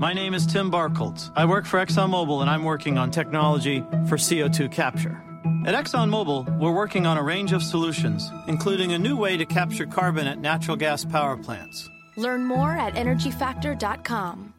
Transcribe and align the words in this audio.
My 0.00 0.14
name 0.14 0.32
is 0.32 0.46
Tim 0.46 0.70
Barkholtz. 0.70 1.30
I 1.36 1.44
work 1.44 1.66
for 1.66 1.78
ExxonMobil 1.78 2.40
and 2.40 2.48
I'm 2.48 2.64
working 2.64 2.96
on 2.96 3.10
technology 3.10 3.80
for 4.08 4.16
CO2 4.16 4.72
capture. 4.72 5.22
At 5.66 5.74
ExxonMobil, 5.74 6.58
we're 6.58 6.72
working 6.72 7.04
on 7.04 7.18
a 7.18 7.22
range 7.22 7.52
of 7.52 7.62
solutions, 7.62 8.32
including 8.46 8.92
a 8.92 8.98
new 8.98 9.14
way 9.14 9.36
to 9.36 9.44
capture 9.44 9.84
carbon 9.84 10.26
at 10.26 10.38
natural 10.38 10.78
gas 10.78 11.04
power 11.04 11.36
plants. 11.36 11.90
Learn 12.16 12.46
more 12.46 12.70
at 12.70 12.94
energyfactor.com. 12.94 14.54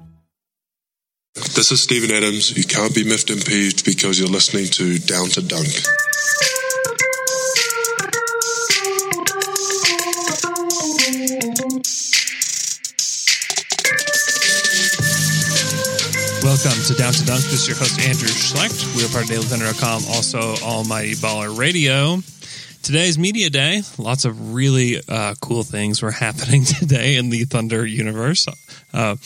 This 1.34 1.72
is 1.72 1.82
Steven 1.82 2.12
Adams. 2.12 2.56
You 2.56 2.64
can't 2.64 2.94
be 2.94 3.04
miffed 3.04 3.32
and 3.32 3.44
peeved 3.44 3.84
because 3.84 4.20
you're 4.20 4.30
listening 4.30 4.66
to 4.66 5.00
Down 5.00 5.30
to 5.30 5.42
Dunk. 5.42 5.70
Welcome 16.44 16.72
to 16.88 16.96
Down 16.96 17.14
to 17.14 17.24
Dunk. 17.24 17.44
This 17.44 17.54
is 17.54 17.68
your 17.68 17.78
host, 17.78 18.00
Andrew 18.02 18.28
Schlecht. 18.28 18.96
We 18.98 19.06
are 19.06 19.10
part 19.10 19.26
of 19.26 19.30
DailyThunder.com, 19.30 20.04
also 20.10 20.56
Almighty 20.66 21.14
Baller 21.14 21.56
Radio. 21.56 22.18
Today's 22.82 23.20
Media 23.20 23.52
Day. 23.52 23.84
Lots 24.00 24.26
of 24.26 24.56
really 24.56 25.00
uh, 25.08 25.36
cool 25.40 25.62
things 25.62 26.02
were 26.02 26.10
happening 26.26 26.64
today 26.64 27.18
in 27.18 27.30
the 27.30 27.44
Thunder 27.46 27.86
universe. 27.86 28.48
Uh, 28.92 29.18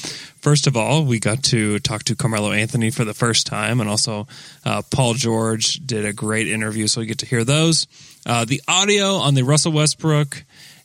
first 0.41 0.67
of 0.67 0.75
all, 0.75 1.05
we 1.05 1.19
got 1.21 1.41
to 1.43 1.79
talk 1.79 2.03
to 2.03 2.17
Carmelo 2.17 2.51
Anthony 2.51 2.91
for 2.91 3.05
the 3.05 3.13
first 3.13 3.47
time, 3.47 3.79
and 3.79 3.89
also 3.89 4.27
uh, 4.65 4.81
Paul 4.91 5.13
George 5.13 5.75
did 5.75 6.03
a 6.03 6.11
great 6.11 6.49
interview, 6.49 6.87
so 6.87 6.99
we 6.99 7.07
get 7.07 7.19
to 7.19 7.25
hear 7.25 7.45
those. 7.45 7.87
Uh, 8.25 8.43
the 8.43 8.61
audio 8.67 9.15
on 9.15 9.35
the 9.35 9.43
Russell 9.43 9.71
Westbrook 9.71 10.43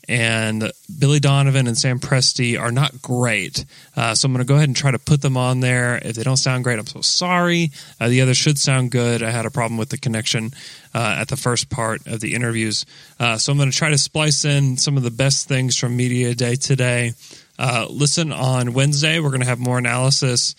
and 0.08 0.72
Billy 0.98 1.20
Donovan 1.20 1.66
and 1.66 1.76
Sam 1.76 2.00
Presti 2.00 2.60
are 2.60 2.72
not 2.72 3.00
great. 3.00 3.64
Uh, 3.96 4.14
so 4.14 4.26
I'm 4.26 4.32
going 4.32 4.44
to 4.44 4.48
go 4.48 4.56
ahead 4.56 4.68
and 4.68 4.76
try 4.76 4.90
to 4.90 4.98
put 4.98 5.22
them 5.22 5.36
on 5.36 5.60
there. 5.60 6.00
If 6.02 6.16
they 6.16 6.22
don't 6.22 6.36
sound 6.36 6.64
great, 6.64 6.78
I'm 6.78 6.86
so 6.86 7.00
sorry. 7.00 7.70
Uh, 8.00 8.08
the 8.08 8.22
other 8.22 8.34
should 8.34 8.58
sound 8.58 8.90
good. 8.90 9.22
I 9.22 9.30
had 9.30 9.46
a 9.46 9.50
problem 9.50 9.78
with 9.78 9.90
the 9.90 9.98
connection 9.98 10.52
uh, 10.94 11.16
at 11.18 11.28
the 11.28 11.36
first 11.36 11.70
part 11.70 12.06
of 12.06 12.20
the 12.20 12.34
interviews. 12.34 12.84
Uh, 13.18 13.38
so 13.38 13.52
I'm 13.52 13.58
going 13.58 13.70
to 13.70 13.76
try 13.76 13.90
to 13.90 13.98
splice 13.98 14.44
in 14.44 14.76
some 14.76 14.96
of 14.96 15.02
the 15.02 15.10
best 15.10 15.48
things 15.48 15.76
from 15.76 15.96
Media 15.96 16.34
Day 16.34 16.56
today. 16.56 17.12
Uh, 17.58 17.86
listen 17.90 18.32
on 18.32 18.72
Wednesday. 18.72 19.20
We're 19.20 19.28
going 19.28 19.42
to 19.42 19.46
have 19.46 19.58
more 19.58 19.78
analysis 19.78 20.54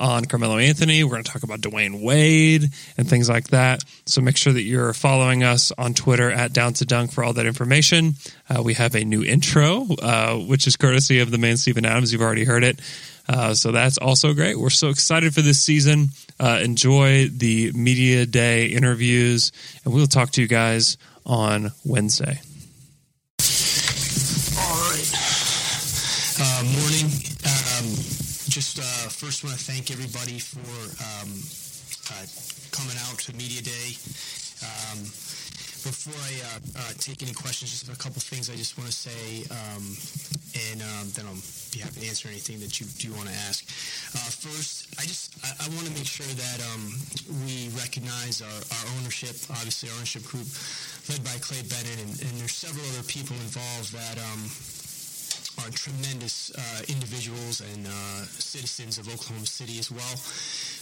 on 0.00 0.24
Carmelo 0.24 0.56
Anthony. 0.58 1.04
We're 1.04 1.10
going 1.10 1.24
to 1.24 1.30
talk 1.30 1.42
about 1.42 1.60
Dwyane 1.60 2.02
Wade 2.02 2.70
and 2.96 3.08
things 3.08 3.28
like 3.28 3.48
that. 3.48 3.84
So 4.06 4.20
make 4.20 4.36
sure 4.36 4.52
that 4.52 4.62
you're 4.62 4.92
following 4.92 5.44
us 5.44 5.70
on 5.76 5.94
Twitter 5.94 6.30
at 6.30 6.52
Down 6.52 6.72
to 6.74 6.86
Dunk 6.86 7.12
for 7.12 7.22
all 7.22 7.34
that 7.34 7.46
information. 7.46 8.14
Uh, 8.48 8.62
we 8.62 8.74
have 8.74 8.94
a 8.94 9.04
new 9.04 9.22
intro, 9.22 9.86
uh, 10.02 10.36
which 10.36 10.66
is 10.66 10.76
courtesy 10.76 11.20
of 11.20 11.30
the 11.30 11.38
man 11.38 11.56
Steven 11.58 11.84
Adams. 11.84 12.12
You've 12.12 12.22
already 12.22 12.44
heard 12.44 12.64
it. 12.64 12.80
Uh, 13.28 13.54
so 13.54 13.70
that's 13.70 13.98
also 13.98 14.34
great. 14.34 14.58
We're 14.58 14.70
so 14.70 14.88
excited 14.88 15.32
for 15.32 15.42
this 15.42 15.60
season. 15.60 16.08
Uh, 16.40 16.58
enjoy 16.62 17.28
the 17.28 17.70
media 17.72 18.26
day 18.26 18.66
interviews, 18.66 19.52
and 19.84 19.94
we'll 19.94 20.08
talk 20.08 20.30
to 20.30 20.40
you 20.40 20.48
guys 20.48 20.96
on 21.24 21.70
Wednesday. 21.84 22.40
All 24.58 24.80
right. 24.90 25.12
Uh, 26.40 26.64
morning. 26.64 27.06
Um, 27.44 28.19
just 28.50 28.82
uh, 28.82 29.06
first 29.06 29.46
want 29.46 29.54
to 29.54 29.62
thank 29.62 29.94
everybody 29.94 30.42
for 30.42 30.58
um, 31.06 31.30
uh, 32.10 32.26
coming 32.74 32.98
out 33.06 33.14
to 33.22 33.30
Media 33.38 33.62
Day. 33.62 33.94
Um, 34.66 35.06
before 35.86 36.18
I 36.18 36.34
uh, 36.50 36.82
uh, 36.82 36.92
take 36.98 37.22
any 37.22 37.30
questions, 37.30 37.70
just 37.70 37.86
a 37.86 37.96
couple 37.96 38.18
things 38.18 38.50
I 38.50 38.58
just 38.58 38.74
want 38.74 38.90
to 38.90 38.96
say, 38.96 39.46
um, 39.54 39.94
and 40.66 40.82
um, 40.82 41.06
then 41.14 41.30
I'll 41.30 41.38
be 41.70 41.78
happy 41.78 42.02
to 42.02 42.10
answer 42.10 42.26
anything 42.26 42.58
that 42.58 42.82
you 42.82 42.90
do 42.98 43.14
want 43.14 43.30
to 43.30 43.36
ask. 43.46 43.62
Uh, 44.18 44.28
first, 44.34 44.98
I 44.98 45.06
just 45.06 45.30
I, 45.46 45.54
I 45.54 45.70
want 45.70 45.86
to 45.86 45.94
make 45.94 46.10
sure 46.10 46.26
that 46.26 46.58
um, 46.74 46.90
we 47.46 47.70
recognize 47.78 48.42
our, 48.42 48.50
our, 48.50 48.84
ownership, 48.98 49.38
obviously 49.62 49.94
our 49.94 49.96
ownership 50.02 50.26
group 50.26 50.50
led 51.06 51.22
by 51.22 51.38
Clay 51.38 51.62
Bennett, 51.70 52.02
and, 52.02 52.18
and 52.18 52.34
there's 52.42 52.58
several 52.58 52.82
other 52.98 53.06
people 53.06 53.38
involved 53.46 53.94
that 53.94 54.18
um, 54.18 54.50
are 55.60 55.70
tremendous 55.70 56.50
uh, 56.56 56.82
individuals 56.88 57.60
and 57.60 57.86
uh, 57.86 58.24
citizens 58.38 58.98
of 58.98 59.08
Oklahoma 59.08 59.46
City 59.46 59.78
as 59.78 59.90
well. 59.90 60.16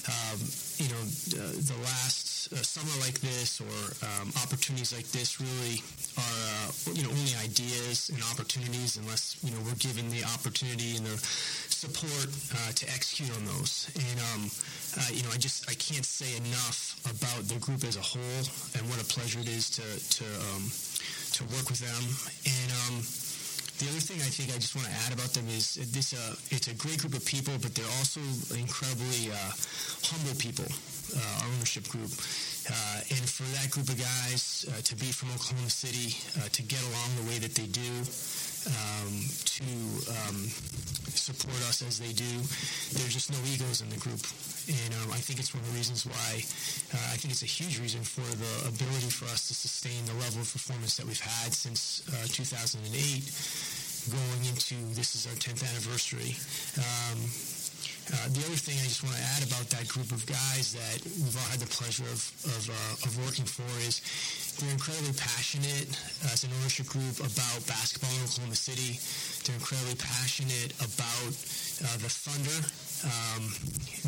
Um, 0.09 0.39
you 0.79 0.89
know, 0.89 1.03
uh, 1.37 1.53
the 1.53 1.79
last 1.85 2.39
summer 2.57 2.97
like 3.05 3.21
this 3.21 3.61
or 3.61 3.79
um, 4.07 4.33
opportunities 4.43 4.95
like 4.95 5.07
this 5.13 5.41
really 5.41 5.83
are, 6.17 6.65
uh, 6.65 6.95
you 6.95 7.03
know, 7.03 7.11
only 7.11 7.35
ideas 7.45 8.09
and 8.09 8.23
opportunities 8.33 8.97
unless, 8.97 9.37
you 9.45 9.51
know, 9.51 9.61
we're 9.67 9.77
given 9.77 10.09
the 10.11 10.25
opportunity 10.25 10.97
and 10.97 11.05
the 11.05 11.19
support 11.69 12.29
uh, 12.57 12.73
to 12.73 12.89
execute 12.89 13.31
on 13.37 13.45
those. 13.45 13.91
And, 13.95 14.19
um, 14.33 14.43
uh, 14.97 15.11
you 15.13 15.23
know, 15.23 15.31
I 15.33 15.39
just, 15.39 15.69
I 15.69 15.75
can't 15.75 16.07
say 16.07 16.37
enough 16.37 16.97
about 17.05 17.45
the 17.49 17.59
group 17.61 17.85
as 17.85 17.97
a 17.97 18.05
whole 18.05 18.45
and 18.79 18.83
what 18.89 19.01
a 19.01 19.07
pleasure 19.07 19.41
it 19.41 19.49
is 19.49 19.69
to, 19.77 19.85
to, 19.85 20.25
um, 20.49 20.65
to 21.37 21.45
work 21.53 21.69
with 21.69 21.85
them. 21.85 22.05
And, 22.49 22.71
um, 22.89 23.05
the 23.79 23.87
other 23.89 24.03
thing 24.03 24.19
I 24.21 24.31
think 24.31 24.51
I 24.51 24.59
just 24.59 24.75
want 24.75 24.89
to 24.89 24.95
add 25.07 25.13
about 25.15 25.31
them 25.35 25.47
is 25.49 25.79
this: 25.95 26.13
uh, 26.13 26.35
it's 26.51 26.69
a 26.69 26.75
great 26.75 26.99
group 26.99 27.15
of 27.15 27.25
people, 27.25 27.55
but 27.63 27.75
they're 27.75 27.95
also 28.03 28.21
incredibly 28.55 29.31
uh, 29.31 29.53
humble 30.03 30.35
people. 30.39 30.67
Uh, 31.09 31.41
our 31.41 31.49
ownership 31.57 31.89
group, 31.89 32.13
uh, 32.69 33.01
and 33.17 33.25
for 33.25 33.49
that 33.57 33.71
group 33.73 33.89
of 33.89 33.97
guys 33.97 34.69
uh, 34.69 34.77
to 34.85 34.93
be 34.97 35.09
from 35.09 35.33
Oklahoma 35.33 35.71
City, 35.71 36.13
uh, 36.37 36.49
to 36.53 36.61
get 36.61 36.85
along 36.85 37.09
the 37.17 37.25
way 37.33 37.39
that 37.41 37.55
they 37.57 37.65
do, 37.65 38.05
um, 38.69 39.13
to 39.45 39.69
um, 40.29 40.37
support 41.17 41.61
us 41.69 41.83
as 41.83 41.99
they 41.99 42.13
do, 42.13 42.29
there's 42.95 43.13
just 43.13 43.33
no 43.33 43.39
egos 43.49 43.81
in 43.81 43.89
the 43.91 43.99
group, 43.99 44.21
and 44.69 44.93
um, 45.03 45.13
I 45.13 45.21
think 45.21 45.41
it's 45.41 45.53
one 45.53 45.63
of 45.65 45.69
the 45.73 45.77
reasons 45.77 46.07
why 46.07 46.45
I 47.13 47.17
think 47.17 47.33
it's 47.33 47.43
a 47.43 47.51
huge 47.51 47.81
reason 47.81 48.03
for 48.05 48.25
the 48.37 48.69
ability 48.69 49.11
for 49.11 49.27
us 49.27 49.49
to 49.49 49.55
sustain 49.55 50.05
the 50.07 50.17
level 50.21 50.41
of 50.41 50.49
performance 50.53 50.97
that 50.97 51.07
we've 51.07 51.21
had 51.21 51.53
since 51.53 52.05
2008 52.33 52.85
going 54.09 54.45
into 54.49 54.75
this 54.95 55.15
is 55.15 55.27
our 55.27 55.37
10th 55.37 55.69
anniversary. 55.69 56.33
Uh, 58.09 58.25
the 58.33 58.41
other 58.49 58.57
thing 58.57 58.73
I 58.81 58.89
just 58.89 59.05
want 59.05 59.21
to 59.21 59.25
add 59.37 59.45
about 59.45 59.69
that 59.69 59.85
group 59.85 60.09
of 60.17 60.25
guys 60.25 60.73
that 60.73 61.05
we've 61.05 61.37
all 61.37 61.51
had 61.53 61.61
the 61.61 61.69
pleasure 61.69 62.09
of 62.09 62.25
of, 62.49 62.65
uh, 62.73 63.05
of 63.05 63.13
working 63.21 63.45
for 63.45 63.69
is 63.85 64.01
they're 64.57 64.73
incredibly 64.73 65.13
passionate 65.13 65.93
as 66.33 66.49
an 66.49 66.51
ownership 66.57 66.89
group 66.89 67.21
about 67.21 67.61
basketball 67.69 68.09
in 68.17 68.25
Oklahoma 68.25 68.57
City. 68.57 68.97
They're 69.45 69.61
incredibly 69.61 70.01
passionate 70.01 70.73
about 70.81 71.37
uh, 71.85 72.01
the 72.01 72.09
Thunder. 72.09 72.59
Um, 73.05 73.45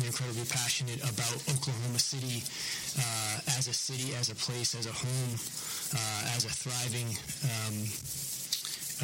they're 0.01 0.09
incredibly 0.09 0.49
passionate 0.49 0.97
about 1.05 1.37
Oklahoma 1.53 2.01
City 2.01 2.41
uh, 2.97 3.53
as 3.53 3.69
a 3.69 3.75
city, 3.77 4.17
as 4.17 4.33
a 4.33 4.35
place, 4.35 4.73
as 4.73 4.89
a 4.89 4.95
home, 4.97 5.33
uh, 5.93 6.35
as 6.35 6.49
a 6.49 6.51
thriving 6.51 7.13
um, 7.45 7.77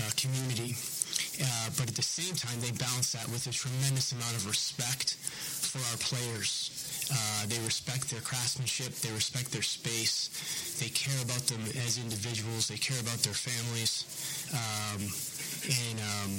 uh, 0.02 0.10
community. 0.18 0.74
Uh, 1.38 1.70
but 1.78 1.88
at 1.88 1.96
the 1.96 2.02
same 2.02 2.34
time, 2.34 2.60
they 2.62 2.72
balance 2.72 3.14
that 3.14 3.28
with 3.30 3.46
a 3.46 3.54
tremendous 3.54 4.12
amount 4.12 4.34
of 4.36 4.48
respect 4.48 5.16
for 5.22 5.78
our 5.94 5.98
players. 6.02 6.74
Uh, 7.08 7.46
they 7.48 7.60
respect 7.64 8.10
their 8.10 8.22
craftsmanship. 8.22 8.92
They 9.06 9.12
respect 9.14 9.52
their 9.52 9.62
space. 9.62 10.28
They 10.82 10.90
care 10.90 11.16
about 11.24 11.46
them 11.48 11.62
as 11.86 11.98
individuals. 11.98 12.68
They 12.68 12.78
care 12.78 13.00
about 13.00 13.22
their 13.24 13.38
families. 13.38 14.04
Um, 14.52 15.08
and 15.68 15.98
um, 16.02 16.32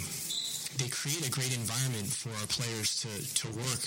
they 0.77 0.89
create 0.89 1.27
a 1.27 1.31
great 1.31 1.55
environment 1.57 2.07
for 2.07 2.29
our 2.43 2.49
players 2.53 3.01
to, 3.03 3.11
to 3.43 3.47
work 3.57 3.83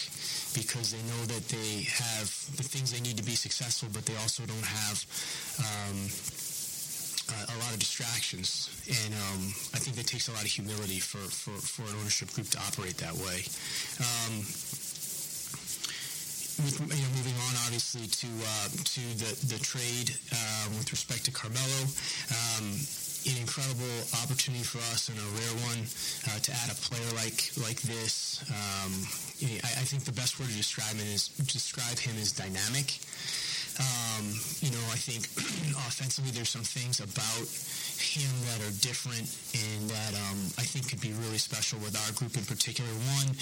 because 0.57 0.91
they 0.91 1.03
know 1.05 1.21
that 1.29 1.45
they 1.47 1.85
have 1.87 2.27
the 2.57 2.63
things 2.65 2.91
they 2.91 3.01
need 3.01 3.17
to 3.17 3.23
be 3.23 3.35
successful, 3.35 3.89
but 3.93 4.05
they 4.05 4.15
also 4.17 4.43
don't 4.43 4.65
have 4.65 4.97
um, 5.61 6.09
a 7.31 7.57
lot 7.59 7.73
of 7.73 7.79
distractions, 7.79 8.69
and 8.87 9.13
um, 9.13 9.41
I 9.73 9.79
think 9.79 9.95
that 9.97 10.07
takes 10.07 10.27
a 10.27 10.31
lot 10.31 10.43
of 10.43 10.51
humility 10.51 10.99
for, 10.99 11.23
for, 11.29 11.55
for 11.59 11.83
an 11.83 11.95
ownership 11.99 12.31
group 12.33 12.47
to 12.49 12.59
operate 12.59 12.97
that 12.97 13.13
way. 13.13 13.43
Um, 13.99 14.43
with, 16.61 16.77
you 16.77 17.01
know, 17.01 17.11
moving 17.17 17.37
on, 17.47 17.53
obviously 17.65 18.05
to 18.05 18.27
uh, 18.27 18.67
to 18.69 19.03
the 19.17 19.31
the 19.55 19.59
trade 19.63 20.13
uh, 20.31 20.65
with 20.77 20.91
respect 20.91 21.25
to 21.25 21.31
Carmelo, 21.31 21.81
um, 22.29 22.77
an 23.25 23.37
incredible 23.37 23.97
opportunity 24.21 24.63
for 24.63 24.79
us 24.93 25.09
and 25.09 25.17
a 25.17 25.27
rare 25.37 25.55
one 25.69 25.81
uh, 26.29 26.39
to 26.41 26.51
add 26.51 26.69
a 26.69 26.77
player 26.81 27.09
like 27.17 27.49
like 27.61 27.81
this. 27.81 28.41
Um, 28.49 28.93
I, 29.63 29.81
I, 29.81 29.85
think 29.85 30.03
the 30.05 30.13
best 30.13 30.39
word 30.39 30.49
to 30.49 30.57
describe 30.57 30.93
him 30.95 31.07
is 31.07 31.29
describe 31.49 31.97
him 31.97 32.13
as 32.21 32.31
dynamic. 32.31 32.99
Um, 33.81 34.37
you 34.61 34.69
know, 34.69 34.85
I 34.93 34.99
think 35.01 35.25
offensively 35.89 36.29
there's 36.31 36.53
some 36.53 36.61
things 36.61 37.01
about 37.01 37.45
him 37.97 38.29
that 38.49 38.61
are 38.61 38.73
different 38.81 39.25
and 39.57 39.89
that 39.89 40.13
um, 40.29 40.37
I 40.61 40.65
think 40.65 40.89
could 40.89 41.01
be 41.01 41.13
really 41.25 41.41
special 41.41 41.81
with 41.81 41.97
our 41.97 42.11
group 42.13 42.37
in 42.37 42.45
particular. 42.45 42.89
One, 43.17 43.33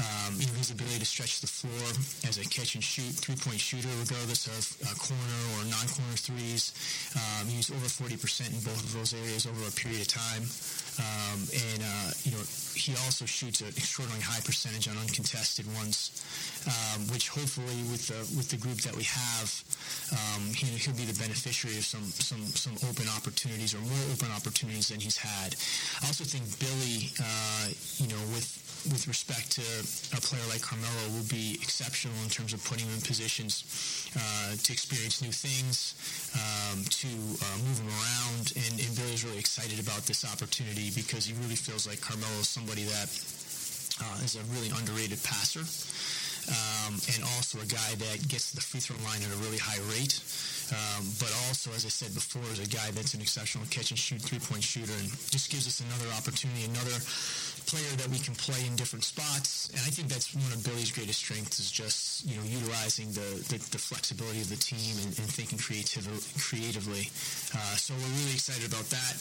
um, 0.00 0.32
you 0.40 0.48
know, 0.48 0.56
his 0.56 0.72
ability 0.72 1.00
to 1.00 1.08
stretch 1.08 1.44
the 1.44 1.50
floor 1.50 1.84
as 2.24 2.40
a 2.40 2.44
catch 2.48 2.72
and 2.72 2.84
shoot 2.84 3.12
three-point 3.20 3.60
shooter, 3.60 3.92
regardless 4.00 4.48
of 4.48 4.64
uh, 4.88 4.96
corner 4.96 5.40
or 5.60 5.68
non-corner 5.68 6.16
threes. 6.16 6.72
Um, 7.12 7.52
he's 7.52 7.68
over 7.68 7.88
40% 7.88 8.16
in 8.48 8.60
both 8.64 8.80
of 8.80 8.92
those 8.96 9.12
areas 9.12 9.44
over 9.44 9.60
a 9.68 9.74
period 9.76 10.00
of 10.00 10.08
time. 10.08 10.48
Um, 10.98 11.40
and, 11.48 11.80
uh, 11.82 12.10
you 12.24 12.32
know, 12.32 12.44
he 12.74 12.92
also 13.04 13.24
shoots 13.24 13.60
an 13.60 13.68
extraordinarily 13.68 14.24
high 14.24 14.40
percentage 14.40 14.88
on 14.88 14.96
uncontested 14.98 15.66
ones, 15.74 16.24
um, 16.66 17.06
which 17.08 17.28
hopefully 17.28 17.84
with 17.88 18.08
the 18.08 18.20
with 18.36 18.48
the 18.50 18.56
group 18.56 18.80
that 18.82 18.94
we 18.96 19.04
have, 19.04 19.48
um, 20.12 20.52
he, 20.52 20.66
will 20.88 20.96
be 20.96 21.04
the 21.04 21.18
beneficiary 21.18 21.76
of 21.78 21.84
some 21.84 22.04
some 22.16 22.44
some 22.52 22.76
open 22.88 23.08
opportunities 23.16 23.74
or 23.74 23.80
more 23.80 24.04
open 24.12 24.28
opportunities 24.32 24.88
than 24.88 25.00
he's 25.00 25.16
had. 25.16 25.54
I 26.02 26.06
also 26.08 26.24
think 26.24 26.44
Billy, 26.60 27.12
uh, 27.20 27.68
you 28.00 28.08
know, 28.08 28.20
with 28.32 28.61
with 28.90 29.06
respect 29.06 29.52
to 29.52 29.62
a 30.16 30.20
player 30.20 30.42
like 30.50 30.62
Carmelo 30.62 31.14
will 31.14 31.28
be 31.30 31.58
exceptional 31.62 32.16
in 32.24 32.30
terms 32.30 32.52
of 32.52 32.64
putting 32.64 32.86
him 32.86 32.94
in 32.94 33.02
positions 33.02 33.62
uh, 34.16 34.58
to 34.58 34.72
experience 34.72 35.22
new 35.22 35.30
things, 35.30 35.94
um, 36.34 36.82
to 36.90 37.06
uh, 37.06 37.56
move 37.62 37.78
him 37.78 37.90
around. 37.90 38.50
And, 38.58 38.74
and 38.82 38.90
Billy's 38.98 39.22
really 39.22 39.38
excited 39.38 39.78
about 39.78 40.02
this 40.10 40.26
opportunity 40.26 40.90
because 40.90 41.26
he 41.26 41.34
really 41.38 41.58
feels 41.58 41.86
like 41.86 42.00
Carmelo 42.00 42.42
is 42.42 42.48
somebody 42.50 42.82
that 42.90 43.08
uh, 44.02 44.26
is 44.26 44.34
a 44.34 44.42
really 44.50 44.74
underrated 44.74 45.22
passer. 45.22 45.62
Um, 46.42 46.98
and 47.14 47.22
also 47.38 47.62
a 47.62 47.68
guy 47.70 47.94
that 48.02 48.26
gets 48.26 48.50
to 48.50 48.58
the 48.58 48.66
free 48.66 48.82
throw 48.82 48.98
line 49.06 49.22
at 49.22 49.30
a 49.30 49.38
really 49.46 49.62
high 49.62 49.78
rate. 49.94 50.18
Um, 50.74 51.06
but 51.22 51.30
also, 51.46 51.70
as 51.70 51.86
I 51.86 51.92
said 51.92 52.10
before, 52.14 52.42
is 52.50 52.58
a 52.58 52.66
guy 52.66 52.90
that's 52.90 53.14
an 53.14 53.20
exceptional 53.20 53.62
catch 53.70 53.94
and 53.94 53.98
shoot 53.98 54.18
three 54.18 54.40
point 54.40 54.64
shooter 54.64 54.90
and 54.90 55.06
just 55.30 55.54
gives 55.54 55.70
us 55.70 55.78
another 55.86 56.10
opportunity, 56.18 56.64
another 56.66 56.98
player 57.66 57.92
that 57.96 58.08
we 58.08 58.18
can 58.18 58.34
play 58.34 58.58
in 58.66 58.76
different 58.76 59.04
spots. 59.04 59.68
And 59.70 59.80
I 59.82 59.90
think 59.90 60.08
that's 60.08 60.34
one 60.34 60.50
of 60.52 60.62
Billy's 60.64 60.90
greatest 60.90 61.20
strengths 61.20 61.58
is 61.60 61.70
just, 61.70 62.24
you 62.26 62.36
know, 62.36 62.44
utilizing 62.44 63.12
the, 63.12 63.42
the, 63.48 63.58
the 63.72 63.80
flexibility 63.80 64.40
of 64.40 64.48
the 64.48 64.60
team 64.60 64.98
and, 65.02 65.10
and 65.18 65.28
thinking 65.28 65.58
creativ- 65.58 66.06
creatively. 66.38 67.08
Uh, 67.54 67.74
so 67.76 67.94
we're 67.94 68.14
really 68.22 68.36
excited 68.36 68.66
about 68.66 68.86
that. 68.90 69.14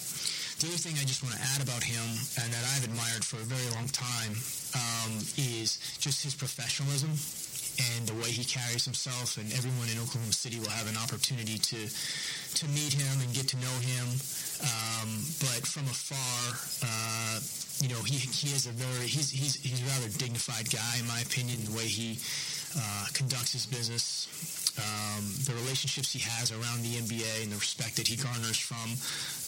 The 0.61 0.69
other 0.69 0.81
thing 0.81 0.97
I 1.01 1.05
just 1.05 1.25
want 1.25 1.33
to 1.35 1.41
add 1.57 1.61
about 1.65 1.81
him 1.81 2.05
and 2.38 2.49
that 2.53 2.63
I've 2.77 2.85
admired 2.85 3.25
for 3.25 3.41
a 3.41 3.47
very 3.49 3.65
long 3.73 3.89
time 3.89 4.38
um, 4.77 5.17
is 5.37 5.81
just 5.97 6.21
his 6.21 6.37
professionalism 6.37 7.17
and 7.79 8.07
the 8.07 8.13
way 8.19 8.29
he 8.29 8.44
carries 8.44 8.85
himself 8.85 9.37
and 9.37 9.47
everyone 9.53 9.87
in 9.89 9.97
Oklahoma 9.97 10.33
City 10.33 10.59
will 10.59 10.69
have 10.69 10.89
an 10.91 10.97
opportunity 10.97 11.57
to 11.57 11.79
to 12.61 12.65
meet 12.75 12.94
him 12.94 13.15
and 13.23 13.31
get 13.33 13.47
to 13.47 13.57
know 13.57 13.75
him 13.79 14.05
um, 14.61 15.09
but 15.41 15.65
from 15.67 15.85
afar 15.85 16.55
uh, 16.85 17.39
you 17.81 17.89
know, 17.89 18.01
he 18.05 18.17
he 18.17 18.53
is 18.53 18.67
a 18.67 18.71
very 18.71 19.07
he's 19.07 19.31
he's 19.31 19.55
he's 19.57 19.81
a 19.81 19.85
rather 19.89 20.09
dignified 20.17 20.69
guy 20.69 20.99
in 20.99 21.07
my 21.07 21.19
opinion. 21.21 21.57
The 21.65 21.73
way 21.73 21.89
he 21.89 22.19
uh, 22.77 23.05
conducts 23.13 23.53
his 23.53 23.65
business, 23.65 24.29
um, 24.77 25.25
the 25.49 25.53
relationships 25.65 26.13
he 26.13 26.19
has 26.19 26.51
around 26.53 26.85
the 26.85 27.01
NBA, 27.01 27.43
and 27.43 27.51
the 27.51 27.57
respect 27.57 27.97
that 27.97 28.07
he 28.07 28.15
garners 28.15 28.61
from 28.61 28.85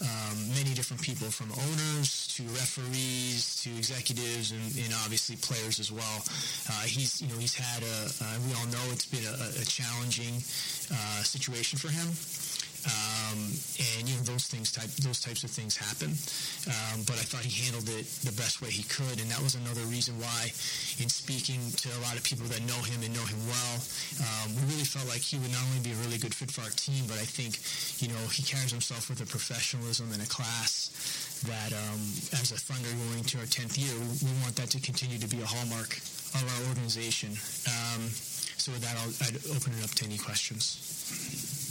um, 0.02 0.50
many 0.58 0.74
different 0.74 1.02
people, 1.02 1.30
from 1.30 1.54
owners 1.54 2.34
to 2.34 2.44
referees 2.58 3.62
to 3.62 3.70
executives, 3.78 4.52
and, 4.52 4.66
and 4.82 4.92
obviously 5.06 5.38
players 5.38 5.80
as 5.80 5.92
well. 5.94 6.26
Uh, 6.74 6.90
he's 6.90 7.22
you 7.22 7.30
know 7.30 7.38
he's 7.38 7.54
had 7.56 7.86
a 7.86 7.98
uh, 8.18 8.36
we 8.50 8.54
all 8.58 8.68
know 8.74 8.86
it's 8.90 9.06
been 9.06 9.26
a, 9.30 9.62
a 9.62 9.66
challenging 9.70 10.42
uh, 10.90 11.22
situation 11.22 11.78
for 11.78 11.94
him. 11.94 12.10
Um, 12.84 13.48
and 13.80 14.04
you 14.04 14.16
know 14.20 14.28
those 14.28 14.52
things 14.52 14.72
type 14.72 14.92
those 15.08 15.24
types 15.24 15.44
of 15.48 15.52
things 15.52 15.80
happen. 15.80 16.12
Um, 16.68 17.08
but 17.08 17.16
I 17.16 17.24
thought 17.24 17.48
he 17.48 17.54
handled 17.64 17.88
it 17.88 18.04
the 18.28 18.36
best 18.36 18.60
way 18.60 18.70
he 18.70 18.84
could, 18.84 19.24
and 19.24 19.28
that 19.32 19.40
was 19.40 19.56
another 19.56 19.88
reason 19.88 20.20
why, 20.20 20.52
in 21.00 21.08
speaking 21.08 21.64
to 21.80 21.88
a 21.96 22.00
lot 22.04 22.20
of 22.20 22.24
people 22.28 22.44
that 22.52 22.60
know 22.68 22.80
him 22.84 23.00
and 23.00 23.16
know 23.16 23.24
him 23.24 23.40
well, 23.48 23.76
um, 24.20 24.52
we 24.60 24.76
really 24.76 24.88
felt 24.88 25.08
like 25.08 25.24
he 25.24 25.40
would 25.40 25.52
not 25.56 25.64
only 25.72 25.80
be 25.80 25.96
a 25.96 26.00
really 26.04 26.20
good 26.20 26.36
fit 26.36 26.52
for 26.52 26.62
our 26.68 26.76
team, 26.76 27.08
but 27.08 27.16
I 27.16 27.28
think 27.28 27.56
you 28.04 28.12
know 28.12 28.20
he 28.28 28.44
carries 28.44 28.72
himself 28.72 29.08
with 29.08 29.24
a 29.24 29.28
professionalism 29.28 30.12
and 30.12 30.20
a 30.20 30.28
class 30.28 30.92
that 31.48 31.72
um, 31.74 32.00
as 32.40 32.52
a 32.52 32.60
Thunder 32.60 32.92
going 33.12 33.24
to 33.24 33.40
our 33.40 33.48
10th 33.48 33.80
year, 33.80 33.92
we, 34.00 34.32
want 34.44 34.56
that 34.56 34.70
to 34.72 34.80
continue 34.80 35.20
to 35.20 35.28
be 35.28 35.42
a 35.42 35.46
hallmark 35.46 35.98
of 36.36 36.44
our 36.44 36.70
organization. 36.70 37.32
Um, 37.68 38.08
so 38.58 38.72
with 38.72 38.82
that, 38.82 38.96
I'll, 38.96 39.14
I'd 39.28 39.36
open 39.56 39.74
it 39.78 39.84
up 39.84 39.92
to 39.92 40.06
any 40.06 40.18
questions. 40.18 41.63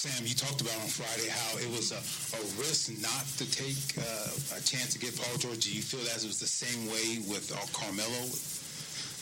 Sam, 0.00 0.24
you 0.24 0.32
talked 0.32 0.64
about 0.64 0.72
on 0.80 0.88
Friday 0.88 1.28
how 1.28 1.60
it 1.60 1.68
was 1.76 1.92
a, 1.92 2.00
a 2.00 2.40
risk 2.56 2.88
not 3.04 3.20
to 3.36 3.44
take 3.52 4.00
uh, 4.00 4.56
a 4.56 4.60
chance 4.64 4.96
to 4.96 4.98
get 4.98 5.12
Paul 5.12 5.36
George. 5.36 5.60
Do 5.60 5.68
you 5.68 5.84
feel 5.84 6.00
that 6.08 6.24
it 6.24 6.24
was 6.24 6.40
the 6.40 6.48
same 6.48 6.88
way 6.88 7.20
with 7.28 7.52
uh, 7.52 7.60
Carmelo? 7.76 8.24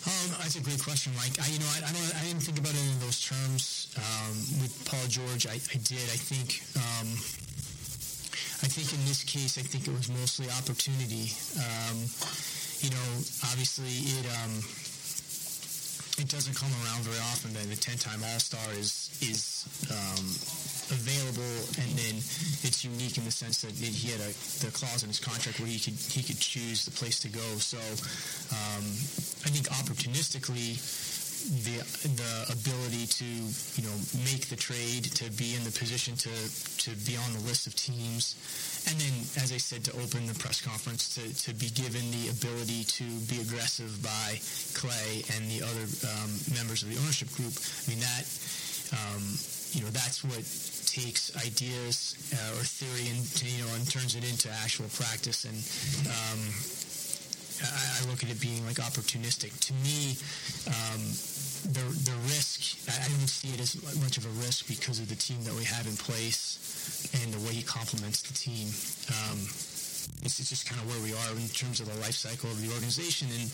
Um, 0.06 0.38
that's 0.38 0.54
a 0.54 0.62
great 0.62 0.78
question, 0.78 1.10
Mike. 1.18 1.34
I, 1.42 1.50
you 1.50 1.58
know, 1.58 1.66
I, 1.74 1.82
I, 1.82 1.90
don't, 1.90 2.14
I 2.14 2.22
didn't 2.30 2.46
think 2.46 2.62
about 2.62 2.78
it 2.78 2.86
in 2.94 2.94
those 3.02 3.18
terms 3.18 3.90
um, 3.98 4.38
with 4.62 4.70
Paul 4.86 5.02
George. 5.10 5.50
I, 5.50 5.58
I 5.58 5.78
did. 5.82 6.06
I 6.14 6.20
think, 6.30 6.62
um, 6.78 7.10
I 8.62 8.70
think 8.70 8.94
in 8.94 9.02
this 9.02 9.26
case, 9.26 9.58
I 9.58 9.66
think 9.66 9.90
it 9.90 9.94
was 9.98 10.06
mostly 10.06 10.46
opportunity. 10.62 11.34
Um, 11.58 12.06
you 12.86 12.94
know, 12.94 13.08
obviously 13.50 14.14
it 14.14 14.30
um, 14.30 14.62
it 16.22 16.30
doesn't 16.30 16.54
come 16.54 16.70
around 16.86 17.02
very 17.02 17.18
often 17.34 17.50
that 17.58 17.66
the 17.66 17.74
ten-time 17.74 18.22
All-Star 18.30 18.62
is 18.78 19.10
is 19.18 19.66
um, 19.90 20.26
available, 20.90 21.54
and 21.80 21.90
then 21.98 22.16
it's 22.64 22.84
unique 22.84 23.18
in 23.18 23.24
the 23.24 23.30
sense 23.30 23.62
that 23.62 23.72
he 23.72 24.10
had 24.10 24.20
a 24.20 24.32
the 24.64 24.70
clause 24.72 25.02
in 25.02 25.08
his 25.08 25.20
contract 25.20 25.60
where 25.60 25.68
he 25.68 25.78
could 25.78 25.94
he 25.94 26.22
could 26.22 26.40
choose 26.40 26.84
the 26.84 26.92
place 26.92 27.20
to 27.20 27.28
go. 27.28 27.48
So 27.58 27.78
um, 28.54 28.84
I 29.44 29.50
think 29.50 29.68
opportunistically 29.68 30.80
the 31.46 31.78
the 32.18 32.34
ability 32.50 33.06
to 33.06 33.24
you 33.24 33.86
know 33.86 33.94
make 34.26 34.48
the 34.50 34.56
trade 34.56 35.04
to 35.04 35.30
be 35.38 35.54
in 35.54 35.62
the 35.62 35.70
position 35.70 36.16
to 36.16 36.30
to 36.82 36.90
be 37.06 37.16
on 37.16 37.32
the 37.32 37.42
list 37.46 37.66
of 37.66 37.74
teams 37.76 38.34
and 38.90 38.98
then 38.98 39.14
as 39.38 39.52
I 39.52 39.58
said 39.58 39.84
to 39.86 39.92
open 40.02 40.26
the 40.26 40.34
press 40.34 40.60
conference 40.60 41.14
to, 41.14 41.22
to 41.46 41.54
be 41.54 41.70
given 41.70 42.02
the 42.10 42.34
ability 42.34 42.84
to 43.00 43.06
be 43.30 43.40
aggressive 43.40 44.02
by 44.02 44.40
Clay 44.74 45.22
and 45.38 45.46
the 45.46 45.62
other 45.62 45.86
um, 46.10 46.30
members 46.58 46.82
of 46.82 46.90
the 46.90 46.98
ownership 46.98 47.30
group 47.38 47.54
I 47.54 47.82
mean 47.86 48.02
that 48.02 48.26
um, 48.98 49.22
you 49.72 49.86
know 49.86 49.92
that's 49.94 50.24
what 50.26 50.42
takes 50.88 51.36
ideas 51.36 52.16
uh, 52.32 52.56
or 52.56 52.64
theory 52.64 53.12
and 53.12 53.20
you 53.44 53.60
know 53.60 53.70
and 53.76 53.84
turns 53.84 54.16
it 54.16 54.24
into 54.24 54.48
actual 54.64 54.88
practice 54.96 55.44
and 55.44 55.60
um, 56.08 56.40
I, 57.60 58.06
look 58.08 58.22
at 58.22 58.30
it 58.30 58.40
being 58.40 58.64
like 58.66 58.78
opportunistic. 58.78 59.50
To 59.50 59.72
me, 59.82 60.14
um, 60.70 61.02
the 61.74 61.84
the 62.06 62.16
risk 62.30 62.78
I 62.86 63.08
don't 63.08 63.28
see 63.28 63.50
it 63.50 63.60
as 63.60 63.74
much 64.00 64.16
of 64.16 64.24
a 64.24 64.34
risk 64.46 64.68
because 64.68 65.00
of 65.00 65.08
the 65.08 65.16
team 65.18 65.42
that 65.44 65.54
we 65.54 65.64
have 65.64 65.86
in 65.86 65.96
place 65.96 67.10
and 67.18 67.32
the 67.34 67.42
way 67.46 67.52
he 67.52 67.62
complements 67.62 68.22
the 68.22 68.34
team. 68.34 68.68
Um, 69.10 69.38
it's, 70.24 70.40
it's, 70.40 70.48
just 70.48 70.66
kind 70.66 70.80
of 70.80 70.88
where 70.88 71.02
we 71.04 71.12
are 71.12 71.32
in 71.36 71.48
terms 71.52 71.80
of 71.80 71.86
the 71.86 71.98
life 72.00 72.16
cycle 72.16 72.50
of 72.50 72.58
the 72.62 72.72
organization 72.72 73.28
and 73.28 73.46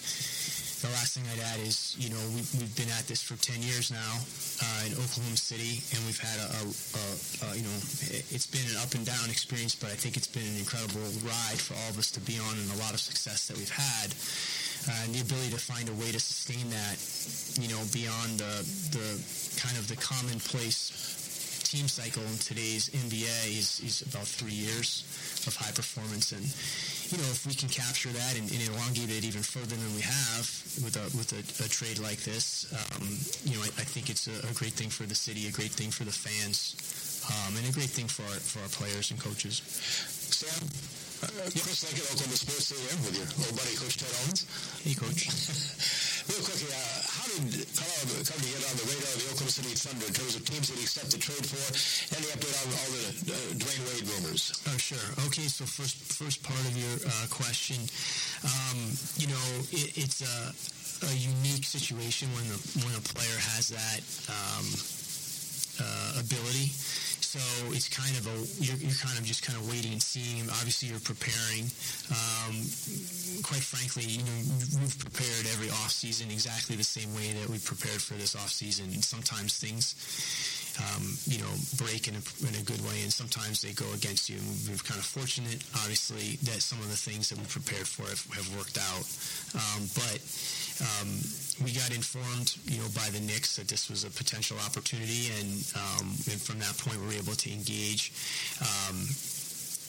the 0.85 0.93
last 1.01 1.17
thing 1.17 1.25
I'd 1.33 1.41
add 1.41 1.65
is, 1.65 1.97
you 1.97 2.12
know, 2.12 2.21
we've, 2.37 2.45
we've 2.61 2.76
been 2.76 2.93
at 2.93 3.09
this 3.09 3.25
for 3.25 3.41
10 3.41 3.64
years 3.64 3.88
now 3.88 4.21
uh, 4.61 4.85
in 4.85 4.93
Oklahoma 5.00 5.41
City, 5.41 5.81
and 5.97 5.99
we've 6.05 6.21
had 6.21 6.37
a, 6.37 6.61
a, 6.61 6.62
a, 6.69 7.05
a, 7.41 7.47
you 7.57 7.64
know, 7.64 7.73
it's 8.29 8.45
been 8.45 8.69
an 8.69 8.76
up 8.85 8.93
and 8.93 9.00
down 9.09 9.33
experience, 9.33 9.73
but 9.73 9.88
I 9.88 9.97
think 9.97 10.21
it's 10.21 10.29
been 10.29 10.45
an 10.45 10.61
incredible 10.61 11.00
ride 11.25 11.57
for 11.57 11.73
all 11.73 11.88
of 11.88 11.97
us 11.97 12.12
to 12.12 12.21
be 12.21 12.37
on 12.37 12.53
and 12.61 12.69
a 12.76 12.79
lot 12.85 12.93
of 12.93 13.00
success 13.00 13.49
that 13.49 13.57
we've 13.57 13.73
had. 13.73 14.12
Uh, 14.85 15.09
and 15.09 15.17
the 15.17 15.25
ability 15.25 15.57
to 15.57 15.62
find 15.62 15.88
a 15.88 15.97
way 15.97 16.12
to 16.12 16.21
sustain 16.21 16.69
that, 16.69 17.00
you 17.57 17.73
know, 17.73 17.81
beyond 17.88 18.37
the, 18.37 18.61
the 18.93 19.09
kind 19.57 19.81
of 19.81 19.88
the 19.88 19.97
commonplace 19.97 20.93
team 21.75 21.90
cycle 21.90 22.23
in 22.31 22.38
today's 22.38 22.87
NBA 22.95 23.50
is, 23.50 23.83
is 23.83 24.07
about 24.07 24.31
three 24.31 24.54
years 24.54 25.02
of 25.50 25.59
high 25.59 25.75
performance. 25.75 26.31
And, 26.31 26.47
you 27.11 27.19
know, 27.19 27.26
if 27.35 27.43
we 27.50 27.54
can 27.54 27.66
capture 27.66 28.14
that 28.14 28.38
and, 28.38 28.47
and 28.47 28.62
elongate 28.71 29.11
it 29.11 29.26
even 29.26 29.43
further 29.43 29.75
than 29.75 29.90
we 29.99 30.07
have 30.07 30.47
with 30.87 30.95
a 30.95 31.02
with 31.19 31.35
a, 31.35 31.43
a 31.66 31.66
trade 31.66 31.99
like 31.99 32.23
this, 32.23 32.71
um, 32.71 33.11
you 33.43 33.59
know, 33.59 33.66
I, 33.66 33.75
I, 33.83 33.87
think 33.90 34.07
it's 34.07 34.31
a, 34.31 34.37
a, 34.47 34.54
great 34.54 34.78
thing 34.78 34.87
for 34.87 35.02
the 35.02 35.19
city, 35.19 35.50
a 35.50 35.50
great 35.50 35.75
thing 35.75 35.90
for 35.90 36.07
the 36.07 36.14
fans, 36.14 36.78
um, 37.26 37.59
and 37.59 37.66
a 37.66 37.75
great 37.75 37.90
thing 37.90 38.07
for 38.07 38.23
our, 38.23 38.38
for 38.38 38.62
our 38.62 38.71
players 38.71 39.11
and 39.11 39.19
coaches. 39.19 39.59
Sam, 40.31 40.62
uh, 41.25 41.50
Chris 41.50 41.85
Leggett, 41.88 42.07
Oklahoma 42.12 42.37
Sports 42.37 42.69
here 42.73 42.97
with 43.04 43.16
your 43.16 43.28
old 43.45 43.57
buddy 43.57 43.75
Coach 43.81 43.97
Ted 43.97 44.12
Owens. 44.25 44.45
Hey, 44.85 44.95
Coach. 44.95 45.28
Real 46.25 46.40
quickly, 46.40 46.73
uh, 46.73 47.00
how 47.04 47.28
did 47.28 47.69
Carmelo 47.76 48.25
come 48.25 48.40
to 48.40 48.49
get 48.49 48.64
on 48.64 48.75
the 48.81 48.87
radar 48.88 49.12
of 49.12 49.21
the 49.21 49.28
Oklahoma 49.28 49.52
City 49.52 49.76
Thunder 49.76 50.09
in 50.09 50.14
terms 50.16 50.35
of 50.37 50.43
teams 50.49 50.73
that 50.73 50.81
he 50.81 50.85
accepted 50.88 51.21
trade 51.21 51.45
for? 51.45 51.61
Any 52.16 52.33
update 52.33 52.57
on 52.64 52.69
all 52.73 52.90
the 52.97 53.04
uh, 53.28 53.37
Dwyane 53.61 53.85
Wade 53.93 54.09
rumors? 54.09 54.57
Oh, 54.64 54.76
sure. 54.81 55.04
Okay, 55.28 55.45
so 55.52 55.69
first 55.69 56.00
first 56.00 56.40
part 56.40 56.64
of 56.64 56.73
your 56.81 56.97
uh, 57.04 57.28
question, 57.28 57.76
um, 58.40 58.78
you 59.21 59.28
know, 59.28 59.47
it, 59.69 60.00
it's 60.00 60.25
a, 60.25 60.49
a, 61.04 61.12
unique 61.12 61.69
situation 61.69 62.33
when 62.33 62.49
the 62.49 62.57
when 62.88 62.97
a 62.97 63.04
player 63.04 63.37
has 63.52 63.69
that 63.69 64.00
um, 64.33 64.64
uh, 65.76 66.25
ability 66.25 66.73
so 67.35 67.43
it's 67.75 67.91
kind 67.91 68.14
of 68.14 68.31
a 68.31 68.37
you're, 68.62 68.79
you're, 68.79 68.95
kind 69.03 69.19
of 69.19 69.26
just 69.26 69.43
kind 69.43 69.59
of 69.59 69.67
waiting 69.67 69.91
and 69.91 70.03
seeing. 70.03 70.47
Obviously, 70.62 70.95
you're 70.95 71.03
preparing. 71.03 71.67
Um, 72.14 72.55
quite 73.43 73.67
frankly, 73.67 74.07
you 74.07 74.23
know, 74.23 74.38
we've 74.79 74.95
prepared 75.03 75.50
every 75.50 75.67
off 75.83 75.91
season 75.91 76.31
exactly 76.31 76.79
the 76.79 76.87
same 76.87 77.11
way 77.11 77.35
that 77.35 77.50
we 77.50 77.59
prepared 77.59 77.99
for 77.99 78.14
this 78.14 78.38
off 78.38 78.55
season. 78.55 78.87
And 78.95 79.03
sometimes 79.03 79.59
things 79.59 79.99
um, 80.79 81.14
you 81.26 81.38
know, 81.38 81.50
break 81.79 82.09
in 82.09 82.14
a, 82.14 82.23
in 82.47 82.55
a 82.59 82.64
good 82.67 82.83
way, 82.83 83.03
and 83.03 83.12
sometimes 83.12 83.62
they 83.62 83.73
go 83.75 83.87
against 83.95 84.31
you. 84.31 84.38
And 84.38 84.55
we're 84.67 84.83
kind 84.83 84.99
of 84.99 85.07
fortunate, 85.07 85.62
obviously, 85.83 86.38
that 86.50 86.62
some 86.62 86.79
of 86.83 86.91
the 86.91 86.99
things 86.99 87.31
that 87.31 87.38
we 87.38 87.47
prepared 87.47 87.87
for 87.87 88.07
have, 88.11 88.23
have 88.35 88.49
worked 88.59 88.79
out. 88.79 89.07
Um, 89.55 89.87
but 89.95 90.19
um, 90.83 91.11
we 91.62 91.73
got 91.73 91.94
informed, 91.94 92.56
you 92.66 92.78
know, 92.78 92.88
by 92.94 93.08
the 93.11 93.20
Knicks 93.20 93.56
that 93.56 93.68
this 93.68 93.88
was 93.88 94.04
a 94.04 94.11
potential 94.11 94.56
opportunity, 94.64 95.30
and, 95.38 95.62
um, 95.76 96.11
and 96.30 96.40
from 96.40 96.58
that 96.58 96.75
point, 96.78 96.99
we 97.00 97.06
were 97.06 97.20
able 97.20 97.34
to 97.34 97.52
engage. 97.52 98.11
Um, 98.61 99.06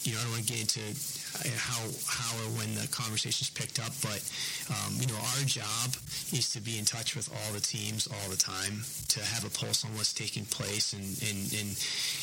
you 0.06 0.14
know, 0.14 0.20
I 0.20 0.22
don't 0.22 0.32
want 0.38 0.46
to 0.46 0.52
get 0.52 0.60
into 0.62 0.86
uh, 1.34 1.50
how 1.58 1.82
how 2.06 2.30
or 2.46 2.50
when 2.54 2.70
the 2.78 2.86
conversations 2.94 3.50
picked 3.50 3.82
up, 3.82 3.90
but 4.06 4.22
um, 4.70 4.94
you 5.02 5.10
know, 5.10 5.18
our 5.18 5.42
job 5.42 5.90
is 6.30 6.54
to 6.54 6.62
be 6.62 6.78
in 6.78 6.84
touch 6.86 7.16
with 7.16 7.26
all 7.26 7.52
the 7.52 7.60
teams 7.60 8.06
all 8.06 8.30
the 8.30 8.38
time, 8.38 8.86
to 9.10 9.18
have 9.34 9.42
a 9.42 9.50
pulse 9.50 9.84
on 9.84 9.90
what's 9.98 10.14
taking 10.14 10.46
place, 10.46 10.94
and 10.94 11.02
and, 11.26 11.50
and 11.58 11.74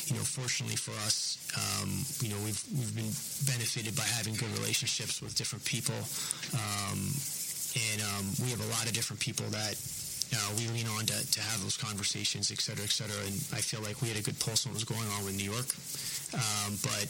you 0.08 0.16
know, 0.16 0.24
fortunately 0.24 0.80
for 0.80 0.96
us, 1.04 1.36
um, 1.60 1.92
you 2.24 2.32
know, 2.32 2.40
we've 2.40 2.64
we've 2.72 2.96
been 2.96 3.12
benefited 3.44 3.92
by 3.92 4.08
having 4.16 4.32
good 4.32 4.50
relationships 4.56 5.20
with 5.20 5.36
different 5.36 5.64
people, 5.68 6.00
um, 6.56 6.96
um, 6.96 7.12
we 8.42 8.50
have 8.50 8.60
a 8.60 8.70
lot 8.70 8.86
of 8.86 8.92
different 8.92 9.20
people 9.20 9.46
that 9.50 9.76
we 10.58 10.66
lean 10.74 10.86
on 10.98 11.06
to, 11.06 11.14
to 11.14 11.40
have 11.40 11.62
those 11.62 11.76
conversations, 11.76 12.50
et 12.50 12.58
cetera, 12.58 12.82
et 12.82 12.90
cetera. 12.90 13.14
And 13.22 13.34
I 13.54 13.62
feel 13.62 13.80
like 13.82 14.02
we 14.02 14.08
had 14.08 14.18
a 14.18 14.22
good 14.22 14.38
pulse 14.40 14.66
on 14.66 14.72
what 14.72 14.82
was 14.82 14.84
going 14.84 15.06
on 15.14 15.24
with 15.24 15.36
New 15.36 15.46
York. 15.46 15.70
Um, 16.34 16.74
but 16.82 17.06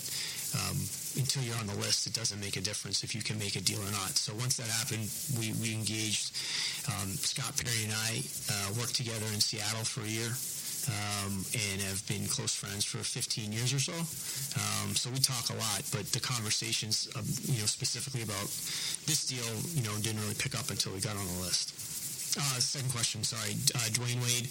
um, 0.61 0.77
until 1.17 1.41
you're 1.43 1.57
on 1.57 1.67
the 1.67 1.79
list, 1.81 2.07
it 2.07 2.13
doesn't 2.13 2.39
make 2.41 2.57
a 2.57 2.61
difference 2.61 3.03
if 3.03 3.15
you 3.15 3.23
can 3.23 3.39
make 3.39 3.57
a 3.57 3.65
deal 3.65 3.81
or 3.81 3.93
not. 3.97 4.13
So 4.21 4.37
once 4.37 4.61
that 4.61 4.69
happened, 4.69 5.09
we, 5.41 5.57
we 5.65 5.73
engaged. 5.73 6.37
Um, 6.85 7.17
Scott 7.17 7.57
Perry 7.57 7.89
and 7.89 7.97
I 7.97 8.21
uh, 8.53 8.77
worked 8.77 8.95
together 8.95 9.25
in 9.33 9.41
Seattle 9.41 9.89
for 9.89 10.05
a 10.05 10.11
year. 10.11 10.29
Um, 10.85 11.45
and 11.57 11.81
have 11.89 12.05
been 12.09 12.29
close 12.29 12.53
friends 12.53 12.85
for 12.85 12.99
15 12.99 13.53
years 13.53 13.73
or 13.73 13.81
so. 13.81 13.97
Um, 14.61 14.93
so 14.93 15.09
we 15.09 15.17
talk 15.17 15.49
a 15.49 15.57
lot, 15.57 15.81
but 15.89 16.05
the 16.13 16.21
conversations, 16.21 17.09
uh, 17.17 17.25
you 17.49 17.61
know, 17.61 17.65
specifically 17.65 18.21
about 18.21 18.53
this 19.09 19.25
deal, 19.25 19.49
you 19.73 19.81
know, 19.81 19.97
didn't 20.05 20.21
really 20.21 20.37
pick 20.37 20.53
up 20.53 20.69
until 20.69 20.93
we 20.93 21.01
got 21.01 21.17
on 21.17 21.25
the 21.25 21.41
list. 21.41 21.73
Uh, 22.37 22.59
second 22.59 22.91
question, 22.91 23.23
sorry, 23.23 23.55
uh, 23.79 23.87
Dwyane 23.95 24.19
Wade. 24.19 24.51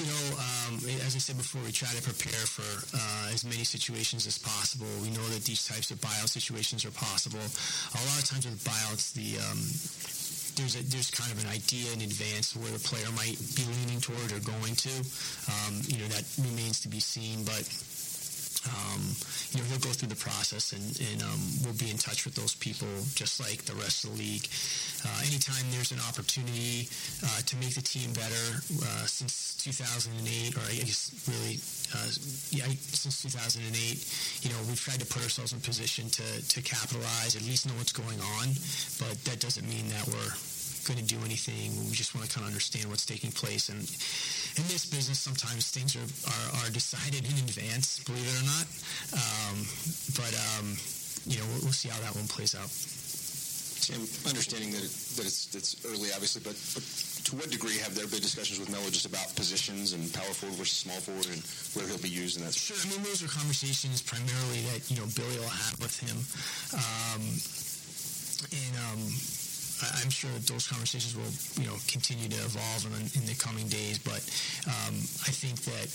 You 0.00 0.06
know, 0.08 0.24
um, 0.40 0.80
as 1.04 1.12
I 1.12 1.20
said 1.20 1.36
before, 1.36 1.60
we 1.60 1.72
try 1.72 1.92
to 1.92 2.00
prepare 2.00 2.40
for 2.48 2.64
uh, 2.96 3.34
as 3.34 3.44
many 3.44 3.68
situations 3.68 4.26
as 4.26 4.38
possible. 4.38 4.88
We 5.02 5.10
know 5.10 5.26
that 5.36 5.44
these 5.44 5.68
types 5.68 5.90
of 5.90 6.00
buyout 6.00 6.32
situations 6.32 6.88
are 6.88 6.94
possible. 6.96 7.44
A 7.44 8.00
lot 8.08 8.16
of 8.16 8.24
times 8.24 8.48
with 8.48 8.56
buyouts, 8.64 9.12
the 9.12 9.36
um, 9.44 9.60
there's 10.58 10.74
a, 10.74 10.82
there's 10.90 11.10
kind 11.10 11.30
of 11.30 11.38
an 11.38 11.50
idea 11.54 11.86
in 11.94 12.02
advance 12.02 12.58
where 12.58 12.70
the 12.74 12.82
player 12.82 13.06
might 13.14 13.38
be 13.54 13.62
leaning 13.62 14.02
toward 14.02 14.26
or 14.34 14.42
going 14.42 14.74
to. 14.74 14.90
Um, 15.46 15.78
you 15.86 16.02
know, 16.02 16.08
that 16.10 16.26
remains 16.42 16.82
to 16.82 16.88
be 16.90 16.98
seen, 16.98 17.46
but 17.46 17.62
um, 18.66 19.14
you 19.52 19.60
know, 19.60 19.64
he'll 19.70 19.84
go 19.84 19.92
through 19.94 20.08
the 20.08 20.18
process 20.18 20.72
and, 20.72 20.82
and 21.12 21.22
um, 21.22 21.40
we'll 21.62 21.78
be 21.78 21.90
in 21.90 21.98
touch 21.98 22.24
with 22.24 22.34
those 22.34 22.54
people 22.54 22.88
just 23.14 23.38
like 23.38 23.62
the 23.64 23.74
rest 23.74 24.04
of 24.04 24.10
the 24.12 24.18
league. 24.18 24.48
Uh, 25.06 25.20
anytime 25.30 25.62
there's 25.70 25.92
an 25.92 26.02
opportunity 26.08 26.88
uh, 27.22 27.40
to 27.46 27.54
make 27.62 27.74
the 27.74 27.84
team 27.84 28.12
better 28.12 28.44
uh, 28.82 29.06
since 29.06 29.54
2008, 29.62 30.56
or 30.56 30.64
I 30.66 30.74
guess 30.82 31.14
really, 31.30 31.62
uh, 31.94 32.10
yeah, 32.50 32.66
since 32.90 33.22
2008, 33.22 33.62
you 34.42 34.50
know, 34.50 34.60
we've 34.66 34.80
tried 34.80 35.00
to 35.00 35.06
put 35.06 35.22
ourselves 35.22 35.52
in 35.52 35.60
position 35.60 36.10
to, 36.10 36.26
to 36.48 36.58
capitalize, 36.62 37.36
at 37.36 37.42
least 37.46 37.66
know 37.66 37.76
what's 37.78 37.94
going 37.94 38.18
on, 38.38 38.46
but 38.98 39.14
that 39.24 39.38
doesn't 39.38 39.66
mean 39.68 39.88
that 39.94 40.06
we're 40.08 40.34
going 40.86 40.98
to 40.98 41.04
do 41.04 41.18
anything. 41.24 41.72
We 41.88 41.94
just 41.94 42.14
want 42.14 42.28
to 42.28 42.30
kind 42.32 42.44
of 42.44 42.52
understand 42.52 42.86
what's 42.86 43.06
taking 43.06 43.32
place. 43.32 43.68
And 43.68 43.80
in 43.80 44.64
this 44.68 44.86
business, 44.86 45.18
sometimes 45.18 45.70
things 45.70 45.96
are, 45.96 46.08
are, 46.28 46.46
are 46.62 46.70
decided 46.70 47.24
in 47.24 47.36
advance, 47.46 48.02
believe 48.04 48.26
it 48.26 48.36
or 48.38 48.46
not. 48.46 48.66
Um, 49.14 49.56
but, 50.18 50.32
um, 50.34 50.76
you 51.26 51.38
know, 51.38 51.46
we'll, 51.54 51.70
we'll, 51.70 51.76
see 51.76 51.88
how 51.88 52.00
that 52.00 52.14
one 52.14 52.26
plays 52.26 52.54
out. 52.54 52.70
Tim, 53.88 54.04
understanding 54.28 54.74
that, 54.76 54.84
it, 54.84 54.92
that 55.16 55.24
it's, 55.24 55.54
it's 55.54 55.78
early, 55.86 56.12
obviously, 56.12 56.42
but, 56.44 56.58
but 56.76 56.84
to 57.28 57.36
what 57.36 57.48
degree 57.48 57.76
have 57.78 57.94
there 57.94 58.08
been 58.08 58.20
discussions 58.20 58.58
with 58.58 58.68
Melo 58.68 58.88
just 58.90 59.06
about 59.06 59.28
positions 59.36 59.92
and 59.92 60.02
power 60.12 60.32
forward 60.32 60.56
versus 60.56 60.76
small 60.84 61.00
forward 61.00 61.28
and 61.28 61.40
where 61.76 61.84
he'll 61.88 62.02
be 62.02 62.12
used 62.12 62.36
and 62.36 62.44
that? 62.44 62.52
Sure. 62.52 62.76
I 62.76 62.88
mean, 62.90 63.04
those 63.04 63.22
are 63.22 63.28
conversations 63.28 64.02
primarily 64.02 64.64
that, 64.72 64.88
you 64.90 64.96
know, 64.96 65.06
Billy 65.14 65.36
will 65.38 65.52
have 65.52 65.76
with 65.80 65.96
him. 66.00 66.18
Um, 66.74 67.22
and, 68.52 68.74
um, 68.88 69.02
I'm 69.82 70.10
sure 70.10 70.30
those 70.46 70.66
conversations 70.66 71.14
will, 71.14 71.30
you 71.62 71.68
know, 71.68 71.76
continue 71.86 72.28
to 72.28 72.40
evolve 72.42 72.86
in, 72.86 73.20
in 73.20 73.26
the 73.26 73.34
coming 73.38 73.68
days. 73.68 73.98
But 73.98 74.22
um, 74.66 74.94
I 75.26 75.32
think 75.32 75.62
that 75.70 75.88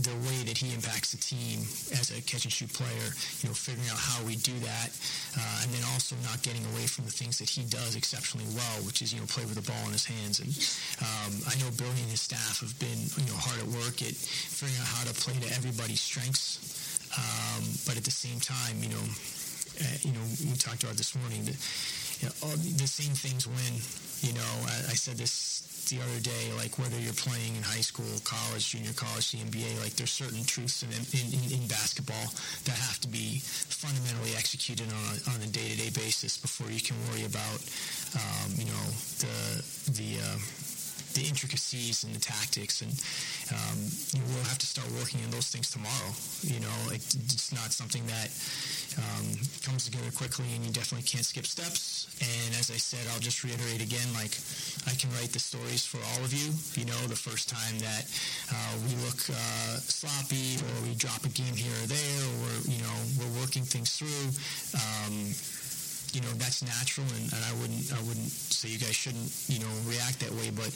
the 0.00 0.16
way 0.24 0.40
that 0.48 0.56
he 0.56 0.72
impacts 0.72 1.12
the 1.12 1.20
team 1.20 1.60
as 2.00 2.08
a 2.16 2.20
catch 2.24 2.48
and 2.48 2.52
shoot 2.52 2.72
player, 2.72 3.12
you 3.44 3.48
know, 3.48 3.54
figuring 3.54 3.84
out 3.92 4.00
how 4.00 4.24
we 4.24 4.36
do 4.40 4.56
that, 4.64 4.88
uh, 5.36 5.62
and 5.62 5.68
then 5.68 5.84
also 5.92 6.16
not 6.24 6.40
getting 6.40 6.64
away 6.72 6.88
from 6.88 7.04
the 7.04 7.12
things 7.12 7.36
that 7.38 7.48
he 7.48 7.68
does 7.68 7.92
exceptionally 7.96 8.48
well, 8.56 8.78
which 8.88 9.02
is 9.02 9.12
you 9.12 9.20
know 9.20 9.28
play 9.28 9.44
with 9.44 9.60
the 9.60 9.66
ball 9.68 9.84
in 9.84 9.92
his 9.92 10.08
hands. 10.08 10.40
And 10.40 10.48
um, 11.04 11.32
I 11.44 11.54
know 11.60 11.68
Billy 11.76 12.00
and 12.00 12.12
his 12.12 12.24
staff 12.24 12.64
have 12.64 12.72
been 12.80 13.00
you 13.20 13.28
know 13.28 13.36
hard 13.36 13.60
at 13.60 13.68
work 13.68 14.00
at 14.00 14.16
figuring 14.16 14.80
out 14.80 14.88
how 14.88 15.04
to 15.04 15.12
play 15.12 15.36
to 15.36 15.48
everybody's 15.52 16.00
strengths, 16.00 16.56
um, 17.12 17.62
but 17.84 18.00
at 18.00 18.04
the 18.08 18.14
same 18.14 18.40
time, 18.40 18.80
you 18.80 18.88
know, 18.88 19.04
uh, 19.04 19.96
you 20.00 20.12
know, 20.16 20.24
we 20.48 20.56
talked 20.56 20.88
about 20.88 20.96
this 20.96 21.12
morning. 21.12 21.44
That, 21.44 21.56
you 22.22 22.28
know, 22.28 22.34
all 22.46 22.56
the 22.56 22.86
same 22.86 23.14
things 23.18 23.50
win. 23.50 23.74
You 24.22 24.38
know, 24.38 24.52
I, 24.70 24.94
I 24.94 24.96
said 24.96 25.18
this 25.18 25.66
the 25.90 25.98
other 25.98 26.20
day, 26.22 26.54
like 26.56 26.78
whether 26.78 26.94
you're 26.96 27.18
playing 27.18 27.58
in 27.58 27.62
high 27.62 27.82
school, 27.82 28.06
college, 28.22 28.70
junior 28.70 28.94
college, 28.94 29.34
the 29.34 29.42
NBA, 29.42 29.82
like 29.82 29.98
there's 29.98 30.14
certain 30.14 30.44
truths 30.46 30.86
in, 30.86 30.94
in, 30.94 31.26
in 31.50 31.66
basketball 31.66 32.30
that 32.64 32.78
have 32.78 33.02
to 33.02 33.08
be 33.08 33.42
fundamentally 33.42 34.38
executed 34.38 34.86
on 34.86 35.02
a, 35.10 35.16
on 35.34 35.38
a 35.42 35.50
day-to-day 35.50 35.90
basis 35.90 36.38
before 36.38 36.70
you 36.70 36.80
can 36.80 36.94
worry 37.10 37.26
about, 37.26 37.58
um, 38.14 38.54
you 38.54 38.70
know, 38.70 38.86
the 39.18 39.36
the 39.98 40.22
uh, 40.22 40.38
the 41.14 41.24
intricacies 41.26 42.04
and 42.04 42.14
the 42.14 42.20
tactics, 42.20 42.82
and 42.82 42.92
um, 43.52 43.78
will 44.32 44.46
have 44.48 44.58
to 44.58 44.66
start 44.66 44.88
working 44.98 45.20
on 45.24 45.30
those 45.30 45.48
things 45.48 45.70
tomorrow. 45.70 46.12
You 46.42 46.60
know, 46.60 46.78
it, 46.90 47.02
it's 47.30 47.52
not 47.52 47.72
something 47.72 48.04
that 48.06 48.28
um, 48.98 49.26
comes 49.62 49.84
together 49.88 50.10
quickly, 50.12 50.46
and 50.54 50.64
you 50.64 50.72
definitely 50.72 51.06
can't 51.06 51.24
skip 51.24 51.46
steps. 51.46 52.08
And 52.20 52.54
as 52.58 52.70
I 52.70 52.78
said, 52.78 53.02
I'll 53.12 53.24
just 53.24 53.42
reiterate 53.44 53.82
again, 53.82 54.06
like 54.14 54.36
I 54.86 54.94
can 54.94 55.10
write 55.18 55.32
the 55.32 55.40
stories 55.40 55.84
for 55.84 55.98
all 56.12 56.22
of 56.24 56.32
you. 56.32 56.52
You 56.76 56.86
know, 56.86 56.98
the 57.08 57.18
first 57.18 57.48
time 57.48 57.78
that 57.80 58.04
uh, 58.52 58.74
we 58.84 58.92
look 59.04 59.20
uh, 59.30 59.80
sloppy, 59.80 60.60
or 60.60 60.74
we 60.86 60.94
drop 60.94 61.24
a 61.24 61.32
game 61.32 61.56
here 61.56 61.74
or 61.82 61.88
there, 61.88 62.22
or 62.44 62.50
you 62.68 62.80
know, 62.82 62.96
we're 63.18 63.34
working 63.40 63.64
things 63.64 63.96
through. 63.96 64.28
Um, 64.76 65.32
you 66.12 66.20
know 66.20 66.32
that's 66.36 66.62
natural, 66.62 67.08
and, 67.16 67.32
and 67.32 67.42
I 67.44 67.52
wouldn't 67.60 67.92
I 67.92 68.00
wouldn't 68.04 68.30
say 68.30 68.68
you 68.68 68.78
guys 68.78 68.94
shouldn't 68.94 69.32
you 69.48 69.60
know 69.60 69.72
react 69.88 70.20
that 70.20 70.32
way, 70.36 70.52
but 70.52 70.70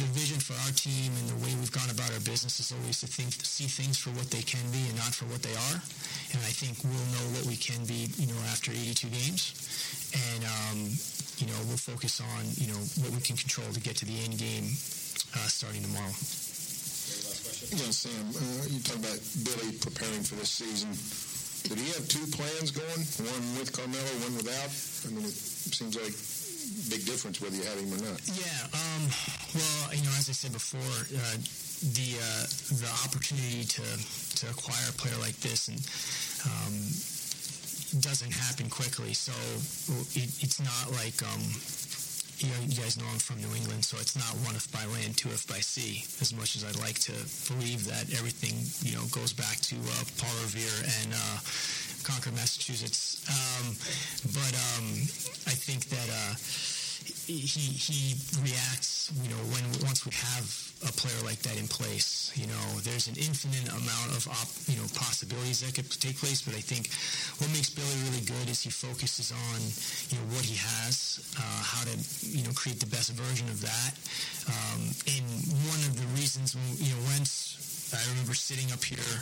the 0.00 0.08
vision 0.16 0.40
for 0.40 0.56
our 0.64 0.72
team 0.72 1.12
and 1.20 1.28
the 1.28 1.38
way 1.44 1.52
we've 1.60 1.72
gone 1.72 1.88
about 1.92 2.08
our 2.16 2.24
business 2.24 2.56
is 2.58 2.72
always 2.72 3.04
to 3.04 3.06
think 3.06 3.36
to 3.36 3.44
see 3.44 3.68
things 3.68 4.00
for 4.00 4.08
what 4.16 4.32
they 4.32 4.40
can 4.40 4.64
be 4.72 4.80
and 4.88 4.96
not 4.96 5.12
for 5.12 5.28
what 5.28 5.44
they 5.44 5.52
are. 5.52 5.78
And 6.32 6.40
I 6.48 6.52
think 6.56 6.80
we'll 6.80 7.08
know 7.12 7.26
what 7.36 7.44
we 7.44 7.60
can 7.60 7.84
be, 7.84 8.08
you 8.16 8.32
know, 8.32 8.40
after 8.48 8.72
82 8.72 9.12
games, 9.12 9.52
and 10.16 10.42
um, 10.48 10.78
you 11.36 11.46
know 11.46 11.58
we'll 11.68 11.80
focus 11.80 12.24
on 12.24 12.48
you 12.56 12.72
know 12.72 12.80
what 13.04 13.12
we 13.12 13.20
can 13.20 13.36
control 13.36 13.68
to 13.68 13.80
get 13.80 13.96
to 14.00 14.08
the 14.08 14.16
end 14.24 14.40
game 14.40 14.72
uh, 15.36 15.48
starting 15.48 15.84
tomorrow. 15.84 16.16
Yeah, 17.72 17.92
Sam, 17.92 18.32
uh, 18.32 18.68
you 18.68 18.80
talk 18.80 18.96
about 19.00 19.20
Billy 19.44 19.72
preparing 19.76 20.24
for 20.24 20.36
this 20.36 20.50
season. 20.50 20.92
Did 21.68 21.78
he 21.78 21.88
have 21.94 22.06
two 22.08 22.26
plans 22.34 22.70
going? 22.70 23.02
One 23.22 23.44
with 23.58 23.72
Carmelo, 23.72 24.12
one 24.26 24.36
without? 24.36 24.70
I 25.06 25.14
mean, 25.14 25.26
it 25.26 25.74
seems 25.74 25.94
like 25.94 26.14
big 26.90 27.04
difference 27.06 27.40
whether 27.40 27.56
you 27.56 27.64
have 27.64 27.78
him 27.78 27.92
or 27.94 28.02
not. 28.02 28.20
Yeah. 28.28 28.66
Um, 28.74 29.02
well, 29.54 29.94
you 29.94 30.02
know, 30.04 30.14
as 30.18 30.28
I 30.28 30.34
said 30.34 30.52
before, 30.52 30.80
uh, 30.80 31.36
the 31.96 32.18
uh, 32.18 32.44
the 32.78 32.90
opportunity 33.04 33.64
to 33.64 33.86
to 34.38 34.44
acquire 34.50 34.86
a 34.88 34.94
player 34.94 35.18
like 35.18 35.36
this 35.40 35.68
and 35.68 35.78
um, 36.46 36.74
doesn't 38.00 38.32
happen 38.32 38.70
quickly. 38.70 39.14
So 39.14 39.32
it, 40.18 40.30
it's 40.42 40.60
not 40.60 40.92
like 40.96 41.22
um, 41.22 41.42
you 42.42 42.50
know, 42.50 42.60
you 42.66 42.74
guys 42.74 42.98
know 42.98 43.06
I'm 43.06 43.18
from 43.22 43.38
New 43.38 43.54
England, 43.54 43.84
so 43.84 43.96
it's 43.98 44.18
not 44.18 44.34
one 44.42 44.56
if 44.56 44.66
by 44.74 44.84
land, 44.90 45.16
two 45.16 45.30
if 45.30 45.46
by 45.46 45.62
sea. 45.62 46.02
As 46.20 46.34
much 46.34 46.56
as 46.56 46.64
I'd 46.66 46.78
like 46.82 46.98
to 47.06 47.14
believe 47.46 47.86
that 47.86 48.10
everything, 48.18 48.58
you 48.82 48.98
know, 48.98 49.06
goes 49.14 49.32
back 49.32 49.62
to 49.70 49.76
uh, 49.78 50.02
Paul 50.18 50.34
Revere 50.42 50.82
and 51.02 51.14
uh, 51.14 51.38
Concord, 52.02 52.34
Massachusetts. 52.34 53.22
Um, 53.30 53.78
but 54.34 54.52
um, 54.74 54.86
I 55.46 55.54
think 55.54 55.86
that 55.94 56.08
uh, 56.10 56.34
he 57.30 57.46
he 57.46 58.18
reacts, 58.42 59.14
you 59.22 59.30
know, 59.30 59.42
when 59.54 59.62
once 59.86 60.02
we 60.02 60.10
have 60.10 60.71
a 60.82 60.92
player 60.92 61.18
like 61.24 61.38
that 61.46 61.58
in 61.58 61.68
place. 61.68 62.32
You 62.34 62.46
know, 62.46 62.64
there's 62.82 63.06
an 63.06 63.16
infinite 63.16 63.68
amount 63.70 64.16
of 64.16 64.26
op, 64.28 64.50
you 64.66 64.76
know 64.76 64.86
possibilities 64.94 65.60
that 65.62 65.74
could 65.74 65.88
take 66.00 66.18
place. 66.18 66.42
But 66.42 66.54
I 66.54 66.62
think 66.62 66.90
what 67.38 67.50
makes 67.54 67.70
Billy 67.70 67.96
really 68.08 68.24
good 68.26 68.48
is 68.50 68.62
he 68.62 68.70
focuses 68.70 69.30
on 69.30 69.58
you 70.10 70.16
know 70.18 70.26
what 70.34 70.44
he 70.44 70.56
has, 70.56 71.22
uh, 71.38 71.62
how 71.62 71.84
to 71.86 71.94
you 72.26 72.42
know 72.44 72.52
create 72.52 72.80
the 72.80 72.90
best 72.90 73.12
version 73.14 73.48
of 73.48 73.60
that. 73.62 73.92
Um, 74.50 74.90
and 75.06 75.26
one 75.70 75.82
of 75.86 75.94
the 75.98 76.06
reasons 76.18 76.56
you 76.78 76.90
know 76.94 77.00
once 77.14 77.92
I 77.94 78.00
remember 78.10 78.34
sitting 78.34 78.72
up 78.72 78.82
here 78.82 79.12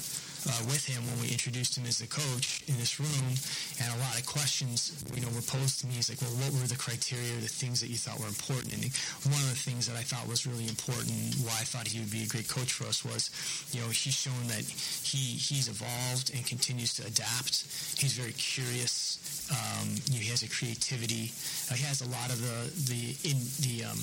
uh, 0.49 0.63
with 0.73 0.87
him 0.87 1.05
when 1.07 1.21
we 1.21 1.29
introduced 1.29 1.77
him 1.77 1.85
as 1.85 1.99
the 1.99 2.07
coach 2.07 2.63
in 2.69 2.77
this 2.79 3.01
room, 3.01 3.37
and 3.81 3.89
a 3.93 3.99
lot 4.01 4.17
of 4.19 4.25
questions, 4.25 4.93
you 5.15 5.21
know, 5.21 5.29
were 5.35 5.45
posed 5.45 5.81
to 5.81 5.87
me. 5.87 6.01
He's 6.01 6.09
like, 6.09 6.21
"Well, 6.23 6.33
what 6.41 6.53
were 6.57 6.67
the 6.67 6.77
criteria, 6.81 7.37
the 7.41 7.49
things 7.49 7.81
that 7.81 7.89
you 7.89 7.97
thought 7.97 8.19
were 8.21 8.29
important?" 8.29 8.73
And 8.73 8.89
one 9.29 9.41
of 9.45 9.51
the 9.51 9.61
things 9.61 9.87
that 9.87 9.97
I 9.97 10.05
thought 10.05 10.27
was 10.29 10.47
really 10.47 10.69
important, 10.69 11.37
why 11.45 11.57
I 11.61 11.67
thought 11.69 11.89
he 11.89 12.01
would 12.01 12.11
be 12.11 12.25
a 12.25 12.31
great 12.31 12.49
coach 12.49 12.73
for 12.73 12.87
us, 12.89 13.05
was, 13.05 13.31
you 13.73 13.81
know, 13.81 13.89
he's 13.89 14.17
shown 14.17 14.47
that 14.49 14.65
he 14.65 15.37
he's 15.37 15.69
evolved 15.69 16.33
and 16.35 16.45
continues 16.47 16.95
to 16.97 17.07
adapt. 17.07 17.67
He's 17.99 18.15
very 18.15 18.33
curious. 18.33 19.19
Um, 19.51 19.89
you 20.07 20.19
know, 20.19 20.25
he 20.25 20.31
has 20.31 20.43
a 20.43 20.49
creativity. 20.49 21.33
Uh, 21.71 21.75
he 21.75 21.85
has 21.85 22.01
a 22.01 22.09
lot 22.09 22.31
of 22.31 22.39
the 22.41 22.71
the 22.89 23.03
in 23.29 23.37
the 23.67 23.85
um, 23.85 23.99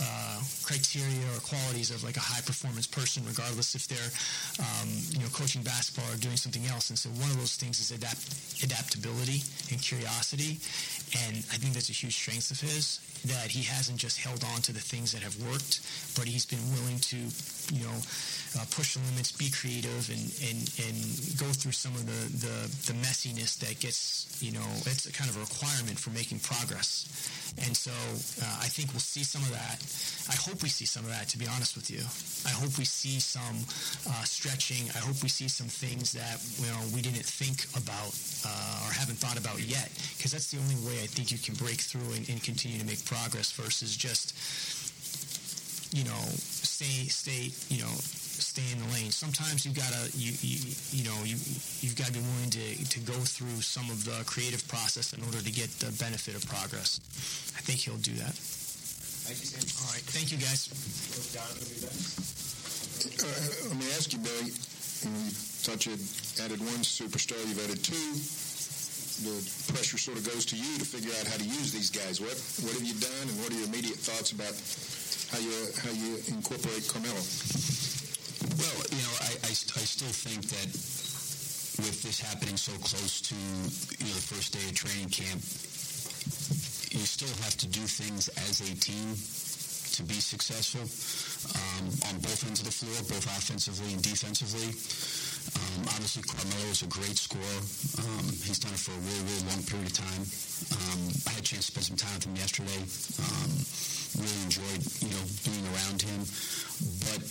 uh, 0.00 0.40
criteria 0.64 1.24
or 1.34 1.40
qualities 1.40 1.90
of 1.90 2.02
like 2.04 2.16
a 2.16 2.24
high 2.24 2.40
performance 2.42 2.86
person, 2.86 3.22
regardless 3.26 3.74
if 3.74 3.86
they're 3.88 4.12
um, 4.60 4.88
you 5.10 5.20
know 5.20 5.30
coaching 5.32 5.62
basketball 5.62 6.08
or 6.12 6.16
doing 6.16 6.36
something 6.36 6.66
else. 6.66 6.90
And 6.90 6.98
so 6.98 7.08
one 7.20 7.30
of 7.30 7.38
those 7.38 7.56
things 7.56 7.80
is 7.80 7.90
adapt 7.90 8.22
adaptability 8.62 9.42
and 9.70 9.80
curiosity, 9.80 10.58
and 11.26 11.38
I 11.52 11.56
think 11.56 11.74
that's 11.74 11.90
a 11.90 11.96
huge 11.96 12.16
strength 12.16 12.50
of 12.50 12.60
his 12.60 13.00
that 13.26 13.50
he 13.50 13.62
hasn't 13.62 13.98
just 13.98 14.18
held 14.18 14.44
on 14.54 14.62
to 14.62 14.72
the 14.72 14.80
things 14.80 15.12
that 15.12 15.22
have 15.22 15.36
worked, 15.48 15.80
but 16.16 16.26
he's 16.26 16.46
been 16.46 16.62
willing 16.74 16.98
to 17.10 17.16
you 17.74 17.82
know 17.82 17.98
uh, 18.58 18.64
push 18.70 18.94
the 18.94 19.02
limits, 19.10 19.32
be 19.32 19.50
creative, 19.50 20.08
and, 20.08 20.24
and 20.46 20.60
and 20.86 20.96
go 21.36 21.48
through 21.52 21.72
some 21.72 21.94
of 21.94 22.06
the, 22.06 22.20
the 22.46 22.56
the 22.92 22.94
messiness 23.02 23.58
that 23.58 23.78
gets 23.80 24.38
you 24.40 24.52
know 24.52 24.64
it's 24.86 25.06
a 25.06 25.12
kind 25.12 25.28
of 25.30 25.36
a 25.36 25.40
requirement 25.40 25.98
for 25.98 26.10
making 26.10 26.38
progress. 26.40 27.08
And 27.64 27.74
so 27.76 27.94
uh, 28.42 28.60
I 28.60 28.68
think 28.68 28.92
we'll 28.92 29.00
see 29.00 29.24
some 29.24 29.40
of 29.42 29.52
that. 29.56 29.80
I 30.28 30.36
hope 30.36 30.60
we 30.62 30.68
see 30.68 30.84
some 30.84 31.04
of 31.04 31.10
that. 31.10 31.28
To 31.32 31.38
be 31.38 31.46
honest 31.48 31.74
with 31.74 31.88
you, 31.88 32.04
I 32.44 32.52
hope 32.52 32.76
we 32.76 32.84
see 32.84 33.18
some 33.18 33.64
uh, 34.04 34.24
stretching. 34.28 34.90
I 34.94 35.00
hope 35.00 35.16
we 35.22 35.30
see 35.32 35.48
some 35.48 35.68
things 35.68 36.12
that 36.12 36.38
you 36.60 36.68
know 36.68 36.82
we 36.94 37.00
didn't 37.00 37.24
think 37.24 37.64
about 37.74 38.12
uh, 38.44 38.84
or 38.86 38.92
haven't 38.92 39.18
thought 39.18 39.38
about 39.38 39.58
yet, 39.62 39.88
because 40.16 40.32
that's 40.32 40.52
the 40.52 40.60
only 40.60 40.76
way 40.86 41.00
I 41.02 41.08
think 41.08 41.32
you 41.32 41.38
can 41.38 41.54
break 41.56 41.80
through 41.80 42.06
and, 42.14 42.28
and 42.28 42.38
continue 42.42 42.78
to 42.78 42.86
make 42.86 43.02
progress 43.04 43.15
versus 43.24 43.96
just 43.96 44.34
you 45.94 46.04
know 46.04 46.20
stay 46.36 47.08
stay 47.08 47.48
you 47.72 47.80
know 47.82 47.92
stay 48.36 48.64
in 48.72 48.78
the 48.84 48.88
lane. 48.92 49.10
Sometimes 49.10 49.64
you 49.64 49.72
gotta 49.72 50.10
you 50.16 50.32
you, 50.40 50.58
you 50.92 51.04
know 51.08 51.16
you 51.24 51.36
you've 51.80 51.96
got 51.96 52.08
to 52.08 52.12
be 52.12 52.20
willing 52.20 52.50
to 52.50 52.66
to 52.84 53.00
go 53.00 53.16
through 53.24 53.60
some 53.60 53.88
of 53.90 54.04
the 54.04 54.24
creative 54.24 54.66
process 54.68 55.12
in 55.12 55.22
order 55.24 55.40
to 55.40 55.52
get 55.52 55.68
the 55.80 55.92
benefit 55.96 56.36
of 56.36 56.44
progress. 56.48 57.00
I 57.56 57.60
think 57.64 57.80
he'll 57.80 57.96
do 58.04 58.12
that. 58.20 58.36
Thank 59.26 59.40
you, 59.40 59.46
Sam. 59.46 59.64
All 59.82 59.90
right, 59.92 60.04
thank 60.12 60.30
you 60.30 60.38
guys. 60.38 60.68
Uh, 63.16 63.68
let 63.68 63.76
me 63.76 63.86
ask 63.96 64.12
you, 64.12 64.20
Billy. 64.20 64.52
You 64.52 65.30
thought 65.64 65.84
you 65.84 65.92
added 66.44 66.60
one 66.60 66.80
superstar. 66.84 67.36
You've 67.48 67.60
added 67.64 67.82
two. 67.82 68.45
The 69.16 69.72
pressure 69.72 69.96
sort 69.96 70.18
of 70.18 70.28
goes 70.28 70.44
to 70.52 70.56
you 70.56 70.76
to 70.76 70.84
figure 70.84 71.12
out 71.16 71.26
how 71.26 71.36
to 71.40 71.44
use 71.44 71.72
these 71.72 71.88
guys. 71.88 72.20
What 72.20 72.36
what 72.64 72.76
have 72.76 72.84
you 72.84 72.92
done, 73.00 73.24
and 73.28 73.36
what 73.40 73.48
are 73.48 73.56
your 73.56 73.64
immediate 73.64 73.96
thoughts 73.96 74.32
about 74.36 74.52
how 75.32 75.40
you 75.40 75.56
how 75.80 75.92
you 75.96 76.20
incorporate 76.28 76.84
Carmelo? 76.84 77.16
Well, 78.60 78.76
you 78.92 79.00
know, 79.00 79.14
I, 79.24 79.32
I, 79.48 79.52
I 79.56 79.84
still 79.88 80.12
think 80.12 80.44
that 80.52 80.68
with 81.80 82.02
this 82.04 82.20
happening 82.20 82.56
so 82.56 82.72
close 82.84 83.20
to 83.32 83.34
you 83.36 84.08
know 84.08 84.16
the 84.20 84.28
first 84.36 84.52
day 84.52 84.64
of 84.68 84.74
training 84.76 85.08
camp, 85.08 85.40
you 86.92 87.04
still 87.08 87.32
have 87.44 87.56
to 87.56 87.66
do 87.68 87.84
things 87.88 88.28
as 88.48 88.60
a 88.60 88.72
team 88.76 89.16
to 89.96 90.02
be 90.04 90.20
successful 90.20 90.84
um, 91.56 91.88
on 92.12 92.20
both 92.20 92.44
ends 92.44 92.60
of 92.60 92.66
the 92.68 92.72
floor, 92.72 92.96
both 93.08 93.24
offensively 93.24 93.92
and 93.92 94.02
defensively. 94.02 94.68
Um, 95.54 95.82
obviously, 95.94 96.22
Carmelo 96.26 96.68
is 96.70 96.82
a 96.82 96.90
great 96.90 97.16
scorer. 97.16 97.60
Um, 98.02 98.26
he's 98.42 98.58
done 98.58 98.74
it 98.74 98.82
for 98.82 98.90
a 98.90 99.02
really, 99.06 99.24
really 99.30 99.44
long 99.46 99.62
period 99.62 99.86
of 99.86 99.96
time. 99.96 100.22
Um, 100.74 101.00
I 101.26 101.38
had 101.38 101.42
a 101.42 101.46
chance 101.46 101.70
to 101.70 101.72
spend 101.72 101.86
some 101.94 102.00
time 102.00 102.14
with 102.18 102.26
him 102.26 102.36
yesterday. 102.36 102.82
Um, 103.22 103.50
really 104.18 104.42
enjoyed, 104.48 104.82
you 105.04 105.10
know, 105.12 105.24
being 105.44 105.64
around 105.70 106.00
him. 106.02 106.20
But 107.06 107.22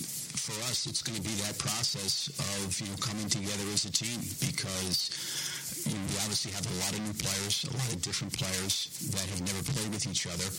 for 0.45 0.53
us, 0.69 0.85
it's 0.85 1.01
going 1.01 1.17
to 1.17 1.25
be 1.25 1.33
that 1.41 1.57
process 1.57 2.29
of 2.37 2.69
you 2.79 2.87
know 2.87 2.97
coming 3.01 3.25
together 3.29 3.65
as 3.73 3.85
a 3.85 3.91
team 3.91 4.21
because 4.45 5.09
we 5.85 6.17
obviously 6.25 6.51
have 6.51 6.65
a 6.65 6.75
lot 6.81 6.91
of 6.93 7.01
new 7.05 7.13
players, 7.13 7.65
a 7.69 7.73
lot 7.77 7.89
of 7.93 8.01
different 8.01 8.33
players 8.33 8.89
that 9.13 9.25
have 9.29 9.41
never 9.45 9.61
played 9.69 9.91
with 9.93 10.07
each 10.09 10.25
other, 10.25 10.49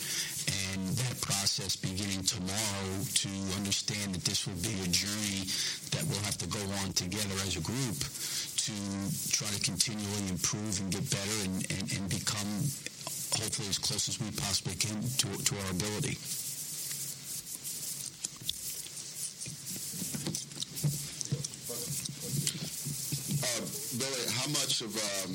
and 0.71 0.95
that 0.95 1.19
process 1.21 1.75
beginning 1.75 2.23
tomorrow 2.23 2.91
to 3.03 3.31
understand 3.59 4.15
that 4.15 4.23
this 4.23 4.47
will 4.47 4.61
be 4.63 4.75
a 4.87 4.89
journey 4.95 5.51
that 5.91 6.07
we'll 6.07 6.23
have 6.23 6.39
to 6.39 6.47
go 6.47 6.63
on 6.83 6.93
together 6.95 7.35
as 7.43 7.59
a 7.59 7.65
group 7.67 7.99
to 7.99 8.75
try 9.35 9.51
to 9.51 9.61
continually 9.67 10.31
improve 10.31 10.79
and 10.79 10.93
get 10.95 11.03
better 11.11 11.37
and, 11.43 11.67
and, 11.75 11.87
and 11.99 12.05
become 12.09 12.63
hopefully 13.35 13.69
as 13.69 13.79
close 13.79 14.09
as 14.09 14.21
we 14.21 14.31
possibly 14.39 14.75
can 14.75 15.03
to, 15.19 15.27
to 15.43 15.59
our 15.59 15.71
ability. 15.71 16.15
Billy, 24.07 24.31
how 24.39 24.47
much 24.55 24.87
of 24.87 24.95
um, 24.95 25.35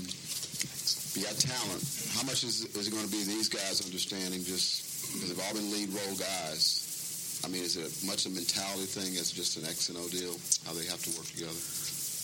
got 1.19 1.35
talent? 1.35 1.83
How 2.15 2.23
much 2.23 2.47
is, 2.47 2.71
is 2.71 2.87
it 2.87 2.91
going 2.91 3.03
to 3.03 3.11
be 3.11 3.23
these 3.27 3.49
guys 3.49 3.83
understanding 3.83 4.43
just 4.47 5.11
because 5.11 5.27
they've 5.27 5.43
all 5.43 5.53
been 5.53 5.67
lead 5.75 5.91
role 5.91 6.15
guys? 6.15 7.43
I 7.43 7.51
mean, 7.51 7.63
is 7.67 7.75
it 7.75 7.91
much 8.07 8.27
a 8.27 8.31
mentality 8.31 8.87
thing 8.87 9.19
as 9.19 9.31
just 9.31 9.57
an 9.59 9.67
X 9.67 9.89
and 9.89 9.97
O 9.99 10.07
deal? 10.07 10.39
How 10.63 10.71
they 10.71 10.87
have 10.87 11.03
to 11.03 11.11
work 11.19 11.27
together? 11.27 11.59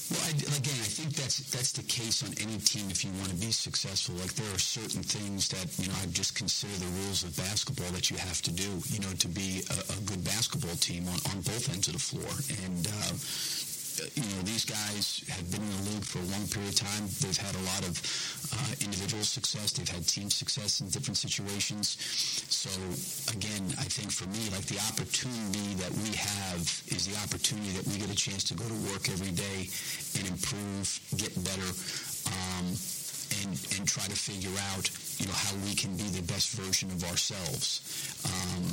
Well, 0.07 0.23
I, 0.23 0.31
again, 0.55 0.79
I 0.79 0.87
think 0.87 1.19
that's 1.19 1.43
that's 1.51 1.75
the 1.75 1.83
case 1.83 2.23
on 2.23 2.31
any 2.39 2.63
team 2.63 2.87
if 2.87 3.03
you 3.03 3.11
want 3.19 3.35
to 3.35 3.39
be 3.43 3.51
successful. 3.51 4.15
Like 4.15 4.31
there 4.39 4.47
are 4.55 4.61
certain 4.61 5.03
things 5.03 5.51
that 5.51 5.67
you 5.75 5.91
know 5.91 5.99
I 5.99 6.07
just 6.15 6.31
consider 6.31 6.71
the 6.79 6.87
rules 7.03 7.27
of 7.27 7.35
basketball 7.35 7.91
that 7.91 8.07
you 8.07 8.15
have 8.15 8.39
to 8.47 8.51
do, 8.55 8.71
you 8.87 9.03
know, 9.03 9.11
to 9.19 9.27
be 9.27 9.67
a, 9.67 9.75
a 9.91 9.99
good 10.07 10.23
basketball 10.23 10.79
team 10.79 11.11
on, 11.11 11.19
on 11.35 11.43
both 11.43 11.67
ends 11.67 11.91
of 11.91 11.99
the 11.99 12.05
floor. 12.07 12.31
And 12.63 12.87
uh, 12.87 13.19
you 14.15 14.23
know, 14.23 14.41
these 14.43 14.65
guys 14.65 15.23
have 15.29 15.49
been 15.51 15.61
in 15.61 15.71
the 15.77 15.83
league 15.91 16.05
for 16.05 16.19
a 16.19 16.27
long 16.33 16.45
period 16.47 16.73
of 16.73 16.79
time. 16.79 17.03
They've 17.21 17.37
had 17.37 17.55
a 17.55 17.63
lot 17.65 17.81
of 17.87 17.93
uh, 18.53 18.85
individual 18.85 19.23
success. 19.23 19.73
They've 19.73 19.87
had 19.89 20.07
team 20.07 20.29
success 20.29 20.81
in 20.81 20.89
different 20.89 21.17
situations. 21.17 21.97
So 22.49 22.69
again, 23.33 23.65
I 23.79 23.87
think 23.89 24.11
for 24.11 24.27
me, 24.29 24.49
like 24.53 24.65
the 24.65 24.79
opportunity 24.91 25.73
that 25.81 25.91
we 26.03 26.13
have 26.15 26.61
is 26.93 27.07
the 27.07 27.17
opportunity 27.25 27.71
that 27.77 27.85
we 27.87 27.97
get 27.97 28.09
a 28.11 28.15
chance 28.15 28.43
to 28.45 28.55
go 28.55 28.65
to 28.65 28.77
work 28.91 29.09
every 29.09 29.31
day 29.31 29.69
and 30.17 30.25
improve, 30.29 30.87
get 31.17 31.33
better, 31.43 31.71
um, 32.29 32.65
and 33.43 33.53
and 33.77 33.83
try 33.87 34.05
to 34.07 34.17
figure 34.17 34.53
out, 34.73 34.89
you 35.19 35.27
know, 35.27 35.35
how 35.35 35.53
we 35.65 35.75
can 35.75 35.95
be 35.97 36.07
the 36.15 36.23
best 36.23 36.55
version 36.55 36.89
of 36.91 37.03
ourselves. 37.05 37.81
Um, 38.23 38.63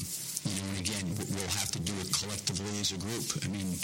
you 0.45 0.55
know, 0.61 0.67
and 0.77 0.79
again, 0.81 1.07
we'll 1.17 1.57
have 1.57 1.73
to 1.73 1.81
do 1.81 1.93
it 2.01 2.13
collectively 2.13 2.79
as 2.81 2.93
a 2.93 2.99
group. 3.01 3.27
I 3.45 3.49
mean, 3.49 3.77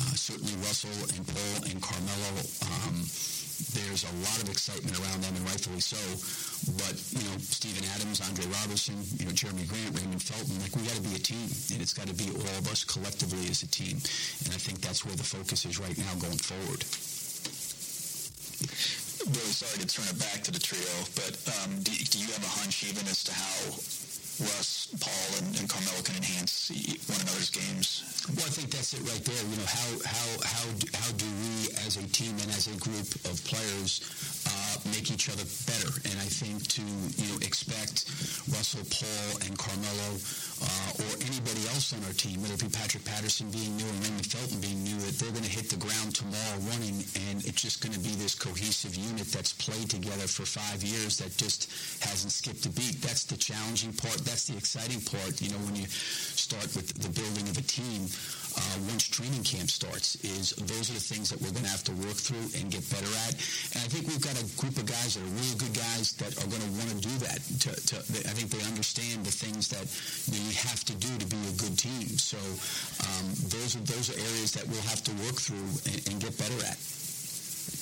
uh, 0.00 0.16
certainly 0.16 0.56
Russell 0.64 0.96
and 1.12 1.22
Paul 1.28 1.56
and 1.68 1.78
Carmelo, 1.80 2.32
um, 2.64 2.96
there's 3.72 4.04
a 4.04 4.12
lot 4.20 4.36
of 4.44 4.48
excitement 4.52 4.96
around 5.00 5.24
them, 5.24 5.32
and 5.36 5.44
rightfully 5.48 5.80
so. 5.80 5.96
But, 6.76 6.96
you 7.12 7.24
know, 7.24 7.36
Steven 7.40 7.84
Adams, 7.96 8.20
Andre 8.20 8.44
Roberson, 8.52 8.96
you 9.16 9.24
know, 9.24 9.32
Jerami 9.32 9.64
Grant, 9.68 9.96
Raymond 9.96 10.20
Felton, 10.20 10.60
like, 10.60 10.76
we 10.76 10.84
got 10.84 10.96
to 10.96 11.04
be 11.04 11.16
a 11.16 11.22
team, 11.22 11.48
and 11.72 11.80
it's 11.80 11.96
got 11.96 12.08
to 12.08 12.16
be 12.16 12.28
all 12.32 12.56
of 12.60 12.68
us 12.68 12.84
collectively 12.84 13.48
as 13.48 13.64
a 13.64 13.68
team. 13.68 13.96
And 14.44 14.52
I 14.52 14.60
think 14.60 14.80
that's 14.80 15.04
where 15.04 15.16
the 15.16 15.24
focus 15.24 15.64
is 15.64 15.80
right 15.80 15.96
now 15.96 16.12
going 16.20 16.40
forward. 16.40 16.84
Really 19.26 19.56
sorry 19.56 19.80
to 19.82 19.88
turn 19.88 20.06
it 20.06 20.20
back 20.20 20.44
to 20.44 20.52
the 20.52 20.60
trio, 20.60 20.86
but 21.16 21.34
um, 21.58 21.80
do, 21.82 21.90
do 21.90 22.16
you 22.20 22.30
have 22.30 22.44
a 22.44 22.52
hunch 22.60 22.84
even 22.84 23.08
as 23.08 23.24
to 23.24 23.32
how 23.32 24.05
Russ, 24.40 24.92
Paul, 25.00 25.38
and, 25.40 25.48
and 25.60 25.68
Carmelo 25.68 26.02
can 26.04 26.16
enhance 26.16 26.68
one 27.08 27.20
another's 27.24 27.48
games? 27.48 28.04
Well, 28.28 28.44
I 28.44 28.52
think 28.52 28.68
that's 28.68 28.92
it 28.92 29.00
right 29.08 29.24
there. 29.24 29.42
You 29.48 29.56
know, 29.56 29.64
how 29.64 29.88
how 30.04 30.28
how 30.44 30.66
how 30.92 31.10
do 31.16 31.24
we 31.24 31.72
as 31.88 31.96
a 31.96 32.04
team 32.12 32.36
and 32.44 32.50
as 32.52 32.68
a 32.68 32.76
group 32.76 33.08
of 33.24 33.40
players 33.48 34.04
make 34.92 35.10
each 35.10 35.28
other 35.28 35.44
better? 35.66 35.92
And 36.08 36.16
I 36.18 36.28
think 36.28 36.66
to 36.78 36.82
you 36.82 37.28
know 37.32 37.38
expect 37.42 38.08
Russell, 38.52 38.84
Paul, 38.88 39.46
and 39.46 39.56
Carmelo 39.58 40.10
uh, 40.62 41.02
or 41.04 41.10
anybody 41.28 41.62
else 41.72 41.92
on 41.92 42.00
our 42.04 42.16
team, 42.16 42.40
whether 42.40 42.54
it 42.54 42.62
be 42.64 42.72
Patrick 42.72 43.04
Patterson 43.04 43.50
being 43.50 43.76
new 43.76 43.84
and 43.84 43.98
Raymond 44.04 44.26
Felton 44.26 44.60
being 44.60 44.82
new, 44.82 44.96
that 45.04 45.18
they're 45.20 45.34
going 45.34 45.44
to 45.44 45.50
hit 45.50 45.68
the 45.68 45.76
ground 45.76 46.14
tomorrow 46.14 46.58
running, 46.72 47.04
and 47.28 47.44
it's 47.44 47.60
just 47.60 47.82
going 47.82 47.92
to 47.92 48.00
be 48.00 48.14
this 48.16 48.34
cohesive 48.34 48.96
unit 48.96 49.28
that's 49.28 49.52
played 49.52 49.90
together 49.90 50.26
for 50.26 50.48
five 50.48 50.82
years 50.82 51.18
that 51.18 51.36
just 51.36 51.68
hasn't 52.00 52.32
skipped 52.32 52.64
a 52.66 52.70
beat. 52.70 53.02
That's 53.02 53.24
the 53.24 53.36
challenging 53.36 53.92
part. 53.92 54.16
That's 54.24 54.46
the 54.48 54.56
exciting 54.56 55.00
part. 55.02 55.40
You 55.42 55.50
know, 55.52 55.60
when 55.68 55.76
you 55.76 55.86
start 55.86 56.68
with 56.74 56.94
the 56.96 57.12
building 57.12 57.48
of 57.48 57.58
a 57.58 57.66
team, 57.66 58.08
uh, 58.56 58.76
once 58.88 59.04
training 59.08 59.44
camp 59.44 59.68
starts, 59.68 60.16
is 60.24 60.56
those 60.56 60.90
are 60.90 60.96
the 60.96 61.06
things 61.12 61.28
that 61.30 61.40
we're 61.40 61.52
going 61.52 61.64
to 61.64 61.70
have 61.70 61.84
to 61.84 61.94
work 62.08 62.16
through 62.16 62.48
and 62.56 62.72
get 62.72 62.82
better 62.88 63.08
at. 63.28 63.36
And 63.76 63.84
I 63.84 63.88
think 63.92 64.08
we've 64.08 64.24
got 64.24 64.36
a 64.40 64.46
group 64.56 64.76
of 64.80 64.86
guys 64.88 65.14
that 65.14 65.22
are 65.22 65.34
really 65.36 65.56
good 65.60 65.76
guys 65.76 66.16
that 66.18 66.32
are 66.40 66.48
going 66.48 66.64
to 66.64 66.72
want 66.80 66.90
to 66.90 66.98
do 67.04 67.14
that. 67.28 67.40
To, 67.66 67.70
to, 67.76 67.94
I 68.24 68.32
think 68.32 68.48
they 68.50 68.64
understand 68.64 69.24
the 69.24 69.32
things 69.32 69.68
that 69.68 69.84
you, 70.32 70.40
you 70.40 70.54
have 70.64 70.80
to 70.88 70.94
do 70.96 71.10
to 71.20 71.26
be 71.28 71.40
a 71.52 71.54
good 71.60 71.76
team. 71.76 72.16
So 72.16 72.40
um, 73.04 73.26
those 73.52 73.76
are 73.76 73.84
those 73.84 74.08
are 74.08 74.18
areas 74.18 74.52
that 74.56 74.66
we'll 74.66 74.88
have 74.88 75.04
to 75.04 75.12
work 75.28 75.36
through 75.36 75.68
and, 75.92 76.00
and 76.08 76.16
get 76.20 76.36
better 76.38 76.58
at. 76.64 76.95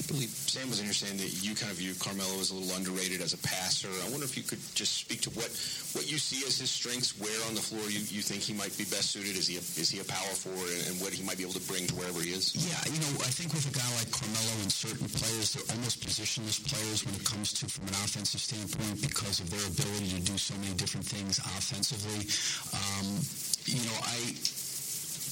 Believe 0.06 0.28
Sam 0.28 0.68
was 0.68 0.80
understanding 0.84 1.24
that 1.24 1.32
you 1.40 1.56
kind 1.56 1.72
of 1.72 1.80
view 1.80 1.96
Carmelo 1.96 2.36
as 2.36 2.50
a 2.50 2.54
little 2.54 2.76
underrated 2.76 3.24
as 3.24 3.32
a 3.32 3.40
passer. 3.40 3.88
I 3.88 4.08
wonder 4.12 4.28
if 4.28 4.36
you 4.36 4.44
could 4.44 4.60
just 4.76 5.00
speak 5.00 5.24
to 5.24 5.30
what, 5.32 5.48
what 5.96 6.04
you 6.04 6.20
see 6.20 6.44
as 6.44 6.60
his 6.60 6.68
strengths, 6.68 7.16
where 7.16 7.34
on 7.48 7.56
the 7.56 7.64
floor 7.64 7.82
you, 7.88 8.04
you 8.12 8.20
think 8.20 8.44
he 8.44 8.52
might 8.52 8.76
be 8.76 8.84
best 8.92 9.16
suited. 9.16 9.32
Is 9.32 9.48
he 9.48 9.56
a, 9.56 9.64
is 9.80 9.88
he 9.88 10.04
a 10.04 10.06
power 10.06 10.34
forward 10.36 10.68
and, 10.68 10.92
and 10.92 10.94
what 11.00 11.16
he 11.16 11.24
might 11.24 11.40
be 11.40 11.44
able 11.48 11.56
to 11.56 11.66
bring 11.66 11.88
to 11.88 11.94
wherever 11.96 12.20
he 12.20 12.36
is? 12.36 12.52
Yeah, 12.52 12.76
you 12.92 13.00
know, 13.00 13.12
I 13.24 13.32
think 13.32 13.56
with 13.56 13.64
a 13.64 13.74
guy 13.74 13.88
like 13.96 14.12
Carmelo 14.12 14.54
and 14.60 14.70
certain 14.70 15.08
players, 15.08 15.56
they're 15.56 15.68
almost 15.72 16.04
positionless 16.04 16.60
players 16.60 17.02
when 17.08 17.16
it 17.16 17.24
comes 17.24 17.56
to 17.58 17.66
from 17.66 17.88
an 17.88 17.96
offensive 18.04 18.44
standpoint 18.44 19.00
because 19.00 19.40
of 19.40 19.48
their 19.48 19.64
ability 19.64 20.14
to 20.14 20.22
do 20.22 20.36
so 20.36 20.52
many 20.60 20.76
different 20.76 21.08
things 21.08 21.40
offensively. 21.40 22.28
Um, 22.76 23.18
you 23.64 23.80
know, 23.88 23.96
I 24.04 24.36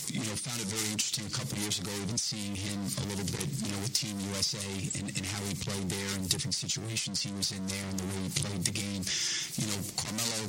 you 0.08 0.20
know, 0.20 0.34
found 0.34 0.60
it 0.60 0.66
very 0.66 0.90
interesting 0.92 1.26
a 1.26 1.34
couple 1.34 1.58
years 1.58 1.78
ago, 1.78 1.90
even 2.02 2.18
seeing 2.18 2.56
him 2.56 2.80
a 2.98 3.04
little 3.12 3.28
bit, 3.28 3.46
you 3.62 3.70
know, 3.70 3.78
with 3.84 3.94
Team 3.94 4.16
USA 4.32 4.64
and, 4.98 5.06
and 5.12 5.24
how 5.26 5.42
he 5.44 5.54
played 5.54 5.86
there 5.88 6.10
and 6.16 6.28
different 6.28 6.54
situations 6.54 7.22
he 7.22 7.32
was 7.36 7.52
in 7.52 7.64
there 7.66 7.86
and 7.90 7.98
the 8.00 8.06
way 8.08 8.18
he 8.26 8.30
played 8.34 8.62
the 8.64 8.74
game. 8.74 9.02
You 9.60 9.66
know, 9.70 9.80
Carmelo, 10.00 10.40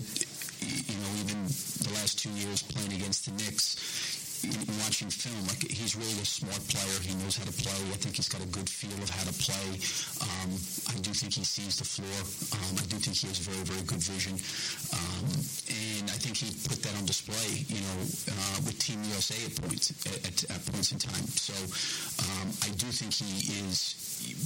you 0.63 0.96
know, 0.98 1.12
even 1.22 1.44
the 1.84 1.92
last 2.00 2.18
two 2.20 2.32
years 2.32 2.63
playing 2.63 2.94
against 2.94 3.26
the 3.28 3.34
Knicks, 3.36 4.23
watching 4.84 5.08
film, 5.10 5.39
like 5.47 5.63
he's 5.71 5.95
really 5.95 6.19
a 6.19 6.27
smart 6.27 6.60
player. 6.67 6.99
He 6.99 7.15
knows 7.23 7.38
how 7.39 7.45
to 7.47 7.56
play. 7.56 7.79
I 7.95 7.97
think 7.99 8.15
he's 8.19 8.27
got 8.27 8.43
a 8.43 8.49
good 8.51 8.67
feel 8.67 8.95
of 8.99 9.10
how 9.10 9.23
to 9.23 9.36
play. 9.39 9.79
Um, 10.19 10.51
I 10.91 10.99
do 10.99 11.15
think 11.15 11.34
he 11.34 11.43
sees 11.47 11.79
the 11.79 11.88
floor. 11.88 12.19
Um, 12.51 12.75
I 12.75 12.86
do 12.91 12.99
think 12.99 13.15
he 13.15 13.27
has 13.32 13.39
very, 13.39 13.63
very 13.63 13.84
good 13.88 14.03
vision. 14.03 14.36
Um, 14.91 15.25
and 15.71 16.06
I 16.12 16.17
think 16.19 16.36
he 16.38 16.51
put 16.67 16.84
that 16.84 16.93
on 16.99 17.06
display, 17.08 17.63
you 17.71 17.79
know, 17.79 17.97
uh, 18.03 18.58
with 18.67 18.75
Team 18.79 18.99
USA 19.15 19.39
at 19.47 19.56
points 19.63 19.95
at, 20.03 20.43
at 20.51 20.62
points 20.67 20.91
in 20.91 20.99
time. 20.99 21.27
So 21.39 21.56
um, 22.27 22.51
I 22.67 22.69
do 22.75 22.91
think 22.91 23.15
he 23.15 23.47
is 23.63 23.95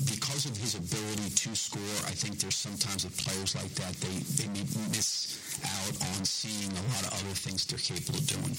because 0.05 0.45
of 0.45 0.53
his 0.57 0.77
ability 0.77 1.33
to 1.33 1.49
score. 1.57 1.97
I 2.05 2.13
think 2.13 2.37
there's 2.37 2.57
sometimes 2.57 3.03
with 3.03 3.17
players 3.17 3.57
like 3.57 3.73
that 3.81 3.93
they 3.97 4.15
they 4.37 4.49
miss 4.93 5.41
out 5.65 5.95
on 6.13 6.25
seeing 6.25 6.71
a 6.71 6.83
lot 6.93 7.09
of 7.09 7.13
other 7.17 7.33
things 7.33 7.65
they're 7.65 7.81
capable 7.81 8.21
of 8.21 8.27
doing 8.27 8.55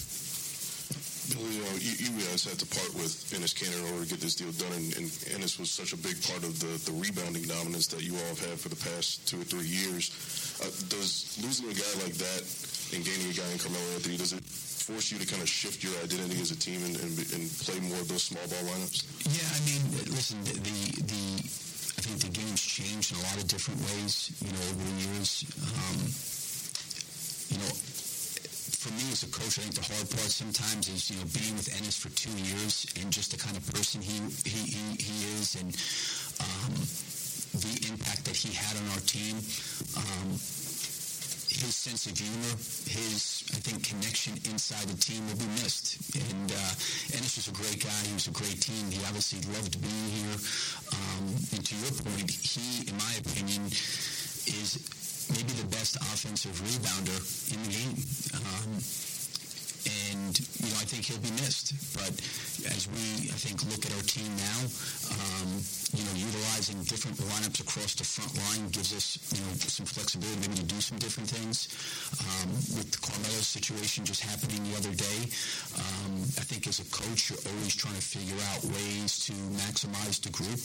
you 1.36 1.60
know, 1.60 1.74
you, 1.76 1.92
you 2.00 2.10
guys 2.24 2.44
had 2.44 2.58
to 2.58 2.66
part 2.66 2.94
with 2.96 3.12
Enes 3.36 3.52
Kanter 3.52 3.76
in 3.76 3.92
order 3.92 4.04
to 4.04 4.10
get 4.10 4.20
this 4.20 4.34
deal 4.34 4.52
done, 4.56 4.72
and, 4.72 4.96
and 4.96 5.06
Enes 5.36 5.58
was 5.60 5.70
such 5.70 5.92
a 5.92 6.00
big 6.00 6.16
part 6.24 6.40
of 6.44 6.56
the, 6.60 6.72
the 6.88 6.94
rebounding 6.96 7.44
dominance 7.44 7.86
that 7.88 8.00
you 8.00 8.16
all 8.16 8.32
have 8.32 8.42
had 8.44 8.56
for 8.56 8.68
the 8.68 8.80
past 8.80 9.28
two 9.28 9.40
or 9.40 9.44
three 9.44 9.68
years. 9.68 10.08
Uh, 10.60 10.70
does 10.88 11.38
losing 11.44 11.68
a 11.68 11.76
guy 11.76 11.92
like 12.02 12.16
that 12.16 12.42
and 12.96 13.04
gaining 13.04 13.28
a 13.28 13.36
guy 13.36 13.46
in 13.52 13.58
Carmelo 13.60 13.84
Anthony, 13.94 14.16
does 14.16 14.32
it 14.32 14.42
force 14.42 15.12
you 15.12 15.20
to 15.20 15.28
kind 15.28 15.44
of 15.44 15.48
shift 15.48 15.84
your 15.84 15.92
identity 16.00 16.40
as 16.40 16.50
a 16.50 16.58
team 16.58 16.80
and, 16.88 16.96
and, 17.04 17.12
and 17.36 17.44
play 17.60 17.76
more 17.84 18.00
of 18.00 18.08
those 18.08 18.24
small 18.24 18.44
ball 18.48 18.64
lineups? 18.72 19.04
Yeah, 19.28 19.44
I 19.52 19.60
mean, 19.68 19.84
listen, 20.08 20.40
the, 20.48 20.56
the 20.56 21.24
I 21.98 22.00
think 22.00 22.24
the 22.24 22.32
game's 22.32 22.62
changed 22.62 23.12
in 23.12 23.20
a 23.20 23.22
lot 23.28 23.36
of 23.36 23.46
different 23.50 23.82
ways, 23.84 24.32
you 24.40 24.48
know, 24.48 24.62
over 24.70 24.80
the 24.80 24.96
years. 25.02 25.44
Um, 25.60 25.98
you 27.52 27.58
know, 27.58 27.74
for 28.78 28.94
me 28.94 29.10
as 29.10 29.26
a 29.26 29.30
coach, 29.34 29.58
I 29.58 29.66
think 29.66 29.74
the 29.74 29.82
hard 29.90 30.06
part 30.06 30.30
sometimes 30.30 30.86
is 30.86 31.10
you 31.10 31.18
know 31.18 31.26
being 31.34 31.58
with 31.58 31.66
Enes 31.66 31.98
for 31.98 32.14
two 32.14 32.30
years 32.38 32.86
and 33.02 33.10
just 33.10 33.34
the 33.34 33.40
kind 33.40 33.58
of 33.58 33.66
person 33.74 33.98
he 33.98 34.22
he 34.46 34.70
he, 34.70 34.82
he 35.02 35.16
is 35.34 35.58
and 35.58 35.74
um, 36.38 36.78
the 37.58 37.74
impact 37.90 38.22
that 38.30 38.38
he 38.38 38.54
had 38.54 38.78
on 38.78 38.86
our 38.94 39.02
team. 39.02 39.34
Um, 39.98 40.38
his 41.58 41.74
sense 41.74 42.06
of 42.06 42.14
humor, 42.14 42.54
his, 42.86 43.42
I 43.50 43.58
think, 43.58 43.82
connection 43.82 44.38
inside 44.46 44.86
the 44.86 44.94
team 44.94 45.26
will 45.26 45.42
be 45.42 45.50
missed. 45.58 45.98
And 46.14 46.46
uh, 46.52 46.72
Enes 47.18 47.34
was 47.34 47.50
a 47.50 47.56
great 47.56 47.82
guy. 47.82 47.98
He 48.06 48.14
was 48.14 48.30
a 48.30 48.36
great 48.36 48.62
team. 48.62 48.94
He 48.94 49.02
obviously 49.10 49.42
loved 49.50 49.74
being 49.82 50.08
here. 50.12 50.38
Um, 50.94 51.34
and 51.50 51.62
to 51.66 51.74
your 51.82 51.94
point, 51.98 52.30
he, 52.30 52.86
in 52.86 52.94
my 52.94 53.10
opinion, 53.18 53.74
is 54.46 54.78
maybe 55.30 55.52
the 55.52 55.66
best 55.68 55.96
offensive 55.96 56.52
rebounder 56.60 57.18
in 57.52 57.62
the 57.64 57.70
game. 57.70 57.94
Um, 58.34 58.78
and 59.86 60.34
you 60.58 60.68
know 60.70 60.78
I 60.82 60.86
think 60.86 61.06
he'll 61.06 61.22
be 61.22 61.30
missed. 61.42 61.74
But 61.94 62.14
as 62.74 62.88
we 62.90 63.30
I 63.30 63.38
think 63.38 63.62
look 63.70 63.84
at 63.86 63.92
our 63.94 64.06
team 64.06 64.28
now, 64.36 64.60
um, 65.14 65.48
you 65.94 66.02
know 66.04 66.14
utilizing 66.18 66.82
different 66.84 67.16
lineups 67.18 67.60
across 67.62 67.94
the 67.94 68.04
front 68.04 68.34
line 68.34 68.68
gives 68.74 68.90
us 68.92 69.18
you 69.32 69.40
know 69.44 69.52
some 69.70 69.86
flexibility 69.86 70.36
maybe 70.42 70.60
to 70.60 70.68
do 70.68 70.80
some 70.80 70.98
different 70.98 71.30
things. 71.30 71.70
Um, 72.18 72.50
with 72.76 72.90
Carmelo's 73.00 73.46
situation 73.46 74.04
just 74.04 74.22
happening 74.22 74.60
the 74.68 74.76
other 74.76 74.94
day, 74.94 75.20
um, 75.78 76.26
I 76.38 76.44
think 76.44 76.66
as 76.66 76.80
a 76.82 76.88
coach 76.90 77.30
you're 77.30 77.44
always 77.54 77.74
trying 77.74 77.94
to 77.94 78.04
figure 78.04 78.38
out 78.52 78.64
ways 78.64 79.22
to 79.30 79.32
maximize 79.54 80.18
the 80.20 80.30
group. 80.34 80.62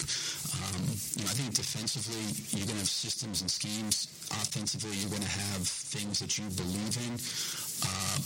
Um, 0.57 0.81
you 1.17 1.23
know 1.25 1.31
I 1.31 1.35
think 1.37 1.53
defensively 1.53 2.25
you're 2.57 2.67
going 2.67 2.81
to 2.81 2.85
have 2.85 2.91
systems 2.91 3.41
and 3.41 3.49
schemes. 3.51 4.09
Offensively 4.31 4.97
you're 4.97 5.13
going 5.13 5.23
to 5.23 5.37
have 5.53 5.67
things 5.67 6.19
that 6.19 6.37
you 6.37 6.45
believe 6.57 6.95
in. 7.05 7.13
Uh, 7.81 8.19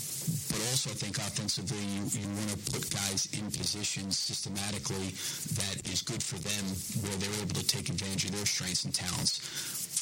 but 0.52 0.60
also, 0.74 0.92
I 0.92 0.98
think 1.00 1.18
offensively, 1.18 1.80
you, 1.80 2.04
you 2.12 2.28
want 2.28 2.52
to 2.52 2.60
put 2.72 2.84
guys 2.92 3.30
in 3.32 3.48
positions 3.48 4.18
systematically 4.20 5.16
that 5.56 5.88
is 5.88 6.02
good 6.02 6.22
for 6.22 6.36
them, 6.42 6.66
where 7.04 7.16
they're 7.22 7.40
able 7.42 7.56
to 7.56 7.68
take 7.68 7.90
advantage 7.90 8.26
of 8.26 8.36
their 8.36 8.46
strengths 8.46 8.84
and 8.84 8.94
talents. 8.94 9.40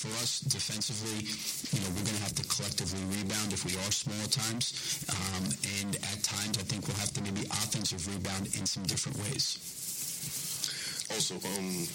For 0.01 0.09
us, 0.21 0.41
defensively, 0.41 1.29
you 1.71 1.79
know, 1.81 1.89
we're 1.95 2.05
going 2.05 2.19
to 2.19 2.25
have 2.25 2.35
to 2.35 2.45
collectively 2.47 3.01
rebound 3.15 3.53
if 3.53 3.65
we 3.65 3.73
are 3.85 3.91
small 3.91 4.17
at 4.23 4.31
times, 4.31 5.05
um, 5.09 5.45
and 5.81 5.95
at 6.13 6.19
times, 6.23 6.57
I 6.57 6.65
think 6.65 6.87
we'll 6.87 6.97
have 6.97 7.13
to 7.15 7.21
maybe 7.21 7.45
offensive 7.47 8.05
rebound 8.07 8.47
in 8.57 8.65
some 8.65 8.83
different 8.83 9.17
ways. 9.23 9.61
Also, 11.13 11.35
um, 11.35 11.85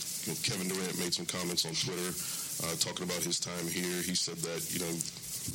Kevin 0.47 0.69
Durant 0.69 0.99
made 0.99 1.13
some 1.13 1.27
comments 1.27 1.67
on 1.67 1.75
Twitter 1.75 2.15
uh, 2.63 2.77
talking 2.79 3.05
about 3.05 3.23
his 3.23 3.41
time 3.41 3.67
here. 3.67 4.03
He 4.03 4.15
said 4.15 4.37
that 4.39 4.61
you 4.73 4.81
know 4.81 4.95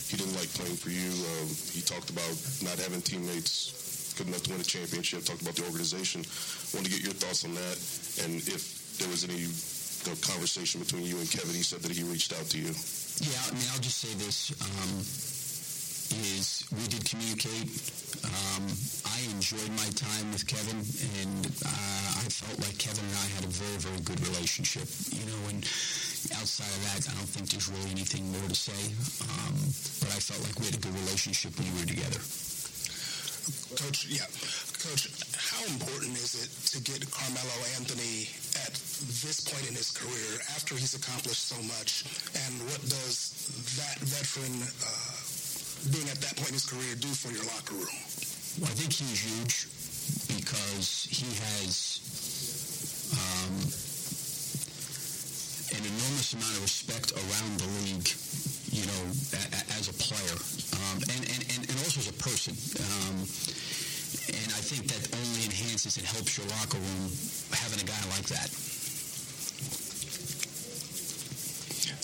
he 0.07 0.17
didn't 0.17 0.35
like 0.35 0.51
playing 0.53 0.75
for 0.75 0.89
you. 0.89 1.09
Um, 1.09 1.47
he 1.73 1.81
talked 1.81 2.09
about 2.09 2.35
not 2.63 2.77
having 2.79 3.01
teammates 3.01 4.13
good 4.17 4.27
enough 4.27 4.43
to 4.43 4.51
win 4.51 4.61
a 4.61 4.63
championship. 4.63 5.25
Talked 5.25 5.41
about 5.41 5.55
the 5.55 5.65
organization. 5.65 6.23
Wanted 6.73 6.91
to 6.91 6.93
get 6.95 7.03
your 7.03 7.17
thoughts 7.17 7.43
on 7.45 7.53
that, 7.55 7.77
and 8.25 8.39
if 8.47 8.97
there 8.97 9.09
was 9.09 9.23
any 9.27 9.49
conversation 10.13 10.79
between 10.81 11.03
you 11.03 11.17
and 11.17 11.29
Kevin. 11.29 11.55
He 11.55 11.63
said 11.63 11.79
that 11.81 11.91
he 11.91 12.03
reached 12.03 12.33
out 12.33 12.45
to 12.53 12.57
you. 12.59 12.69
Yeah, 12.69 13.41
I 13.49 13.51
mean, 13.57 13.65
I'll 13.73 13.81
just 13.81 13.97
say 13.97 14.13
this. 14.21 14.53
Um, 14.61 15.01
is 16.13 16.69
we 16.69 16.85
did 16.85 17.01
communicate. 17.09 17.65
Um, 18.21 18.69
I 19.09 19.17
enjoyed 19.33 19.73
my 19.73 19.89
time 19.97 20.29
with 20.31 20.45
Kevin, 20.45 20.77
and 21.25 21.45
uh, 21.65 22.21
I 22.21 22.25
felt 22.29 22.61
like 22.61 22.77
Kevin 22.77 23.01
and 23.01 23.17
I 23.17 23.27
had 23.33 23.43
a 23.43 23.49
very, 23.49 23.77
very 23.81 24.01
good 24.05 24.21
relationship. 24.29 24.85
You 25.09 25.25
know, 25.25 25.41
and 25.49 25.65
outside 26.33 26.71
of 26.73 26.81
that, 26.89 27.01
I 27.09 27.13
don't 27.13 27.29
think 27.29 27.49
there's 27.49 27.69
really 27.69 27.91
anything 27.91 28.25
more 28.31 28.47
to 28.49 28.57
say. 28.57 28.77
Um, 29.25 29.55
but 30.01 30.09
I 30.09 30.19
felt 30.19 30.41
like 30.45 30.57
we 30.57 30.65
had 30.71 30.77
a 30.77 30.83
good 30.83 30.95
relationship 31.05 31.53
when 31.57 31.69
we 31.73 31.85
were 31.85 31.89
together. 31.89 32.21
Coach, 33.77 34.09
yeah. 34.09 34.25
Coach, 34.81 35.05
how 35.37 35.61
important 35.69 36.17
is 36.17 36.33
it 36.33 36.49
to 36.73 36.77
get 36.81 37.05
Carmelo 37.13 37.57
Anthony 37.77 38.25
at 38.65 38.73
this 39.21 39.45
point 39.45 39.69
in 39.69 39.77
his 39.77 39.93
career 39.93 40.41
after 40.57 40.73
he's 40.73 40.97
accomplished 40.97 41.45
so 41.45 41.59
much? 41.69 42.09
And 42.33 42.53
what 42.65 42.81
does 42.89 43.35
that 43.77 44.01
veteran 44.01 44.65
uh, 44.65 45.17
being 45.93 46.09
at 46.09 46.17
that 46.25 46.33
point 46.41 46.49
in 46.49 46.57
his 46.57 46.65
career 46.65 46.97
do 46.97 47.09
for 47.13 47.29
your 47.29 47.45
locker 47.53 47.77
room? 47.77 48.01
Well, 48.57 48.71
I 48.71 48.75
think 48.77 48.97
he's 48.97 49.21
huge 49.21 49.69
because 50.33 51.05
he 51.09 51.29
has 51.37 52.01
um, 53.13 53.84
an 55.75 55.85
enormous 55.85 56.33
amount 56.33 56.55
of 56.55 56.63
respect 56.63 57.11
around 57.11 57.51
the 57.59 57.69
league, 57.83 58.07
you 58.71 58.85
know, 58.87 59.03
as 59.75 59.91
a 59.91 59.95
player 59.99 60.37
um, 60.79 60.97
and, 61.11 61.21
and, 61.27 61.41
and, 61.51 61.61
and, 61.67 61.77
also 61.83 61.99
as 61.99 62.09
a 62.09 62.17
person. 62.19 62.55
Um, 62.79 63.27
and 64.31 64.49
I 64.55 64.61
think 64.63 64.87
that 64.87 65.03
only 65.11 65.43
enhances 65.43 65.97
and 65.97 66.05
helps 66.05 66.37
your 66.37 66.47
locker 66.47 66.79
room 66.79 67.11
having 67.51 67.83
a 67.83 67.87
guy 67.87 67.99
like 68.15 68.27
that. 68.31 68.49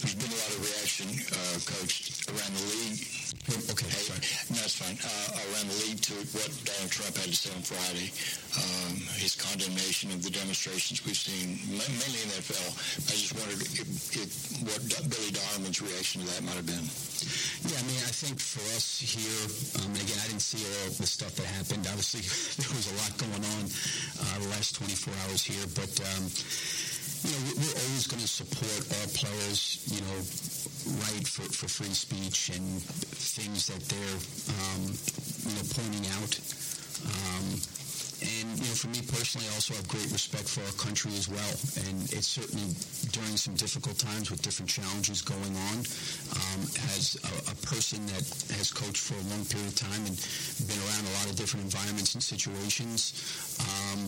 There's 0.03 0.17
been 0.17 0.31
a 0.31 0.39
lot 0.41 0.51
of 0.51 0.59
reaction, 0.65 1.07
uh, 1.31 1.57
Coach, 1.63 2.27
around 2.27 2.51
the 2.51 2.65
league 2.75 3.20
Okay, 3.41 3.87
sorry. 3.87 4.21
No, 4.51 4.59
that's 4.59 4.75
fine. 4.75 4.99
Uh, 4.99 5.39
around 5.39 5.67
the 5.71 5.77
lead 5.87 5.97
to 6.03 6.15
what 6.35 6.51
Donald 6.67 6.91
Trump 6.91 7.15
had 7.15 7.31
to 7.31 7.35
say 7.35 7.49
on 7.55 7.63
Friday, 7.63 8.11
um, 8.59 8.99
his 9.17 9.39
condemnation 9.39 10.11
of 10.11 10.19
the 10.21 10.29
demonstrations 10.29 10.99
we've 11.07 11.15
seen, 11.17 11.55
mainly 11.71 12.19
in 12.21 12.27
the 12.27 12.43
NFL. 12.43 12.69
I 13.07 13.13
just 13.15 13.33
wondered 13.33 13.63
if, 13.63 13.79
if 14.19 14.31
what 14.67 14.83
Billy 15.07 15.31
Donovan's 15.31 15.79
reaction 15.79 16.21
to 16.21 16.27
that 16.35 16.43
might 16.43 16.59
have 16.59 16.67
been. 16.67 16.85
Yeah, 17.71 17.79
I 17.79 17.83
mean, 17.87 18.01
I 18.03 18.13
think 18.13 18.35
for 18.35 18.63
us 18.75 18.99
here, 18.99 19.47
um, 19.79 19.95
again, 19.95 20.19
I 20.19 20.27
didn't 20.27 20.43
see 20.43 20.61
all 20.61 20.91
the 20.99 21.07
stuff 21.07 21.31
that 21.39 21.47
happened. 21.47 21.87
Obviously, 21.87 22.21
there 22.61 22.71
was 22.75 22.91
a 22.91 22.95
lot 22.99 23.11
going 23.15 23.43
on 23.57 23.63
uh, 24.21 24.37
the 24.43 24.49
last 24.53 24.75
24 24.75 25.15
hours 25.25 25.41
here, 25.41 25.65
but. 25.71 25.93
Um, 26.03 26.27
you 27.23 27.29
know, 27.29 27.53
we're 27.53 27.77
always 27.85 28.07
going 28.07 28.21
to 28.21 28.27
support 28.27 28.81
our 28.97 29.07
players, 29.13 29.85
you 29.93 30.01
know, 30.01 30.17
right 31.05 31.27
for, 31.27 31.45
for 31.53 31.67
free 31.69 31.93
speech 31.93 32.49
and 32.49 32.81
things 33.21 33.67
that 33.67 33.81
they're, 33.85 34.19
um, 34.57 34.81
you 34.89 35.53
know, 35.55 35.65
pointing 35.73 36.05
out. 36.17 36.33
Um, 37.05 37.61
and, 38.21 38.53
you 38.61 38.69
know, 38.69 38.77
for 38.77 38.87
me 38.93 39.01
personally, 39.01 39.49
I 39.49 39.57
also 39.57 39.73
have 39.73 39.87
great 39.89 40.05
respect 40.13 40.45
for 40.45 40.61
our 40.61 40.75
country 40.77 41.09
as 41.17 41.25
well. 41.25 41.55
And 41.89 42.05
it's 42.13 42.29
certainly 42.29 42.69
during 43.09 43.33
some 43.33 43.57
difficult 43.57 43.97
times 43.97 44.29
with 44.29 44.45
different 44.45 44.69
challenges 44.69 45.25
going 45.25 45.57
on, 45.73 45.77
um, 46.37 46.61
as 46.93 47.17
a, 47.25 47.33
a, 47.49 47.55
person 47.65 48.05
that 48.13 48.21
has 48.61 48.69
coached 48.69 49.01
for 49.01 49.17
a 49.17 49.25
long 49.33 49.41
period 49.49 49.73
of 49.73 49.75
time 49.75 50.05
and 50.05 50.13
been 50.69 50.77
around 50.85 51.03
a 51.09 51.13
lot 51.17 51.33
of 51.33 51.35
different 51.35 51.65
environments 51.65 52.13
and 52.13 52.21
situations, 52.21 53.17
um, 53.57 54.05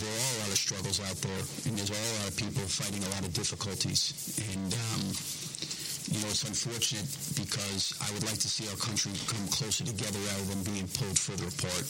there 0.00 0.08
are 0.08 0.32
a 0.32 0.38
lot 0.40 0.48
of 0.48 0.56
struggles 0.56 0.96
out 1.04 1.20
there. 1.20 1.44
And 1.68 1.76
there's 1.76 1.92
a 1.92 2.00
lot 2.16 2.32
of 2.32 2.36
people 2.40 2.64
fighting 2.64 3.04
a 3.04 3.10
lot 3.12 3.28
of 3.28 3.32
difficulties. 3.36 4.40
And, 4.40 4.72
um, 4.72 5.04
you 6.10 6.18
know, 6.20 6.28
it's 6.28 6.42
unfortunate 6.42 7.06
because 7.38 7.94
I 8.02 8.10
would 8.12 8.26
like 8.26 8.38
to 8.42 8.50
see 8.50 8.66
our 8.66 8.76
country 8.82 9.14
come 9.30 9.46
closer 9.48 9.86
together 9.86 10.18
rather 10.18 10.46
than 10.50 10.62
being 10.66 10.90
pulled 10.90 11.18
further 11.18 11.46
apart. 11.46 11.86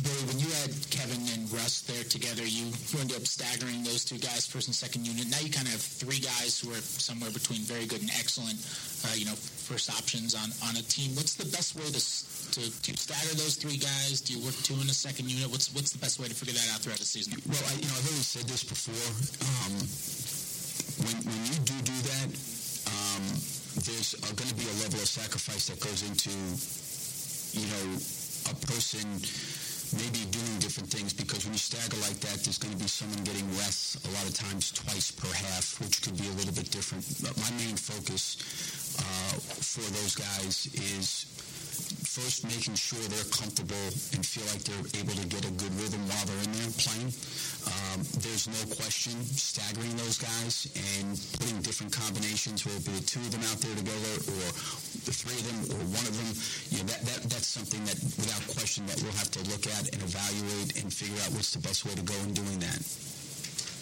Billy, 0.00 0.24
when 0.24 0.40
you 0.40 0.48
had 0.64 0.72
Kevin 0.88 1.20
and 1.36 1.44
Russ 1.52 1.84
there 1.84 2.00
together, 2.08 2.40
you, 2.40 2.72
ended 2.96 3.12
up 3.12 3.28
staggering 3.28 3.84
those 3.84 4.08
two 4.08 4.16
guys, 4.16 4.48
first 4.48 4.70
and 4.70 4.74
second 4.74 5.04
unit. 5.04 5.28
Now 5.28 5.42
you 5.44 5.52
kind 5.52 5.68
of 5.68 5.76
have 5.76 5.84
three 5.84 6.16
guys 6.16 6.56
who 6.56 6.72
are 6.72 6.80
somewhere 6.80 7.28
between 7.28 7.60
very 7.68 7.84
good 7.84 8.00
and 8.00 8.08
excellent, 8.16 8.56
uh, 9.04 9.12
you 9.12 9.28
know, 9.28 9.36
first 9.36 9.92
options 9.92 10.32
on, 10.32 10.48
on 10.64 10.80
a 10.80 10.84
team. 10.88 11.12
What's 11.12 11.36
the 11.36 11.44
best 11.52 11.76
way 11.76 11.84
to, 11.84 12.00
to, 12.00 12.62
to 12.72 12.90
stagger 12.96 13.36
those 13.36 13.60
three 13.60 13.76
guys? 13.76 14.24
Do 14.24 14.32
you 14.32 14.40
work 14.40 14.56
two 14.64 14.80
in 14.80 14.88
the 14.88 14.96
second 14.96 15.28
unit? 15.28 15.52
What's 15.52 15.68
what's 15.76 15.92
the 15.92 16.00
best 16.00 16.16
way 16.16 16.30
to 16.30 16.34
figure 16.34 16.56
that 16.56 16.72
out 16.72 16.80
throughout 16.80 17.02
the 17.02 17.08
season? 17.08 17.36
Well, 17.44 17.60
I, 17.68 17.76
you 17.76 17.84
know, 17.84 17.96
I've 18.00 18.08
always 18.08 18.24
said 18.32 18.48
this 18.48 18.64
before. 18.64 18.96
Um, 19.44 19.76
when, 21.00 21.16
when 21.24 21.40
you 21.48 21.58
do 21.64 21.76
do 21.80 21.96
that, 22.12 22.30
um, 22.90 23.24
there's 23.86 24.14
uh, 24.20 24.28
going 24.36 24.50
to 24.52 24.58
be 24.58 24.68
a 24.68 24.76
level 24.84 25.00
of 25.00 25.08
sacrifice 25.08 25.68
that 25.72 25.80
goes 25.80 26.04
into, 26.04 26.32
you 27.56 27.66
know, 27.72 27.96
a 28.50 28.54
person 28.68 29.06
maybe 29.96 30.24
doing 30.32 30.56
different 30.58 30.88
things 30.88 31.12
because 31.12 31.44
when 31.44 31.52
you 31.52 31.60
stagger 31.60 31.96
like 32.00 32.16
that, 32.24 32.40
there's 32.44 32.58
going 32.58 32.72
to 32.72 32.80
be 32.80 32.88
someone 32.88 33.20
getting 33.24 33.44
less 33.60 34.00
a 34.04 34.10
lot 34.16 34.24
of 34.24 34.34
times 34.34 34.72
twice 34.72 35.10
per 35.10 35.28
half, 35.28 35.80
which 35.80 36.00
could 36.02 36.16
be 36.16 36.28
a 36.28 36.36
little 36.40 36.52
bit 36.52 36.70
different. 36.70 37.04
But 37.20 37.36
my 37.36 37.50
main 37.60 37.76
focus 37.76 38.40
uh, 38.98 39.36
for 39.40 39.84
those 40.00 40.16
guys 40.16 40.68
is 40.72 41.28
first 41.72 42.44
making 42.44 42.76
sure 42.76 43.00
they're 43.08 43.32
comfortable 43.32 43.88
and 44.12 44.20
feel 44.20 44.44
like 44.52 44.60
they're 44.68 45.00
able 45.00 45.16
to 45.16 45.26
get 45.32 45.40
a 45.48 45.52
good 45.56 45.72
rhythm 45.80 46.04
while 46.12 46.24
they're 46.28 46.44
in 46.44 46.52
there 46.52 46.72
playing. 46.76 47.08
Um, 47.64 48.04
there's 48.20 48.52
no 48.52 48.60
question 48.76 49.16
staggering 49.24 49.96
those 49.96 50.20
guys 50.20 50.68
and 50.76 51.16
putting 51.40 51.62
different 51.64 51.92
combinations, 51.94 52.68
whether 52.68 52.76
it 52.76 52.84
be 52.84 52.94
the 53.00 53.06
two 53.08 53.22
of 53.24 53.32
them 53.32 53.44
out 53.48 53.58
there 53.64 53.76
together 53.80 54.14
or 54.28 54.44
the 55.08 55.14
three 55.14 55.38
of 55.40 55.44
them 55.48 55.60
or 55.72 55.80
one 55.88 56.04
of 56.04 56.14
them. 56.20 56.30
You 56.68 56.84
know, 56.84 56.88
that, 56.92 57.00
that, 57.08 57.20
that's 57.32 57.48
something 57.48 57.80
that, 57.88 57.96
without 57.96 58.44
question, 58.52 58.84
that 58.92 59.00
we'll 59.00 59.16
have 59.16 59.32
to 59.32 59.42
look 59.48 59.64
at 59.64 59.88
and 59.94 60.00
evaluate 60.04 60.76
and 60.84 60.92
figure 60.92 61.16
out 61.24 61.32
what's 61.32 61.56
the 61.56 61.64
best 61.64 61.88
way 61.88 61.96
to 61.96 62.04
go 62.04 62.16
in 62.28 62.36
doing 62.36 62.60
that. 62.60 62.80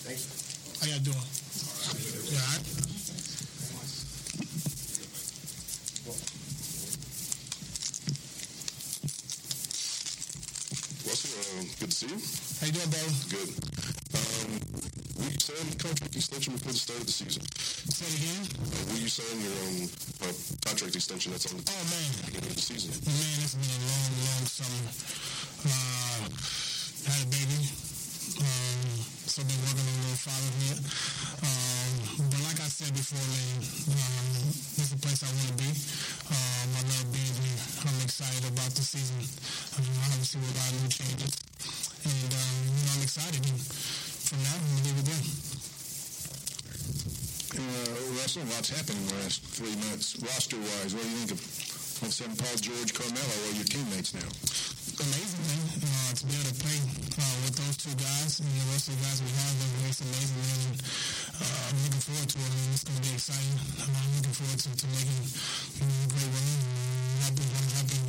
Thanks. 0.06 0.22
How 0.78 0.86
y'all 0.86 1.02
doing? 1.02 1.18
All 1.18 1.92
right. 1.92 2.06
Yeah, 2.30 2.89
Um, 11.50 11.66
good 11.80 11.90
to 11.90 11.96
see 11.96 12.06
you. 12.06 12.14
How 12.60 12.66
you 12.66 12.72
doing, 12.78 12.90
brother? 12.90 13.10
Good. 13.26 13.50
Um, 14.14 14.50
will 15.18 15.30
you 15.34 15.40
sign 15.40 15.66
contract 15.82 16.14
extension 16.14 16.54
before 16.54 16.70
the 16.70 16.78
start 16.78 17.00
of 17.00 17.06
the 17.06 17.12
season? 17.12 17.42
Say 17.90 18.06
it 18.06 18.22
again? 18.22 18.42
Uh, 18.54 18.86
will 18.86 19.02
you 19.02 19.10
sign 19.10 19.34
your 19.42 19.56
own 19.66 19.90
uh, 20.22 20.34
contract 20.62 20.94
extension 20.94 21.32
that's 21.32 21.50
on 21.50 21.58
the 21.58 21.66
oh, 21.66 21.84
man. 21.90 22.10
beginning 22.30 22.50
of 22.50 22.54
the 22.54 22.62
season? 22.62 22.94
Man, 23.02 23.38
it's 23.42 23.58
been 23.58 23.66
a 23.66 23.82
long, 23.82 24.14
long 24.30 24.46
summer. 24.46 24.94
Uh, 25.66 26.30
had 27.10 27.18
a 27.18 27.30
baby. 27.34 27.89
Um, 28.38 29.02
so 29.26 29.42
been 29.42 29.58
working 29.66 29.82
on 29.82 29.90
a 29.90 30.02
little 30.06 30.22
fatherhood. 30.22 30.78
Um, 31.42 31.92
but 32.30 32.40
like 32.46 32.60
I 32.62 32.70
said 32.70 32.94
before, 32.94 33.18
man, 33.18 33.58
um, 33.90 34.28
this 34.78 34.86
is 34.86 34.94
a 34.94 35.00
place 35.02 35.22
I 35.22 35.30
want 35.34 35.50
to 35.50 35.58
be. 35.58 35.70
Um, 36.30 36.68
I 36.78 36.82
love 36.86 37.10
being 37.10 37.36
here. 37.42 37.58
I'm 37.86 37.98
excited 38.06 38.46
about 38.46 38.70
the 38.74 38.82
season. 38.86 39.22
Um, 39.78 39.86
obviously, 40.10 40.38
with 40.42 40.50
a 40.50 40.58
lot 40.62 40.70
of 40.70 40.78
new 40.82 40.92
changes. 40.94 41.32
And, 42.06 42.30
um, 42.30 42.54
you 42.70 42.82
know, 42.86 42.92
I'm 42.94 43.02
excited. 43.02 43.42
And 43.42 43.58
from 43.58 44.38
now, 44.46 44.54
I'm 44.54 44.66
going 44.66 44.78
to 44.78 44.86
leave 44.90 45.00
it 45.00 45.06
there. 45.10 45.24
Uh, 47.50 48.18
Russell, 48.18 48.46
lots 48.54 48.70
happened 48.70 48.98
in 48.98 49.06
the 49.10 49.18
last 49.26 49.42
three 49.42 49.74
months. 49.90 50.14
Roster-wise, 50.22 50.94
what 50.94 51.02
do 51.02 51.10
you 51.10 51.26
think 51.26 51.34
of 51.34 51.69
all 52.02 52.08
of 52.08 52.38
Paul 52.38 52.56
George, 52.56 52.94
Carmelo 52.94 53.36
are 53.44 53.56
your 53.60 53.68
teammates 53.68 54.16
now? 54.16 54.24
Amazing, 54.24 55.44
man. 55.52 55.84
Uh, 55.84 56.12
to 56.16 56.24
be 56.24 56.32
able 56.32 56.48
to 56.48 56.56
play 56.56 56.80
uh, 56.80 57.36
with 57.44 57.54
those 57.60 57.76
two 57.76 57.92
guys 58.00 58.40
and 58.40 58.48
the 58.48 58.66
rest 58.72 58.88
of 58.88 58.96
the 58.96 59.04
guys 59.04 59.20
we 59.20 59.28
have, 59.36 59.52
it's 59.84 60.00
amazing. 60.00 60.40
And, 60.40 60.80
uh, 60.80 61.68
I'm 61.68 61.76
looking 61.84 62.00
forward 62.00 62.28
to 62.32 62.38
it. 62.40 62.48
I 62.48 62.56
mean, 62.56 62.72
it's 62.72 62.84
going 62.84 62.96
to 62.96 63.04
be 63.04 63.12
exciting. 63.12 63.56
I'm 63.84 64.12
looking 64.16 64.32
forward 64.32 64.60
to, 64.64 64.70
to 64.80 64.86
making 64.96 65.20
you 65.76 65.84
know, 65.84 66.00
a 66.00 66.08
great 66.08 66.30
run. 66.32 66.48
Here. 66.48 67.90
So. 67.90 67.99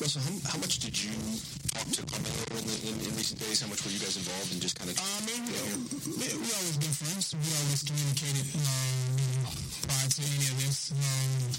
Russell, 0.00 0.24
how, 0.24 0.56
how 0.56 0.58
much 0.64 0.80
did 0.80 0.96
you 0.96 1.12
talk 1.76 1.84
to 1.92 2.00
Carmelo 2.08 2.44
in, 2.56 2.64
in, 2.88 2.96
in, 3.04 3.12
recent 3.20 3.36
days? 3.36 3.60
How 3.60 3.68
much 3.68 3.84
were 3.84 3.92
you 3.92 4.00
guys 4.00 4.16
involved 4.16 4.48
in 4.48 4.56
just 4.56 4.72
kind 4.72 4.88
of? 4.88 4.96
Uh, 4.96 5.04
I 5.04 5.20
mean, 5.28 5.44
we, 5.44 5.60
we, 6.16 6.26
we 6.40 6.48
always 6.56 6.80
been 6.80 6.96
friends. 6.96 7.36
We 7.36 7.44
always 7.44 7.84
communicated 7.84 8.48
um, 8.56 9.44
prior 9.84 10.08
to 10.08 10.20
any 10.24 10.48
of 10.48 10.56
this. 10.56 10.96
Um, 10.96 11.52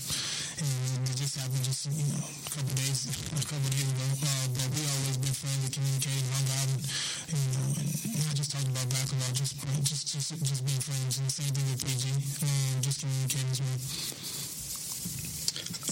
and 0.57 1.05
it 1.05 1.21
just 1.21 1.37
happened 1.37 1.61
just 1.61 1.85
you 1.85 2.01
know 2.09 2.17
a 2.17 2.49
couple 2.49 2.73
days 2.81 3.13
a 3.13 3.45
couple 3.45 3.69
days 3.77 3.89
ago. 3.93 4.07
Uh, 4.25 4.45
but 4.57 4.67
we 4.73 4.81
always 4.89 5.17
been 5.21 5.37
friends 5.37 5.61
and 5.61 5.73
communicating, 5.77 6.25
hung 6.33 6.49
out, 6.57 6.69
and 6.73 7.37
you 7.45 7.51
know, 7.61 7.67
and 7.77 7.89
not 8.25 8.33
just 8.33 8.49
talking 8.57 8.73
about 8.73 8.89
basketball, 8.89 9.29
just 9.37 9.53
just 9.85 10.17
just 10.17 10.33
just 10.33 10.61
being 10.65 10.81
friends. 10.81 11.21
And 11.21 11.29
the 11.29 11.35
same 11.37 11.53
thing 11.53 11.67
with 11.77 11.85
PG, 11.85 12.09
um, 12.41 12.81
just 12.81 13.05
communicating 13.05 13.53
as 13.53 13.61
well. 13.61 14.40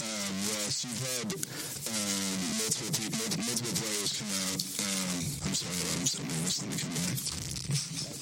Um, 0.00 0.32
Russ, 0.48 0.84
you've 0.84 0.96
had 0.96 1.28
um, 1.28 2.40
multiple, 2.56 2.88
people, 2.96 3.26
multiple 3.36 3.74
players 3.76 4.12
come 4.16 4.32
out. 4.32 4.60
Um, 4.80 5.20
I'm 5.44 5.54
sorry, 5.54 6.00
I'm 6.00 6.06
so 6.06 6.22
nervous. 6.22 6.62
Let 6.62 6.70
me 6.70 6.76
come 6.80 6.94
back. 6.94 8.19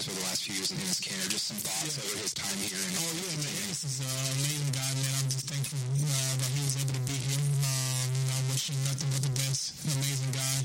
To 0.00 0.06
guys 0.06 0.08
over 0.08 0.20
the 0.20 0.28
last 0.32 0.44
few 0.48 0.56
years 0.56 0.70
in 0.72 0.80
Enes 0.80 1.00
Kanter. 1.04 1.28
Just 1.28 1.46
some 1.52 1.60
thoughts 1.60 1.92
yeah. 1.92 2.08
over 2.08 2.16
his 2.24 2.32
time 2.32 2.56
here. 2.64 2.80
And 2.80 2.96
oh, 2.96 3.12
yeah, 3.20 3.36
man. 3.36 3.64
This 3.68 3.84
is 3.84 4.00
an 4.00 4.08
amazing 4.08 4.72
guy, 4.72 4.90
man. 4.96 5.12
I'm 5.20 5.28
just 5.28 5.44
thankful 5.44 5.76
uh, 5.76 6.34
that 6.40 6.50
he 6.56 6.60
was 6.64 6.74
able 6.80 6.96
to 6.96 7.04
be 7.04 7.16
here. 7.20 7.36
Um, 7.36 8.08
you 8.08 8.24
know, 8.24 8.32
I 8.32 8.42
wish 8.48 8.64
him 8.72 8.80
nothing 8.88 9.10
but 9.12 9.22
the 9.28 9.34
best. 9.36 9.76
Amazing 9.84 10.32
guy. 10.32 10.56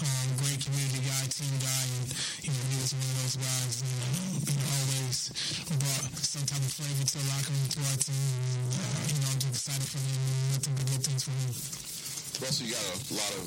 Um, 0.00 0.26
great 0.40 0.60
community 0.64 1.04
guy, 1.04 1.22
team 1.28 1.52
guy. 1.60 1.84
And, 1.84 2.08
you 2.40 2.50
know, 2.56 2.64
he 2.64 2.76
was 2.80 2.92
one 2.96 3.04
of 3.04 3.16
those 3.20 3.36
guys, 3.36 3.72
you 3.84 3.92
know, 3.92 4.12
you 4.40 4.56
know 4.56 4.68
always 4.72 5.18
brought 5.68 6.08
some 6.24 6.44
type 6.48 6.64
of 6.64 6.72
flavor 6.72 7.04
to 7.04 7.16
the 7.20 7.26
locker 7.28 7.52
room, 7.52 7.68
to 7.68 7.80
our 7.92 7.98
team. 8.00 8.24
And, 8.48 8.72
uh, 8.72 9.04
you 9.04 9.18
know, 9.20 9.28
I'm 9.36 9.40
just 9.42 9.52
excited 9.52 9.84
for 9.84 10.00
him 10.00 10.16
and 10.16 10.48
nothing 10.56 10.74
but 10.80 10.86
good 10.96 11.02
things 11.04 11.22
for 11.28 11.34
him. 11.36 11.52
Russell, 12.40 12.64
you 12.64 12.72
got 12.72 12.88
a 12.88 12.96
lot 13.12 13.32
of 13.36 13.44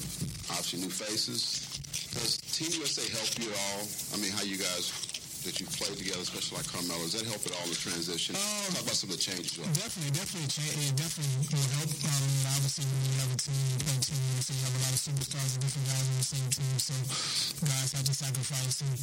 obviously 0.53 0.85
new 0.85 0.93
faces. 0.93 1.65
Does 2.13 2.37
Team 2.51 2.69
USA 2.77 3.07
help 3.09 3.31
you 3.39 3.49
at 3.49 3.57
all? 3.57 3.87
I 4.13 4.19
mean, 4.19 4.35
how 4.35 4.43
you 4.43 4.59
guys 4.59 5.10
that 5.41 5.57
you've 5.57 5.73
played 5.73 5.97
together, 5.97 6.21
especially 6.21 6.61
like 6.61 6.69
Carmelo, 6.69 7.01
does 7.01 7.17
that 7.17 7.25
help 7.25 7.41
at 7.49 7.53
all 7.57 7.65
the 7.65 7.77
transition? 7.77 8.37
Um, 8.37 8.77
Talk 8.77 8.85
about 8.85 8.97
some 8.97 9.09
of 9.09 9.17
the 9.17 9.21
changes. 9.21 9.57
Well. 9.57 9.65
Definitely, 9.73 10.13
definitely, 10.13 10.47
it 10.47 10.93
definitely 10.93 11.49
will 11.49 11.69
help. 11.81 11.91
Um, 11.91 12.25
obviously, 12.53 12.85
when 12.85 13.01
you 13.09 13.15
have 13.25 13.31
a 13.33 13.39
team, 13.41 13.57
you 13.57 13.77
play 13.81 13.97
a 13.97 14.03
team, 14.05 14.21
so 14.37 14.49
you 14.53 14.61
have 14.61 14.75
a 14.77 14.81
lot 14.85 14.93
of 14.93 15.01
superstars 15.01 15.51
and 15.57 15.61
different 15.65 15.87
guys 15.89 16.05
on 16.05 16.15
the 16.21 16.27
same 16.29 16.47
team, 16.53 16.73
so 16.77 16.93
guys 17.65 17.89
have 17.97 18.05
to 18.05 18.15
sacrifice 18.15 18.77
and, 18.85 18.95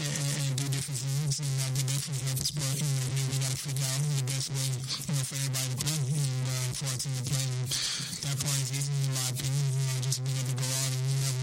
and, 0.00 0.12
and 0.40 0.52
do 0.56 0.64
different 0.72 1.00
things, 1.04 1.34
and 1.44 1.50
that 1.60 1.70
definitely 1.76 2.24
helps. 2.32 2.50
But 2.54 2.74
you 2.80 2.88
know, 2.88 3.06
we, 3.12 3.20
we 3.28 3.36
got 3.44 3.52
to 3.52 3.60
figure 3.60 3.84
out 3.84 4.00
the 4.00 4.24
best 4.24 4.48
way, 4.56 4.68
you 4.72 5.12
know, 5.12 5.24
for 5.28 5.36
everybody 5.36 5.68
to 5.68 5.78
play 5.84 6.00
and 6.00 6.44
uh, 6.48 6.70
for 6.80 6.86
our 6.88 6.98
team 6.98 7.12
to 7.12 7.24
play. 7.28 7.44
And 7.44 7.68
that 8.24 8.36
part 8.40 8.56
is 8.56 8.70
easy, 8.72 8.94
in 9.04 9.12
my 9.12 9.26
opinion. 9.36 9.64
You 9.68 9.84
know, 9.84 9.98
just 10.00 10.18
being 10.24 10.38
able 10.40 10.48
to 10.48 10.58
go 10.64 10.68
out 10.80 10.90
and 10.96 11.04
you 11.12 11.18
have 11.28 11.38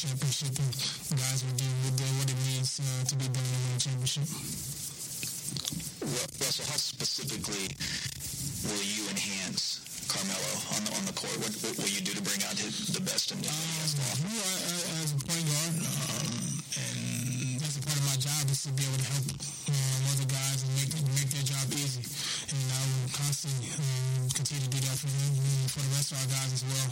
championship 0.00 0.56
and 0.56 0.72
guys 1.12 1.44
will 1.44 1.52
deal 1.60 1.76
with 1.84 2.00
what 2.16 2.24
it 2.24 2.40
means 2.48 2.80
uh, 2.80 3.04
to 3.04 3.14
be 3.20 3.28
born 3.28 3.44
in 3.44 3.52
a 3.52 3.68
world 3.68 3.84
Well, 6.40 6.52
so 6.56 6.64
how 6.64 6.80
specifically 6.80 7.68
will 8.64 8.80
you 8.80 9.04
enhance 9.12 9.84
Carmelo 10.08 10.52
on 10.72 10.80
the 10.88 10.92
on 10.96 11.04
the 11.04 11.12
court? 11.12 11.36
What, 11.44 11.52
what 11.52 11.76
will 11.84 11.92
you 11.92 12.00
do 12.00 12.16
to 12.16 12.24
bring 12.24 12.40
out 12.48 12.56
his, 12.56 12.88
the 12.96 13.04
best 13.04 13.28
in 13.36 13.44
him? 13.44 13.52
Um, 13.52 14.24
you 14.24 14.40
know, 14.40 15.04
as 15.04 15.12
a 15.12 15.20
point 15.20 15.44
guard, 15.44 15.84
um, 15.84 16.32
and 16.80 17.60
that's 17.60 17.76
a 17.76 17.84
part 17.84 18.00
of 18.00 18.04
my 18.08 18.16
job 18.16 18.48
is 18.48 18.64
to 18.64 18.72
be 18.72 18.88
able 18.88 19.04
to 19.04 19.08
help 19.12 19.36
um, 19.36 20.00
other 20.16 20.28
guys 20.32 20.64
and 20.64 20.72
make 20.80 20.96
make 21.12 21.28
their 21.28 21.44
job 21.44 21.68
easy 21.76 22.08
and 22.52 22.66
I 22.72 22.82
will 22.82 23.10
constantly 23.14 23.70
um, 23.78 24.28
continue 24.34 24.64
to 24.64 24.70
do 24.70 24.80
that 24.82 24.98
for 24.98 25.06
him 25.06 25.38
and 25.38 25.70
for 25.70 25.80
the 25.80 25.92
rest 25.94 26.10
of 26.10 26.18
our 26.18 26.28
guys 26.34 26.50
as 26.50 26.64
well, 26.66 26.90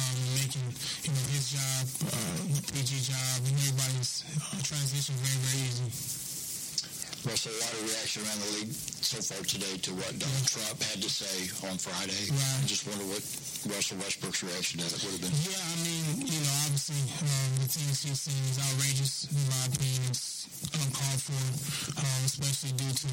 um, 0.00 0.16
making 0.40 0.64
you 1.04 1.12
know 1.12 1.24
his 1.28 1.52
job, 1.52 1.84
uh, 2.08 2.40
PG 2.72 3.12
job, 3.12 3.38
and 3.44 3.52
everybody's 3.52 4.24
uh, 4.40 4.56
transition 4.64 5.14
very 5.20 5.38
very 5.44 5.60
easy. 5.68 6.23
Russell, 7.24 7.56
a 7.56 7.60
lot 7.64 7.72
of 7.72 7.88
reaction 7.88 8.20
around 8.20 8.40
the 8.44 8.50
league 8.60 8.74
so 9.00 9.16
far 9.24 9.40
today 9.48 9.80
to 9.80 9.96
what 9.96 10.12
Donald 10.20 10.44
Trump 10.44 10.76
had 10.84 11.00
to 11.00 11.08
say 11.08 11.48
on 11.64 11.80
Friday. 11.80 12.28
Right. 12.28 12.60
I 12.60 12.68
just 12.68 12.84
wonder 12.84 13.08
what 13.08 13.24
Russell 13.64 13.96
Westbrook's 13.96 14.44
reaction 14.44 14.84
to 14.84 14.92
that 14.92 15.00
would 15.00 15.16
have 15.16 15.24
been. 15.24 15.32
Yeah, 15.40 15.56
I 15.56 15.76
mean, 15.80 16.04
you 16.20 16.36
know, 16.44 16.54
obviously 16.68 17.00
um, 17.16 17.64
the 17.64 17.68
things 17.72 18.04
he's 18.04 18.20
saying 18.28 18.44
is 18.52 18.60
outrageous. 18.60 19.24
In 19.32 19.40
my 19.40 19.62
opinion, 19.72 20.04
it's 20.12 20.44
uncalled 20.68 21.20
for, 21.24 21.40
um, 21.96 22.20
especially 22.28 22.76
due 22.76 22.92
to 22.92 23.08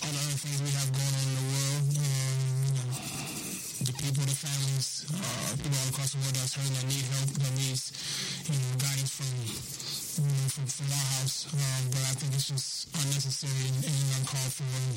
all 0.00 0.12
the 0.16 0.20
other 0.32 0.38
things 0.40 0.56
we 0.64 0.72
have 0.72 0.88
going 0.96 1.12
on 1.12 1.24
in 1.28 1.34
the 1.36 1.46
world. 1.52 1.84
Um, 1.92 2.40
you 2.56 2.72
know, 2.72 2.88
the 3.84 3.94
people, 4.00 4.24
the 4.24 4.32
families, 4.32 5.04
uh, 5.12 5.52
people 5.60 5.76
all 5.76 5.92
across 5.92 6.16
the 6.16 6.20
world 6.24 6.36
that's 6.40 6.56
hurting, 6.56 6.72
that 6.72 6.88
need 6.88 7.04
help, 7.12 7.28
that 7.36 7.52
needs, 7.52 7.92
you 8.48 8.56
know, 8.56 8.80
guidance 8.80 9.12
from 9.12 9.28
know, 10.24 10.48
from, 10.48 10.66
from 10.66 10.88
our 10.88 11.08
house. 11.20 11.44
Um, 11.52 11.84
but 11.92 12.00
I 12.00 12.12
think 12.16 12.32
it's 12.32 12.48
just 12.48 12.88
unnecessary 12.96 13.68
and, 13.68 13.84
and 13.84 13.98
uncalled 14.16 14.52
for. 14.56 14.64
And, 14.64 14.96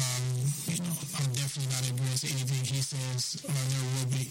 um, 0.00 0.24
you 0.72 0.80
know, 0.80 0.96
I'm 1.20 1.30
definitely 1.36 1.68
not 1.68 1.84
against 1.84 2.24
anything 2.24 2.64
he 2.64 2.80
says 2.80 3.44
or 3.44 3.52
there 3.52 3.84
will 3.98 4.08
be. 4.08 4.24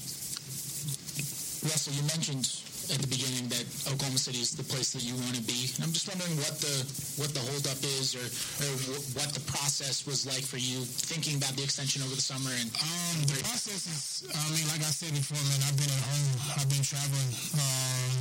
Russell, 1.69 1.93
you 1.93 2.03
mentioned 2.09 2.72
at 2.91 2.99
the 2.99 3.07
beginning 3.07 3.47
that 3.47 3.63
Oklahoma 3.87 4.19
City 4.19 4.39
is 4.43 4.51
the 4.55 4.63
place 4.67 4.91
that 4.91 5.03
you 5.03 5.15
want 5.23 5.35
to 5.39 5.43
be. 5.47 5.71
I'm 5.79 5.91
just 5.95 6.07
wondering 6.09 6.35
what 6.43 6.59
the 6.59 6.75
what 7.21 7.31
the 7.31 7.39
holdup 7.39 7.79
is, 7.99 8.15
or, 8.17 8.25
or 8.65 8.71
wh- 8.91 9.03
what 9.15 9.29
the 9.31 9.43
process 9.47 10.03
was 10.05 10.25
like 10.27 10.43
for 10.43 10.57
you 10.59 10.83
thinking 10.83 11.37
about 11.39 11.55
the 11.55 11.63
extension 11.63 12.01
over 12.03 12.15
the 12.15 12.21
summer. 12.23 12.51
And 12.51 12.69
Um, 12.75 13.17
the 13.29 13.39
process 13.45 13.87
is, 13.87 14.03
I 14.33 14.43
mean, 14.51 14.67
like 14.67 14.83
I 14.83 14.91
said 14.91 15.13
before, 15.15 15.39
man, 15.47 15.61
I've 15.63 15.77
been 15.79 15.91
at 15.91 16.03
home, 16.03 16.31
I've 16.59 16.69
been 16.69 16.83
traveling, 16.83 17.31
um, 17.55 18.15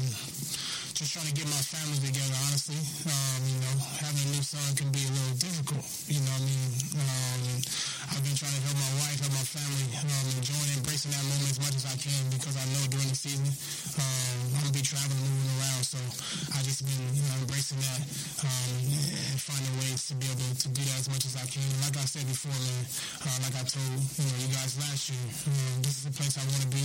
just 0.94 1.10
trying 1.16 1.26
to 1.26 1.34
get 1.34 1.48
my 1.50 1.62
family 1.64 1.98
together, 1.98 2.36
honestly. 2.46 2.78
Um, 3.08 3.40
you 3.48 3.58
know, 3.64 3.74
having 3.98 4.22
a 4.22 4.30
new 4.38 4.44
son 4.44 4.62
can 4.78 4.88
be 4.94 5.02
a 5.02 5.10
little 5.10 5.36
difficult, 5.40 5.82
you 6.06 6.20
know 6.22 6.36
I 6.36 6.42
mean? 6.46 6.70
Um, 7.00 7.42
I've 8.12 8.22
been 8.22 8.36
trying 8.36 8.52
to 8.54 8.62
help 8.68 8.76
my 8.76 8.92
wife, 9.02 9.18
help 9.24 9.32
my 9.34 9.46
family, 9.48 9.86
um, 9.98 10.26
enjoying, 10.36 10.70
embracing 10.78 11.10
that 11.16 11.24
moment 11.24 11.48
as 11.48 11.58
much 11.64 11.74
as 11.80 11.84
I 11.88 11.96
can 11.96 12.20
because 12.36 12.54
I 12.60 12.64
know 12.76 12.84
during 12.92 13.08
the 13.08 13.16
season, 13.16 13.48
I'm 14.52 14.60
going 14.60 14.68
to 14.68 14.76
be 14.76 14.84
traveling, 14.84 15.16
and 15.16 15.32
moving 15.32 15.56
around, 15.64 15.80
so 15.80 15.96
I 16.52 16.60
just 16.60 16.84
been, 16.84 17.00
you 17.16 17.24
know, 17.24 17.40
embracing 17.40 17.80
that, 17.80 18.04
um, 18.44 18.84
and 18.84 19.40
finding 19.40 19.74
ways 19.80 20.04
to 20.12 20.14
be 20.20 20.28
able 20.28 20.44
to 20.44 20.68
do 20.68 20.82
that 20.92 20.98
as 21.00 21.08
much 21.08 21.24
as 21.24 21.40
I 21.40 21.46
can. 21.48 21.64
Like 21.80 21.96
I 21.96 22.04
said 22.04 22.28
before, 22.28 22.52
man, 22.52 22.84
uh, 23.24 23.36
like 23.48 23.56
I 23.56 23.64
told, 23.64 23.96
you 23.96 24.24
know, 24.28 24.36
you 24.44 24.52
guys 24.52 24.76
last 24.76 25.08
year, 25.08 25.24
um, 25.48 25.80
this 25.80 26.04
is 26.04 26.04
the 26.04 26.12
place 26.12 26.36
I 26.36 26.44
want 26.44 26.68
to 26.68 26.72
be. 26.72 26.84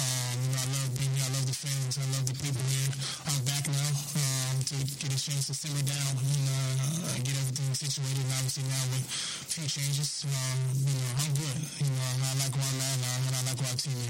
Um, 0.00 0.34
you 0.40 0.48
know, 0.48 0.64
I 0.64 0.66
love 0.80 0.90
being 0.96 1.12
here, 1.12 1.28
I 1.28 1.32
love 1.36 1.44
the 1.44 1.58
fans, 1.60 1.94
I 2.00 2.06
love 2.08 2.24
the 2.24 2.36
people 2.40 2.64
here. 2.72 2.90
I'm 3.28 3.40
back 3.44 3.64
now, 3.68 3.90
um, 4.16 4.56
to 4.64 4.76
get 4.80 5.12
a 5.12 5.20
chance 5.20 5.44
to 5.52 5.54
simmer 5.54 5.84
down 5.84 6.12
and, 6.16 6.44
uh, 6.48 7.20
get 7.20 7.36
everything 7.36 7.68
situated, 7.76 8.24
and 8.24 8.32
obviously 8.32 8.64
now 8.64 8.84
with 8.96 9.04
a 9.04 9.46
few 9.52 9.68
changes, 9.68 10.24
um, 10.24 10.58
you 10.72 10.88
know, 10.88 11.10
I'm 11.20 11.32
good. 11.36 11.58
You 11.84 11.92
know, 11.92 12.08
I 12.16 12.32
like 12.40 12.54
where 12.56 12.64
I'm 12.64 12.80
at, 12.80 13.33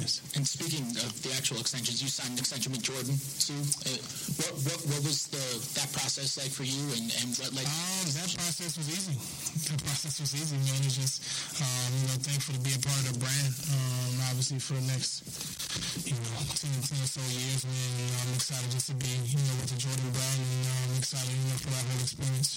and 0.05 0.13
and 0.13 0.13
I 0.13 0.13
like 0.13 0.13
where 0.13 0.13
our 0.13 0.13
team 0.13 0.13
is. 0.13 0.21
And 0.37 0.45
speaking 0.47 0.85
of 1.01 1.11
the 1.23 1.33
actual 1.33 1.61
extensions, 1.61 2.03
you 2.03 2.09
signed 2.09 2.37
an 2.37 2.39
extension 2.39 2.73
with 2.73 2.83
Jordan 2.83 3.17
too. 3.41 3.57
Uh, 3.89 3.97
what, 4.37 4.53
what 4.69 4.79
what 4.85 5.01
was 5.05 5.27
the 5.29 5.45
that 5.81 5.89
process 5.93 6.37
like 6.37 6.53
for 6.53 6.65
you, 6.65 6.83
and 6.97 7.09
and 7.25 7.33
what 7.41 7.53
like? 7.57 7.67
Um, 7.67 8.07
that 8.21 8.31
process 8.37 8.77
was 8.77 8.89
easy. 8.89 9.17
That 9.71 9.81
process 9.85 10.21
was 10.21 10.35
easy, 10.37 10.57
man. 10.61 10.81
It's 10.85 10.99
just, 10.99 11.17
um, 11.61 11.91
you 11.97 12.07
know, 12.11 12.19
thankful 12.21 12.55
to 12.55 12.61
be 12.61 12.75
a 12.75 12.81
part 12.85 13.01
of 13.09 13.17
the 13.17 13.19
brand. 13.21 13.53
Um, 13.73 14.15
obviously 14.29 14.59
for 14.59 14.75
the 14.77 14.87
next, 14.91 15.25
you 16.05 16.13
know, 16.13 16.43
10, 16.53 16.69
10 16.69 17.01
or 17.01 17.09
so 17.09 17.23
years, 17.33 17.63
man. 17.65 17.91
You 17.97 18.07
know, 18.11 18.21
I'm 18.29 18.35
excited 18.35 18.69
just 18.75 18.91
to 18.93 18.97
be, 18.99 19.09
you 19.31 19.39
know, 19.41 19.57
with 19.63 19.71
the 19.73 19.79
Jordan 19.79 20.11
brand, 20.11 20.41
and 20.43 20.63
uh, 20.67 20.85
I'm 20.85 20.95
excited, 20.99 21.33
you 21.33 21.47
know, 21.49 21.59
for 21.63 21.71
that 21.71 21.85
whole 21.87 22.03
experience. 22.03 22.51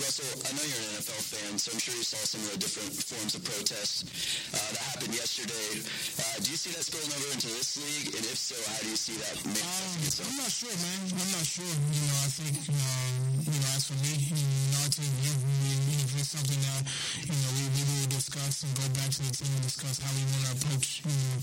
Russell, 0.00 0.32
I 0.42 0.50
know 0.56 0.64
you're 0.64 0.84
an 0.90 1.04
NFL 1.04 1.22
fan, 1.22 1.52
so 1.60 1.76
I'm 1.76 1.82
sure 1.82 1.94
you 1.94 2.06
saw 2.06 2.20
some 2.24 2.42
of 2.42 2.50
the 2.56 2.60
different 2.64 2.92
forms 2.98 3.36
of 3.36 3.44
protest 3.44 4.08
uh, 4.52 4.58
that 4.58 4.82
happened 4.96 5.14
yesterday. 5.14 5.84
Uh, 6.18 6.36
do 6.40 6.48
you 6.50 6.58
see 6.64 6.72
that 6.72 6.80
spilling 6.80 7.12
over 7.12 7.28
into 7.36 7.52
this 7.52 7.76
league? 7.76 8.08
And 8.16 8.24
if 8.24 8.40
so, 8.40 8.56
how 8.64 8.80
do 8.80 8.88
you 8.88 8.96
see 8.96 9.20
that 9.20 9.36
Um, 9.36 9.52
I'm 9.52 10.36
not 10.40 10.48
sure, 10.48 10.72
man. 10.72 11.00
I'm 11.12 11.30
not 11.36 11.44
sure. 11.44 11.68
You 11.68 12.04
know, 12.08 12.16
I 12.24 12.30
think, 12.32 12.56
um, 12.72 13.44
you 13.44 13.52
know, 13.52 13.76
as 13.76 13.84
for 13.84 13.98
me, 14.00 14.16
you 14.16 14.72
know, 14.72 14.88
team, 14.88 15.12
yeah, 15.20 15.36
we, 15.44 15.76
if 16.00 16.16
it's 16.16 16.32
something 16.32 16.56
that, 16.64 16.88
you 17.20 17.36
know, 17.36 17.50
we, 17.52 17.64
we 17.68 17.82
will 17.84 18.08
discuss 18.16 18.64
and 18.64 18.72
go 18.80 18.86
back 18.96 19.12
to 19.12 19.20
the 19.28 19.32
team 19.36 19.52
and 19.52 19.60
discuss 19.60 20.00
how 20.00 20.08
we 20.16 20.24
want 20.24 20.40
to 20.40 20.52
approach, 20.56 21.04
you 21.04 21.12
know, 21.12 21.36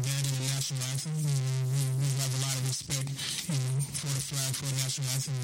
that 0.00 0.22
in 0.24 0.32
the 0.32 0.44
national 0.48 0.80
anthem. 0.96 1.12
You 1.12 1.28
know, 1.28 1.52
we, 1.68 1.80
we 2.00 2.08
have 2.24 2.32
a 2.32 2.40
lot 2.40 2.56
of 2.56 2.64
respect, 2.64 3.08
you 3.44 3.60
know, 3.60 3.84
for 3.84 4.08
the 4.16 4.22
flag, 4.32 4.52
for 4.56 4.64
the 4.64 4.76
national 4.80 5.12
anthem. 5.12 5.36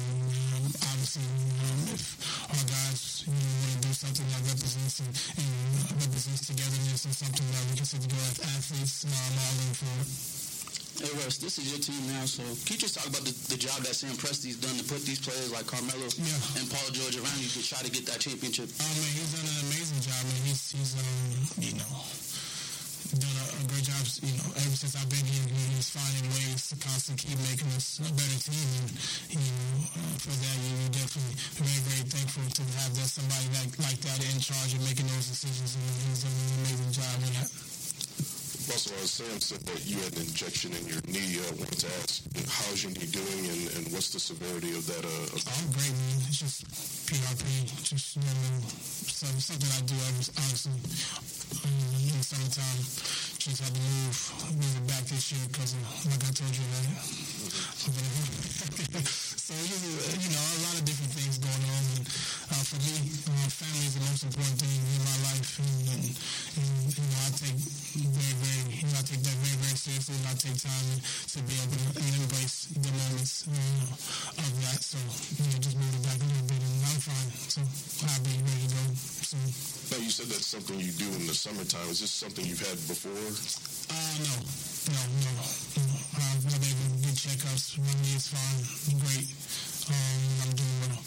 Um, 0.49 0.65
obviously, 0.81 1.25
you 1.29 1.61
know, 1.61 1.93
if 1.93 2.05
our 2.49 2.65
guys, 2.65 3.21
you 3.29 3.37
know, 3.37 3.53
want 3.53 3.69
to 3.69 3.79
do 3.85 3.91
something 3.93 4.27
that 4.33 4.41
represents 4.49 4.97
and, 4.97 5.13
and 5.13 5.49
represents 6.09 6.41
togetherness 6.49 7.05
and 7.05 7.13
something 7.13 7.47
that 7.53 7.63
we 7.69 7.73
can 7.77 7.85
sit 7.85 8.01
together 8.01 8.25
as 8.33 8.41
athletes, 8.49 9.10
I'm 9.11 9.35
all 9.37 9.57
in 9.67 9.73
for 9.75 9.91
it. 10.01 10.09
Hey 11.01 11.09
Russ, 11.23 11.37
this 11.41 11.57
is 11.57 11.65
your 11.73 11.81
team 11.81 11.97
now, 12.13 12.23
so 12.29 12.43
can 12.45 12.77
you 12.77 12.81
just 12.85 12.93
talk 12.93 13.07
about 13.09 13.25
the, 13.25 13.33
the 13.49 13.57
job 13.57 13.81
that 13.89 13.95
Sam 13.97 14.13
Presti's 14.21 14.59
done 14.61 14.75
to 14.77 14.85
put 14.85 15.01
these 15.01 15.17
players 15.17 15.49
like 15.49 15.65
Carmelo 15.65 16.05
and 16.05 16.65
Paul 16.69 16.89
George 16.93 17.17
around 17.17 17.39
you 17.41 17.49
to 17.49 17.61
try 17.65 17.81
to 17.81 17.89
get 17.89 18.05
that 18.05 18.21
championship? 18.21 18.69
Oh 18.69 18.85
man, 18.85 19.09
he's 19.17 19.33
done 19.33 19.47
an 19.49 19.59
amazing 19.65 20.01
job, 20.05 20.21
man. 20.29 20.41
He's 20.45 20.61
he's 20.77 20.93
um 20.93 21.09
you 21.57 21.73
know 21.81 21.89
done 23.17 23.33
a, 23.33 23.45
a 23.49 23.63
great 23.65 23.81
job. 23.81 23.97
You 24.21 24.35
know, 24.39 24.49
ever 24.61 24.77
since 24.77 24.93
I've 24.93 25.09
been 25.09 25.25
here, 25.25 25.41
he- 25.49 25.73
he's 25.73 25.89
finding 25.89 26.27
ways 26.37 26.69
to 26.69 26.75
constantly 26.77 27.33
keep 27.33 27.39
making 27.49 27.71
us 27.73 27.97
a 27.97 28.05
better 28.13 28.39
team, 28.45 28.61
and 29.33 29.41
you 29.41 29.51
know 29.57 29.73
uh, 29.97 30.15
for 30.21 30.35
that 30.37 30.57
you 30.61 30.75
are 30.85 30.93
definitely 31.01 31.35
very 31.57 31.81
very 31.87 32.05
thankful 32.13 32.45
to 32.45 32.63
have 32.77 32.93
that 32.93 33.09
somebody 33.09 33.47
like 33.57 33.73
like 33.81 33.99
that 34.05 34.21
in 34.21 34.37
charge 34.37 34.77
of 34.77 34.85
making 34.85 35.09
those 35.09 35.33
decisions, 35.33 35.81
and 35.81 35.83
he's 36.13 36.21
done 36.29 36.35
an 36.35 36.47
amazing 36.61 36.91
job 36.93 37.15
with 37.25 37.33
that. 37.41 37.49
Russell, 38.69 38.93
uh, 38.93 39.05
Sam 39.09 39.39
said 39.41 39.59
that 39.65 39.81
you 39.89 39.97
had 40.05 40.13
an 40.13 40.21
injection 40.21 40.71
in 40.77 40.85
your 40.85 41.01
knee. 41.09 41.41
I 41.41 41.49
wanted 41.57 41.81
to 41.81 41.89
ask, 42.05 42.21
how's 42.45 42.83
your 42.85 42.93
knee 42.93 43.09
doing, 43.09 43.43
and, 43.49 43.61
and 43.77 43.83
what's 43.93 44.13
the 44.13 44.19
severity 44.21 44.71
of 44.77 44.85
that? 44.85 45.01
Uh, 45.01 45.33
of- 45.33 45.41
I'm 45.41 45.69
great, 45.73 45.91
man. 45.97 46.21
It's 46.29 46.37
just 46.39 46.61
PRP, 47.09 47.45
just 47.81 48.15
you 48.15 48.21
know, 48.21 48.61
something 49.41 49.65
I 49.65 49.81
do 49.81 49.97
every 49.97 50.25
honestly 50.37 50.77
um, 50.77 51.73
in 52.05 52.13
the 52.13 52.23
summertime. 52.23 52.81
Just 53.41 53.59
had 53.65 53.73
to 53.73 53.81
move, 53.81 54.17
move 54.53 54.75
it 54.77 54.85
back 54.87 55.03
this 55.09 55.31
year 55.33 55.41
because, 55.49 55.73
like 56.05 56.21
I 56.21 56.31
told 56.31 56.53
you, 56.53 56.65
man. 56.69 56.85
so 57.75 57.89
it's 57.89 59.30
just, 59.51 59.83
uh, 59.83 60.15
you 60.15 60.29
know, 60.31 60.39
a 60.39 60.59
lot 60.63 60.75
of 60.79 60.83
different 60.87 61.11
things 61.11 61.35
going 61.37 61.65
on. 61.67 61.83
And, 61.99 62.03
uh, 62.51 62.63
for 62.63 62.79
me, 62.79 62.95
uh, 63.27 63.47
family 63.51 63.85
is 63.87 63.95
the 63.99 64.03
most 64.07 64.23
important 64.23 64.55
thing 64.63 64.71
in 64.71 65.01
my 65.03 65.17
life, 65.27 65.51
and, 65.59 65.75
and, 65.91 66.03
and 66.07 66.71
you 66.87 67.03
know, 67.03 67.19
I 67.19 67.29
take 67.35 67.59
very, 67.59 68.35
very, 68.39 68.61
you 68.79 68.87
know, 68.87 68.99
I 68.99 69.03
take 69.03 69.23
that 69.23 69.37
very, 69.43 69.57
very 69.59 69.77
seriously, 69.77 70.15
and 70.15 70.27
I 70.31 70.35
take 70.39 70.55
time 70.55 70.89
to 71.03 71.37
be 71.43 71.55
able 71.59 71.79
to 71.79 71.99
embrace 71.99 72.71
the 72.71 72.91
moments 72.91 73.33
uh, 73.47 74.39
of 74.39 74.51
that. 74.63 74.79
So, 74.79 74.99
you 74.99 75.43
know, 75.51 75.59
just 75.59 75.75
move 75.75 75.93
it 75.99 76.03
back 76.07 76.19
a 76.19 76.27
little 76.31 76.47
bit, 76.47 76.61
and 76.63 76.83
I'm 76.87 76.99
fine. 77.03 77.29
So 77.51 77.59
I'll 78.07 78.23
be 78.23 78.35
ready 78.39 78.67
to 78.67 78.75
go 78.75 78.83
soon. 78.95 79.47
now, 79.91 79.99
you 79.99 80.11
said 80.11 80.27
that's 80.31 80.47
something 80.47 80.79
you 80.79 80.91
do 80.95 81.07
in 81.19 81.27
the 81.27 81.35
summertime. 81.35 81.87
Is 81.91 81.99
this 81.99 82.11
something 82.11 82.43
you've 82.47 82.63
had 82.63 82.79
before? 82.87 83.11
Uh, 83.91 84.15
no, 84.23 84.35
no, 84.91 85.01
no. 85.23 85.31
no. 85.35 85.95
I've 86.19 86.39
been 86.43 86.55
able 86.55 86.67
to 86.67 86.75
get 86.75 86.90
checkups. 87.21 87.77
Knee 87.77 88.17
is 88.17 88.33
fine, 88.33 88.97
great. 88.97 89.29
Um, 89.85 90.41
I'm 90.41 90.53
doing 90.57 90.77
well. 90.89 90.97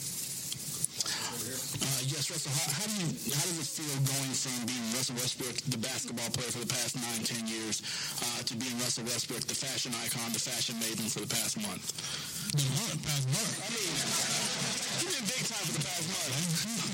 Uh, 1.75 2.03
yes, 2.07 2.31
Russell. 2.31 2.55
How, 2.55 2.71
how 2.71 2.87
do 2.87 2.95
you 3.03 3.11
how 3.35 3.43
does 3.51 3.59
it 3.59 3.67
feel 3.67 3.99
going 3.99 4.31
from 4.31 4.55
being 4.63 4.87
Russell 4.95 5.19
Westbrook, 5.19 5.59
the 5.75 5.81
basketball 5.83 6.31
player 6.31 6.55
for 6.55 6.63
the 6.63 6.71
past 6.71 6.95
nine, 6.95 7.27
ten 7.27 7.43
years, 7.51 7.83
uh, 8.23 8.47
to 8.47 8.55
being 8.55 8.79
Russell 8.79 9.03
Westbrook, 9.11 9.43
the 9.51 9.59
fashion 9.59 9.91
icon, 10.07 10.31
the 10.31 10.39
fashion 10.39 10.79
maiden 10.79 11.11
for 11.11 11.27
the 11.27 11.31
past 11.35 11.59
month? 11.59 11.83
The 12.55 12.63
month, 12.63 13.03
past 13.03 13.27
month. 13.35 13.55
I 13.59 13.75
mean, 13.75 13.91
you've 15.03 15.19
been 15.19 15.27
big 15.35 15.43
time 15.51 15.67
for 15.67 15.75
the 15.75 15.83
past 15.83 16.07
month. 16.15 16.94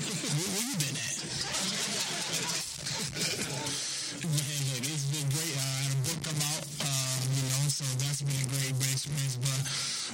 great, 9.07 9.33
great. 9.33 9.35
But 9.41 9.61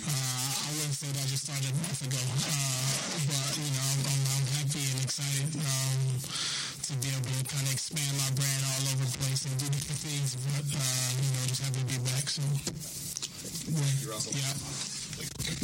uh, 0.08 0.50
I 0.64 0.70
wouldn't 0.78 0.96
say 0.96 1.10
that 1.12 1.24
I 1.24 1.28
just 1.28 1.44
started 1.48 1.68
a 1.68 1.76
month 1.82 2.02
ago. 2.06 2.22
Uh, 2.22 2.52
but, 3.28 3.58
you 3.58 3.72
know, 3.74 3.84
I'm, 3.84 4.02
I'm, 4.08 4.22
I'm 4.38 4.46
happy 4.60 4.84
and 4.88 5.00
excited 5.04 5.50
um, 5.58 6.02
to 6.24 6.92
be 7.04 7.10
able 7.12 7.28
to 7.28 7.44
kind 7.48 7.66
of 7.68 7.74
expand 7.74 8.14
my 8.22 8.30
brand 8.38 8.62
all 8.64 8.84
over 8.96 9.04
the 9.04 9.16
place 9.20 9.44
and 9.48 9.56
do 9.60 9.68
different 9.68 10.02
things. 10.04 10.40
But, 10.40 10.68
uh, 10.72 11.08
you 11.20 11.30
know, 11.36 11.44
just 11.50 11.64
happy 11.66 11.82
to 11.84 11.90
be 11.90 12.00
back. 12.08 12.26
So, 12.32 12.44
yeah. 13.68 14.08
Yeah. 14.32 14.54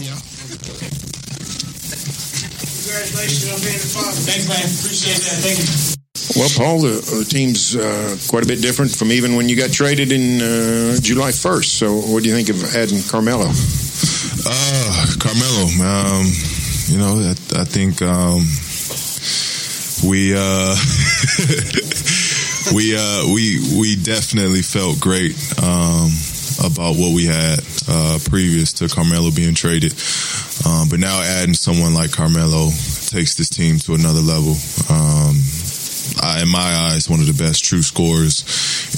Yeah. 0.03 0.19
Congratulations 2.83 3.47
on 3.53 3.59
being 3.63 3.79
a 3.79 3.89
father. 3.93 4.19
Thanks, 4.27 4.47
man. 4.49 4.65
Appreciate 4.67 5.21
that. 5.23 5.39
Thank 5.39 5.59
you. 5.59 6.02
Well, 6.35 6.49
Paul, 6.55 6.81
the, 6.81 7.01
the 7.19 7.25
team's 7.29 7.75
uh, 7.75 8.17
quite 8.27 8.43
a 8.43 8.47
bit 8.47 8.61
different 8.61 8.95
from 8.95 9.11
even 9.11 9.35
when 9.35 9.49
you 9.49 9.55
got 9.55 9.71
traded 9.71 10.11
in 10.11 10.41
uh, 10.41 10.97
July 10.99 11.29
1st. 11.29 11.65
So, 11.65 11.93
what 11.93 12.23
do 12.23 12.29
you 12.29 12.35
think 12.35 12.49
of 12.49 12.75
adding 12.75 13.03
Carmelo? 13.03 13.51
Uh, 14.45 15.05
Carmelo, 15.19 15.65
um, 15.85 16.25
you 16.87 16.97
know, 16.97 17.21
I, 17.21 17.35
I 17.61 17.65
think 17.65 18.01
um, 18.01 18.41
we 20.09 20.33
uh, 20.35 20.75
we 22.73 22.95
uh, 22.97 23.33
we 23.33 23.59
we 23.77 23.95
definitely 23.95 24.63
felt 24.63 24.99
great 24.99 25.37
um, 25.61 26.09
about 26.65 26.97
what 26.97 27.13
we 27.13 27.25
had 27.25 27.59
uh, 27.87 28.17
previous 28.25 28.73
to 28.73 28.89
Carmelo 28.89 29.29
being 29.31 29.53
traded. 29.53 29.93
Um, 30.65 30.89
but 30.89 30.99
now 30.99 31.21
adding 31.21 31.53
someone 31.53 31.93
like 31.93 32.11
Carmelo 32.11 32.69
takes 33.07 33.35
this 33.35 33.49
team 33.49 33.77
to 33.79 33.93
another 33.93 34.21
level. 34.21 34.55
Um, 34.89 35.41
in 36.41 36.49
my 36.49 36.91
eyes, 36.91 37.09
one 37.09 37.19
of 37.19 37.27
the 37.27 37.43
best 37.43 37.63
true 37.63 37.81
scorers 37.81 38.43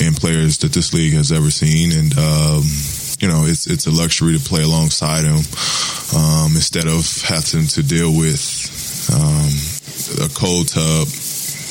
and 0.01 0.16
players 0.16 0.59
that 0.59 0.74
this 0.74 0.93
league 0.93 1.13
has 1.13 1.32
ever 1.32 1.51
seen, 1.51 1.91
and 1.91 2.18
um, 2.18 2.63
you 3.20 3.28
know, 3.28 3.45
it's 3.45 3.68
it's 3.68 3.88
a 3.88 3.91
luxury 3.91 4.38
to 4.38 4.43
play 4.43 4.63
alongside 4.63 5.24
him 5.24 5.41
um, 6.16 6.51
instead 6.55 6.88
of 6.88 7.05
having 7.22 7.68
to 7.68 7.84
deal 7.84 8.11
with 8.11 8.43
um, 9.13 10.26
a 10.26 10.30
cold 10.34 10.68
tub 10.68 11.07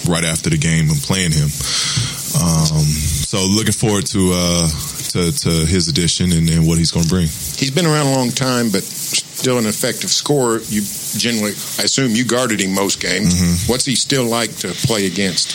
right 0.09 0.25
after 0.25 0.51
the 0.51 0.59
game 0.59 0.91
and 0.91 1.01
playing 1.01 1.33
him. 1.33 1.49
Um, 2.35 2.85
so 3.25 3.45
looking 3.47 3.73
forward 3.73 4.07
to 4.07 4.33
uh, 4.35 4.69
to, 5.15 5.33
to 5.33 5.51
his 5.67 5.89
addition 5.89 6.33
and, 6.33 6.49
and 6.51 6.67
what 6.67 6.79
he's 6.79 6.91
going 6.91 7.05
to 7.05 7.09
bring. 7.09 7.27
He's 7.27 7.71
been 7.71 7.87
around 7.87 8.07
a 8.09 8.15
long 8.15 8.31
time, 8.31 8.71
but 8.71 8.83
still 9.45 9.59
an 9.59 9.67
effective 9.67 10.09
scorer. 10.09 10.59
You 10.73 10.81
generally, 11.21 11.53
I 11.77 11.85
assume, 11.85 12.13
you 12.13 12.25
guarded 12.25 12.61
him 12.61 12.75
most 12.75 12.99
games. 12.99 13.35
Mm-hmm. 13.35 13.71
What's 13.71 13.85
he 13.85 13.95
still 13.95 14.25
like 14.25 14.57
to 14.65 14.69
play 14.89 15.05
against? 15.05 15.53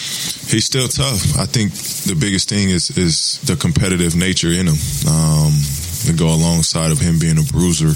He's 0.51 0.65
still 0.65 0.87
tough. 0.87 1.39
I 1.39 1.45
think 1.49 1.73
the 2.05 2.13
biggest 2.13 2.49
thing 2.49 2.69
is 2.69 2.95
is 2.95 3.41
the 3.49 3.55
competitive 3.55 4.15
nature 4.15 4.53
in 4.53 4.67
him. 4.67 4.77
Um, 5.09 5.57
to 6.05 6.13
go 6.13 6.29
alongside 6.29 6.91
of 6.91 6.99
him 6.99 7.17
being 7.17 7.37
a 7.37 7.43
bruiser, 7.51 7.91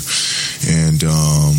and 0.68 1.04
um, 1.06 1.54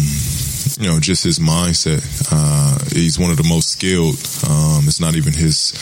you 0.78 0.88
know, 0.88 0.98
just 0.98 1.24
his 1.24 1.38
mindset. 1.38 2.02
Uh, 2.32 2.78
he's 2.92 3.18
one 3.18 3.30
of 3.30 3.36
the 3.36 3.48
most 3.48 3.70
skilled. 3.70 4.16
Um, 4.48 4.84
it's 4.86 5.00
not 5.00 5.14
even 5.14 5.32
his 5.32 5.72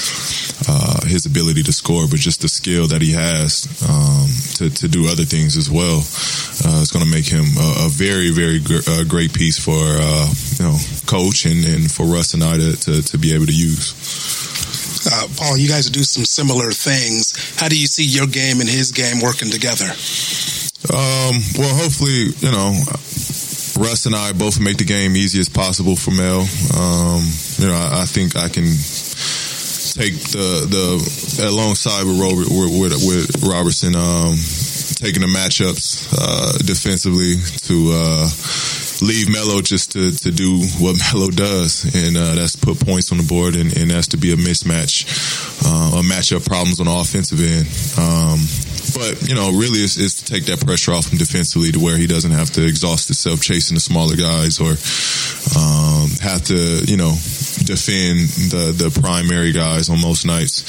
uh, 0.69 1.07
his 1.07 1.27
ability 1.27 1.63
to 1.65 1.73
score, 1.73 2.07
but 2.09 2.19
just 2.19 2.43
the 2.43 2.49
skill 2.49 2.87
that 2.89 3.03
he 3.03 3.13
has 3.13 3.67
um, 3.89 4.29
to 4.57 4.71
to 4.71 4.89
do 4.89 5.09
other 5.09 5.25
things 5.25 5.57
as 5.57 5.71
well. 5.71 5.99
Uh, 6.65 6.81
it's 6.83 6.93
going 6.93 7.05
to 7.05 7.11
make 7.11 7.27
him 7.27 7.45
a, 7.57 7.87
a 7.87 7.89
very 7.89 8.31
very 8.31 8.61
gr- 8.61 8.85
great 9.09 9.33
piece 9.33 9.59
for 9.59 9.81
uh, 9.81 10.29
you 10.59 10.65
know 10.65 10.79
coach 11.07 11.47
and, 11.47 11.65
and 11.65 11.91
for 11.91 12.07
Russ 12.07 12.35
and 12.35 12.43
I 12.45 12.57
to, 12.57 12.77
to, 12.77 13.03
to 13.03 13.19
be 13.19 13.35
able 13.35 13.47
to 13.47 13.57
use. 13.57 13.93
Uh, 15.05 15.27
Paul, 15.37 15.59
you 15.59 15.69
guys 15.69 15.91
do 15.91 16.05
some 16.05 16.25
similar 16.25 16.71
things. 16.71 17.35
How 17.59 17.69
do 17.69 17.79
you 17.79 17.87
see 17.87 18.05
your 18.05 18.27
game 18.27 18.61
and 18.61 18.69
his 18.69 18.93
game 18.93 19.21
working 19.21 19.51
together? 19.51 19.91
Um, 20.91 21.39
well, 21.59 21.75
hopefully, 21.75 22.31
you 22.39 22.51
know, 22.51 22.71
Russ 23.77 24.07
and 24.07 24.15
I 24.15 24.33
both 24.33 24.61
make 24.61 24.79
the 24.79 24.85
game 24.85 25.17
easy 25.17 25.41
as 25.41 25.49
possible 25.49 25.97
for 25.97 26.11
Mel. 26.11 26.41
Um, 26.77 27.23
you 27.59 27.67
know, 27.69 27.75
I, 27.75 28.03
I, 28.03 28.05
think 28.05 28.37
I 28.37 28.49
can 28.49 28.69
take 29.93 30.15
the 30.33 30.67
the 30.69 31.49
alongside 31.49 32.05
with 32.05 32.21
Robert 32.21 32.49
with, 32.49 32.93
with 33.07 33.43
Roberson, 33.43 33.95
um, 33.97 34.37
taking 35.01 35.23
the 35.23 35.33
matchups 35.33 36.13
uh, 36.13 36.59
defensively 36.59 37.37
to. 37.69 37.91
Uh, 37.93 38.29
leave 39.03 39.29
Melo 39.29 39.61
just 39.61 39.93
to, 39.93 40.13
to 40.13 40.31
do 40.31 40.63
what 40.79 40.97
Melo 41.13 41.31
does, 41.31 41.85
and 41.95 42.17
uh, 42.17 42.35
that's 42.37 42.57
put 42.57 42.79
points 42.79 43.11
on 43.11 43.19
the 43.19 43.25
board, 43.25 43.57
and, 43.57 43.77
and 43.77 43.91
that's 43.91 44.09
to 44.09 44.17
be 44.17 44.33
a 44.33 44.37
mismatch, 44.37 45.05
uh, 45.67 45.99
a 45.99 46.03
matchup 46.03 46.47
problems 46.47 46.79
on 46.79 46.87
the 46.87 46.93
offensive 46.95 47.41
end. 47.41 47.67
Um, 47.99 48.39
but 48.95 49.29
you 49.29 49.35
know, 49.35 49.51
really, 49.53 49.81
it's, 49.81 49.97
to 49.97 50.25
take 50.25 50.45
that 50.47 50.65
pressure 50.65 50.93
off 50.93 51.11
him 51.11 51.19
defensively 51.19 51.73
to 51.73 51.81
where 51.81 51.97
he 51.97 52.07
doesn't 52.07 52.31
have 52.31 52.51
to 52.53 52.67
exhaust 52.67 53.09
himself 53.09 53.41
chasing 53.41 53.75
the 53.75 53.81
smaller 53.81 54.17
guys 54.17 54.61
or 54.61 54.73
um, 55.59 56.09
have 56.21 56.43
to, 56.45 56.85
you 56.85 56.97
know, 56.97 57.13
defend 57.65 58.29
the 58.53 58.73
the 58.77 58.91
primary 59.01 59.53
guys 59.53 59.89
on 59.91 60.01
most 60.01 60.27
nights. 60.27 60.63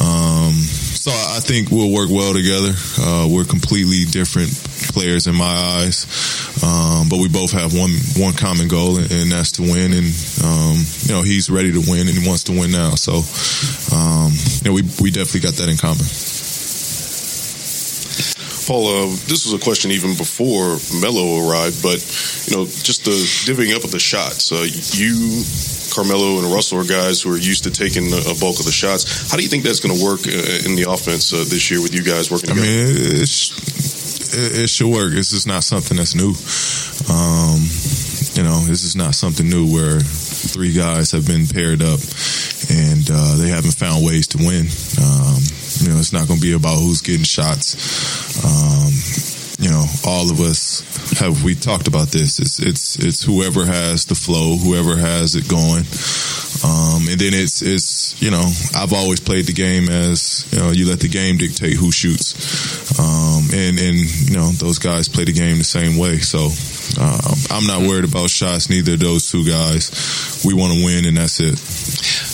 Um, 0.00 0.52
so 0.52 1.10
I 1.10 1.38
think 1.40 1.70
we'll 1.70 1.92
work 1.92 2.10
well 2.10 2.34
together. 2.34 2.74
Uh, 2.98 3.28
we're 3.30 3.44
completely 3.44 4.04
different 4.10 4.50
players 4.92 5.26
in 5.26 5.34
my 5.34 5.46
eyes, 5.78 6.04
um, 6.64 7.08
but 7.08 7.18
we 7.20 7.28
both 7.28 7.52
have 7.52 7.72
one 7.72 7.94
one 8.18 8.34
common 8.34 8.68
goal, 8.68 8.98
and, 8.98 9.10
and 9.12 9.30
that's 9.30 9.52
to 9.52 9.62
win. 9.62 9.92
And 9.92 10.08
um, 10.42 10.76
you 11.06 11.14
know, 11.14 11.22
he's 11.22 11.48
ready 11.48 11.72
to 11.72 11.80
win, 11.80 12.08
and 12.08 12.16
he 12.16 12.26
wants 12.26 12.44
to 12.44 12.52
win 12.52 12.72
now. 12.72 12.96
So, 12.96 13.22
um, 13.94 14.32
you 14.62 14.70
know, 14.70 14.74
we 14.74 14.82
we 15.00 15.10
definitely 15.10 15.46
got 15.46 15.54
that 15.62 15.68
in 15.68 15.76
common. 15.76 16.04
Paul, 18.66 18.86
uh, 18.88 19.06
this 19.30 19.46
was 19.46 19.54
a 19.54 19.62
question 19.62 19.92
even 19.92 20.16
before 20.16 20.78
Melo 21.00 21.46
arrived, 21.46 21.82
but 21.82 22.02
you 22.50 22.56
know, 22.56 22.66
just 22.66 23.04
the 23.04 23.14
divvying 23.46 23.74
up 23.74 23.84
of 23.84 23.92
the 23.92 24.00
shots. 24.00 24.50
Uh, 24.50 24.66
you, 24.98 25.44
Carmelo, 25.94 26.42
and 26.42 26.52
Russell 26.52 26.80
are 26.80 26.84
guys 26.84 27.22
who 27.22 27.32
are 27.32 27.38
used 27.38 27.64
to 27.64 27.70
taking 27.70 28.10
a 28.12 28.34
bulk 28.40 28.58
of 28.58 28.66
the 28.66 28.74
shots. 28.74 29.30
How 29.30 29.36
do 29.36 29.42
you 29.42 29.48
think 29.48 29.62
that's 29.62 29.80
going 29.80 29.96
to 29.96 30.02
work 30.02 30.26
uh, 30.26 30.66
in 30.66 30.74
the 30.74 30.86
offense 30.90 31.32
uh, 31.32 31.46
this 31.46 31.70
year 31.70 31.80
with 31.80 31.94
you 31.94 32.02
guys 32.02 32.30
working 32.30 32.50
together? 32.50 32.66
I 32.66 32.90
mean, 32.90 33.22
it, 34.34 34.66
it 34.66 34.68
should 34.68 34.90
work. 34.90 35.12
This 35.12 35.32
is 35.32 35.46
not 35.46 35.62
something 35.62 35.96
that's 35.96 36.14
new. 36.14 36.34
Um, 37.08 37.62
you 38.34 38.42
know, 38.42 38.60
this 38.66 38.84
is 38.84 38.96
not 38.96 39.14
something 39.14 39.48
new 39.48 39.72
where 39.72 40.00
three 40.00 40.72
guys 40.72 41.12
have 41.12 41.26
been 41.26 41.46
paired 41.46 41.82
up 41.82 42.00
and 42.68 43.08
uh, 43.10 43.36
they 43.36 43.48
haven't 43.48 43.74
found 43.78 44.04
ways 44.04 44.26
to 44.28 44.38
win. 44.38 44.66
Um, 45.00 45.40
you 45.82 45.90
know, 45.90 45.98
it's 45.98 46.12
not 46.12 46.26
going 46.28 46.40
to 46.40 46.46
be 46.46 46.52
about 46.52 46.78
who's 46.78 47.02
getting 47.02 47.24
shots. 47.24 47.76
Um, 48.44 48.92
you 49.58 49.70
know, 49.70 49.84
all 50.04 50.30
of 50.30 50.40
us 50.40 50.82
have 51.18 51.44
we 51.44 51.54
talked 51.54 51.88
about 51.88 52.08
this. 52.08 52.38
It's 52.38 52.58
it's 52.58 52.96
it's 52.96 53.22
whoever 53.22 53.64
has 53.64 54.04
the 54.06 54.14
flow, 54.14 54.56
whoever 54.56 54.96
has 54.96 55.34
it 55.34 55.48
going, 55.48 55.84
um, 56.64 57.08
and 57.08 57.20
then 57.20 57.34
it's 57.34 57.62
it's 57.62 58.20
you 58.20 58.30
know 58.30 58.44
I've 58.74 58.92
always 58.92 59.20
played 59.20 59.46
the 59.46 59.52
game 59.52 59.88
as 59.88 60.46
you 60.52 60.58
know 60.58 60.70
you 60.70 60.88
let 60.88 61.00
the 61.00 61.08
game 61.08 61.38
dictate 61.38 61.74
who 61.74 61.92
shoots, 61.92 62.98
um, 62.98 63.48
and 63.52 63.78
and 63.78 63.96
you 64.28 64.36
know 64.36 64.50
those 64.52 64.78
guys 64.78 65.08
play 65.08 65.24
the 65.24 65.32
game 65.32 65.58
the 65.58 65.64
same 65.64 65.96
way. 65.96 66.18
So 66.18 66.48
uh, 67.00 67.34
I'm 67.50 67.66
not 67.66 67.88
worried 67.88 68.04
about 68.04 68.30
shots. 68.30 68.68
Neither 68.70 68.94
of 68.94 69.00
those 69.00 69.30
two 69.30 69.46
guys. 69.46 70.42
We 70.44 70.54
want 70.54 70.72
to 70.74 70.84
win, 70.84 71.06
and 71.06 71.16
that's 71.16 71.40
it. 71.40 71.56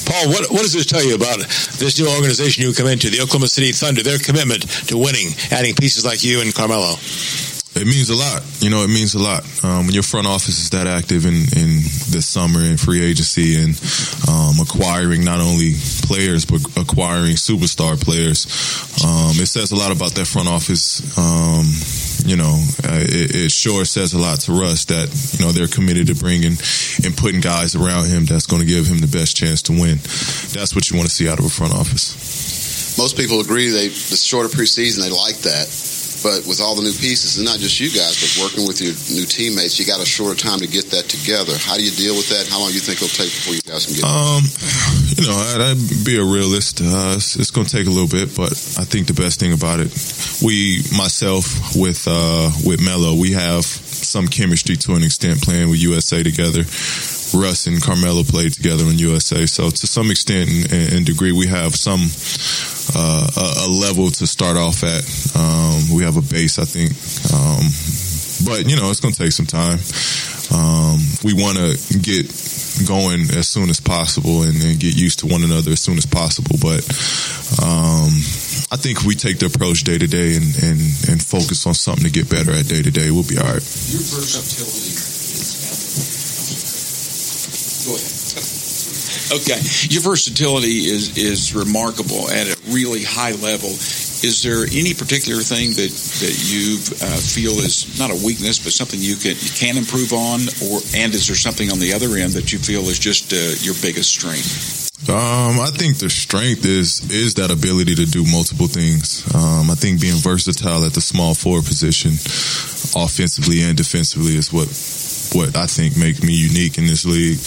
Paul, 0.05 0.29
what, 0.29 0.51
what 0.51 0.63
does 0.63 0.73
this 0.73 0.87
tell 0.87 1.05
you 1.05 1.15
about 1.15 1.39
this 1.39 1.99
new 1.99 2.09
organization 2.11 2.65
you 2.65 2.75
come 2.75 2.89
into, 2.89 3.09
the 3.09 3.21
Oklahoma 3.21 3.47
City 3.47 3.73
Thunder, 3.73 4.03
their 4.03 4.19
commitment 4.19 4.69
to 4.89 4.99
winning, 4.99 5.31
adding 5.51 5.75
pieces 5.75 6.05
like 6.05 6.23
you 6.23 6.41
and 6.41 6.53
Carmelo? 6.55 6.97
It 7.75 7.87
means 7.87 8.11
a 8.11 8.15
lot. 8.15 8.45
You 8.61 8.69
know, 8.69 8.85
it 8.85 8.89
means 8.89 9.15
a 9.15 9.19
lot. 9.19 9.43
Um, 9.65 9.87
when 9.87 9.95
your 9.95 10.03
front 10.03 10.27
office 10.27 10.61
is 10.61 10.71
that 10.71 10.87
active 10.87 11.25
in, 11.25 11.35
in 11.57 11.81
this 12.13 12.27
summer 12.27 12.61
and 12.61 12.79
free 12.79 13.03
agency 13.03 13.57
and 13.57 13.73
um, 14.29 14.61
acquiring 14.61 15.25
not 15.25 15.41
only 15.41 15.73
players, 16.05 16.45
but 16.45 16.61
acquiring 16.77 17.41
superstar 17.41 17.97
players, 17.97 18.45
um, 19.05 19.33
it 19.41 19.49
says 19.49 19.73
a 19.73 19.77
lot 19.77 19.91
about 19.91 20.13
that 20.15 20.27
front 20.27 20.49
office. 20.49 21.01
Um, 21.17 21.65
you 22.29 22.37
know, 22.37 22.61
uh, 22.85 23.01
it, 23.01 23.35
it, 23.35 23.51
sure 23.51 23.85
says 23.85 24.13
a 24.13 24.19
lot 24.19 24.41
to 24.41 24.53
Russ 24.53 24.85
that, 24.87 25.09
you 25.39 25.45
know, 25.45 25.51
they're 25.51 25.67
committed 25.67 26.09
to 26.09 26.15
bringing 26.15 26.53
and 27.03 27.17
putting 27.17 27.41
guys 27.41 27.75
around 27.75 28.07
him 28.07 28.27
that's 28.27 28.47
going 28.47 28.61
to 28.61 28.69
give 28.69 28.87
him 28.87 28.99
the 28.99 29.09
best 29.09 29.35
chance 29.35 29.63
to 29.63 29.73
win. 29.73 29.97
That's 30.53 30.75
what 30.75 30.91
you 30.91 30.97
want 30.97 31.09
to 31.09 31.15
see 31.15 31.29
out 31.29 31.39
of 31.39 31.47
a 31.47 31.49
front 31.49 31.73
office. 31.73 32.99
Most 32.99 33.17
people 33.17 33.41
agree 33.41 33.71
they 33.71 33.89
the 33.89 34.17
shorter 34.17 34.51
preseason, 34.51 35.01
they 35.01 35.11
like 35.11 35.39
that. 35.49 35.92
But 36.23 36.47
with 36.47 36.61
all 36.63 36.75
the 36.75 36.83
new 36.83 36.95
pieces, 36.95 37.37
and 37.37 37.45
not 37.45 37.59
just 37.59 37.79
you 37.81 37.91
guys, 37.91 38.15
but 38.23 38.31
working 38.47 38.67
with 38.67 38.79
your 38.81 38.95
new 39.11 39.27
teammates, 39.27 39.79
you 39.79 39.85
got 39.85 40.01
a 40.01 40.07
shorter 40.07 40.39
time 40.39 40.61
to 40.61 40.69
get 40.71 40.91
that 40.95 41.11
together. 41.11 41.53
How 41.59 41.77
do 41.77 41.83
you 41.83 41.91
deal 41.91 42.15
with 42.15 42.31
that? 42.31 42.47
How 42.47 42.61
long 42.63 42.71
do 42.71 42.75
you 42.75 42.85
think 42.85 43.03
it'll 43.03 43.11
take 43.11 43.31
before 43.31 43.55
you 43.55 43.63
guys 43.67 43.87
can 43.87 43.99
get? 43.99 44.07
Um, 44.07 44.43
you 45.19 45.27
know, 45.27 45.35
I'd, 45.35 45.75
I'd 45.75 46.05
be 46.07 46.19
a 46.19 46.25
realist. 46.25 46.81
Uh, 46.81 47.19
it's, 47.19 47.37
it's 47.37 47.51
going 47.51 47.67
to 47.67 47.73
take 47.75 47.87
a 47.87 47.91
little 47.91 48.09
bit, 48.09 48.37
but 48.37 48.53
I 48.79 48.87
think 48.87 49.07
the 49.07 49.19
best 49.19 49.41
thing 49.41 49.53
about 49.53 49.81
it, 49.81 49.91
we, 50.43 50.83
myself, 50.97 51.75
with 51.75 52.07
uh, 52.07 52.51
with 52.65 52.81
Melo, 52.81 53.15
we 53.19 53.33
have 53.33 53.65
some 53.65 54.27
chemistry 54.29 54.77
to 54.77 54.95
an 54.95 55.03
extent 55.03 55.43
playing 55.43 55.71
with 55.71 55.81
USA 55.81 56.23
together. 56.23 56.63
Russ 57.35 57.67
and 57.67 57.83
Carmelo 57.83 58.25
played 58.25 58.53
together 58.53 58.85
in 58.85 58.99
USA, 58.99 59.47
so 59.47 59.71
to 59.71 59.87
some 59.87 60.11
extent 60.11 60.51
and, 60.71 60.93
and 60.93 61.07
degree, 61.07 61.33
we 61.33 61.47
have 61.47 61.75
some 61.75 62.01
uh, 62.95 63.27
a, 63.37 63.67
a, 63.67 63.69
level 63.69 64.11
to 64.11 64.27
start 64.27 64.57
off 64.57 64.83
at. 64.83 65.05
Um, 65.37 65.97
we 65.97 66.05
have 66.05 66.17
a 66.17 66.23
base, 66.23 66.59
I 66.59 66.65
think, 66.65 66.93
um, 67.33 67.63
but 68.47 68.69
you 68.69 68.77
know 68.77 68.91
it's 68.91 69.01
going 69.01 69.15
to 69.15 69.23
take 69.23 69.33
some 69.33 69.47
time. 69.47 69.79
Um, 70.53 70.99
we 71.25 71.33
want 71.33 71.57
to 71.59 71.99
get 71.99 72.27
going 72.87 73.21
as 73.37 73.49
soon 73.49 73.71
as 73.71 73.81
possible 73.81 74.43
and, 74.43 74.61
and, 74.63 74.81
get 74.81 74.97
used 74.97 75.21
to 75.21 75.27
one 75.27 75.45
another 75.45 75.73
as 75.73 75.81
soon 75.81 75.99
as 75.99 76.07
possible. 76.07 76.57
But 76.61 76.83
um, 77.63 78.11
I 78.73 78.77
think 78.77 79.05
we 79.05 79.15
take 79.15 79.39
the 79.39 79.47
approach 79.47 79.85
day 79.85 79.99
to 79.99 80.07
day 80.07 80.37
and, 80.37 80.45
and, 80.63 80.81
and 81.09 81.23
focus 81.23 81.67
on 81.67 81.75
something 81.75 82.05
to 82.05 82.11
get 82.11 82.29
better 82.29 82.53
at 82.53 82.67
day 82.69 82.83
to 82.83 82.91
day. 82.91 83.11
We'll 83.11 83.29
be 83.29 83.39
all 83.39 83.45
right. 83.45 83.63
Your 83.93 84.03
versatility 84.03 84.93
is 84.93 85.53
Go 87.87 87.97
ahead. 87.97 88.12
Okay, 89.33 89.59
your 89.89 90.03
versatility 90.03 90.85
is 90.93 91.17
is 91.17 91.55
remarkable 91.55 92.29
at 92.29 92.49
a 92.49 92.57
really 92.69 93.03
high 93.03 93.33
level. 93.33 93.71
Is 94.21 94.43
there 94.45 94.69
any 94.69 94.93
particular 94.93 95.41
thing 95.41 95.71
that 95.71 95.89
that 96.21 96.37
you 96.53 96.77
uh, 97.01 97.17
feel 97.17 97.57
is 97.65 97.99
not 97.99 98.11
a 98.11 98.19
weakness, 98.25 98.61
but 98.63 98.73
something 98.73 99.01
you 99.01 99.17
can 99.17 99.33
you 99.41 99.53
can 99.57 99.79
improve 99.79 100.13
on, 100.13 100.41
or 100.69 100.85
and 100.95 101.15
is 101.15 101.29
there 101.29 101.37
something 101.37 101.73
on 101.73 101.79
the 101.79 101.95
other 101.95 102.15
end 102.21 102.33
that 102.33 102.53
you 102.53 102.59
feel 102.59 102.83
is 102.93 102.99
just 102.99 103.33
uh, 103.33 103.57
your 103.65 103.75
biggest 103.81 104.11
strength? 104.13 104.93
Um, 105.09 105.59
I 105.59 105.73
think 105.75 105.97
the 105.97 106.11
strength 106.11 106.67
is 106.67 107.11
is 107.11 107.35
that 107.35 107.51
ability 107.51 107.97
to 107.97 108.07
do 108.07 108.25
multiple 108.29 108.69
things. 108.69 109.25
Um, 109.35 109.71
I 109.71 109.75
think 109.75 110.01
being 110.01 110.21
versatile 110.21 110.85
at 110.85 110.93
the 110.93 111.01
small 111.01 111.35
forward 111.35 111.65
position, 111.65 112.13
offensively 112.95 113.63
and 113.63 113.77
defensively, 113.77 114.37
is 114.37 114.53
what 114.53 114.69
what 115.35 115.57
I 115.57 115.67
think 115.67 115.97
make 115.97 116.23
me 116.23 116.33
unique 116.33 116.79
in 116.79 116.87
this 116.87 117.05
league. 117.05 117.39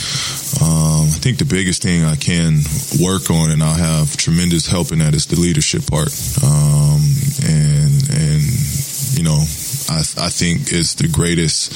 Um, 0.61 1.07
I 1.07 1.19
think 1.19 1.38
the 1.38 1.45
biggest 1.45 1.81
thing 1.81 2.03
I 2.03 2.15
can 2.15 2.59
work 3.01 3.29
on, 3.29 3.51
and 3.51 3.61
I'll 3.61 3.75
have 3.75 4.15
tremendous 4.17 4.67
help 4.67 4.91
in 4.91 4.99
that, 4.99 5.13
is 5.13 5.25
the 5.25 5.39
leadership 5.39 5.86
part. 5.88 6.09
Um, 6.43 7.01
and 7.45 7.95
and 8.09 8.41
you 9.17 9.23
know, 9.23 9.39
I 9.89 9.99
I 10.17 10.29
think 10.29 10.71
it's 10.71 10.95
the 10.95 11.07
greatest 11.07 11.73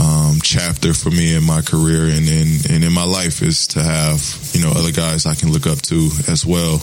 um, 0.00 0.38
chapter 0.42 0.94
for 0.94 1.10
me 1.10 1.34
in 1.34 1.44
my 1.44 1.60
career 1.60 2.04
and, 2.06 2.28
and 2.28 2.70
and 2.70 2.84
in 2.84 2.92
my 2.92 3.04
life 3.04 3.42
is 3.42 3.66
to 3.68 3.82
have 3.82 4.20
you 4.52 4.62
know 4.62 4.70
other 4.70 4.92
guys 4.92 5.26
I 5.26 5.34
can 5.34 5.52
look 5.52 5.66
up 5.66 5.82
to 5.92 6.10
as 6.28 6.46
well 6.46 6.78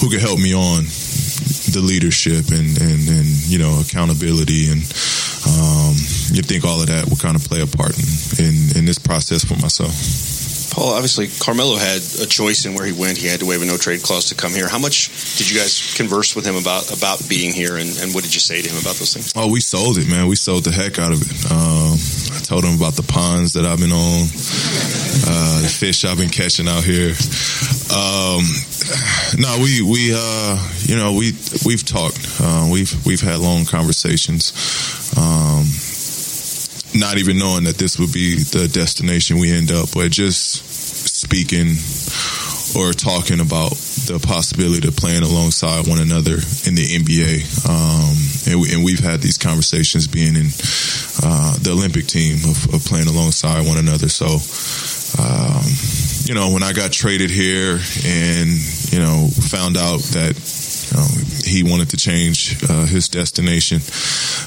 who 0.00 0.08
can 0.10 0.20
help 0.20 0.38
me 0.38 0.54
on 0.54 0.84
the 1.72 1.80
leadership 1.80 2.48
and 2.48 2.80
and, 2.80 3.08
and 3.08 3.26
you 3.46 3.58
know 3.58 3.80
accountability 3.80 4.70
and 4.70 4.82
um, 5.46 5.94
you 6.32 6.42
think 6.42 6.64
all 6.64 6.80
of 6.80 6.88
that 6.88 7.08
will 7.08 7.16
kind 7.16 7.36
of 7.36 7.44
play 7.44 7.62
a 7.62 7.66
part 7.66 7.96
in, 7.96 8.44
in, 8.44 8.54
in 8.78 8.84
this 8.84 8.98
process 8.98 9.44
for 9.44 9.54
myself. 9.54 10.47
Paul, 10.78 10.94
obviously 10.94 11.26
Carmelo 11.26 11.74
had 11.74 11.98
a 12.22 12.26
choice 12.26 12.64
in 12.64 12.74
where 12.74 12.86
he 12.86 12.92
went. 12.92 13.18
He 13.18 13.26
had 13.26 13.40
to 13.40 13.46
waive 13.46 13.62
a 13.62 13.66
no 13.66 13.76
trade 13.76 14.00
clause 14.00 14.26
to 14.26 14.36
come 14.36 14.52
here. 14.52 14.68
How 14.68 14.78
much 14.78 15.08
did 15.36 15.50
you 15.50 15.58
guys 15.58 15.92
converse 15.96 16.36
with 16.36 16.46
him 16.46 16.54
about 16.54 16.96
about 16.96 17.18
being 17.28 17.52
here, 17.52 17.76
and, 17.76 17.90
and 17.98 18.14
what 18.14 18.22
did 18.22 18.32
you 18.32 18.38
say 18.38 18.62
to 18.62 18.68
him 18.70 18.78
about 18.78 18.94
those 18.94 19.12
things? 19.12 19.32
Oh, 19.34 19.50
we 19.50 19.58
sold 19.58 19.98
it, 19.98 20.08
man. 20.08 20.28
We 20.28 20.36
sold 20.36 20.62
the 20.62 20.70
heck 20.70 21.00
out 21.00 21.10
of 21.10 21.20
it. 21.20 21.50
Um, 21.50 21.98
I 22.30 22.38
told 22.46 22.62
him 22.62 22.76
about 22.76 22.94
the 22.94 23.02
ponds 23.02 23.54
that 23.54 23.66
I've 23.66 23.80
been 23.80 23.90
on, 23.90 24.22
uh, 24.22 25.62
the 25.62 25.68
fish 25.68 26.04
I've 26.04 26.18
been 26.18 26.30
catching 26.30 26.68
out 26.68 26.84
here. 26.84 27.10
Um, 27.90 28.46
no, 29.34 29.58
we 29.58 29.82
we 29.82 30.14
uh, 30.14 30.62
you 30.86 30.94
know 30.94 31.14
we 31.14 31.34
we've 31.66 31.84
talked. 31.84 32.38
Uh, 32.38 32.70
we've 32.70 32.94
we've 33.04 33.20
had 33.20 33.40
long 33.40 33.64
conversations. 33.64 34.54
Um, 35.18 35.66
not 36.94 37.18
even 37.18 37.38
knowing 37.38 37.64
that 37.64 37.76
this 37.76 37.98
would 37.98 38.12
be 38.12 38.36
the 38.36 38.68
destination 38.68 39.38
we 39.38 39.52
end 39.52 39.70
up, 39.70 39.88
but 39.92 40.10
just 40.10 40.67
speaking 41.18 41.74
or 42.78 42.92
talking 42.92 43.40
about 43.40 43.74
the 44.06 44.22
possibility 44.22 44.86
of 44.86 44.96
playing 44.96 45.22
alongside 45.22 45.88
one 45.88 45.98
another 45.98 46.38
in 46.64 46.78
the 46.78 46.86
NBA. 46.86 47.42
Um, 47.66 48.14
and, 48.46 48.60
we, 48.60 48.84
we've 48.84 49.00
had 49.00 49.20
these 49.20 49.36
conversations 49.36 50.06
being 50.06 50.36
in 50.36 50.46
uh, 51.24 51.58
the 51.58 51.70
Olympic 51.72 52.06
team 52.06 52.36
of, 52.48 52.74
of, 52.74 52.84
playing 52.84 53.08
alongside 53.08 53.66
one 53.66 53.78
another. 53.78 54.08
So, 54.08 54.38
um, 55.18 55.66
you 56.24 56.34
know, 56.34 56.52
when 56.52 56.62
I 56.62 56.72
got 56.72 56.92
traded 56.92 57.30
here 57.30 57.80
and, 58.06 58.48
you 58.92 59.00
know, 59.00 59.28
found 59.50 59.76
out 59.76 60.00
that 60.14 60.36
know, 60.96 61.06
he 61.44 61.62
wanted 61.62 61.90
to 61.90 61.96
change 61.96 62.62
uh, 62.68 62.86
his 62.86 63.08
destination. 63.08 63.80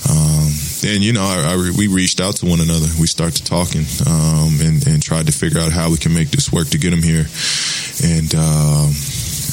Um, 0.09 0.49
and 0.83 1.03
you 1.03 1.13
know, 1.13 1.23
I, 1.23 1.53
I, 1.53 1.71
we 1.77 1.87
reached 1.87 2.19
out 2.19 2.37
to 2.37 2.45
one 2.45 2.59
another. 2.59 2.87
We 2.99 3.07
started 3.07 3.45
talking 3.45 3.85
um, 4.07 4.59
and, 4.61 4.85
and, 4.87 5.01
tried 5.01 5.27
to 5.27 5.31
figure 5.31 5.59
out 5.59 5.71
how 5.71 5.89
we 5.89 5.97
can 5.97 6.13
make 6.13 6.29
this 6.29 6.51
work 6.51 6.69
to 6.69 6.77
get 6.77 6.93
him 6.93 7.03
here. 7.03 7.25
And 8.03 8.33
um, 8.35 8.93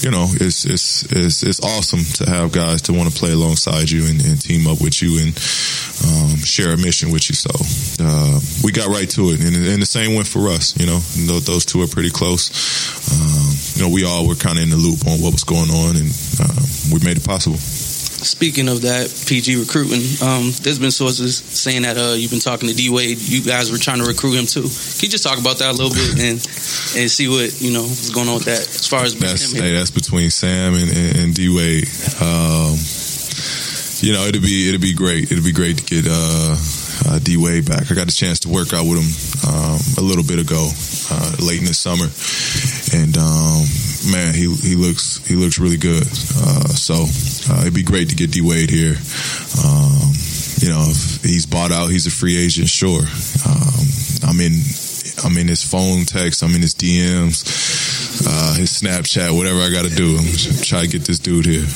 you 0.02 0.10
know, 0.10 0.26
it's 0.34 0.64
it's 0.64 1.02
it's 1.10 1.42
it's 1.42 1.60
awesome 1.60 2.04
to 2.18 2.30
have 2.30 2.52
guys 2.52 2.82
to 2.82 2.92
want 2.92 3.10
to 3.10 3.18
play 3.18 3.32
alongside 3.32 3.90
you 3.90 4.06
and, 4.06 4.24
and 4.24 4.40
team 4.40 4.66
up 4.66 4.80
with 4.80 5.02
you 5.02 5.18
and 5.18 5.34
um, 6.06 6.38
share 6.44 6.72
a 6.72 6.76
mission 6.76 7.10
with 7.10 7.28
you. 7.28 7.34
So 7.34 7.50
uh, 8.00 8.40
we 8.62 8.72
got 8.72 8.88
right 8.88 9.08
to 9.10 9.30
it, 9.30 9.40
and, 9.44 9.56
and, 9.56 9.82
the 9.82 9.86
same 9.86 10.14
went 10.14 10.28
for 10.28 10.48
us. 10.48 10.78
You 10.78 10.86
know, 10.86 10.98
those 11.40 11.64
two 11.64 11.82
are 11.82 11.88
pretty 11.88 12.10
close. 12.10 12.50
Um, 13.10 13.50
you 13.74 13.82
know, 13.88 13.94
we 13.94 14.04
all 14.04 14.26
were 14.26 14.36
kind 14.36 14.58
of 14.58 14.64
in 14.64 14.70
the 14.70 14.76
loop 14.76 15.06
on 15.06 15.20
what 15.20 15.32
was 15.32 15.44
going 15.44 15.70
on, 15.70 15.96
and 15.96 16.10
uh, 16.40 16.62
we 16.92 17.00
made 17.00 17.16
it 17.16 17.24
possible. 17.24 17.58
Speaking 18.18 18.68
of 18.68 18.82
that, 18.82 19.06
PG 19.26 19.56
recruiting, 19.56 20.02
um, 20.26 20.50
there's 20.62 20.78
been 20.78 20.90
sources 20.90 21.38
saying 21.38 21.82
that 21.82 21.96
uh, 21.96 22.14
you've 22.14 22.30
been 22.30 22.40
talking 22.40 22.68
to 22.68 22.74
D 22.74 22.90
Wade. 22.90 23.18
You 23.18 23.42
guys 23.42 23.70
were 23.70 23.78
trying 23.78 23.98
to 23.98 24.04
recruit 24.04 24.34
him 24.34 24.46
too. 24.46 24.62
Can 24.62 25.02
you 25.02 25.08
just 25.08 25.22
talk 25.22 25.38
about 25.38 25.58
that 25.58 25.70
a 25.70 25.76
little 25.76 25.94
bit 25.94 26.18
and 26.18 26.38
and 26.98 27.10
see 27.10 27.28
what 27.28 27.60
you 27.60 27.72
know 27.72 27.82
what's 27.82 28.10
going 28.10 28.28
on 28.28 28.34
with 28.34 28.46
that 28.46 28.60
as 28.60 28.86
far 28.88 29.04
as 29.04 29.14
that's 29.14 29.52
hey, 29.52 29.72
that's 29.72 29.90
between 29.90 30.30
Sam 30.30 30.74
and, 30.74 30.90
and, 30.90 31.16
and 31.16 31.34
D 31.34 31.48
Wade. 31.48 31.86
Um, 32.20 32.74
you 34.02 34.12
know, 34.12 34.26
it'd 34.26 34.42
be 34.42 34.68
it'd 34.68 34.80
be 34.80 34.94
great. 34.94 35.30
It'd 35.30 35.44
be 35.44 35.52
great 35.52 35.78
to 35.78 35.84
get 35.84 36.06
uh, 36.10 36.56
uh, 37.06 37.18
D 37.22 37.36
Wade 37.36 37.66
back. 37.66 37.90
I 37.90 37.94
got 37.94 38.10
a 38.10 38.14
chance 38.14 38.40
to 38.40 38.48
work 38.48 38.72
out 38.72 38.86
with 38.86 38.98
him 38.98 39.10
um, 39.46 39.78
a 39.98 40.02
little 40.02 40.24
bit 40.24 40.38
ago, 40.38 40.70
uh, 41.10 41.36
late 41.38 41.60
in 41.60 41.66
the 41.66 41.74
summer, 41.74 42.06
and 42.94 43.16
um, 43.16 43.66
man, 44.10 44.34
he 44.34 44.52
he 44.56 44.74
looks 44.74 45.24
he 45.26 45.34
looks 45.34 45.58
really 45.58 45.76
good. 45.76 46.02
Uh, 46.02 46.68
so 46.68 47.06
uh, 47.52 47.60
it'd 47.62 47.74
be 47.74 47.82
great 47.82 48.10
to 48.10 48.16
get 48.16 48.32
D 48.32 48.40
Wade 48.40 48.70
here. 48.70 48.96
Um, 49.64 50.12
you 50.58 50.68
know, 50.70 50.90
if 50.90 51.22
he's 51.22 51.46
bought 51.46 51.70
out, 51.72 51.88
he's 51.88 52.06
a 52.06 52.10
free 52.10 52.36
agent. 52.36 52.68
Sure, 52.68 53.02
um, 53.46 53.84
I'm 54.24 54.40
in. 54.40 54.52
I'm 55.24 55.36
in 55.36 55.48
his 55.48 55.64
phone 55.64 56.04
text. 56.04 56.44
I'm 56.44 56.54
in 56.54 56.62
his 56.62 56.74
DMs, 56.74 57.42
uh, 58.24 58.54
his 58.54 58.70
Snapchat, 58.80 59.36
whatever 59.36 59.58
I 59.58 59.70
got 59.70 59.84
to 59.84 59.94
do. 59.94 60.16
I'm 60.16 60.24
try 60.62 60.82
to 60.82 60.88
get 60.88 61.02
this 61.02 61.18
dude 61.18 61.44
here. 61.44 61.66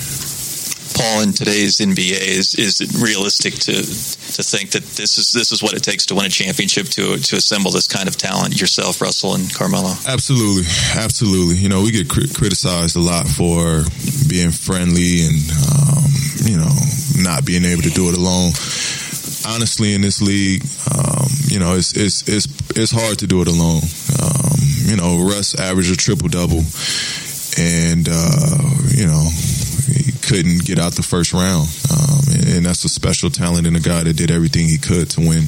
Paul, 0.95 1.23
in 1.23 1.33
today's 1.33 1.79
NBA, 1.79 2.21
is 2.21 2.55
is 2.55 2.81
it 2.81 2.93
realistic 3.01 3.55
to 3.55 3.75
to 3.75 4.43
think 4.43 4.71
that 4.71 4.83
this 4.97 5.19
is 5.19 5.33
this 5.33 5.53
is 5.53 5.63
what 5.63 5.75
it 5.75 5.83
takes 5.83 6.07
to 6.07 6.15
win 6.15 6.27
a 6.27 6.29
championship 6.29 6.87
to 6.97 7.17
to 7.17 7.37
assemble 7.37 7.71
this 7.71 7.89
kind 7.89 8.09
of 8.09 8.17
talent? 8.17 8.61
Yourself, 8.61 9.01
Russell, 9.01 9.35
and 9.35 9.53
Carmelo. 9.53 9.95
Absolutely, 10.07 10.65
absolutely. 10.95 11.57
You 11.57 11.69
know, 11.69 11.83
we 11.83 11.91
get 11.91 12.09
cr- 12.09 12.33
criticized 12.35 12.97
a 12.97 13.01
lot 13.01 13.27
for 13.27 13.85
being 14.29 14.51
friendly 14.51 15.27
and 15.27 15.41
um, 15.51 16.05
you 16.45 16.57
know 16.57 16.75
not 17.19 17.45
being 17.45 17.65
able 17.65 17.83
to 17.83 17.91
do 17.91 18.09
it 18.09 18.17
alone. 18.17 18.53
Honestly, 19.45 19.95
in 19.95 20.03
this 20.03 20.23
league, 20.23 20.63
um, 20.95 21.27
you 21.49 21.59
know, 21.59 21.77
it's 21.77 21.93
it's 21.97 22.29
it's 22.29 22.47
it's 22.77 22.93
hard 22.93 23.19
to 23.19 23.27
do 23.27 23.43
it 23.43 23.49
alone. 23.49 23.83
Um, 24.23 24.59
you 24.87 24.97
know, 24.97 25.25
Russ 25.29 25.59
averaged 25.59 25.93
a 25.93 25.97
triple 25.97 26.29
double, 26.29 26.63
and 27.59 28.09
uh, 28.09 28.59
you 28.95 29.07
know 29.07 29.27
couldn't 30.33 30.65
get 30.65 30.79
out 30.79 30.95
the 30.95 31.03
first 31.03 31.35
round. 31.35 31.69
Um, 31.93 32.25
and, 32.33 32.49
and, 32.49 32.65
that's 32.65 32.83
a 32.85 32.89
special 32.89 33.29
talent 33.29 33.67
in 33.67 33.77
a 33.77 33.81
guy 33.81 34.03
that 34.03 34.17
did 34.17 34.31
everything 34.31 34.65
he 34.67 34.79
could 34.79 35.11
to 35.11 35.21
win. 35.21 35.45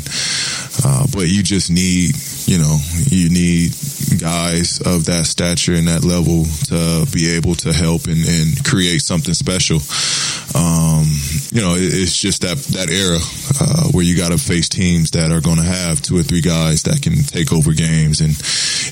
Uh, 0.84 1.06
but 1.08 1.24
you 1.26 1.42
just 1.42 1.70
need, 1.70 2.12
you 2.46 2.58
know, 2.58 2.78
you 3.06 3.30
need 3.30 3.72
guys 4.20 4.80
of 4.84 5.06
that 5.06 5.26
stature 5.26 5.74
and 5.74 5.88
that 5.88 6.04
level 6.04 6.44
to 6.68 7.06
be 7.12 7.36
able 7.36 7.54
to 7.54 7.72
help 7.72 8.06
and, 8.06 8.24
and 8.24 8.64
create 8.64 9.00
something 9.00 9.34
special. 9.34 9.80
Um, 10.54 11.04
you 11.50 11.62
know, 11.62 11.74
it, 11.74 11.92
it's 11.92 12.18
just 12.20 12.42
that 12.42 12.58
that 12.76 12.90
era 12.90 13.18
uh, 13.60 13.90
where 13.90 14.04
you 14.04 14.16
got 14.16 14.30
to 14.30 14.38
face 14.38 14.68
teams 14.68 15.10
that 15.12 15.32
are 15.32 15.40
going 15.40 15.56
to 15.56 15.64
have 15.64 16.00
two 16.00 16.16
or 16.16 16.22
three 16.22 16.42
guys 16.42 16.84
that 16.84 17.02
can 17.02 17.22
take 17.24 17.52
over 17.52 17.72
games 17.72 18.20
and 18.20 18.36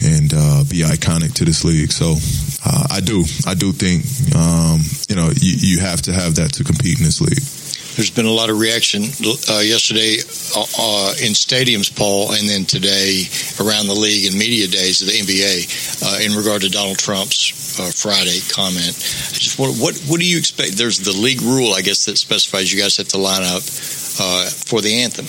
and 0.02 0.32
uh, 0.34 0.64
be 0.64 0.82
iconic 0.82 1.34
to 1.34 1.44
this 1.44 1.64
league. 1.64 1.92
So 1.92 2.16
uh, 2.64 2.86
I 2.90 3.00
do, 3.00 3.24
I 3.46 3.54
do 3.54 3.72
think, 3.72 4.04
um, 4.34 4.80
you 5.08 5.16
know, 5.16 5.30
you, 5.36 5.76
you 5.76 5.80
have 5.80 6.02
to 6.02 6.12
have 6.12 6.36
that 6.36 6.54
to 6.54 6.64
compete 6.64 6.98
in 6.98 7.04
this 7.04 7.20
league. 7.20 7.61
There's 7.96 8.10
been 8.10 8.26
a 8.26 8.32
lot 8.32 8.48
of 8.48 8.58
reaction 8.58 9.02
uh, 9.02 9.60
yesterday 9.60 10.16
uh, 10.56 10.64
uh 10.64 11.12
in 11.20 11.36
stadiums, 11.36 11.94
Paul, 11.94 12.32
and 12.32 12.48
then 12.48 12.64
today 12.64 13.28
around 13.60 13.86
the 13.86 13.94
league 13.94 14.26
and 14.30 14.38
media 14.38 14.66
days 14.66 15.02
of 15.02 15.08
the 15.08 15.20
NBA 15.20 16.00
uh, 16.00 16.24
in 16.24 16.32
regard 16.32 16.62
to 16.62 16.70
Donald 16.70 16.98
Trump's 16.98 17.78
uh, 17.78 17.92
Friday 17.92 18.40
comment. 18.48 18.96
I 18.96 19.36
just 19.36 19.58
what, 19.58 19.76
what, 19.76 19.96
what 20.08 20.20
do 20.20 20.26
you 20.26 20.38
expect? 20.38 20.78
There's 20.78 20.98
the 21.00 21.12
league 21.12 21.42
rule, 21.42 21.74
I 21.74 21.82
guess, 21.82 22.06
that 22.06 22.16
specifies 22.16 22.72
you 22.72 22.80
guys 22.80 22.96
have 22.96 23.08
to 23.08 23.18
line 23.18 23.42
up 23.42 23.60
uh, 23.60 24.48
for 24.48 24.80
the 24.80 25.02
anthem. 25.04 25.26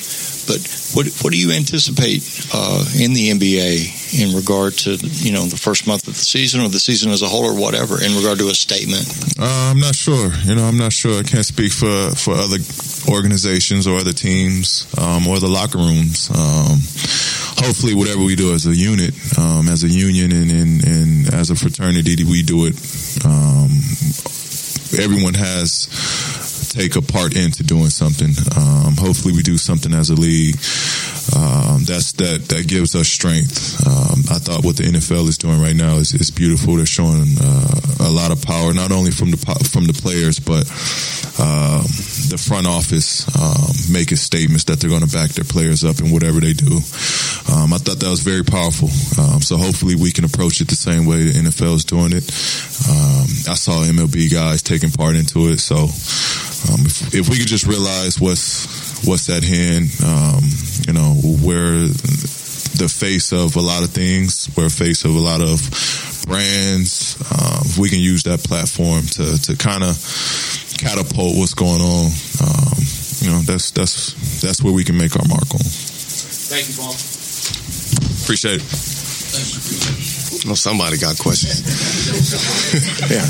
But 0.47 0.59
what 0.93 1.07
what 1.23 1.31
do 1.31 1.39
you 1.39 1.51
anticipate 1.51 2.23
uh, 2.53 2.83
in 2.99 3.13
the 3.13 3.31
NBA 3.31 4.21
in 4.21 4.35
regard 4.35 4.73
to 4.85 4.95
you 4.95 5.31
know 5.31 5.45
the 5.45 5.57
first 5.57 5.87
month 5.87 6.07
of 6.07 6.13
the 6.13 6.25
season 6.25 6.61
or 6.61 6.69
the 6.69 6.79
season 6.79 7.11
as 7.11 7.21
a 7.21 7.27
whole 7.27 7.45
or 7.45 7.55
whatever 7.59 8.01
in 8.01 8.15
regard 8.15 8.39
to 8.39 8.47
a 8.49 8.55
statement? 8.55 9.05
Uh, 9.39 9.71
I'm 9.71 9.79
not 9.79 9.95
sure. 9.95 10.31
You 10.45 10.55
know, 10.55 10.65
I'm 10.65 10.77
not 10.77 10.93
sure. 10.93 11.19
I 11.19 11.23
can't 11.23 11.45
speak 11.45 11.71
for 11.71 12.11
for 12.15 12.33
other 12.33 12.59
organizations 13.09 13.87
or 13.87 13.97
other 13.97 14.13
teams 14.13 14.87
um, 14.97 15.27
or 15.27 15.39
the 15.39 15.47
locker 15.47 15.77
rooms. 15.77 16.29
Um, 16.29 16.79
hopefully, 17.57 17.95
whatever 17.95 18.23
we 18.23 18.35
do 18.35 18.53
as 18.53 18.65
a 18.65 18.75
unit, 18.75 19.13
um, 19.37 19.67
as 19.67 19.83
a 19.83 19.89
union, 19.89 20.31
and, 20.31 20.51
and, 20.51 20.83
and, 20.83 21.33
as 21.33 21.49
a 21.49 21.55
fraternity, 21.55 22.23
we 22.23 22.43
do 22.43 22.65
it. 22.65 22.75
Um, 23.25 23.69
everyone 24.99 25.33
has 25.33 25.87
take 26.74 26.95
a 26.95 27.01
part 27.01 27.36
into 27.36 27.63
doing 27.63 27.89
something. 27.89 28.34
Um, 28.57 28.97
hopefully, 28.97 29.34
we 29.34 29.43
do 29.43 29.57
something 29.57 29.93
as 29.93 30.09
a 30.09 30.15
league 30.15 30.57
um, 31.36 31.84
that's 31.86 32.11
that 32.13 32.49
that 32.49 32.67
gives 32.67 32.95
us 32.95 33.07
strength. 33.07 33.80
Um, 33.88 34.26
I 34.30 34.39
thought 34.39 34.65
what 34.65 34.78
the 34.78 34.84
NFL 34.84 35.28
is 35.30 35.38
doing 35.38 35.61
right 35.61 35.76
now 35.76 35.95
is, 35.95 36.13
is 36.13 36.32
beautiful. 36.32 36.76
They're 36.76 36.86
showing 36.86 37.38
uh, 37.39 37.76
a 38.01 38.11
lot 38.11 38.32
of 38.32 38.41
power, 38.41 38.74
not 38.74 38.91
only 38.91 39.11
from 39.11 39.32
the 39.32 39.38
from 39.71 39.88
the 39.88 39.93
players, 39.93 40.39
but 40.39 40.67
um, 41.39 41.86
the 42.30 42.38
front 42.38 42.67
office 42.67 43.28
um, 43.36 43.71
making 43.91 44.17
statements 44.17 44.63
that 44.65 44.80
they're 44.80 44.89
going 44.89 45.05
to 45.05 45.11
back 45.11 45.32
their 45.32 45.43
players 45.43 45.84
up 45.84 45.99
in 45.99 46.11
whatever 46.11 46.39
they 46.39 46.53
do. 46.53 46.80
Um, 47.51 47.74
I 47.74 47.78
thought 47.78 47.99
that 47.99 48.09
was 48.09 48.21
very 48.21 48.43
powerful. 48.43 48.89
Um, 49.19 49.41
so 49.41 49.57
hopefully 49.57 49.95
we 49.95 50.11
can 50.11 50.26
approach 50.26 50.61
it 50.61 50.67
the 50.67 50.76
same 50.76 51.05
way 51.05 51.24
the 51.24 51.39
NFL 51.39 51.76
is 51.76 51.86
doing 51.86 52.13
it. 52.13 52.24
Um, 52.88 53.28
I 53.51 53.55
saw 53.55 53.84
MLB 53.84 54.32
guys 54.32 54.61
taking 54.61 54.91
part 54.91 55.15
into 55.15 55.49
it. 55.49 55.59
So 55.59 55.76
um, 56.71 56.86
if, 56.86 57.13
if, 57.13 57.30
we 57.30 57.38
could 57.38 57.47
just 57.47 57.67
realize 57.67 58.19
what's 58.19 59.05
what's 59.05 59.30
at 59.30 59.43
hand, 59.43 59.91
um, 60.03 60.43
you 60.88 60.93
know, 60.93 61.19
we're 61.43 61.91
the 62.80 62.89
face 62.89 63.34
of 63.34 63.55
a 63.55 63.61
lot 63.61 63.84
of 63.84 63.91
things. 63.91 64.49
We're 64.55 64.69
face 64.69 65.05
of 65.05 65.15
a 65.15 65.19
lot 65.19 65.41
of 65.41 65.59
brands. 66.26 67.17
if 67.65 67.78
we 67.78 67.89
can 67.89 67.99
use 67.99 68.24
that 68.24 68.43
platform 68.43 69.05
to 69.17 69.38
to 69.41 69.57
kind 69.57 69.84
of 69.84 69.97
catapult 70.84 71.39
what's 71.39 71.53
going 71.53 71.81
on. 71.81 72.05
Um, 72.43 72.75
you 73.23 73.31
know, 73.31 73.39
that's 73.47 73.71
that's 73.71 74.13
that's 74.43 74.61
where 74.61 74.73
we 74.73 74.84
can 74.84 74.97
make 74.97 75.15
our 75.15 75.27
mark 75.27 75.47
on. 75.55 75.63
Thank 76.51 76.67
you, 76.67 76.75
Paul. 76.75 76.93
Appreciate 78.23 78.59
it. 78.59 78.67
Well, 80.45 80.55
somebody 80.55 80.97
got 80.97 81.17
questions. 81.17 81.63
yeah. 83.09 83.23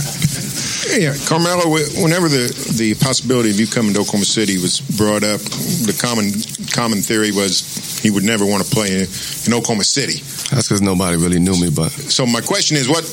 Yeah, 0.97 1.15
Carmelo. 1.25 1.69
Whenever 2.01 2.27
the, 2.27 2.51
the 2.77 2.95
possibility 2.95 3.49
of 3.49 3.59
you 3.59 3.67
coming 3.67 3.93
to 3.93 4.01
Oklahoma 4.01 4.25
City 4.25 4.57
was 4.57 4.81
brought 4.97 5.23
up, 5.23 5.39
the 5.39 5.95
common 5.95 6.33
common 6.73 7.01
theory 7.01 7.31
was 7.31 8.01
he 8.01 8.11
would 8.11 8.23
never 8.23 8.45
want 8.45 8.65
to 8.65 8.69
play 8.69 8.91
in, 8.93 9.07
in 9.47 9.53
Oklahoma 9.53 9.85
City. 9.85 10.19
That's 10.51 10.67
because 10.67 10.81
nobody 10.81 11.17
really 11.17 11.39
knew 11.39 11.55
me. 11.59 11.69
But 11.69 11.91
so 11.91 12.25
my 12.25 12.41
question 12.41 12.77
is, 12.77 12.89
what 12.89 13.05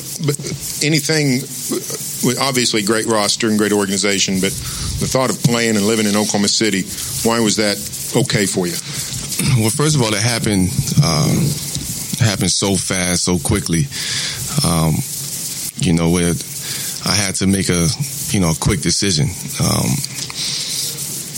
anything? 0.83 1.39
Obviously, 2.39 2.83
great 2.83 3.05
roster 3.05 3.47
and 3.47 3.57
great 3.57 3.71
organization, 3.71 4.35
but 4.35 4.51
the 4.99 5.07
thought 5.07 5.29
of 5.29 5.41
playing 5.43 5.75
and 5.75 5.85
living 5.85 6.05
in 6.05 6.15
Oklahoma 6.15 6.47
City, 6.47 6.83
why 7.27 7.39
was 7.39 7.55
that 7.57 7.77
okay 8.15 8.45
for 8.45 8.67
you? 8.67 8.77
Well, 9.59 9.69
first 9.71 9.95
of 9.95 10.01
all, 10.01 10.13
it 10.13 10.21
happened 10.21 10.69
um, 11.03 11.49
happened 12.19 12.51
so 12.51 12.75
fast, 12.75 13.23
so 13.25 13.39
quickly. 13.39 13.87
Um, 14.65 14.93
you 15.77 15.93
know, 15.93 16.09
where 16.09 16.33
I 17.05 17.15
had 17.15 17.35
to 17.35 17.47
make 17.47 17.69
a 17.69 17.87
you 18.29 18.39
know 18.39 18.51
a 18.51 18.59
quick 18.59 18.81
decision. 18.81 19.29
Um, 19.59 19.89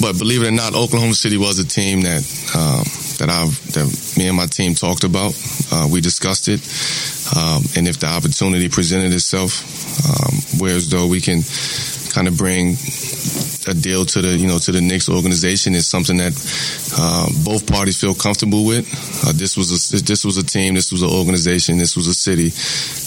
but 0.02 0.18
believe 0.20 0.44
it 0.44 0.48
or 0.48 0.52
not, 0.52 0.76
Oklahoma 0.76 1.14
City 1.14 1.38
was 1.38 1.60
a 1.60 1.68
team 1.68 2.02
that 2.02 2.24
um, 2.56 2.84
that 3.20 3.30
I 3.30 3.46
that 3.46 4.16
me 4.18 4.28
and 4.28 4.38
my 4.38 4.48
team 4.48 4.76
talked 4.76 5.04
about. 5.04 5.34
Uh, 5.72 5.88
we 5.92 6.02
discussed 6.02 6.48
it, 6.48 6.62
um, 7.36 7.64
and 7.76 7.88
if 7.88 8.00
the 8.00 8.08
opportunity 8.08 8.70
presented 8.70 9.14
itself, 9.14 9.64
um, 10.10 10.60
whereas 10.60 10.90
though 10.90 11.08
we 11.08 11.22
can 11.22 11.42
kind 12.14 12.28
of 12.28 12.38
bring 12.38 12.78
a 13.68 13.74
deal 13.74 14.06
to 14.06 14.22
the 14.22 14.38
you 14.38 14.48
know 14.48 14.60
to 14.60 14.72
the 14.72 14.82
Knicks 14.82 15.10
organization 15.10 15.74
is 15.74 15.88
something 15.88 16.18
that 16.18 16.34
uh, 16.98 17.28
both 17.44 17.66
parties 17.66 18.00
feel 18.00 18.14
comfortable 18.14 18.66
with. 18.66 18.86
Uh, 19.26 19.34
this 19.34 19.58
was 19.58 19.72
a 19.72 20.04
this 20.04 20.26
was 20.26 20.38
a 20.38 20.44
team, 20.46 20.76
this 20.76 20.92
was 20.92 21.02
an 21.02 21.10
organization, 21.10 21.78
this 21.78 21.96
was 21.96 22.08
a 22.08 22.14
city 22.14 22.50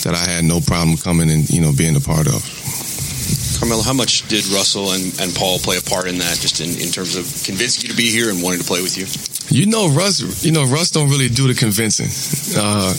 that 0.02 0.14
I 0.14 0.30
had 0.30 0.44
no 0.44 0.60
problem 0.60 0.96
coming 0.96 1.30
and 1.30 1.48
you 1.50 1.60
know 1.60 1.72
being 1.72 1.96
a 1.96 2.00
part 2.00 2.26
of. 2.26 2.42
Carmelo, 3.58 3.82
how 3.82 3.94
much 3.94 4.28
did 4.28 4.46
Russell 4.48 4.92
and, 4.92 5.18
and 5.18 5.34
Paul 5.34 5.58
play 5.58 5.78
a 5.78 5.82
part 5.82 6.06
in 6.06 6.18
that, 6.18 6.38
just 6.38 6.60
in, 6.60 6.68
in 6.78 6.92
terms 6.92 7.16
of 7.16 7.24
convincing 7.44 7.82
you 7.82 7.88
to 7.88 7.96
be 7.96 8.10
here 8.10 8.28
and 8.28 8.42
wanting 8.42 8.60
to 8.60 8.66
play 8.66 8.82
with 8.82 8.98
you? 8.98 9.06
You 9.48 9.66
know, 9.66 9.88
Russ. 9.88 10.44
You 10.44 10.52
know, 10.52 10.64
Russ 10.64 10.90
don't 10.90 11.08
really 11.08 11.28
do 11.28 11.46
the 11.46 11.54
convincing. 11.54 12.10
Uh, 12.58 12.94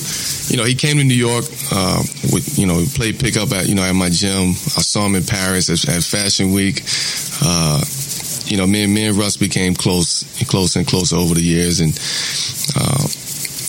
you 0.49 0.57
know, 0.57 0.63
he 0.63 0.75
came 0.75 0.97
to 0.97 1.03
New 1.03 1.13
York. 1.13 1.45
Uh, 1.71 2.01
with 2.31 2.57
you 2.57 2.65
know, 2.65 2.83
played 2.95 3.19
pickup 3.19 3.51
at 3.51 3.67
you 3.67 3.75
know 3.75 3.83
at 3.83 3.93
my 3.93 4.09
gym. 4.09 4.49
I 4.49 4.81
saw 4.81 5.05
him 5.05 5.15
in 5.15 5.23
Paris 5.23 5.69
at, 5.69 5.95
at 5.95 6.03
Fashion 6.03 6.53
Week. 6.53 6.83
Uh, 7.43 7.83
you 8.45 8.57
know, 8.57 8.65
me 8.65 8.83
and 8.83 8.93
me 8.93 9.07
and 9.07 9.17
Russ 9.17 9.37
became 9.37 9.75
close, 9.75 10.23
and 10.39 10.47
close 10.47 10.75
and 10.75 10.87
closer 10.87 11.17
over 11.17 11.33
the 11.33 11.43
years, 11.43 11.79
and 11.81 11.91
uh, 12.75 13.07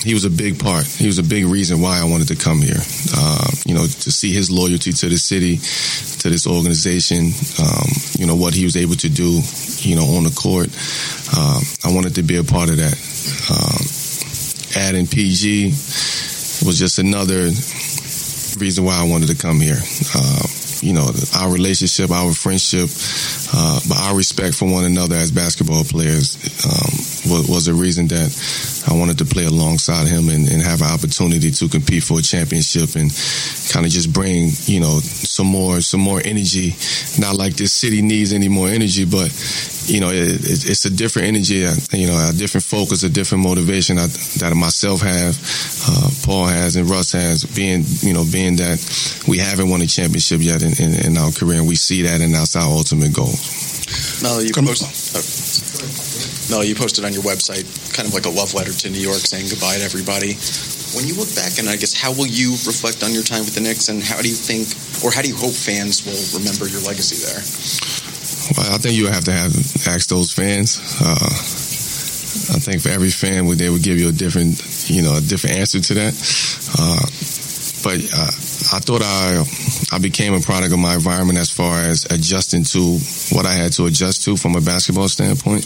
he 0.09 0.15
was 0.15 0.25
a 0.25 0.31
big 0.31 0.59
part. 0.59 0.87
He 0.87 1.07
was 1.07 1.19
a 1.19 1.23
big 1.23 1.45
reason 1.45 1.83
why 1.83 2.01
I 2.01 2.05
wanted 2.05 2.29
to 2.29 2.37
come 2.37 2.63
here. 2.63 2.81
Uh, 3.15 3.51
you 3.67 3.75
know, 3.75 3.85
to 3.85 4.11
see 4.11 4.33
his 4.33 4.51
loyalty 4.51 4.91
to 4.91 5.07
the 5.07 5.19
city, 5.19 5.59
to 6.25 6.31
this 6.31 6.47
organization. 6.47 7.29
Um, 7.61 7.89
you 8.17 8.27
know 8.27 8.35
what 8.35 8.55
he 8.55 8.65
was 8.65 8.75
able 8.75 8.95
to 9.05 9.11
do. 9.11 9.43
You 9.85 9.97
know, 9.97 10.17
on 10.17 10.25
the 10.25 10.33
court. 10.33 10.73
Um, 11.37 11.61
I 11.85 11.95
wanted 11.95 12.15
to 12.15 12.23
be 12.23 12.37
a 12.37 12.43
part 12.43 12.71
of 12.71 12.79
that. 12.81 12.97
Um, 13.53 13.85
adding 14.81 15.07
PG 15.07 15.77
was 16.65 16.79
just 16.79 16.99
another 16.99 17.53
reason 18.57 18.85
why 18.85 18.97
I 18.97 19.05
wanted 19.05 19.29
to 19.29 19.37
come 19.37 19.61
here. 19.61 19.77
Uh, 20.17 20.47
you 20.81 20.93
know, 20.93 21.11
our 21.37 21.53
relationship, 21.53 22.11
our 22.11 22.33
friendship, 22.33 22.89
uh, 23.53 23.81
but 23.89 23.99
our 23.99 24.17
respect 24.17 24.55
for 24.55 24.71
one 24.71 24.85
another 24.85 25.17
as 25.17 25.31
basketball 25.31 25.85
players 25.85 26.37
um, 26.65 27.33
was, 27.33 27.49
was, 27.49 27.69
a 27.69 27.75
reason 27.75 28.07
that 28.09 28.31
I 28.89 28.95
wanted 28.95 29.19
to 29.19 29.25
play 29.25 29.45
alongside 29.45 30.09
him 30.09 30.29
and, 30.29 30.49
and, 30.49 30.63
have 30.63 30.81
an 30.81 30.89
opportunity 30.89 31.51
to 31.51 31.69
compete 31.69 32.03
for 32.03 32.19
a 32.19 32.23
championship 32.23 32.97
and 32.97 33.11
kind 33.73 33.85
of 33.85 33.93
just 33.93 34.13
bring, 34.13 34.51
you 34.65 34.81
know, 34.81 34.99
some 35.01 35.47
more, 35.47 35.81
some 35.81 36.01
more 36.01 36.21
energy. 36.25 36.75
Not 37.19 37.37
like 37.37 37.55
this 37.55 37.73
city 37.73 38.01
needs 38.03 38.33
any 38.33 38.49
more 38.49 38.69
energy, 38.69 39.05
but 39.05 39.29
you 39.89 40.01
know, 40.01 40.11
it, 40.11 40.41
it, 40.41 40.69
it's 40.69 40.85
a 40.85 40.91
different 40.91 41.29
energy, 41.29 41.65
uh, 41.65 41.75
you 41.93 42.07
know, 42.07 42.17
a 42.29 42.33
different 42.33 42.65
focus, 42.65 43.03
a 43.03 43.09
different 43.09 43.45
motivation 43.45 43.97
that, 43.97 44.11
that 44.41 44.55
myself 44.55 45.01
have, 45.01 45.37
uh, 45.89 46.09
Paul 46.25 46.47
has, 46.47 46.77
and 46.77 46.89
Russ 46.89 47.13
has. 47.13 47.45
Being, 47.45 47.85
you 48.01 48.13
know, 48.13 48.25
being 48.31 48.57
that 48.57 48.79
we 49.29 49.39
haven't 49.39 49.69
won 49.69 49.83
a 49.83 49.87
championship 49.87 50.41
yet 50.41 50.63
in, 50.63 50.73
in, 50.83 51.07
in 51.07 51.17
our 51.17 51.33
career, 51.33 51.59
and 51.61 51.69
we 51.69 51.77
see 51.77 52.03
that, 52.03 52.21
and 52.21 52.35
that's 52.35 52.57
our 52.57 52.69
ultimate 52.69 53.13
goal. 53.13 53.33
Mel, 54.23 54.43
you 54.43 54.53
posted. 54.53 54.89
Oh, 55.17 56.08
Mel, 56.51 56.65
you 56.65 56.75
posted 56.75 57.05
on 57.05 57.13
your 57.13 57.23
website 57.23 57.69
kind 57.93 58.09
of 58.09 58.15
like 58.15 58.25
a 58.25 58.33
love 58.33 58.55
letter 58.55 58.73
to 58.73 58.89
New 58.89 59.01
York, 59.01 59.21
saying 59.21 59.53
goodbye 59.53 59.77
to 59.77 59.85
everybody. 59.85 60.33
When 60.97 61.05
you 61.05 61.13
look 61.13 61.29
back, 61.37 61.61
and 61.61 61.69
I 61.69 61.77
guess 61.77 61.93
how 61.93 62.17
will 62.17 62.27
you 62.27 62.57
reflect 62.65 63.05
on 63.05 63.13
your 63.13 63.23
time 63.23 63.45
with 63.45 63.55
the 63.55 63.61
Knicks, 63.61 63.93
and 63.93 64.03
how 64.03 64.17
do 64.23 64.29
you 64.29 64.35
think, 64.35 64.73
or 65.05 65.13
how 65.13 65.21
do 65.21 65.29
you 65.29 65.37
hope 65.37 65.53
fans 65.53 66.09
will 66.09 66.17
remember 66.41 66.65
your 66.65 66.81
legacy 66.81 67.21
there? 67.21 67.45
Well, 68.57 68.73
I 68.73 68.79
think 68.81 68.97
you 68.97 69.13
have 69.13 69.25
to 69.25 69.33
have 69.33 69.53
ask 69.87 70.09
those 70.09 70.33
fans. 70.33 70.81
Uh, 71.01 71.29
I 72.57 72.59
think 72.61 72.81
for 72.81 72.89
every 72.89 73.11
fan, 73.11 73.45
they 73.57 73.69
would 73.69 73.83
give 73.83 74.01
you 74.01 74.09
a 74.09 74.13
different, 74.13 74.57
you 74.89 75.03
know, 75.03 75.17
a 75.17 75.21
different 75.21 75.57
answer 75.57 75.81
to 75.81 75.95
that. 76.01 76.17
Uh, 76.81 77.05
but 77.85 78.01
uh, 78.09 78.33
I 78.73 78.81
thought 78.81 79.03
I 79.03 79.45
I 79.93 79.99
became 79.99 80.35
a 80.35 80.41
product 80.41 80.73
of 80.73 80.79
my 80.79 80.95
environment 80.95 81.39
as 81.39 81.51
far 81.51 81.81
as 81.81 82.05
adjusting 82.07 82.65
to 82.65 82.99
what 83.35 83.47
I 83.47 83.53
had 83.53 83.73
to 83.73 83.87
adjust 83.87 84.25
to 84.25 84.37
from 84.37 84.57
a 84.57 84.61
basketball 84.61 85.09
standpoint. 85.09 85.65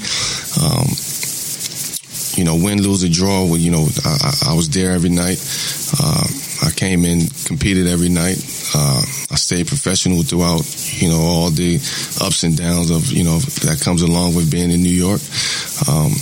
Um, 0.63 0.87
you 2.37 2.45
know, 2.45 2.57
win, 2.57 2.83
lose, 2.83 3.05
or 3.05 3.09
draw. 3.09 3.45
Well, 3.45 3.59
you 3.59 3.71
know, 3.71 3.87
I, 4.05 4.51
I 4.51 4.55
was 4.55 4.71
there 4.71 4.93
every 4.93 5.11
night. 5.11 5.39
Uh, 6.01 6.25
I 6.65 6.71
came 6.71 7.05
in, 7.05 7.29
competed 7.45 7.87
every 7.87 8.09
night. 8.09 8.39
Uh, 8.75 9.03
I 9.31 9.37
stayed 9.37 9.67
professional 9.67 10.23
throughout, 10.23 10.65
you 11.01 11.09
know, 11.09 11.21
all 11.21 11.51
the 11.51 11.77
ups 12.23 12.45
and 12.45 12.57
downs 12.57 12.91
of, 12.91 13.11
you 13.13 13.25
know, 13.25 13.39
that 13.39 13.83
comes 13.85 14.03
along 14.03 14.35
with 14.35 14.51
being 14.51 14.71
in 14.71 14.83
New 14.83 14.95
York. 14.95 15.21
Um, 15.89 16.13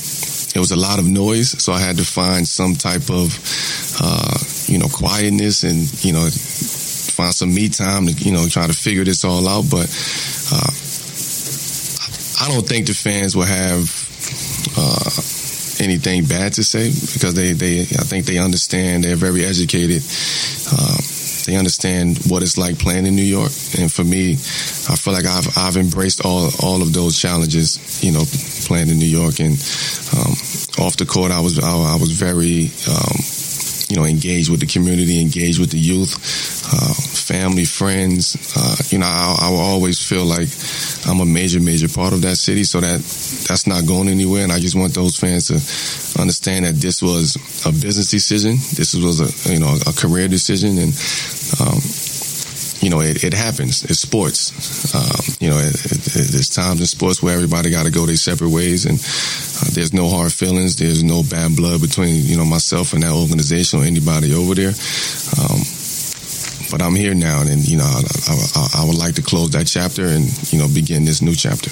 it 0.54 0.58
was 0.58 0.72
a 0.72 0.76
lot 0.76 0.98
of 0.98 1.06
noise, 1.06 1.62
so 1.62 1.72
I 1.72 1.78
had 1.78 1.96
to 1.98 2.04
find 2.04 2.46
some 2.46 2.74
type 2.74 3.08
of, 3.10 3.30
uh, 4.00 4.38
you 4.66 4.78
know, 4.78 4.88
quietness 4.88 5.62
and, 5.62 6.04
you 6.04 6.12
know, 6.12 6.28
find 6.28 7.32
some 7.32 7.54
me 7.54 7.68
time 7.68 8.06
to, 8.06 8.12
you 8.12 8.32
know, 8.32 8.48
try 8.48 8.66
to 8.66 8.72
figure 8.72 9.04
this 9.04 9.24
all 9.24 9.46
out. 9.46 9.64
But 9.70 9.86
uh, 10.52 10.70
I 12.42 12.52
don't 12.52 12.66
think 12.66 12.86
the 12.86 12.94
fans 12.94 13.36
will 13.36 13.44
have 13.44 13.86
uh, 14.76 15.10
anything 15.84 16.24
bad 16.24 16.54
to 16.54 16.64
say 16.64 16.90
because 16.90 17.34
they, 17.34 17.52
they, 17.52 17.82
I 17.82 18.04
think 18.04 18.26
they 18.26 18.38
understand. 18.38 19.04
They're 19.04 19.16
very 19.16 19.44
educated. 19.44 20.02
Uh, 20.72 20.98
they 21.46 21.56
understand 21.56 22.18
what 22.28 22.42
it's 22.42 22.58
like 22.58 22.78
playing 22.78 23.06
in 23.06 23.16
New 23.16 23.22
York. 23.22 23.52
And 23.78 23.90
for 23.90 24.04
me, 24.04 24.32
I 24.32 24.96
feel 24.96 25.12
like 25.12 25.26
I've 25.26 25.48
I've 25.56 25.76
embraced 25.76 26.24
all 26.24 26.50
all 26.62 26.82
of 26.82 26.92
those 26.92 27.18
challenges. 27.18 28.02
You 28.04 28.12
know, 28.12 28.24
playing 28.70 28.88
in 28.88 28.98
New 29.02 29.10
York 29.10 29.40
and 29.40 29.58
um, 30.14 30.38
off 30.78 30.94
the 30.94 31.04
court, 31.04 31.32
I 31.32 31.40
was 31.40 31.58
I, 31.58 31.74
I 31.74 31.98
was 31.98 32.12
very. 32.12 32.70
Um, 32.86 33.18
you 33.90 33.96
know, 33.96 34.04
engaged 34.04 34.48
with 34.50 34.60
the 34.60 34.66
community, 34.66 35.20
engaged 35.20 35.58
with 35.58 35.72
the 35.72 35.78
youth, 35.78 36.14
uh, 36.70 36.94
family, 36.94 37.64
friends. 37.64 38.38
Uh, 38.54 38.76
you 38.94 38.98
know, 38.98 39.06
I, 39.10 39.48
I 39.48 39.50
will 39.50 39.58
always 39.58 39.98
feel 39.98 40.24
like 40.24 40.46
I'm 41.10 41.18
a 41.18 41.26
major, 41.26 41.58
major 41.58 41.88
part 41.88 42.12
of 42.12 42.22
that 42.22 42.36
city. 42.36 42.62
So 42.62 42.80
that 42.80 43.02
that's 43.48 43.66
not 43.66 43.88
going 43.88 44.06
anywhere. 44.06 44.44
And 44.44 44.52
I 44.52 44.60
just 44.60 44.76
want 44.76 44.94
those 44.94 45.18
fans 45.18 45.48
to 45.48 46.20
understand 46.22 46.66
that 46.66 46.76
this 46.76 47.02
was 47.02 47.34
a 47.66 47.72
business 47.72 48.12
decision. 48.12 48.62
This 48.78 48.94
was 48.94 49.18
a 49.18 49.52
you 49.52 49.58
know 49.58 49.74
a 49.84 49.92
career 49.92 50.28
decision, 50.28 50.78
and 50.78 50.94
um, 51.58 51.82
you 52.80 52.90
know 52.90 53.00
it, 53.00 53.24
it, 53.24 53.34
happens. 53.34 53.84
It's 53.84 54.00
sports. 54.00 54.94
Um, 54.94 55.36
you 55.40 55.50
know, 55.50 55.58
it, 55.58 55.74
it, 55.74 56.28
there's 56.32 56.48
times 56.48 56.80
in 56.80 56.86
sports 56.86 57.22
where 57.22 57.34
everybody 57.34 57.70
got 57.70 57.84
to 57.84 57.90
go 57.90 58.06
their 58.06 58.16
separate 58.16 58.50
ways, 58.50 58.86
and 58.86 58.98
Uh, 59.60 59.68
there's 59.72 59.92
no 59.92 60.08
hard 60.08 60.32
feelings. 60.32 60.76
There's 60.76 61.02
no 61.02 61.22
bad 61.22 61.54
blood 61.56 61.80
between 61.80 62.24
you 62.24 62.36
know 62.36 62.44
myself 62.44 62.94
and 62.94 63.02
that 63.02 63.12
organization 63.12 63.80
or 63.80 63.84
anybody 63.84 64.32
over 64.32 64.54
there. 64.54 64.72
Um, 65.36 65.60
but 66.70 66.80
I'm 66.80 66.94
here 66.94 67.14
now, 67.14 67.42
and 67.42 67.66
you 67.68 67.76
know 67.76 67.84
I, 67.84 68.00
I, 68.28 68.80
I, 68.80 68.84
would 68.86 68.96
like 68.96 69.16
to 69.16 69.22
close 69.22 69.50
that 69.50 69.66
chapter 69.66 70.06
and 70.06 70.24
you 70.52 70.58
know 70.58 70.68
begin 70.72 71.04
this 71.04 71.20
new 71.20 71.34
chapter. 71.34 71.68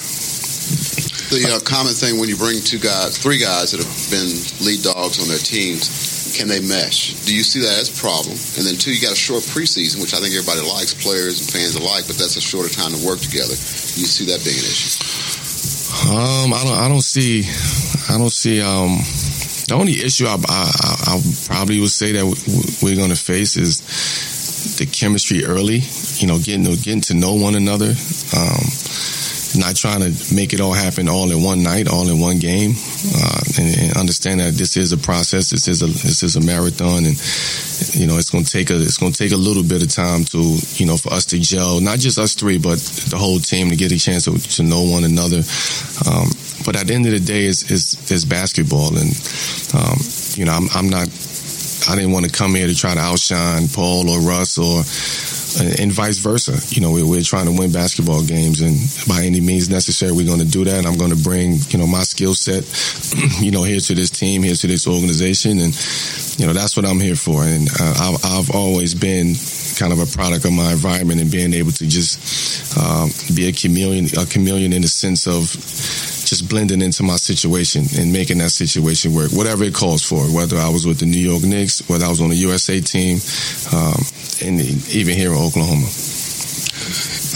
The 1.33 1.49
uh, 1.49 1.59
common 1.65 1.93
thing 1.93 2.19
when 2.19 2.29
you 2.29 2.37
bring 2.37 2.61
two 2.61 2.79
guys, 2.79 3.17
three 3.17 3.39
guys 3.39 3.71
that 3.71 3.81
have 3.81 3.95
been 4.13 4.29
lead 4.61 4.83
dogs 4.83 5.17
on 5.21 5.27
their 5.29 5.41
teams, 5.41 6.18
can 6.29 6.47
they 6.47 6.61
mesh? 6.61 7.13
Do 7.25 7.35
you 7.35 7.43
see 7.43 7.61
that 7.61 7.77
as 7.77 7.89
a 7.89 7.97
problem? 7.97 8.37
And 8.57 8.63
then 8.65 8.75
two, 8.75 8.93
you 8.93 9.01
got 9.01 9.13
a 9.13 9.19
short 9.19 9.43
preseason, 9.43 10.01
which 10.01 10.13
I 10.13 10.19
think 10.19 10.33
everybody 10.35 10.61
likes, 10.61 10.93
players 10.93 11.41
and 11.41 11.49
fans 11.49 11.75
alike, 11.75 12.05
but 12.07 12.17
that's 12.17 12.37
a 12.37 12.41
shorter 12.41 12.69
time 12.69 12.93
to 12.93 13.01
work 13.05 13.19
together. 13.19 13.53
Do 13.53 13.97
you 13.99 14.09
see 14.09 14.25
that 14.31 14.41
being 14.45 14.57
an 14.57 14.69
issue? 14.69 14.95
Um, 16.07 16.53
I 16.53 16.63
don't. 16.63 16.77
I 16.77 16.87
don't 16.87 17.01
see. 17.01 17.43
I 18.13 18.17
don't 18.17 18.31
see. 18.31 18.61
Um, 18.61 19.01
the 19.67 19.75
only 19.75 20.01
issue 20.01 20.25
I, 20.25 20.37
I, 20.47 21.15
I 21.15 21.21
probably 21.45 21.79
would 21.79 21.91
say 21.91 22.13
that 22.13 22.25
we're 22.81 22.95
going 22.95 23.09
to 23.09 23.15
face 23.15 23.57
is 23.57 23.81
the 24.77 24.85
chemistry 24.85 25.45
early. 25.45 25.81
You 26.17 26.27
know, 26.27 26.37
getting 26.37 26.65
to, 26.65 26.75
getting 26.77 27.01
to 27.01 27.13
know 27.13 27.35
one 27.35 27.55
another. 27.55 27.93
Um, 28.35 28.63
not 29.59 29.75
trying 29.75 30.01
to 30.01 30.35
make 30.35 30.53
it 30.53 30.61
all 30.61 30.73
happen 30.73 31.07
all 31.07 31.31
in 31.31 31.43
one 31.43 31.63
night, 31.63 31.87
all 31.87 32.07
in 32.09 32.19
one 32.19 32.39
game, 32.39 32.71
uh, 33.15 33.41
and, 33.57 33.77
and, 33.77 33.97
understand 33.97 34.39
that 34.39 34.53
this 34.53 34.77
is 34.77 34.91
a 34.91 34.97
process. 34.97 35.49
This 35.49 35.67
is 35.67 35.81
a 35.81 35.87
this 35.87 36.23
is 36.23 36.35
a 36.35 36.41
marathon, 36.41 37.05
and 37.05 37.15
you 37.95 38.07
know 38.07 38.17
it's 38.17 38.29
going 38.29 38.43
to 38.43 38.51
take 38.51 38.69
a 38.69 38.81
it's 38.81 38.97
going 38.97 39.11
to 39.11 39.17
take 39.17 39.31
a 39.31 39.37
little 39.37 39.63
bit 39.63 39.83
of 39.83 39.89
time 39.89 40.23
to 40.25 40.57
you 40.75 40.85
know 40.85 40.97
for 40.97 41.13
us 41.13 41.25
to 41.27 41.39
gel, 41.39 41.79
not 41.81 41.99
just 41.99 42.17
us 42.17 42.33
three, 42.33 42.57
but 42.57 42.79
the 43.09 43.17
whole 43.17 43.39
team 43.39 43.69
to 43.69 43.75
get 43.75 43.91
a 43.91 43.99
chance 43.99 44.25
to, 44.25 44.37
to 44.37 44.63
know 44.63 44.83
one 44.83 45.03
another. 45.03 45.41
Um, 46.07 46.29
but 46.65 46.75
at 46.75 46.87
the 46.87 46.93
end 46.93 47.05
of 47.05 47.11
the 47.11 47.19
day, 47.19 47.45
it's 47.45 47.69
it's, 47.71 48.25
basketball, 48.25 48.97
and 48.97 49.11
um, 49.73 49.97
you 50.35 50.45
know 50.45 50.53
I'm, 50.53 50.67
I'm 50.73 50.89
not. 50.89 51.07
I 51.87 51.95
didn't 51.95 52.11
want 52.11 52.25
to 52.25 52.31
come 52.31 52.55
here 52.55 52.67
to 52.67 52.75
try 52.75 52.93
to 52.93 52.99
outshine 52.99 53.67
Paul 53.69 54.09
or 54.09 54.19
Russ 54.19 54.57
or 54.57 54.83
and 55.57 55.91
vice 55.91 56.17
versa. 56.19 56.57
You 56.73 56.81
know, 56.81 56.91
we're, 56.91 57.21
trying 57.23 57.45
to 57.45 57.51
win 57.51 57.71
basketball 57.71 58.23
games, 58.23 58.61
and 58.61 58.77
by 59.07 59.23
any 59.23 59.41
means 59.41 59.69
necessary, 59.69 60.11
we're 60.11 60.25
going 60.25 60.39
to 60.39 60.47
do 60.47 60.63
that. 60.65 60.85
I'm 60.85 60.97
going 60.97 61.11
to 61.11 61.21
bring, 61.21 61.59
you 61.69 61.77
know, 61.77 61.85
my 61.85 62.03
skill 62.03 62.33
set, 62.33 62.63
you 63.41 63.51
know, 63.51 63.63
here 63.63 63.79
to 63.79 63.95
this 63.95 64.09
team, 64.09 64.43
here 64.43 64.55
to 64.55 64.67
this 64.67 64.87
organization, 64.87 65.59
and 65.59 65.73
you 66.39 66.47
know, 66.47 66.53
that's 66.53 66.75
what 66.75 66.85
I'm 66.85 66.99
here 66.99 67.15
for. 67.15 67.43
And 67.43 67.67
uh, 67.79 67.95
I've, 67.99 68.25
I've, 68.25 68.49
always 68.55 68.95
been 68.95 69.35
kind 69.79 69.93
of 69.93 69.99
a 69.99 70.05
product 70.05 70.43
of 70.43 70.51
my 70.51 70.73
environment 70.73 71.21
and 71.21 71.31
being 71.31 71.53
able 71.53 71.71
to 71.71 71.87
just 71.87 72.75
uh, 72.77 73.07
be 73.33 73.47
a 73.47 73.53
chameleon, 73.53 74.05
a 74.19 74.25
chameleon 74.25 74.73
in 74.73 74.81
the 74.81 74.89
sense 74.89 75.25
of 75.25 75.47
just 76.27 76.49
blending 76.49 76.81
into 76.81 77.01
my 77.01 77.15
situation 77.15 77.85
and 77.97 78.11
making 78.11 78.37
that 78.39 78.51
situation 78.51 79.13
work, 79.13 79.31
whatever 79.31 79.63
it 79.63 79.73
calls 79.73 80.03
for. 80.03 80.19
Whether 80.35 80.57
I 80.57 80.69
was 80.69 80.85
with 80.85 80.99
the 80.99 81.05
New 81.05 81.17
York 81.17 81.43
Knicks, 81.43 81.87
whether 81.87 82.05
I 82.05 82.09
was 82.09 82.19
on 82.19 82.29
the 82.29 82.35
USA 82.35 82.81
team, 82.81 83.19
um, 83.73 84.03
and 84.43 84.59
even 84.91 85.15
here 85.15 85.31
in 85.31 85.39
Oklahoma. 85.39 85.87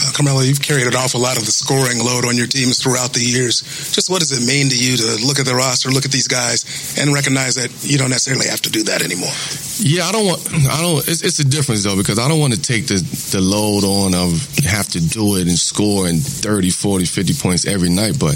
Uh, 0.04 0.12
Carmelo, 0.12 0.42
you've 0.42 0.62
carried 0.62 0.86
an 0.86 0.96
awful 0.96 1.22
lot 1.22 1.38
of 1.38 1.46
the 1.46 1.52
scoring 1.52 2.04
load 2.04 2.26
on 2.26 2.36
your 2.36 2.48
teams 2.48 2.82
throughout 2.84 3.14
the 3.14 3.24
years. 3.24 3.64
Just 3.96 4.10
what 4.10 4.20
does 4.20 4.36
it 4.36 4.44
mean 4.44 4.68
to 4.68 4.76
you 4.76 4.98
to 4.98 5.26
look 5.26 5.40
at 5.40 5.46
the 5.46 5.56
roster, 5.56 5.90
look 5.90 6.04
at 6.04 6.12
these 6.12 6.28
guys, 6.28 6.98
and 7.00 7.14
recognize 7.14 7.56
that 7.56 7.72
you 7.88 7.98
don't 7.98 8.10
necessarily 8.10 8.48
have 8.48 8.62
to 8.68 8.70
do 8.70 8.84
that 8.84 9.02
anymore? 9.02 9.32
Yeah, 9.80 10.06
I 10.06 10.12
don't 10.12 10.28
want. 10.28 10.44
I 10.68 10.82
don't. 10.82 11.00
It's, 11.08 11.24
it's 11.24 11.40
a 11.40 11.48
difference 11.48 11.84
though 11.84 11.96
because 11.96 12.20
I 12.20 12.28
don't 12.28 12.40
want 12.40 12.54
to 12.54 12.62
take 12.62 12.88
the 12.88 13.00
the 13.32 13.40
load 13.40 13.88
on 13.88 14.14
of 14.14 14.44
have 14.68 14.88
to 14.90 15.00
do 15.00 15.38
it 15.38 15.48
and 15.48 15.58
score 15.58 16.08
and 16.08 16.20
30, 16.20 16.70
40, 16.70 17.06
50 17.06 17.34
points 17.40 17.66
every 17.66 17.90
night, 17.90 18.20
but. 18.20 18.36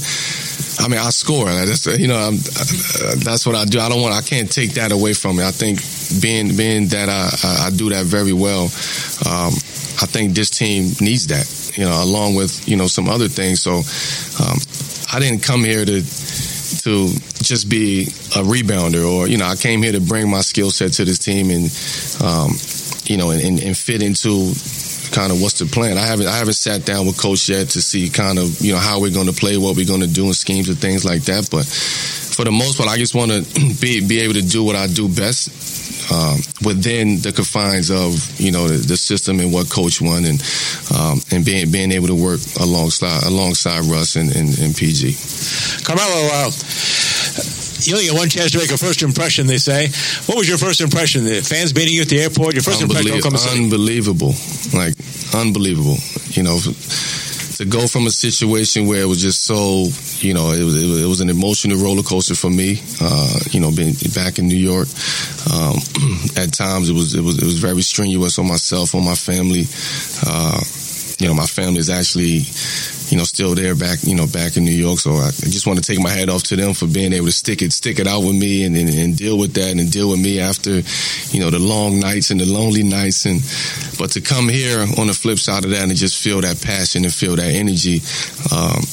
I 0.79 0.87
mean, 0.87 0.99
I 0.99 1.09
score. 1.09 1.45
That's 1.45 1.87
you 1.87 2.07
know, 2.07 2.17
I'm, 2.17 2.37
that's 2.37 3.47
what 3.47 3.55
I 3.55 3.65
do. 3.65 3.79
I 3.79 3.89
don't 3.89 3.99
want. 3.99 4.13
I 4.13 4.21
can't 4.21 4.51
take 4.51 4.73
that 4.73 4.91
away 4.91 5.13
from 5.13 5.37
me. 5.37 5.43
I 5.43 5.49
think 5.49 5.81
being 6.21 6.55
being 6.55 6.87
that 6.89 7.09
I, 7.09 7.65
I 7.65 7.69
do 7.75 7.89
that 7.89 8.05
very 8.05 8.33
well, 8.33 8.65
um, 9.25 9.53
I 9.99 10.05
think 10.05 10.35
this 10.35 10.51
team 10.51 10.91
needs 11.01 11.27
that, 11.27 11.45
you 11.77 11.85
know, 11.85 12.03
along 12.03 12.35
with, 12.35 12.67
you 12.67 12.75
know, 12.75 12.87
some 12.87 13.07
other 13.07 13.27
things. 13.27 13.61
So 13.61 13.75
um, 14.43 14.57
I 15.13 15.19
didn't 15.19 15.43
come 15.43 15.63
here 15.63 15.85
to 15.85 16.01
to 16.83 17.07
just 17.43 17.69
be 17.69 18.03
a 18.03 18.43
rebounder 18.43 19.09
or, 19.09 19.27
you 19.27 19.37
know, 19.37 19.45
I 19.45 19.55
came 19.55 19.81
here 19.81 19.93
to 19.93 20.01
bring 20.01 20.29
my 20.29 20.41
skill 20.41 20.71
set 20.71 20.93
to 20.93 21.05
this 21.05 21.19
team 21.19 21.49
and, 21.49 21.65
um, 22.23 22.51
you 23.05 23.17
know, 23.17 23.31
and, 23.31 23.59
and 23.59 23.77
fit 23.77 24.01
into 24.01 24.51
kind 25.11 25.31
of 25.31 25.41
what's 25.41 25.59
the 25.59 25.65
plan. 25.65 25.97
I 25.97 26.05
haven't 26.05 26.27
I 26.27 26.37
haven't 26.37 26.53
sat 26.53 26.85
down 26.85 27.05
with 27.05 27.17
coach 27.17 27.49
yet 27.49 27.69
to 27.69 27.81
see 27.81 28.09
kind 28.09 28.39
of 28.39 28.61
you 28.61 28.73
know 28.73 28.79
how 28.79 29.01
we're 29.01 29.13
going 29.13 29.27
to 29.27 29.33
play, 29.33 29.57
what 29.57 29.75
we're 29.75 29.87
going 29.87 30.01
to 30.01 30.07
do, 30.07 30.25
and 30.25 30.35
schemes 30.35 30.69
and 30.69 30.77
things 30.77 31.05
like 31.05 31.23
that. 31.23 31.49
But 31.49 31.65
for 31.65 32.45
the 32.45 32.51
most 32.51 32.77
part, 32.77 32.89
I 32.89 32.97
just 32.97 33.15
want 33.15 33.31
to 33.31 33.73
be 33.81 34.05
be 34.05 34.19
able 34.21 34.35
to 34.35 34.41
do 34.41 34.63
what 34.63 34.75
I 34.75 34.87
do 34.87 35.07
best 35.07 35.49
um, 36.11 36.39
within 36.63 37.19
the 37.21 37.31
confines 37.31 37.91
of 37.91 38.15
you 38.39 38.51
know 38.51 38.67
the, 38.67 38.77
the 38.77 38.97
system 38.97 39.39
and 39.39 39.51
what 39.51 39.69
coach 39.69 40.01
won 40.01 40.25
and 40.25 40.41
um, 40.93 41.19
and 41.31 41.43
being 41.43 41.71
being 41.71 41.91
able 41.91 42.07
to 42.07 42.15
work 42.15 42.39
alongside 42.59 43.23
alongside 43.23 43.85
Russ 43.85 44.15
and, 44.15 44.33
and, 44.35 44.57
and 44.59 44.75
PG. 44.75 45.15
Carmelo, 45.83 46.29
uh, 46.31 46.51
you 47.81 47.93
only 47.93 48.05
get 48.05 48.15
one 48.15 48.29
chance 48.29 48.51
to 48.51 48.57
make 48.57 48.71
a 48.71 48.77
first 48.77 49.01
impression. 49.01 49.47
They 49.47 49.57
say. 49.57 49.87
What 50.25 50.37
was 50.37 50.47
your 50.49 50.57
first 50.57 50.81
impression? 50.81 51.25
The 51.25 51.41
fans 51.41 51.73
meeting 51.73 51.93
you 51.93 52.01
at 52.01 52.09
the 52.09 52.21
airport. 52.21 52.53
Your 52.53 52.63
first 52.63 52.81
impression? 52.81 53.11
Unbelievable, 53.57 54.33
like 54.73 54.93
unbelievable. 55.33 55.97
You 56.31 56.43
know 56.43 56.59
to 57.57 57.65
go 57.65 57.87
from 57.87 58.05
a 58.05 58.11
situation 58.11 58.85
where 58.85 59.01
it 59.01 59.07
was 59.07 59.19
just 59.19 59.43
so, 59.43 59.87
you 60.19 60.33
know, 60.33 60.51
it 60.51 60.63
was, 60.63 60.75
it 60.77 61.07
was 61.07 61.21
an 61.21 61.29
emotional 61.29 61.77
roller 61.77 62.03
coaster 62.03 62.35
for 62.35 62.51
me. 62.51 62.79
Uh, 63.01 63.39
you 63.49 63.59
know, 63.59 63.71
being 63.71 63.95
back 64.13 64.37
in 64.37 64.47
New 64.47 64.55
York, 64.55 64.87
um, 65.51 65.75
at 66.37 66.53
times 66.53 66.89
it 66.89 66.93
was 66.93 67.15
it 67.15 67.21
was 67.21 67.41
it 67.41 67.45
was 67.45 67.57
very 67.57 67.81
strenuous 67.81 68.37
on 68.37 68.47
myself, 68.47 68.93
on 68.93 69.03
my 69.03 69.15
family. 69.15 69.65
Uh, 70.21 70.61
you 71.17 71.27
know, 71.27 71.33
my 71.33 71.45
family 71.45 71.79
is 71.79 71.89
actually 71.89 72.43
you 73.09 73.17
know, 73.17 73.23
still 73.23 73.55
there 73.55 73.75
back, 73.75 73.99
you 74.03 74.15
know, 74.15 74.27
back 74.27 74.57
in 74.57 74.65
New 74.65 74.75
York. 74.75 74.99
So 74.99 75.11
I 75.11 75.31
just 75.31 75.65
want 75.65 75.83
to 75.83 75.85
take 75.85 76.01
my 76.01 76.09
hat 76.09 76.29
off 76.29 76.43
to 76.43 76.55
them 76.55 76.73
for 76.73 76.87
being 76.87 77.13
able 77.13 77.27
to 77.27 77.31
stick 77.31 77.61
it, 77.61 77.71
stick 77.71 77.99
it 77.99 78.07
out 78.07 78.21
with 78.21 78.35
me 78.35 78.65
and, 78.65 78.75
and, 78.75 78.89
and, 78.89 79.17
deal 79.17 79.37
with 79.37 79.53
that 79.53 79.71
and 79.71 79.91
deal 79.91 80.09
with 80.09 80.19
me 80.19 80.39
after, 80.39 80.81
you 81.35 81.39
know, 81.39 81.49
the 81.49 81.59
long 81.59 81.99
nights 81.99 82.31
and 82.31 82.39
the 82.39 82.45
lonely 82.45 82.83
nights. 82.83 83.25
And, 83.25 83.41
but 83.97 84.11
to 84.11 84.21
come 84.21 84.49
here 84.49 84.81
on 84.81 85.07
the 85.07 85.13
flip 85.13 85.39
side 85.39 85.63
of 85.63 85.71
that 85.71 85.83
and 85.83 85.95
just 85.95 86.21
feel 86.21 86.41
that 86.41 86.61
passion 86.61 87.05
and 87.05 87.13
feel 87.13 87.35
that 87.35 87.55
energy, 87.55 88.01
um, 88.51 88.83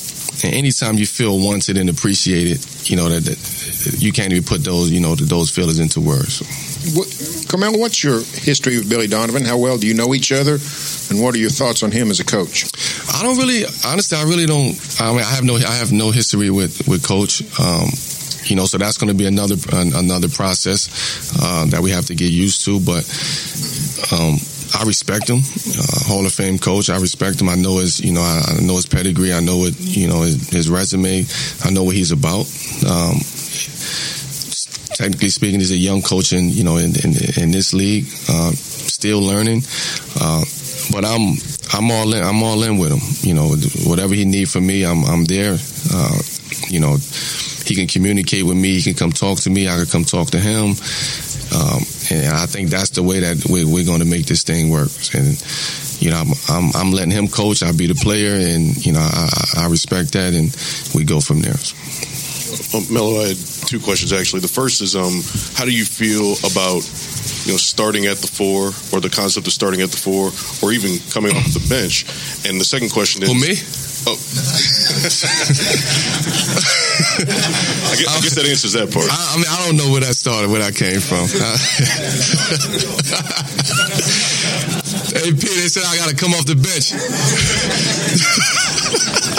and 0.44 0.54
anytime 0.54 0.96
you 0.98 1.06
feel 1.06 1.38
wanted 1.38 1.78
and 1.78 1.88
appreciated, 1.88 2.64
you 2.88 2.96
know, 2.96 3.08
that, 3.08 3.24
that 3.24 3.96
you 3.98 4.12
can't 4.12 4.32
even 4.32 4.44
put 4.44 4.62
those, 4.62 4.90
you 4.90 5.00
know, 5.00 5.14
those 5.14 5.50
feelings 5.50 5.78
into 5.78 6.00
words. 6.00 6.44
What, 6.94 7.08
Carmelo, 7.48 7.78
what's 7.78 8.04
your 8.04 8.20
history 8.20 8.76
with 8.76 8.90
Billy 8.90 9.06
Donovan? 9.06 9.44
How 9.44 9.56
well 9.56 9.78
do 9.78 9.86
you 9.86 9.94
know 9.94 10.14
each 10.14 10.32
other? 10.32 10.58
And 11.10 11.22
what 11.22 11.34
are 11.34 11.38
your 11.38 11.50
thoughts 11.50 11.82
on 11.82 11.90
him 11.92 12.10
as 12.10 12.20
a 12.20 12.24
coach? 12.24 12.66
I 13.14 13.22
don't 13.22 13.38
really, 13.38 13.64
honestly, 13.86 14.18
I 14.18 14.24
really 14.24 14.44
don't. 14.44 14.76
I 15.00 15.12
mean, 15.12 15.20
I 15.20 15.34
have 15.34 15.44
no, 15.44 15.56
I 15.56 15.76
have 15.80 15.92
no 15.92 16.10
history 16.10 16.50
with 16.50 16.86
with 16.86 17.06
Coach. 17.06 17.40
Um, 17.58 17.88
you 18.44 18.56
know, 18.56 18.66
so 18.66 18.76
that's 18.76 18.98
going 18.98 19.08
to 19.08 19.16
be 19.16 19.26
another 19.26 19.56
another 19.72 20.28
process 20.28 21.32
uh, 21.40 21.64
that 21.70 21.80
we 21.80 21.90
have 21.90 22.06
to 22.06 22.14
get 22.14 22.30
used 22.30 22.66
to. 22.66 22.80
But 22.80 23.08
um, 24.12 24.36
I 24.74 24.84
respect 24.84 25.28
him, 25.28 25.38
uh, 25.38 26.08
Hall 26.08 26.26
of 26.26 26.32
Fame 26.32 26.58
coach. 26.58 26.90
I 26.90 26.98
respect 26.98 27.40
him. 27.40 27.48
I 27.48 27.54
know 27.54 27.78
his, 27.78 28.00
you 28.00 28.12
know, 28.12 28.22
I, 28.22 28.60
know 28.62 28.74
his 28.74 28.86
pedigree. 28.86 29.32
I 29.32 29.40
know 29.40 29.58
what, 29.58 29.78
you 29.78 30.08
know, 30.08 30.22
his, 30.22 30.48
his 30.48 30.68
resume. 30.68 31.24
I 31.64 31.70
know 31.70 31.84
what 31.84 31.94
he's 31.94 32.12
about. 32.12 32.46
Um, 32.84 33.20
technically 34.94 35.28
speaking, 35.28 35.60
he's 35.60 35.72
a 35.72 35.76
young 35.76 36.02
coach 36.02 36.32
in, 36.32 36.50
you 36.50 36.64
know, 36.64 36.76
in 36.76 36.92
in, 37.04 37.14
in 37.36 37.50
this 37.50 37.72
league, 37.72 38.06
uh, 38.28 38.50
still 38.52 39.20
learning. 39.20 39.62
Uh, 40.20 40.44
but 40.92 41.04
I'm 41.04 41.36
I'm 41.72 41.90
all 41.90 42.12
in. 42.14 42.22
I'm 42.22 42.42
all 42.42 42.62
in 42.62 42.78
with 42.78 42.92
him. 42.92 43.02
You 43.28 43.34
know, 43.34 43.54
whatever 43.88 44.14
he 44.14 44.24
need 44.24 44.48
from 44.48 44.66
me, 44.66 44.84
I'm 44.84 45.04
I'm 45.04 45.24
there. 45.24 45.56
Uh, 45.92 46.18
you 46.68 46.80
know, 46.80 46.96
he 47.66 47.74
can 47.74 47.86
communicate 47.86 48.44
with 48.44 48.56
me. 48.56 48.74
He 48.78 48.82
can 48.82 48.94
come 48.94 49.12
talk 49.12 49.38
to 49.40 49.50
me. 49.50 49.68
I 49.68 49.76
can 49.76 49.86
come 49.86 50.04
talk 50.04 50.30
to 50.30 50.40
him. 50.40 50.74
Um, 51.52 51.82
and 52.10 52.34
I 52.34 52.46
think 52.46 52.70
that's 52.70 52.90
the 52.90 53.02
way 53.02 53.20
that 53.20 53.46
we're, 53.48 53.66
we're 53.66 53.84
going 53.84 54.00
to 54.00 54.06
make 54.06 54.26
this 54.26 54.42
thing 54.42 54.70
work. 54.70 54.90
And 55.14 55.36
you 56.00 56.10
know, 56.10 56.16
I'm, 56.16 56.32
I'm, 56.48 56.76
I'm 56.76 56.92
letting 56.92 57.12
him 57.12 57.28
coach. 57.28 57.62
I'll 57.62 57.76
be 57.76 57.86
the 57.86 57.94
player, 57.94 58.34
and 58.34 58.74
you 58.84 58.92
know, 58.92 59.00
I, 59.00 59.64
I 59.64 59.68
respect 59.68 60.12
that, 60.12 60.34
and 60.34 60.54
we 60.94 61.04
go 61.04 61.20
from 61.20 61.40
there. 61.40 61.56
Um, 62.74 62.92
Melo, 62.92 63.22
I 63.22 63.28
had 63.28 63.36
two 63.66 63.80
questions 63.80 64.12
actually. 64.12 64.40
The 64.40 64.48
first 64.48 64.82
is, 64.82 64.94
um, 64.94 65.22
how 65.56 65.64
do 65.64 65.72
you 65.72 65.84
feel 65.84 66.34
about 66.44 66.82
you 67.46 67.52
know, 67.52 67.58
starting 67.58 68.06
at 68.06 68.18
the 68.18 68.26
four 68.26 68.68
or 68.92 69.00
the 69.00 69.10
concept 69.10 69.46
of 69.46 69.52
starting 69.52 69.80
at 69.80 69.90
the 69.90 69.96
four 69.96 70.32
or 70.62 70.72
even 70.72 70.98
coming 71.10 71.36
off 71.36 71.52
the 71.52 71.66
bench? 71.68 72.04
And 72.48 72.60
the 72.60 72.64
second 72.64 72.90
question 72.90 73.22
is. 73.22 73.28
Who, 73.28 73.36
me? 73.36 73.54
Oh. 74.06 74.12
I, 77.14 77.96
guess, 77.96 78.08
I, 78.08 78.20
guess, 78.20 78.34
that 78.34 78.46
answers 78.48 78.72
that 78.74 78.92
part. 78.92 79.06
I, 79.10 79.32
I, 79.32 79.36
mean, 79.36 79.46
I 79.48 79.66
don't 79.66 79.76
know 79.76 79.88
where 79.90 80.00
that 80.00 80.14
started, 80.14 80.50
where 80.50 80.60
that 80.60 80.74
came 80.74 81.00
from. 81.00 81.24
hey, 85.14 85.32
Peter, 85.32 85.60
they 85.60 85.68
said 85.68 85.84
I 85.86 85.96
got 85.96 86.10
to 86.10 86.16
come 86.16 86.32
off 86.32 86.44
the 86.44 86.56
bench. 86.56 86.92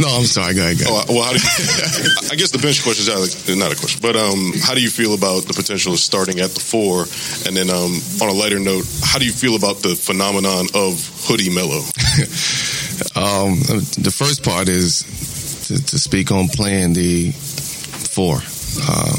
No, 0.00 0.08
I'm 0.08 0.26
sorry. 0.26 0.54
Go 0.54 0.62
ahead. 0.62 0.78
Go 0.78 0.90
ahead. 0.90 1.06
Oh, 1.08 1.14
well, 1.14 1.24
how 1.24 1.32
do 1.32 1.38
you, 1.38 2.10
I 2.32 2.34
guess 2.34 2.50
the 2.50 2.58
bench 2.58 2.82
question 2.82 3.06
is 3.14 3.56
not 3.56 3.72
a, 3.72 3.76
question, 3.76 4.00
but 4.02 4.16
um, 4.16 4.52
how 4.62 4.74
do 4.74 4.82
you 4.82 4.90
feel 4.90 5.14
about 5.14 5.46
the 5.46 5.54
potential 5.54 5.92
of 5.92 6.00
starting 6.00 6.40
at 6.40 6.50
the 6.50 6.60
four? 6.60 7.06
And 7.46 7.56
then 7.56 7.70
um, 7.70 7.94
on 8.20 8.28
a 8.28 8.36
lighter 8.36 8.58
note, 8.58 8.86
how 9.02 9.18
do 9.18 9.24
you 9.24 9.32
feel 9.32 9.54
about 9.54 9.82
the 9.82 9.94
phenomenon 9.94 10.66
of 10.74 10.98
Hoodie 11.26 11.54
Melo? 11.54 11.78
um, 13.14 13.62
the 14.02 14.10
first 14.14 14.42
part 14.42 14.68
is 14.68 15.06
to, 15.68 15.78
to 15.78 15.98
speak 15.98 16.30
on 16.32 16.48
playing 16.48 16.94
the 16.94 17.30
four. 17.30 18.38
Uh, 18.82 19.14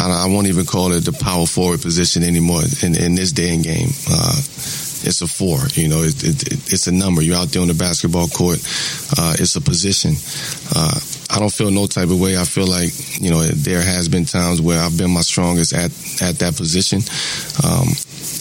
I, 0.00 0.24
I, 0.24 0.26
won't 0.26 0.48
even 0.48 0.66
call 0.66 0.92
it 0.92 1.04
the 1.04 1.12
power 1.12 1.46
forward 1.46 1.82
position 1.82 2.22
anymore 2.24 2.62
in, 2.82 2.96
in 2.96 3.14
this 3.14 3.30
day 3.30 3.54
and 3.54 3.62
game. 3.62 3.90
Uh, 4.10 4.34
it's 5.04 5.22
a 5.22 5.26
four. 5.26 5.58
You 5.74 5.88
know, 5.88 6.02
it, 6.02 6.22
it, 6.24 6.72
it's 6.72 6.86
a 6.86 6.92
number. 6.92 7.22
You're 7.22 7.36
out 7.36 7.48
there 7.48 7.62
on 7.62 7.68
the 7.68 7.74
basketball 7.74 8.28
court. 8.28 8.58
Uh, 9.16 9.36
it's 9.38 9.56
a 9.56 9.60
position. 9.60 10.14
Uh, 10.74 10.98
I 11.30 11.38
don't 11.38 11.52
feel 11.52 11.70
no 11.70 11.86
type 11.86 12.10
of 12.10 12.20
way. 12.20 12.36
I 12.36 12.44
feel 12.44 12.66
like 12.66 12.92
you 13.20 13.30
know 13.30 13.42
there 13.42 13.82
has 13.82 14.08
been 14.08 14.24
times 14.24 14.60
where 14.60 14.80
I've 14.80 14.96
been 14.96 15.10
my 15.10 15.22
strongest 15.22 15.72
at 15.72 15.90
at 16.22 16.38
that 16.40 16.56
position. 16.56 17.00
Um, 17.64 17.88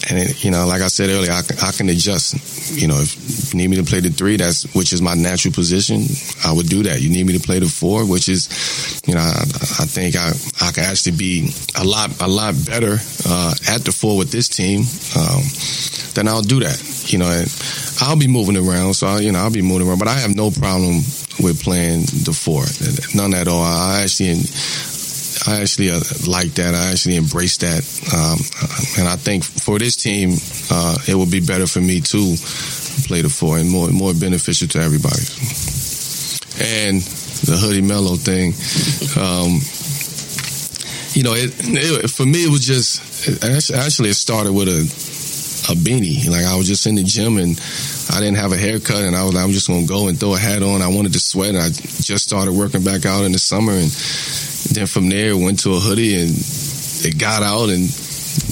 and 0.09 0.19
it, 0.19 0.43
you 0.43 0.51
know, 0.51 0.65
like 0.67 0.81
I 0.81 0.87
said 0.87 1.09
earlier, 1.09 1.31
I, 1.31 1.41
I, 1.61 1.71
can 1.71 1.89
adjust. 1.89 2.35
You 2.71 2.87
know, 2.87 2.99
if 2.99 3.53
you 3.53 3.57
need 3.57 3.69
me 3.69 3.77
to 3.77 3.83
play 3.83 3.99
the 3.99 4.09
three, 4.09 4.37
that's 4.37 4.63
which 4.75 4.93
is 4.93 5.01
my 5.01 5.13
natural 5.13 5.53
position. 5.53 6.03
I 6.45 6.53
would 6.53 6.67
do 6.67 6.83
that. 6.83 7.01
You 7.01 7.09
need 7.09 7.25
me 7.25 7.37
to 7.37 7.43
play 7.43 7.59
the 7.59 7.67
four, 7.67 8.05
which 8.05 8.29
is, 8.29 9.01
you 9.05 9.13
know, 9.15 9.21
I, 9.21 9.41
I 9.41 9.85
think 9.85 10.15
I 10.15 10.31
I 10.61 10.71
can 10.71 10.83
actually 10.83 11.17
be 11.17 11.49
a 11.75 11.83
lot 11.83 12.21
a 12.21 12.27
lot 12.27 12.55
better 12.65 12.97
uh, 13.27 13.53
at 13.69 13.81
the 13.85 13.91
four 13.91 14.17
with 14.17 14.31
this 14.31 14.49
team. 14.49 14.81
Um, 15.15 15.43
then 16.13 16.27
I'll 16.27 16.41
do 16.41 16.59
that. 16.59 16.77
You 17.11 17.19
know, 17.19 17.45
I'll 18.01 18.17
be 18.17 18.27
moving 18.27 18.57
around, 18.57 18.93
so 18.95 19.07
I, 19.07 19.19
you 19.19 19.31
know 19.31 19.39
I'll 19.39 19.51
be 19.51 19.61
moving 19.61 19.87
around. 19.87 19.99
But 19.99 20.07
I 20.07 20.19
have 20.19 20.35
no 20.35 20.51
problem 20.51 21.01
with 21.41 21.61
playing 21.63 22.01
the 22.23 22.33
four, 22.33 22.63
none 23.15 23.33
at 23.33 23.47
all. 23.47 23.63
I 23.63 24.01
actually, 24.03 24.35
I 25.47 25.61
actually 25.61 25.89
uh, 25.89 25.99
like 26.27 26.53
that. 26.55 26.73
I 26.75 26.91
actually 26.91 27.15
embrace 27.15 27.57
that, 27.57 27.83
um, 28.13 28.39
and 28.99 29.07
I 29.07 29.15
think 29.15 29.43
for 29.43 29.79
this 29.79 29.95
team, 29.95 30.37
uh, 30.71 30.97
it 31.07 31.15
would 31.15 31.31
be 31.31 31.39
better 31.39 31.67
for 31.67 31.81
me 31.81 32.01
to 32.01 32.35
play 33.07 33.21
the 33.21 33.29
four 33.29 33.57
and 33.57 33.69
more 33.69 33.89
more 33.89 34.13
beneficial 34.13 34.67
to 34.69 34.79
everybody. 34.79 35.25
And 36.61 37.01
the 37.49 37.57
hoodie 37.57 37.81
Melo 37.81 38.15
thing, 38.15 38.53
um, 39.17 39.59
you 41.13 41.23
know, 41.23 41.33
it, 41.33 41.51
it, 41.59 42.09
for 42.09 42.25
me 42.25 42.45
it 42.45 42.49
was 42.49 42.65
just 42.65 43.01
actually 43.43 44.09
it 44.09 44.15
started 44.15 44.53
with 44.53 44.67
a 44.67 45.22
a 45.69 45.75
beanie. 45.75 46.29
Like 46.29 46.45
I 46.45 46.55
was 46.55 46.67
just 46.67 46.85
in 46.87 46.95
the 46.95 47.03
gym 47.03 47.37
and 47.37 47.59
I 48.11 48.19
didn't 48.19 48.37
have 48.37 48.51
a 48.51 48.57
haircut 48.57 49.03
and 49.03 49.15
I 49.15 49.23
was 49.23 49.33
like, 49.33 49.43
I'm 49.43 49.51
just 49.51 49.67
to 49.67 49.85
go 49.85 50.07
and 50.07 50.19
throw 50.19 50.35
a 50.35 50.37
hat 50.37 50.61
on. 50.61 50.81
I 50.81 50.87
wanted 50.87 51.13
to 51.13 51.19
sweat 51.19 51.49
and 51.49 51.59
I 51.59 51.69
just 51.69 52.23
started 52.23 52.53
working 52.53 52.83
back 52.83 53.05
out 53.05 53.23
in 53.23 53.31
the 53.31 53.39
summer. 53.39 53.73
And 53.73 53.89
then 54.71 54.87
from 54.87 55.09
there 55.09 55.37
went 55.37 55.59
to 55.59 55.73
a 55.73 55.79
hoodie 55.79 56.21
and 56.21 56.31
it 56.31 57.17
got 57.17 57.43
out 57.43 57.69
and 57.69 57.87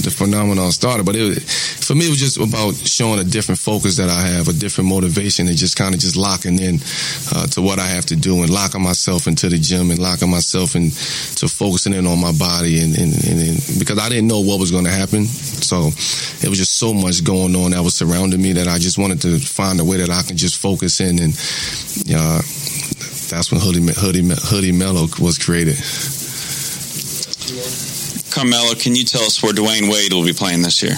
the 0.04 0.12
phenomenon 0.12 0.72
started. 0.72 1.06
But 1.06 1.16
it, 1.16 1.42
for 1.42 1.96
me, 1.96 2.08
it 2.08 2.10
was 2.10 2.20
just 2.20 2.38
about 2.38 2.76
showing 2.76 3.20
a 3.20 3.24
different 3.24 3.60
focus 3.60 3.98
that 3.98 4.10
I 4.10 4.22
have, 4.22 4.48
a 4.48 4.54
different 4.54 4.90
motivation, 4.90 5.48
and 5.48 5.58
just 5.58 5.78
kind 5.78 5.94
of 5.94 6.00
just 6.00 6.16
locking 6.16 6.60
in 6.60 6.80
uh, 7.36 7.48
to 7.48 7.62
what 7.62 7.80
I 7.80 7.88
have 7.88 8.06
to 8.08 8.16
do 8.16 8.42
and 8.42 8.50
locking 8.50 8.82
myself 8.82 9.28
into 9.28 9.50
the 9.50 9.58
gym 9.58 9.92
and 9.92 10.00
locking 10.00 10.30
myself 10.30 10.76
into 10.76 11.48
focusing 11.48 11.94
in 11.94 12.08
on 12.08 12.20
my 12.20 12.32
body 12.32 12.80
and, 12.82 12.98
and, 12.98 13.14
and, 13.26 13.40
and 13.40 13.80
because 13.80 14.00
I 14.00 14.10
didn't 14.10 14.28
know 14.28 14.42
what 14.42 14.60
was 14.60 14.72
going 14.72 14.86
to 14.86 14.92
happen. 14.92 15.26
So 15.26 15.88
it 16.42 16.50
was 16.50 16.58
just 16.58 16.78
so 16.78 16.94
much 16.94 17.24
going 17.24 17.56
on 17.56 17.72
that 17.72 17.84
was 17.84 17.96
surrounding 17.96 18.42
me 18.42 18.54
that 18.54 18.68
I 18.68 18.78
just 18.78 18.98
wanted 18.98 19.22
to 19.22 19.40
find 19.40 19.80
a 19.80 19.86
way 19.86 19.98
that 19.98 20.10
I 20.10 20.24
can 20.24 20.38
just 20.38 20.58
focus 20.58 21.02
in 21.02 21.20
and. 21.20 21.34
Uh, 22.10 22.42
that's 23.32 23.50
when 23.50 23.62
Hoodie, 23.62 23.94
Hoodie, 23.96 24.28
Hoodie 24.30 24.72
Melo 24.74 25.08
was 25.22 25.38
created. 25.38 25.78
Carmelo, 28.32 28.76
can 28.76 28.96
you 28.96 29.04
tell 29.04 29.22
us 29.24 29.44
where 29.44 29.54
Dwyane 29.54 29.92
Wade 29.92 30.14
will 30.14 30.24
be 30.24 30.34
playing 30.34 30.62
this 30.62 30.82
year? 30.82 30.96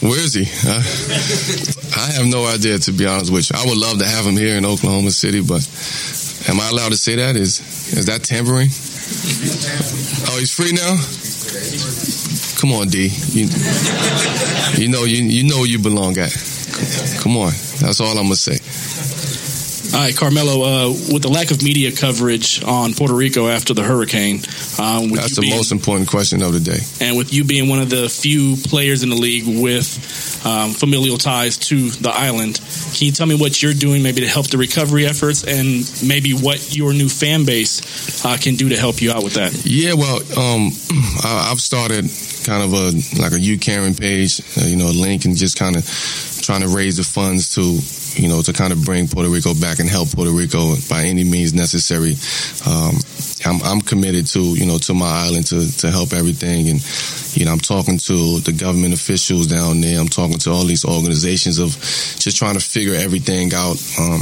Where 0.00 0.18
is 0.18 0.32
he? 0.32 0.46
I, 0.46 0.78
I 2.00 2.06
have 2.16 2.26
no 2.26 2.46
idea, 2.46 2.78
to 2.78 2.92
be 2.92 3.04
honest 3.06 3.32
with 3.32 3.50
you. 3.50 3.56
I 3.58 3.66
would 3.66 3.76
love 3.76 3.98
to 3.98 4.06
have 4.06 4.24
him 4.24 4.36
here 4.36 4.56
in 4.56 4.64
Oklahoma 4.64 5.10
City, 5.10 5.42
but 5.42 5.60
am 6.48 6.60
I 6.60 6.70
allowed 6.70 6.90
to 6.92 6.96
say 6.96 7.16
that? 7.16 7.36
Is 7.36 7.60
is 7.92 8.06
that 8.06 8.22
tampering? 8.22 8.68
Oh, 10.30 10.38
he's 10.38 10.54
free 10.54 10.72
now. 10.72 10.96
Come 12.60 12.72
on, 12.72 12.88
D. 12.88 13.08
You, 13.34 13.48
you 14.80 14.88
know 14.88 15.04
you 15.04 15.24
you 15.24 15.44
know 15.44 15.64
you 15.64 15.78
belong 15.78 16.16
at. 16.16 16.32
Come 17.20 17.36
on, 17.36 17.52
that's 17.80 18.00
all 18.00 18.16
I'm 18.16 18.30
gonna 18.30 18.36
say. 18.36 18.56
All 19.92 19.98
right, 19.98 20.16
Carmelo, 20.16 20.62
uh, 20.62 20.88
with 21.12 21.22
the 21.22 21.28
lack 21.28 21.50
of 21.50 21.64
media 21.64 21.90
coverage 21.90 22.62
on 22.62 22.94
Puerto 22.94 23.14
Rico 23.14 23.48
after 23.48 23.74
the 23.74 23.82
hurricane, 23.82 24.36
um, 24.78 25.10
that's 25.10 25.34
the 25.34 25.40
being, 25.40 25.56
most 25.56 25.72
important 25.72 26.08
question 26.08 26.42
of 26.42 26.52
the 26.52 26.60
day. 26.60 26.78
And 27.00 27.16
with 27.16 27.34
you 27.34 27.42
being 27.42 27.68
one 27.68 27.80
of 27.80 27.90
the 27.90 28.08
few 28.08 28.56
players 28.56 29.02
in 29.02 29.08
the 29.08 29.16
league 29.16 29.44
with 29.46 30.46
um, 30.46 30.70
familial 30.70 31.18
ties 31.18 31.58
to 31.58 31.90
the 31.90 32.10
island, 32.10 32.60
can 32.94 33.06
you 33.06 33.12
tell 33.12 33.26
me 33.26 33.34
what 33.34 33.60
you're 33.60 33.74
doing 33.74 34.02
maybe 34.02 34.20
to 34.20 34.28
help 34.28 34.46
the 34.46 34.58
recovery 34.58 35.06
efforts 35.06 35.42
and 35.42 35.82
maybe 36.06 36.34
what 36.34 36.76
your 36.76 36.92
new 36.92 37.08
fan 37.08 37.44
base 37.44 38.24
uh, 38.24 38.36
can 38.40 38.54
do 38.54 38.68
to 38.68 38.76
help 38.76 39.02
you 39.02 39.10
out 39.10 39.24
with 39.24 39.34
that? 39.34 39.52
Yeah, 39.64 39.94
well, 39.94 40.18
um, 40.38 40.70
I've 41.24 41.60
started 41.60 42.08
kind 42.44 42.62
of 42.62 42.72
a 42.72 42.86
like 43.20 43.32
a 43.32 43.42
YouCaring 43.42 43.98
page, 43.98 44.40
uh, 44.56 44.66
you 44.66 44.76
know, 44.76 44.86
a 44.86 44.94
link 44.94 45.24
and 45.24 45.36
just 45.36 45.58
kind 45.58 45.76
of 45.76 45.84
trying 46.42 46.62
to 46.62 46.68
raise 46.68 46.96
the 46.96 47.04
funds 47.04 47.54
to 47.54 47.78
you 48.14 48.28
know, 48.28 48.42
to 48.42 48.52
kind 48.52 48.72
of 48.72 48.84
bring 48.84 49.08
Puerto 49.08 49.28
Rico 49.28 49.54
back 49.54 49.78
and 49.78 49.88
help 49.88 50.10
Puerto 50.10 50.30
Rico 50.30 50.74
by 50.88 51.04
any 51.04 51.24
means 51.24 51.54
necessary. 51.54 52.16
Um, 52.66 52.96
I'm, 53.44 53.62
I'm, 53.62 53.80
committed 53.80 54.26
to, 54.28 54.40
you 54.40 54.66
know, 54.66 54.78
to 54.78 54.94
my 54.94 55.26
island 55.26 55.46
to, 55.48 55.78
to 55.78 55.90
help 55.90 56.12
everything. 56.12 56.68
And, 56.68 56.80
you 57.36 57.44
know, 57.44 57.52
I'm 57.52 57.60
talking 57.60 57.98
to 57.98 58.40
the 58.40 58.52
government 58.52 58.94
officials 58.94 59.46
down 59.46 59.80
there. 59.80 59.98
I'm 59.98 60.08
talking 60.08 60.38
to 60.38 60.50
all 60.50 60.64
these 60.64 60.84
organizations 60.84 61.58
of 61.58 61.70
just 62.18 62.36
trying 62.36 62.54
to 62.54 62.60
figure 62.60 62.94
everything 62.94 63.52
out. 63.54 63.80
Um, 63.98 64.20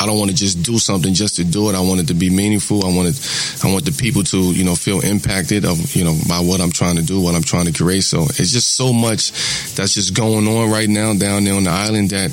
I 0.00 0.06
don't 0.06 0.18
want 0.18 0.30
to 0.30 0.36
just 0.36 0.62
do 0.62 0.78
something 0.78 1.14
just 1.14 1.36
to 1.36 1.44
do 1.44 1.70
it. 1.70 1.74
I 1.74 1.80
want 1.80 2.00
it 2.00 2.08
to 2.08 2.14
be 2.14 2.30
meaningful. 2.30 2.84
I 2.84 2.94
want 2.94 3.08
it, 3.08 3.18
I 3.64 3.72
want 3.72 3.84
the 3.84 3.92
people 3.92 4.22
to, 4.24 4.38
you 4.38 4.64
know, 4.64 4.74
feel 4.74 5.00
impacted 5.00 5.64
of, 5.64 5.94
you 5.96 6.04
know, 6.04 6.16
by 6.28 6.38
what 6.38 6.60
I'm 6.60 6.70
trying 6.70 6.96
to 6.96 7.02
do, 7.02 7.20
what 7.20 7.34
I'm 7.34 7.42
trying 7.42 7.66
to 7.66 7.72
create. 7.72 8.04
So 8.04 8.22
it's 8.22 8.52
just 8.52 8.74
so 8.74 8.92
much 8.92 9.30
that's 9.74 9.94
just 9.94 10.14
going 10.14 10.46
on 10.46 10.70
right 10.70 10.88
now 10.88 11.14
down 11.14 11.44
there 11.44 11.54
on 11.54 11.64
the 11.64 11.70
island 11.70 12.10
that 12.10 12.30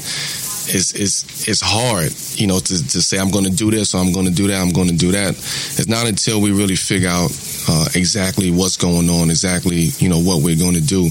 it's 0.68 0.94
it's 0.94 1.48
it's 1.48 1.62
hard, 1.62 2.12
you 2.40 2.48
know, 2.48 2.60
to, 2.60 2.74
to 2.90 3.02
say 3.02 3.18
I'm 3.18 3.32
going 3.32 3.46
to 3.46 3.52
do 3.52 3.72
this 3.72 3.94
or 3.94 4.02
I'm 4.02 4.12
going 4.12 4.26
to 4.26 4.34
do 4.34 4.48
that, 4.48 4.62
I'm 4.62 4.72
going 4.72 4.88
to 4.90 4.98
do 4.98 5.12
that. 5.12 5.32
It's 5.32 5.88
not 5.88 6.08
until 6.08 6.42
we 6.42 6.52
really 6.52 6.76
figure 6.76 7.10
out 7.10 7.32
uh, 7.68 7.86
exactly 7.96 8.52
what's 8.52 8.78
going 8.78 9.10
on, 9.10 9.30
exactly 9.30 9.90
you 9.98 10.10
know 10.10 10.20
what 10.20 10.42
we're 10.42 10.58
going 10.58 10.76
to 10.76 10.82
do. 10.86 11.10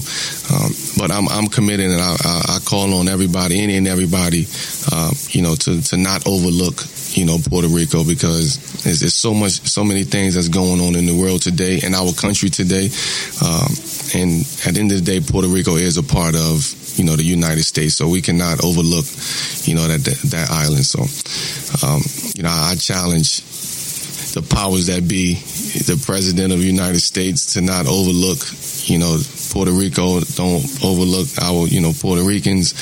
Um, 0.51 0.71
but 0.97 1.11
I'm 1.11 1.27
I'm 1.29 1.47
committed, 1.47 1.91
and 1.91 2.01
I, 2.01 2.15
I, 2.23 2.55
I, 2.55 2.59
call 2.65 2.93
on 2.93 3.07
everybody, 3.07 3.61
any 3.61 3.77
and 3.77 3.87
everybody, 3.87 4.45
uh, 4.91 5.11
you 5.29 5.41
know, 5.41 5.55
to 5.55 5.81
to 5.81 5.97
not 5.97 6.27
overlook 6.27 6.83
you 7.15 7.25
know 7.25 7.37
Puerto 7.37 7.67
Rico 7.67 8.03
because 8.03 8.57
there's, 8.83 8.99
there's, 8.99 9.15
so 9.15 9.33
much, 9.33 9.61
so 9.67 9.83
many 9.83 10.03
things 10.03 10.35
that's 10.35 10.49
going 10.49 10.81
on 10.81 10.95
in 10.95 11.05
the 11.05 11.17
world 11.17 11.41
today, 11.41 11.79
in 11.83 11.93
our 11.93 12.13
country 12.13 12.49
today, 12.49 12.89
um, 13.43 13.71
and 14.13 14.41
at 14.65 14.75
the 14.75 14.79
end 14.79 14.91
of 14.91 15.03
the 15.03 15.05
day, 15.05 15.19
Puerto 15.19 15.47
Rico 15.47 15.75
is 15.75 15.97
a 15.97 16.03
part 16.03 16.35
of 16.35 16.84
you 16.95 17.03
know, 17.03 17.15
the 17.15 17.23
United 17.23 17.63
States. 17.63 17.95
So 17.95 18.07
we 18.07 18.21
cannot 18.21 18.63
overlook, 18.63 19.05
you 19.67 19.75
know, 19.75 19.87
that 19.87 20.03
that, 20.03 20.17
that 20.31 20.51
island. 20.51 20.85
So, 20.85 21.03
um, 21.85 22.01
you 22.35 22.43
know, 22.43 22.49
I 22.49 22.75
challenge 22.75 23.43
the 24.35 24.41
powers 24.41 24.87
that 24.87 25.07
be, 25.07 25.35
the 25.87 26.01
president 26.05 26.51
of 26.51 26.59
the 26.59 26.65
United 26.65 26.99
States, 26.99 27.53
to 27.53 27.61
not 27.61 27.87
overlook, 27.87 28.39
you 28.87 28.99
know, 28.99 29.17
Puerto 29.51 29.71
Rico. 29.71 30.19
Don't 30.35 30.63
overlook 30.83 31.27
our, 31.41 31.67
you 31.67 31.79
know, 31.79 31.93
Puerto 31.93 32.23
Ricans. 32.23 32.75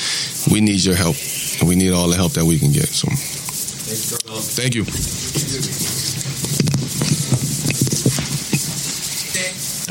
We 0.50 0.60
need 0.60 0.84
your 0.84 0.96
help. 0.96 1.16
We 1.62 1.76
need 1.76 1.92
all 1.92 2.08
the 2.08 2.16
help 2.16 2.32
that 2.32 2.44
we 2.44 2.58
can 2.58 2.72
get. 2.72 2.88
So, 2.88 3.08
thank 4.58 4.74
you. 4.74 4.82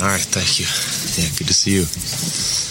All 0.03 0.09
right, 0.09 0.19
thank 0.19 0.59
you. 0.59 0.65
Yeah, 1.15 1.29
good 1.37 1.47
to 1.47 1.53
see 1.53 1.71
you. 1.79 2.62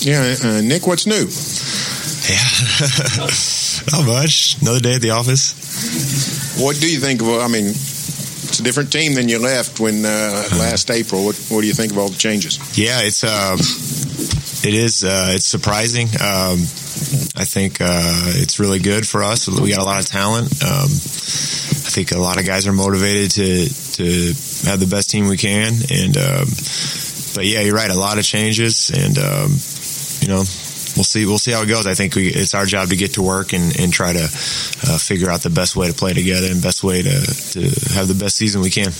Yeah, 0.00 0.34
uh, 0.44 0.60
Nick, 0.60 0.86
what's 0.86 1.06
new? 1.06 1.26
Yeah, 2.28 2.44
not 3.92 4.06
much. 4.06 4.60
Another 4.60 4.80
day 4.80 4.94
at 4.94 5.00
the 5.00 5.10
office. 5.10 6.60
What 6.60 6.78
do 6.80 6.90
you 6.90 7.00
think 7.00 7.20
of? 7.20 7.28
I 7.28 7.48
mean, 7.48 7.66
it's 7.66 8.60
a 8.60 8.62
different 8.62 8.92
team 8.92 9.14
than 9.14 9.28
you 9.28 9.38
left 9.38 9.80
when 9.80 10.04
uh, 10.04 10.08
uh-huh. 10.08 10.58
last 10.58 10.90
April. 10.90 11.24
What 11.24 11.36
What 11.48 11.62
do 11.62 11.66
you 11.66 11.74
think 11.74 11.92
of 11.92 11.98
all 11.98 12.08
the 12.08 12.18
changes? 12.18 12.58
Yeah, 12.78 13.00
it's 13.02 13.24
um, 13.24 13.58
it 14.68 14.74
is 14.74 15.04
uh, 15.04 15.32
it's 15.34 15.46
surprising. 15.46 16.06
Um, 16.08 16.58
I 17.36 17.44
think 17.44 17.80
uh, 17.80 18.32
it's 18.36 18.58
really 18.60 18.80
good 18.80 19.06
for 19.06 19.22
us. 19.22 19.48
We 19.48 19.70
got 19.70 19.80
a 19.80 19.84
lot 19.84 20.00
of 20.00 20.06
talent. 20.06 20.52
Um, 20.62 20.90
I 20.90 21.90
think 21.90 22.12
a 22.12 22.18
lot 22.18 22.38
of 22.38 22.46
guys 22.46 22.66
are 22.66 22.72
motivated 22.72 23.30
to 23.32 23.68
to 23.98 24.04
have 24.68 24.80
the 24.80 24.88
best 24.90 25.10
team 25.10 25.28
we 25.28 25.36
can, 25.36 25.74
and 25.90 26.16
um, 26.16 26.46
but 27.34 27.46
yeah, 27.46 27.62
you're 27.62 27.74
right. 27.74 27.90
A 27.90 27.98
lot 27.98 28.18
of 28.18 28.24
changes, 28.24 28.90
and 28.90 29.18
um, 29.18 29.50
you 30.28 30.34
know, 30.34 30.40
we'll 30.40 31.08
see. 31.08 31.24
We'll 31.24 31.38
see 31.38 31.52
how 31.52 31.62
it 31.62 31.68
goes. 31.68 31.86
I 31.86 31.94
think 31.94 32.14
we, 32.14 32.28
it's 32.28 32.52
our 32.52 32.66
job 32.66 32.90
to 32.90 32.96
get 32.96 33.14
to 33.14 33.22
work 33.22 33.54
and, 33.54 33.74
and 33.80 33.90
try 33.90 34.12
to 34.12 34.24
uh, 34.24 34.98
figure 34.98 35.30
out 35.30 35.40
the 35.40 35.48
best 35.48 35.74
way 35.74 35.88
to 35.88 35.94
play 35.94 36.12
together 36.12 36.48
and 36.48 36.62
best 36.62 36.84
way 36.84 37.00
to, 37.00 37.10
to 37.52 37.60
have 37.94 38.08
the 38.08 38.16
best 38.18 38.36
season 38.36 38.60
we 38.60 38.68
can. 38.68 38.92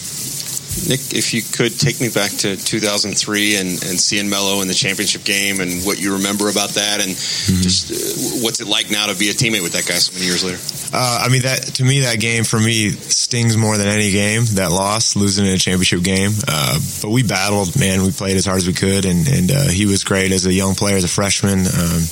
Nick, 0.86 1.00
if 1.14 1.34
you 1.34 1.42
could 1.42 1.78
take 1.78 2.00
me 2.00 2.08
back 2.08 2.30
to 2.44 2.56
2003 2.56 3.56
and, 3.56 3.68
and 3.68 3.98
seeing 3.98 4.28
Melo 4.28 4.60
in 4.60 4.68
the 4.68 4.74
championship 4.74 5.24
game 5.24 5.60
and 5.60 5.84
what 5.84 6.00
you 6.00 6.14
remember 6.14 6.48
about 6.48 6.70
that, 6.70 7.00
and 7.00 7.12
mm-hmm. 7.12 7.62
just 7.62 7.90
uh, 7.90 8.44
what's 8.44 8.60
it 8.60 8.68
like 8.68 8.90
now 8.90 9.06
to 9.06 9.16
be 9.16 9.30
a 9.30 9.32
teammate 9.32 9.62
with 9.62 9.72
that 9.72 9.86
guy 9.86 9.94
so 9.94 10.12
many 10.12 10.26
years 10.26 10.44
later? 10.44 10.60
Uh, 10.92 11.24
I 11.24 11.28
mean, 11.28 11.42
that 11.42 11.62
to 11.76 11.84
me, 11.84 12.00
that 12.00 12.20
game 12.20 12.44
for 12.44 12.58
me 12.58 12.90
stings 12.90 13.56
more 13.56 13.76
than 13.76 13.88
any 13.88 14.12
game. 14.12 14.44
That 14.54 14.70
loss, 14.70 15.16
losing 15.16 15.46
in 15.46 15.52
a 15.52 15.58
championship 15.58 16.02
game, 16.02 16.32
uh, 16.46 16.78
but 17.02 17.10
we 17.10 17.22
battled. 17.22 17.78
Man, 17.78 18.02
we 18.02 18.12
played 18.12 18.36
as 18.36 18.46
hard 18.46 18.58
as 18.58 18.66
we 18.66 18.74
could, 18.74 19.04
and 19.04 19.26
and 19.28 19.50
uh, 19.50 19.68
he 19.68 19.86
was 19.86 20.04
great 20.04 20.32
as 20.32 20.46
a 20.46 20.52
young 20.52 20.74
player, 20.74 20.96
as 20.96 21.04
a 21.04 21.08
freshman. 21.08 21.60
Um, 21.60 22.02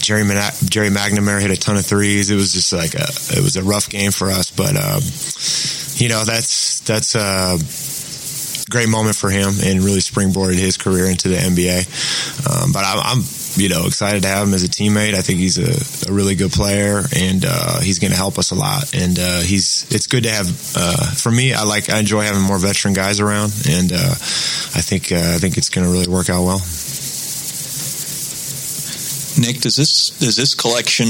Gerry 0.00 0.24
Gerry 0.68 0.88
McNamara 0.88 1.40
hit 1.40 1.50
a 1.50 1.56
ton 1.56 1.76
of 1.76 1.86
threes. 1.86 2.30
It 2.30 2.36
was 2.36 2.52
just 2.52 2.72
like 2.72 2.94
a, 2.94 3.06
it 3.36 3.42
was 3.42 3.56
a 3.56 3.62
rough 3.62 3.88
game 3.88 4.10
for 4.10 4.30
us, 4.30 4.50
but 4.50 4.76
um, 4.76 5.00
you 6.00 6.08
know 6.08 6.24
that's 6.24 6.80
that's 6.80 7.14
a 7.14 7.58
great 8.70 8.88
moment 8.88 9.16
for 9.16 9.28
him 9.28 9.52
and 9.64 9.82
really 9.82 9.98
springboarded 9.98 10.58
his 10.58 10.76
career 10.76 11.06
into 11.06 11.28
the 11.28 11.36
NBA. 11.36 11.80
Um, 12.46 12.72
but 12.72 12.84
I'm, 12.86 13.00
I'm, 13.02 13.24
you 13.56 13.68
know 13.68 13.86
excited 13.86 14.22
to 14.22 14.28
have 14.28 14.46
him 14.46 14.54
as 14.54 14.62
a 14.62 14.68
teammate. 14.68 15.14
I 15.14 15.20
think 15.20 15.40
he's 15.40 15.58
a, 15.58 16.10
a 16.10 16.14
really 16.14 16.36
good 16.36 16.52
player 16.52 17.02
and 17.14 17.44
uh, 17.44 17.80
he's 17.80 17.98
going 17.98 18.12
to 18.12 18.16
help 18.16 18.38
us 18.38 18.52
a 18.52 18.54
lot. 18.54 18.94
And 18.94 19.18
uh, 19.18 19.40
he's 19.40 19.86
it's 19.90 20.06
good 20.06 20.22
to 20.22 20.30
have 20.30 20.46
uh, 20.76 21.10
for 21.12 21.30
me. 21.30 21.52
I 21.52 21.64
like 21.64 21.90
I 21.90 21.98
enjoy 21.98 22.22
having 22.22 22.42
more 22.42 22.58
veteran 22.58 22.94
guys 22.94 23.20
around, 23.20 23.52
and 23.68 23.92
uh, 23.92 24.14
I 24.76 24.80
think 24.80 25.12
uh, 25.12 25.34
I 25.34 25.38
think 25.38 25.58
it's 25.58 25.68
going 25.68 25.86
to 25.86 25.92
really 25.92 26.08
work 26.08 26.30
out 26.30 26.44
well. 26.44 26.62
Nick, 29.38 29.60
does 29.60 29.76
this 29.76 30.10
does 30.18 30.36
this 30.36 30.54
collection 30.54 31.06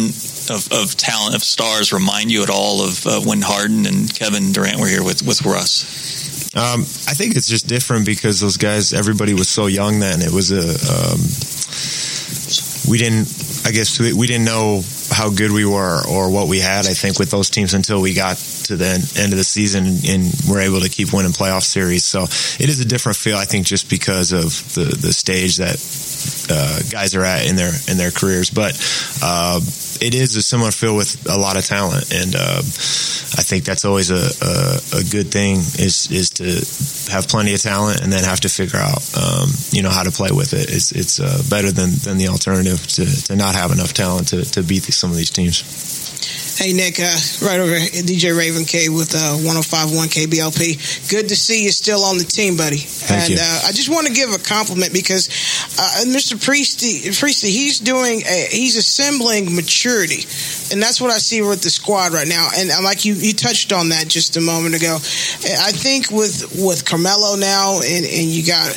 of, 0.51 0.73
of 0.73 0.97
talent 0.97 1.35
of 1.35 1.43
stars 1.43 1.93
remind 1.93 2.31
you 2.31 2.43
at 2.43 2.51
all 2.51 2.83
of 2.83 3.07
uh, 3.07 3.21
when 3.21 3.41
Harden 3.41 3.87
and 3.87 4.13
Kevin 4.13 4.53
Durant 4.53 4.81
were 4.81 4.89
here 4.89 5.05
with 5.05 5.23
with 5.23 5.45
Russ? 5.45 6.55
Um, 6.55 6.81
I 6.81 7.15
think 7.15 7.37
it's 7.37 7.49
just 7.49 7.69
different 7.69 8.05
because 8.05 8.41
those 8.41 8.57
guys, 8.57 8.93
everybody 8.93 9.35
was 9.35 9.49
so 9.49 9.67
young 9.67 10.01
then. 10.01 10.21
It 10.21 10.33
was 10.33 10.51
a 10.51 10.67
um, 10.91 11.21
we 12.91 12.99
didn't. 12.99 13.29
I 13.65 13.73
guess 13.73 14.01
we, 14.01 14.13
we 14.13 14.27
didn't 14.27 14.47
know 14.47 14.83
how 15.13 15.31
good 15.31 15.53
we 15.53 15.65
were 15.65 16.03
or 16.09 16.31
what 16.31 16.49
we 16.49 16.59
had. 16.59 16.87
I 16.87 16.95
think 16.95 17.19
with 17.19 17.31
those 17.31 17.51
teams 17.51 17.75
until 17.75 18.01
we 18.01 18.15
got 18.15 18.37
to 18.65 18.77
the 18.77 19.15
end 19.19 19.33
of 19.33 19.39
the 19.39 19.45
season 19.45 19.87
and 20.09 20.33
we're 20.49 20.61
able 20.61 20.81
to 20.81 20.89
keep 20.89 21.13
winning 21.13 21.33
playoff 21.33 21.63
series. 21.63 22.05
So 22.05 22.25
it 22.25 22.69
is 22.69 22.81
a 22.81 22.85
different 22.85 23.17
feel. 23.17 23.37
I 23.37 23.45
think 23.45 23.67
just 23.67 23.89
because 23.89 24.33
of 24.33 24.75
the 24.75 24.85
the 24.85 25.13
stage 25.13 25.59
that 25.59 25.77
uh, 26.51 26.81
guys 26.91 27.15
are 27.15 27.25
at 27.25 27.47
in 27.47 27.57
their 27.57 27.73
in 27.89 27.97
their 27.97 28.11
careers, 28.11 28.51
but. 28.51 28.75
Uh, 29.23 29.61
it 30.01 30.15
is 30.15 30.37
a 30.37 30.43
similar 30.43 30.71
feel 30.71 30.97
with 30.97 31.27
a 31.29 31.37
lot 31.37 31.57
of 31.57 31.65
talent, 31.65 32.13
and 32.13 32.35
uh, 32.35 32.59
I 32.59 33.43
think 33.43 33.65
that's 33.65 33.85
always 33.85 34.11
a, 34.11 34.31
a, 34.43 35.01
a, 35.01 35.05
good 35.05 35.31
thing 35.31 35.57
is 35.57 36.11
is 36.11 36.31
to 36.41 37.13
have 37.13 37.29
plenty 37.29 37.55
of 37.55 37.61
talent 37.61 38.01
and 38.01 38.13
then 38.13 38.25
have 38.25 38.41
to 38.41 38.49
figure 38.49 38.79
out 38.79 38.99
um, 39.17 39.51
you 39.71 39.83
know 39.83 39.91
how 39.91 40.03
to 40.03 40.11
play 40.11 40.31
with 40.33 40.53
it. 40.53 40.71
It's 40.71 40.93
it's 40.93 41.21
uh, 41.21 41.43
better 41.49 41.71
than 41.71 41.91
than 42.03 42.19
the 42.19 42.29
alternative 42.29 42.87
to, 42.99 43.07
to 43.27 43.37
not 43.37 43.55
have 43.55 43.73
enough 43.73 43.93
talent 43.93 44.29
to, 44.29 44.45
to 44.53 44.63
beat 44.63 44.85
some 44.85 45.11
of 45.11 45.17
these 45.17 45.31
teams. 45.31 45.63
Hey, 46.61 46.75
Nick, 46.75 47.01
uh, 47.01 47.17
right 47.41 47.59
over 47.59 47.73
here, 47.73 48.05
DJ 48.05 48.37
Raven 48.37 48.67
K 48.67 48.91
with 48.91 49.15
uh, 49.15 49.41
1051 49.41 50.09
KBLP. 50.09 51.09
Good 51.09 51.31
to 51.31 51.35
see 51.35 51.65
you 51.65 51.73
still 51.73 52.05
on 52.05 52.19
the 52.19 52.25
team, 52.25 52.59
buddy. 52.59 52.77
Thank 52.77 53.31
and 53.31 53.41
uh, 53.41 53.61
I 53.65 53.73
just 53.73 53.89
want 53.89 54.09
to 54.09 54.13
give 54.13 54.29
a 54.29 54.37
compliment 54.37 54.93
because 54.93 55.33
uh, 55.81 56.05
Mr. 56.05 56.37
Presti, 56.37 57.09
Presti, 57.17 57.49
he's 57.49 57.81
doing, 57.81 58.21
a, 58.29 58.47
he's 58.53 58.77
assembling 58.77 59.57
maturity. 59.57 60.29
And 60.71 60.83
that's 60.83 61.01
what 61.01 61.11
I 61.11 61.17
see 61.17 61.41
with 61.41 61.63
the 61.63 61.71
squad 61.71 62.13
right 62.13 62.29
now. 62.29 62.51
And 62.55 62.71
uh, 62.71 62.85
like 62.85 63.07
you, 63.07 63.15
you 63.15 63.33
touched 63.33 63.73
on 63.73 63.89
that 63.89 64.07
just 64.07 64.37
a 64.37 64.43
moment 64.43 64.75
ago. 64.75 64.97
I 64.97 65.73
think 65.73 66.11
with 66.11 66.61
with 66.61 66.85
Carmelo 66.85 67.37
now, 67.37 67.81
and, 67.81 68.05
and 68.05 68.27
you 68.29 68.45
got 68.45 68.69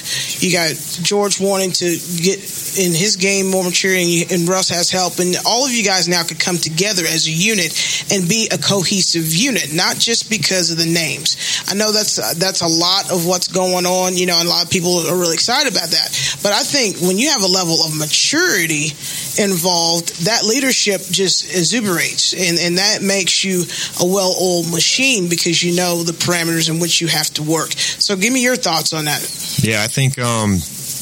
you 0.41 0.55
got 0.55 0.71
George 1.03 1.41
wanting 1.41 1.71
to 1.83 1.99
get 2.23 2.39
in 2.79 2.95
his 2.95 3.17
game 3.19 3.51
more 3.51 3.63
mature, 3.63 3.93
and, 3.93 4.07
you, 4.07 4.25
and 4.31 4.47
Russ 4.47 4.69
has 4.69 4.89
help, 4.89 5.19
and 5.19 5.35
all 5.45 5.65
of 5.65 5.71
you 5.71 5.83
guys 5.83 6.07
now 6.07 6.23
could 6.23 6.39
come 6.39 6.57
together 6.57 7.03
as 7.03 7.27
a 7.27 7.31
unit 7.31 7.72
and 8.11 8.27
be 8.27 8.47
a 8.51 8.57
cohesive 8.57 9.33
unit, 9.33 9.73
not 9.73 9.97
just 9.97 10.29
because 10.29 10.71
of 10.71 10.77
the 10.77 10.85
names. 10.85 11.37
I 11.67 11.75
know 11.75 11.91
that's 11.91 12.19
uh, 12.19 12.33
that's 12.37 12.61
a 12.61 12.67
lot 12.67 13.11
of 13.11 13.25
what's 13.25 13.47
going 13.47 13.85
on, 13.85 14.17
you 14.17 14.25
know, 14.25 14.37
and 14.37 14.47
a 14.47 14.49
lot 14.49 14.63
of 14.63 14.69
people 14.69 15.07
are 15.07 15.17
really 15.17 15.33
excited 15.33 15.71
about 15.71 15.89
that. 15.89 16.39
But 16.43 16.53
I 16.53 16.63
think 16.63 16.97
when 17.01 17.17
you 17.17 17.29
have 17.29 17.43
a 17.43 17.47
level 17.47 17.83
of 17.83 17.97
maturity 17.97 18.93
involved, 19.37 20.25
that 20.25 20.43
leadership 20.43 21.01
just 21.09 21.45
exuberates, 21.45 22.33
and 22.33 22.59
and 22.59 22.77
that 22.77 23.01
makes 23.01 23.43
you 23.43 23.63
a 24.01 24.05
well-oiled 24.05 24.71
machine 24.71 25.29
because 25.29 25.63
you 25.63 25.75
know 25.75 26.03
the 26.03 26.13
parameters 26.13 26.69
in 26.69 26.79
which 26.79 27.01
you 27.01 27.07
have 27.07 27.29
to 27.35 27.43
work. 27.43 27.71
So, 27.73 28.15
give 28.15 28.33
me 28.33 28.43
your 28.43 28.55
thoughts 28.55 28.93
on 28.93 29.05
that. 29.05 29.21
Yeah, 29.63 29.83
I 29.83 29.87
think 29.87 30.19
um, 30.19 30.55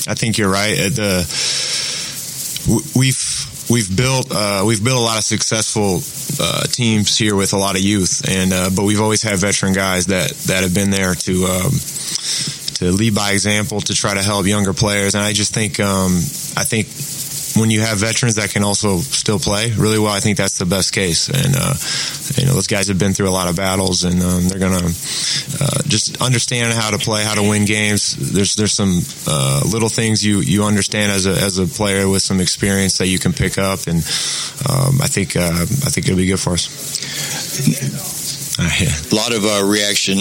I 0.07 0.15
think 0.15 0.37
you're 0.37 0.51
right. 0.51 0.79
Uh, 0.79 0.89
the 0.89 1.21
we've 2.95 3.50
we've 3.71 3.95
built 3.95 4.27
uh, 4.31 4.63
we've 4.65 4.83
built 4.83 4.99
a 4.99 5.03
lot 5.03 5.17
of 5.17 5.23
successful 5.23 6.01
uh, 6.39 6.63
teams 6.67 7.17
here 7.17 7.35
with 7.35 7.53
a 7.53 7.57
lot 7.57 7.75
of 7.75 7.81
youth, 7.81 8.27
and 8.27 8.51
uh, 8.51 8.69
but 8.75 8.83
we've 8.83 9.01
always 9.01 9.23
had 9.23 9.37
veteran 9.37 9.73
guys 9.73 10.07
that 10.07 10.31
that 10.47 10.63
have 10.63 10.75
been 10.75 10.91
there 10.91 11.15
to. 11.15 11.45
Um, 11.45 11.71
to 12.81 12.91
lead 12.91 13.13
by 13.13 13.29
example, 13.33 13.79
to 13.79 13.93
try 13.93 14.15
to 14.15 14.23
help 14.23 14.47
younger 14.47 14.73
players, 14.73 15.13
and 15.13 15.23
I 15.23 15.33
just 15.33 15.53
think 15.53 15.79
um, 15.79 16.13
I 16.57 16.63
think 16.65 16.87
when 17.55 17.69
you 17.69 17.81
have 17.81 17.97
veterans 17.97 18.35
that 18.35 18.51
can 18.51 18.63
also 18.63 18.97
still 18.99 19.39
play 19.39 19.71
really 19.71 19.99
well, 19.99 20.13
I 20.13 20.19
think 20.19 20.37
that's 20.37 20.57
the 20.57 20.65
best 20.65 20.93
case. 20.93 21.29
And 21.29 21.55
uh, 21.57 21.73
you 22.37 22.45
know, 22.47 22.53
those 22.53 22.67
guys 22.67 22.87
have 22.87 22.99
been 22.99 23.13
through 23.13 23.29
a 23.29 23.31
lot 23.31 23.47
of 23.49 23.55
battles, 23.55 24.03
and 24.03 24.21
um, 24.21 24.47
they're 24.47 24.59
gonna 24.59 24.85
uh, 24.85 25.81
just 25.87 26.21
understand 26.21 26.73
how 26.73 26.91
to 26.91 26.97
play, 26.97 27.23
how 27.23 27.35
to 27.35 27.41
win 27.41 27.65
games. 27.65 28.15
There's 28.15 28.55
there's 28.55 28.73
some 28.73 29.01
uh, 29.27 29.61
little 29.65 29.89
things 29.89 30.25
you 30.25 30.39
you 30.39 30.63
understand 30.63 31.11
as 31.11 31.25
a 31.25 31.31
as 31.31 31.57
a 31.57 31.65
player 31.67 32.07
with 32.07 32.21
some 32.21 32.39
experience 32.39 32.97
that 32.99 33.07
you 33.07 33.19
can 33.19 33.33
pick 33.33 33.57
up, 33.57 33.87
and 33.87 33.97
um, 34.69 35.01
I 35.01 35.07
think 35.07 35.35
uh, 35.35 35.49
I 35.51 35.89
think 35.89 36.07
it'll 36.07 36.17
be 36.17 36.27
good 36.27 36.39
for 36.39 36.53
us. 36.53 36.69
A 38.59 39.15
lot 39.15 39.33
of 39.33 39.43
uh, 39.43 39.65
reaction 39.65 40.19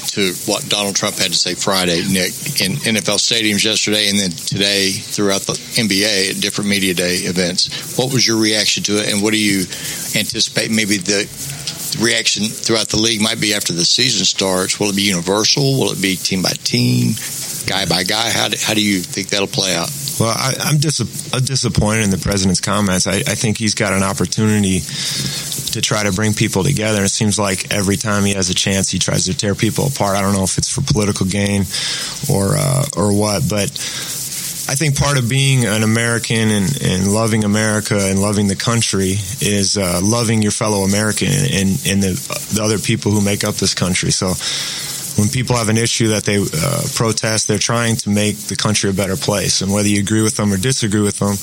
to 0.00 0.32
what 0.46 0.68
Donald 0.68 0.96
Trump 0.96 1.16
had 1.16 1.32
to 1.32 1.38
say 1.38 1.54
Friday, 1.54 2.02
Nick, 2.08 2.32
in 2.60 2.76
NFL 2.82 3.18
stadiums 3.18 3.64
yesterday 3.64 4.08
and 4.08 4.18
then 4.18 4.30
today 4.30 4.90
throughout 4.90 5.42
the 5.42 5.52
NBA 5.52 6.30
at 6.30 6.40
different 6.40 6.70
media 6.70 6.94
day 6.94 7.16
events. 7.16 7.96
What 7.98 8.12
was 8.12 8.26
your 8.26 8.38
reaction 8.38 8.82
to 8.84 8.98
it, 9.02 9.12
and 9.12 9.22
what 9.22 9.32
do 9.32 9.38
you 9.38 9.60
anticipate 10.16 10.70
maybe 10.70 10.98
the 10.98 11.28
reaction 11.98 12.44
throughout 12.44 12.88
the 12.88 12.96
league 12.96 13.20
might 13.20 13.40
be 13.40 13.54
after 13.54 13.72
the 13.72 13.84
season 13.84 14.24
starts? 14.24 14.78
Will 14.78 14.90
it 14.90 14.96
be 14.96 15.02
universal? 15.02 15.62
Will 15.80 15.92
it 15.92 16.02
be 16.02 16.16
team 16.16 16.42
by 16.42 16.50
team, 16.50 17.14
guy 17.66 17.86
by 17.86 18.04
guy? 18.04 18.30
How 18.30 18.48
do, 18.48 18.56
how 18.60 18.74
do 18.74 18.82
you 18.82 19.00
think 19.00 19.28
that'll 19.28 19.48
play 19.48 19.74
out? 19.74 19.90
Well, 20.18 20.34
I, 20.36 20.70
am 20.70 20.78
dis- 20.78 20.98
disappointed 21.44 22.04
in 22.04 22.10
the 22.10 22.18
president's 22.18 22.60
comments. 22.60 23.06
I, 23.06 23.16
I 23.16 23.34
think 23.34 23.58
he's 23.58 23.74
got 23.74 23.92
an 23.92 24.02
opportunity 24.02 24.80
to 25.72 25.80
try 25.80 26.02
to 26.02 26.12
bring 26.12 26.34
people 26.34 26.64
together. 26.64 26.98
And 26.98 27.06
it 27.06 27.10
seems 27.10 27.38
like 27.38 27.72
every 27.72 27.96
time 27.96 28.24
he 28.24 28.34
has 28.34 28.50
a 28.50 28.54
chance, 28.54 28.90
he 28.90 28.98
tries 28.98 29.26
to 29.26 29.36
tear 29.36 29.54
people 29.54 29.86
apart. 29.86 30.16
I 30.16 30.22
don't 30.22 30.34
know 30.34 30.44
if 30.44 30.58
it's 30.58 30.72
for 30.72 30.82
political 30.82 31.26
gain 31.26 31.62
or 32.30 32.56
uh, 32.56 32.84
or 32.96 33.12
what, 33.12 33.48
but 33.48 33.70
I 34.70 34.76
think 34.76 34.96
part 34.96 35.18
of 35.18 35.28
being 35.28 35.64
an 35.64 35.82
American 35.82 36.48
and, 36.48 36.82
and 36.82 37.12
loving 37.12 37.42
America 37.42 37.98
and 37.98 38.20
loving 38.20 38.46
the 38.46 38.54
country 38.54 39.16
is 39.40 39.76
uh, 39.76 40.00
loving 40.00 40.42
your 40.42 40.52
fellow 40.52 40.82
American 40.84 41.26
and, 41.26 41.70
and 41.88 42.00
the, 42.00 42.14
the 42.54 42.62
other 42.62 42.78
people 42.78 43.10
who 43.10 43.20
make 43.20 43.42
up 43.42 43.56
this 43.56 43.74
country. 43.74 44.12
So 44.12 44.28
when 45.16 45.28
people 45.28 45.56
have 45.56 45.68
an 45.68 45.76
issue 45.76 46.08
that 46.08 46.24
they 46.24 46.38
uh, 46.38 46.82
protest, 46.94 47.48
they're 47.48 47.58
trying 47.58 47.96
to 47.96 48.10
make 48.10 48.36
the 48.36 48.56
country 48.56 48.90
a 48.90 48.92
better 48.92 49.16
place. 49.16 49.60
And 49.60 49.72
whether 49.72 49.88
you 49.88 50.00
agree 50.00 50.22
with 50.22 50.36
them 50.36 50.52
or 50.52 50.56
disagree 50.56 51.00
with 51.00 51.18
them, 51.18 51.36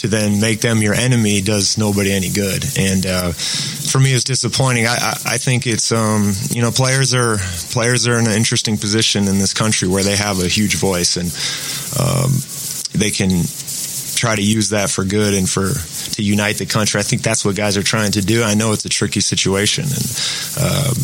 to 0.00 0.08
then 0.08 0.40
make 0.40 0.60
them 0.60 0.82
your 0.82 0.94
enemy 0.94 1.40
does 1.40 1.78
nobody 1.78 2.12
any 2.12 2.30
good. 2.30 2.64
And 2.78 3.06
uh, 3.06 3.32
for 3.32 3.98
me, 3.98 4.12
it's 4.12 4.24
disappointing. 4.24 4.86
I, 4.86 4.94
I, 4.94 5.10
I 5.26 5.38
think 5.38 5.66
it's 5.66 5.92
um, 5.92 6.32
you 6.50 6.62
know 6.62 6.70
players 6.70 7.14
are 7.14 7.38
players 7.70 8.06
are 8.06 8.18
in 8.18 8.26
an 8.26 8.32
interesting 8.32 8.76
position 8.76 9.28
in 9.28 9.38
this 9.38 9.54
country 9.54 9.88
where 9.88 10.02
they 10.02 10.16
have 10.16 10.40
a 10.40 10.48
huge 10.48 10.76
voice 10.76 11.16
and 11.16 11.30
um, 12.00 12.32
they 12.92 13.10
can 13.10 13.44
try 14.16 14.34
to 14.34 14.42
use 14.42 14.70
that 14.70 14.88
for 14.88 15.04
good 15.04 15.34
and 15.34 15.48
for 15.48 15.72
to 16.14 16.22
unite 16.22 16.56
the 16.56 16.66
country. 16.66 16.98
I 16.98 17.02
think 17.02 17.22
that's 17.22 17.44
what 17.44 17.54
guys 17.54 17.76
are 17.76 17.82
trying 17.82 18.12
to 18.12 18.22
do. 18.22 18.42
I 18.42 18.54
know 18.54 18.72
it's 18.72 18.84
a 18.84 18.90
tricky 18.90 19.20
situation 19.20 19.84
and. 19.84 20.06
Uh, 20.58 20.94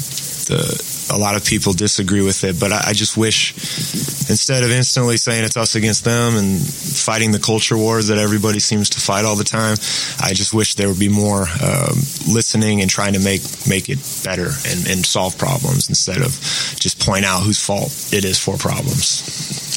the 0.46 0.91
a 1.12 1.18
lot 1.18 1.36
of 1.36 1.44
people 1.44 1.72
disagree 1.72 2.22
with 2.22 2.44
it, 2.44 2.58
but 2.58 2.72
I, 2.72 2.88
I, 2.88 2.92
just 2.92 3.16
wish 3.16 3.52
instead 4.30 4.62
of 4.62 4.70
instantly 4.70 5.16
saying 5.16 5.44
it's 5.44 5.56
us 5.56 5.74
against 5.74 6.04
them 6.04 6.36
and 6.36 6.60
fighting 6.60 7.32
the 7.32 7.38
culture 7.38 7.76
wars 7.76 8.08
that 8.08 8.18
everybody 8.18 8.58
seems 8.58 8.90
to 8.90 9.00
fight 9.00 9.24
all 9.24 9.36
the 9.36 9.44
time, 9.44 9.76
I 10.20 10.32
just 10.32 10.54
wish 10.54 10.74
there 10.74 10.88
would 10.88 10.98
be 10.98 11.08
more 11.08 11.42
um, 11.62 11.96
listening 12.26 12.80
and 12.80 12.90
trying 12.90 13.12
to 13.14 13.20
make 13.20 13.42
make 13.68 13.88
it 13.88 13.98
better 14.24 14.48
and, 14.68 14.88
and 14.88 15.04
solve 15.04 15.36
problems 15.38 15.88
instead 15.88 16.18
of 16.18 16.32
just 16.80 16.98
point 17.00 17.24
out 17.24 17.42
whose 17.42 17.64
fault 17.64 17.92
it 18.12 18.24
is 18.24 18.38
for 18.38 18.56
problems. 18.56 19.71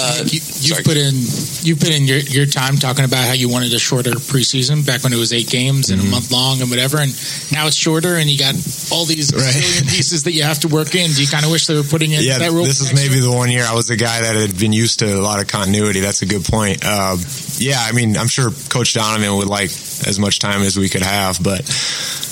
Uh, 0.00 0.24
you, 0.26 0.74
have 0.74 0.84
put 0.84 0.96
in 0.96 1.14
you've 1.60 1.78
put 1.78 1.90
in 1.90 2.04
your, 2.04 2.18
your 2.18 2.46
time 2.46 2.76
talking 2.76 3.04
about 3.04 3.22
how 3.26 3.34
you 3.34 3.48
wanted 3.48 3.72
a 3.74 3.78
shorter 3.78 4.12
preseason 4.12 4.86
back 4.86 5.04
when 5.04 5.12
it 5.12 5.16
was 5.16 5.32
eight 5.32 5.48
games 5.48 5.90
and 5.90 6.00
mm-hmm. 6.00 6.08
a 6.08 6.10
month 6.10 6.32
long 6.32 6.60
and 6.60 6.70
whatever, 6.70 6.98
and 6.98 7.12
now 7.52 7.66
it's 7.66 7.76
shorter 7.76 8.16
and 8.16 8.30
you 8.30 8.38
got 8.38 8.54
all 8.90 9.04
these 9.04 9.34
right. 9.34 9.52
pieces 9.92 10.24
that 10.24 10.32
you 10.32 10.42
have 10.42 10.60
to 10.60 10.68
work 10.68 10.94
in. 10.94 11.10
Do 11.10 11.20
you 11.20 11.28
kind 11.28 11.44
of 11.44 11.50
wish 11.50 11.66
they 11.66 11.76
were 11.76 11.82
putting 11.82 12.12
in 12.12 12.22
yeah, 12.22 12.38
that 12.38 12.50
rule? 12.50 12.64
This 12.64 12.80
is 12.80 12.94
maybe 12.94 13.20
the 13.20 13.30
one 13.30 13.50
year 13.50 13.64
I 13.64 13.74
was 13.74 13.90
a 13.90 13.96
guy 13.96 14.22
that 14.22 14.34
had 14.34 14.58
been 14.58 14.72
used 14.72 15.00
to 15.00 15.06
a 15.06 15.20
lot 15.20 15.40
of 15.40 15.48
continuity. 15.48 16.00
That's 16.00 16.22
a 16.22 16.26
good 16.26 16.44
point. 16.44 16.80
Uh, 16.82 17.16
yeah, 17.58 17.78
I 17.78 17.92
mean, 17.92 18.16
I'm 18.16 18.28
sure 18.28 18.50
Coach 18.70 18.94
Donovan 18.94 19.36
would 19.36 19.48
like 19.48 19.70
as 20.08 20.18
much 20.18 20.38
time 20.38 20.62
as 20.62 20.78
we 20.78 20.88
could 20.88 21.02
have, 21.02 21.42
but. 21.42 21.60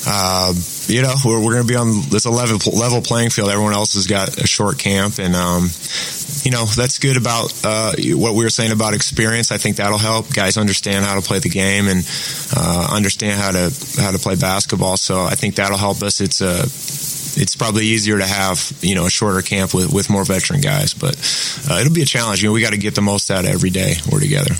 Uh, 0.06 0.54
you 0.88 1.02
know, 1.02 1.14
we're, 1.24 1.44
we're 1.44 1.52
going 1.52 1.66
to 1.66 1.68
be 1.68 1.76
on 1.76 1.88
this 2.08 2.24
level, 2.24 2.58
level 2.72 3.02
playing 3.02 3.30
field. 3.30 3.50
Everyone 3.50 3.74
else 3.74 3.94
has 3.94 4.06
got 4.06 4.38
a 4.38 4.46
short 4.46 4.78
camp, 4.78 5.18
and 5.18 5.36
um, 5.36 5.68
you 6.42 6.50
know 6.50 6.64
that's 6.64 6.98
good 6.98 7.16
about 7.16 7.52
uh, 7.62 7.92
what 8.16 8.34
we 8.34 8.42
were 8.42 8.50
saying 8.50 8.72
about 8.72 8.94
experience. 8.94 9.52
I 9.52 9.58
think 9.58 9.76
that'll 9.76 9.98
help 9.98 10.32
guys 10.32 10.56
understand 10.56 11.04
how 11.04 11.20
to 11.20 11.26
play 11.26 11.40
the 11.40 11.50
game 11.50 11.88
and 11.88 12.02
uh, 12.56 12.88
understand 12.90 13.40
how 13.40 13.52
to 13.52 14.00
how 14.00 14.12
to 14.12 14.18
play 14.18 14.36
basketball. 14.36 14.96
So 14.96 15.20
I 15.20 15.34
think 15.34 15.56
that'll 15.56 15.78
help 15.78 16.02
us. 16.02 16.20
It's 16.20 16.40
a 16.40 16.62
it's 17.40 17.54
probably 17.54 17.84
easier 17.84 18.18
to 18.18 18.26
have 18.26 18.72
you 18.80 18.94
know 18.94 19.06
a 19.06 19.10
shorter 19.10 19.42
camp 19.42 19.74
with, 19.74 19.92
with 19.92 20.08
more 20.08 20.24
veteran 20.24 20.60
guys, 20.60 20.94
but 20.94 21.16
uh, 21.70 21.80
it'll 21.80 21.94
be 21.94 22.02
a 22.02 22.06
challenge. 22.06 22.42
You 22.42 22.48
know, 22.48 22.54
we 22.54 22.62
got 22.62 22.72
to 22.72 22.78
get 22.78 22.94
the 22.94 23.02
most 23.02 23.30
out 23.30 23.44
of 23.44 23.50
every 23.50 23.70
day 23.70 23.94
we're 24.10 24.20
together. 24.20 24.54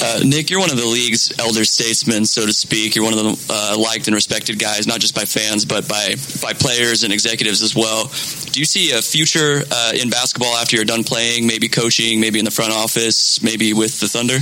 Uh, 0.00 0.20
Nick, 0.24 0.50
you're 0.50 0.60
one 0.60 0.70
of 0.70 0.76
the 0.76 0.86
league's 0.86 1.32
elder 1.38 1.64
statesmen, 1.64 2.24
so 2.24 2.46
to 2.46 2.52
speak. 2.52 2.96
You're 2.96 3.04
one 3.04 3.14
of 3.14 3.20
the 3.20 3.46
uh, 3.50 3.76
liked 3.78 4.08
and 4.08 4.14
respected 4.14 4.58
guys, 4.58 4.86
not 4.86 5.00
just 5.00 5.14
by 5.14 5.24
fans, 5.24 5.64
but 5.64 5.88
by 5.88 6.14
by 6.42 6.52
players 6.52 7.04
and 7.04 7.12
executives 7.12 7.62
as 7.62 7.74
well. 7.76 8.04
Do 8.50 8.60
you 8.60 8.66
see 8.66 8.92
a 8.92 9.02
future 9.02 9.62
uh, 9.70 9.92
in 9.94 10.10
basketball 10.10 10.56
after 10.56 10.76
you're 10.76 10.84
done 10.84 11.04
playing? 11.04 11.46
Maybe 11.46 11.68
coaching, 11.68 12.20
maybe 12.20 12.38
in 12.38 12.44
the 12.44 12.50
front 12.50 12.72
office, 12.72 13.42
maybe 13.42 13.72
with 13.72 14.00
the 14.00 14.08
Thunder? 14.08 14.38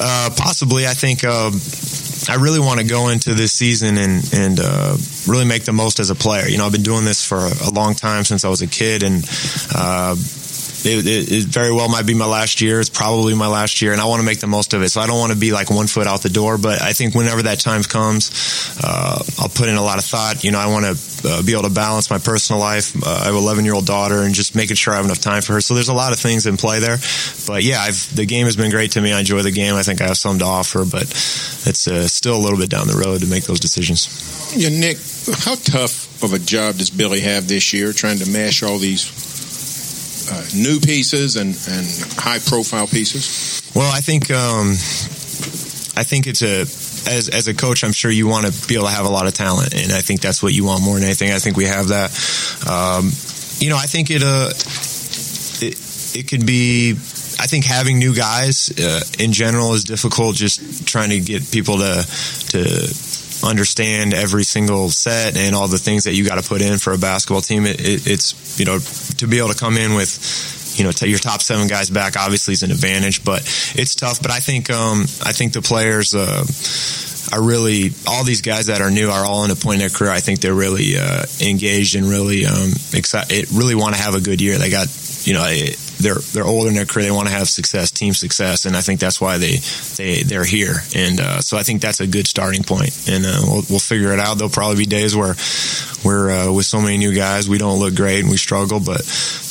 Uh, 0.00 0.30
possibly. 0.36 0.86
I 0.86 0.94
think. 0.94 1.24
Um, 1.24 1.60
I 2.28 2.36
really 2.36 2.60
want 2.60 2.78
to 2.78 2.86
go 2.86 3.08
into 3.08 3.34
this 3.34 3.52
season 3.52 3.98
and 3.98 4.22
and 4.32 4.60
uh, 4.62 4.96
really 5.26 5.44
make 5.44 5.64
the 5.64 5.72
most 5.72 5.98
as 5.98 6.10
a 6.10 6.14
player. 6.14 6.46
You 6.46 6.58
know, 6.58 6.66
I've 6.66 6.72
been 6.72 6.82
doing 6.82 7.04
this 7.04 7.26
for 7.26 7.38
a 7.38 7.70
long 7.70 7.94
time 7.94 8.24
since 8.24 8.44
I 8.44 8.48
was 8.48 8.62
a 8.62 8.68
kid, 8.68 9.02
and 9.02 9.24
uh, 9.74 10.14
it, 10.84 11.32
it, 11.32 11.44
very 11.44 11.72
well 11.72 11.88
might 11.88 12.06
be 12.06 12.14
my 12.14 12.26
last 12.26 12.60
year. 12.60 12.80
It's 12.80 12.88
probably 12.88 13.34
my 13.34 13.46
last 13.46 13.82
year, 13.82 13.92
and 13.92 14.00
I 14.00 14.06
want 14.06 14.20
to 14.20 14.26
make 14.26 14.40
the 14.40 14.46
most 14.46 14.74
of 14.74 14.82
it. 14.82 14.88
So 14.90 15.00
I 15.00 15.06
don't 15.06 15.18
want 15.18 15.32
to 15.32 15.38
be 15.38 15.52
like 15.52 15.70
one 15.70 15.86
foot 15.86 16.06
out 16.06 16.22
the 16.22 16.28
door. 16.28 16.58
But 16.58 16.82
I 16.82 16.92
think 16.92 17.14
whenever 17.14 17.42
that 17.42 17.60
time 17.60 17.82
comes, 17.82 18.30
uh, 18.82 19.22
I'll 19.38 19.48
put 19.48 19.68
in 19.68 19.76
a 19.76 19.82
lot 19.82 19.98
of 19.98 20.04
thought. 20.04 20.44
You 20.44 20.50
know, 20.50 20.58
I 20.58 20.66
want 20.66 20.86
to 20.86 21.28
uh, 21.28 21.42
be 21.42 21.52
able 21.52 21.64
to 21.64 21.74
balance 21.74 22.10
my 22.10 22.18
personal 22.18 22.60
life. 22.60 22.96
Uh, 22.96 23.20
I 23.22 23.24
have 23.26 23.34
an 23.34 23.42
11 23.42 23.64
year 23.64 23.74
old 23.74 23.86
daughter, 23.86 24.22
and 24.22 24.34
just 24.34 24.54
making 24.54 24.76
sure 24.76 24.92
I 24.92 24.96
have 24.96 25.04
enough 25.04 25.20
time 25.20 25.42
for 25.42 25.54
her. 25.54 25.60
So 25.60 25.74
there's 25.74 25.88
a 25.88 25.94
lot 25.94 26.12
of 26.12 26.18
things 26.18 26.46
in 26.46 26.56
play 26.56 26.80
there. 26.80 26.96
But 27.46 27.62
yeah, 27.62 27.80
I've, 27.80 28.14
the 28.14 28.26
game 28.26 28.46
has 28.46 28.56
been 28.56 28.70
great 28.70 28.92
to 28.92 29.00
me. 29.00 29.12
I 29.12 29.20
enjoy 29.20 29.42
the 29.42 29.52
game. 29.52 29.74
I 29.74 29.82
think 29.82 30.00
I 30.00 30.06
have 30.06 30.16
something 30.16 30.40
to 30.40 30.46
offer, 30.46 30.84
but 30.84 31.04
it's 31.04 31.86
uh, 31.88 32.08
still 32.08 32.36
a 32.36 32.42
little 32.42 32.58
bit 32.58 32.70
down 32.70 32.86
the 32.86 32.96
road 32.96 33.20
to 33.20 33.26
make 33.26 33.44
those 33.44 33.60
decisions. 33.60 34.52
Yeah, 34.56 34.68
Nick, 34.68 34.98
how 35.44 35.54
tough 35.54 36.22
of 36.22 36.32
a 36.34 36.38
job 36.38 36.76
does 36.76 36.90
Billy 36.90 37.20
have 37.20 37.48
this 37.48 37.72
year, 37.72 37.92
trying 37.92 38.18
to 38.18 38.30
mash 38.30 38.62
all 38.62 38.78
these 38.78 39.21
uh, 40.30 40.44
new 40.54 40.80
pieces 40.80 41.36
and, 41.36 41.56
and 41.70 41.86
high 42.18 42.38
profile 42.38 42.86
pieces? 42.86 43.62
Well, 43.74 43.90
I 43.90 44.00
think 44.00 44.30
um, 44.30 44.70
I 45.98 46.04
think 46.04 46.26
it's 46.26 46.42
a 46.42 46.60
as 47.08 47.28
as 47.28 47.48
a 47.48 47.54
coach, 47.54 47.84
I'm 47.84 47.92
sure 47.92 48.10
you 48.10 48.26
want 48.28 48.46
to 48.46 48.68
be 48.68 48.74
able 48.74 48.86
to 48.86 48.92
have 48.92 49.06
a 49.06 49.10
lot 49.10 49.26
of 49.26 49.34
talent, 49.34 49.74
and 49.74 49.92
I 49.92 50.00
think 50.00 50.20
that's 50.20 50.42
what 50.42 50.52
you 50.52 50.64
want 50.64 50.82
more 50.82 50.94
than 50.94 51.04
anything. 51.04 51.32
I 51.32 51.38
think 51.38 51.56
we 51.56 51.66
have 51.66 51.88
that. 51.88 52.10
Um, 52.68 53.10
you 53.58 53.70
know, 53.70 53.76
I 53.76 53.86
think 53.86 54.10
it 54.10 54.22
uh 54.22 54.50
it, 55.64 56.16
it 56.16 56.28
can 56.28 56.44
be. 56.46 56.92
I 57.40 57.46
think 57.46 57.64
having 57.64 57.98
new 57.98 58.14
guys 58.14 58.70
uh, 58.78 59.00
in 59.18 59.32
general 59.32 59.74
is 59.74 59.84
difficult. 59.84 60.36
Just 60.36 60.86
trying 60.86 61.10
to 61.10 61.20
get 61.20 61.50
people 61.50 61.78
to 61.78 62.06
to 62.50 63.46
understand 63.46 64.14
every 64.14 64.44
single 64.44 64.90
set 64.90 65.36
and 65.36 65.54
all 65.54 65.66
the 65.66 65.78
things 65.78 66.04
that 66.04 66.14
you 66.14 66.24
got 66.24 66.40
to 66.40 66.48
put 66.48 66.62
in 66.62 66.78
for 66.78 66.92
a 66.92 66.98
basketball 66.98 67.40
team. 67.40 67.66
It, 67.66 67.80
it, 67.80 68.06
it's 68.06 68.58
you 68.58 68.64
know 68.64 68.78
to 69.22 69.28
be 69.28 69.38
able 69.38 69.48
to 69.48 69.58
come 69.58 69.76
in 69.76 69.94
with 69.94 70.74
you 70.76 70.84
know 70.84 70.90
your 71.02 71.18
top 71.18 71.42
seven 71.42 71.68
guys 71.68 71.90
back 71.90 72.16
obviously 72.16 72.52
is 72.52 72.62
an 72.62 72.70
advantage, 72.70 73.24
but 73.24 73.42
it's 73.74 73.94
tough. 73.94 74.20
But 74.20 74.30
I 74.30 74.40
think 74.40 74.70
um, 74.70 75.02
I 75.24 75.32
think 75.32 75.52
the 75.52 75.62
players. 75.62 76.14
Uh, 76.14 76.44
are 77.32 77.40
really 77.40 77.92
all 78.06 78.24
these 78.24 78.42
guys 78.42 78.66
that 78.66 78.82
are 78.82 78.90
new 78.90 79.08
are 79.08 79.24
all 79.24 79.44
in 79.44 79.50
a 79.50 79.54
point 79.54 79.76
in 79.76 79.78
their 79.78 79.88
career. 79.88 80.10
I 80.10 80.20
think 80.20 80.40
they're 80.40 80.52
really 80.52 80.98
uh, 80.98 81.24
engaged 81.40 81.94
and 81.94 82.04
really 82.04 82.44
um, 82.44 82.72
excited. 82.92 83.50
Really 83.52 83.74
want 83.74 83.94
to 83.94 84.02
have 84.02 84.14
a 84.14 84.20
good 84.20 84.42
year. 84.42 84.58
They 84.58 84.68
got 84.68 84.88
you 85.24 85.32
know 85.32 85.46
they're 86.02 86.22
they're 86.32 86.44
older 86.46 86.68
in 86.68 86.74
their 86.74 86.86
career. 86.86 87.06
They 87.06 87.10
want 87.10 87.28
to 87.28 87.34
have 87.34 87.48
success, 87.48 87.90
team 87.90 88.14
success, 88.14 88.66
and 88.66 88.76
I 88.76 88.80
think 88.80 89.00
that's 89.00 89.20
why 89.20 89.38
they 89.38 89.56
they 89.96 90.22
they're 90.22 90.44
here. 90.44 90.74
And 90.94 91.20
uh, 91.20 91.40
so 91.40 91.56
I 91.56 91.62
think 91.62 91.80
that's 91.80 92.00
a 92.00 92.06
good 92.06 92.26
starting 92.26 92.62
point. 92.64 93.08
And 93.08 93.24
uh, 93.24 93.40
we'll 93.42 93.62
we'll 93.68 93.78
figure 93.78 94.12
it 94.12 94.20
out. 94.20 94.38
There'll 94.38 94.50
probably 94.50 94.76
be 94.76 94.86
days 94.86 95.16
where 95.16 95.34
we're 96.04 96.30
uh, 96.30 96.52
with 96.52 96.66
so 96.66 96.80
many 96.80 96.98
new 96.98 97.14
guys, 97.14 97.48
we 97.48 97.58
don't 97.58 97.78
look 97.78 97.94
great 97.94 98.20
and 98.20 98.30
we 98.30 98.36
struggle. 98.36 98.80
But 98.80 99.02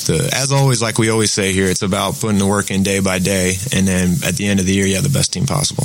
the, 0.06 0.30
as 0.32 0.52
always, 0.52 0.82
like 0.82 0.98
we 0.98 1.10
always 1.10 1.32
say 1.32 1.52
here, 1.52 1.66
it's 1.66 1.82
about 1.82 2.20
putting 2.20 2.38
the 2.38 2.46
work 2.46 2.70
in 2.70 2.82
day 2.82 3.00
by 3.00 3.18
day, 3.18 3.54
and 3.72 3.86
then 3.86 4.16
at 4.24 4.36
the 4.36 4.46
end 4.46 4.60
of 4.60 4.66
the 4.66 4.74
year, 4.74 4.86
you 4.86 4.96
have 4.96 5.04
the 5.04 5.10
best 5.10 5.32
team 5.32 5.46
possible. 5.46 5.84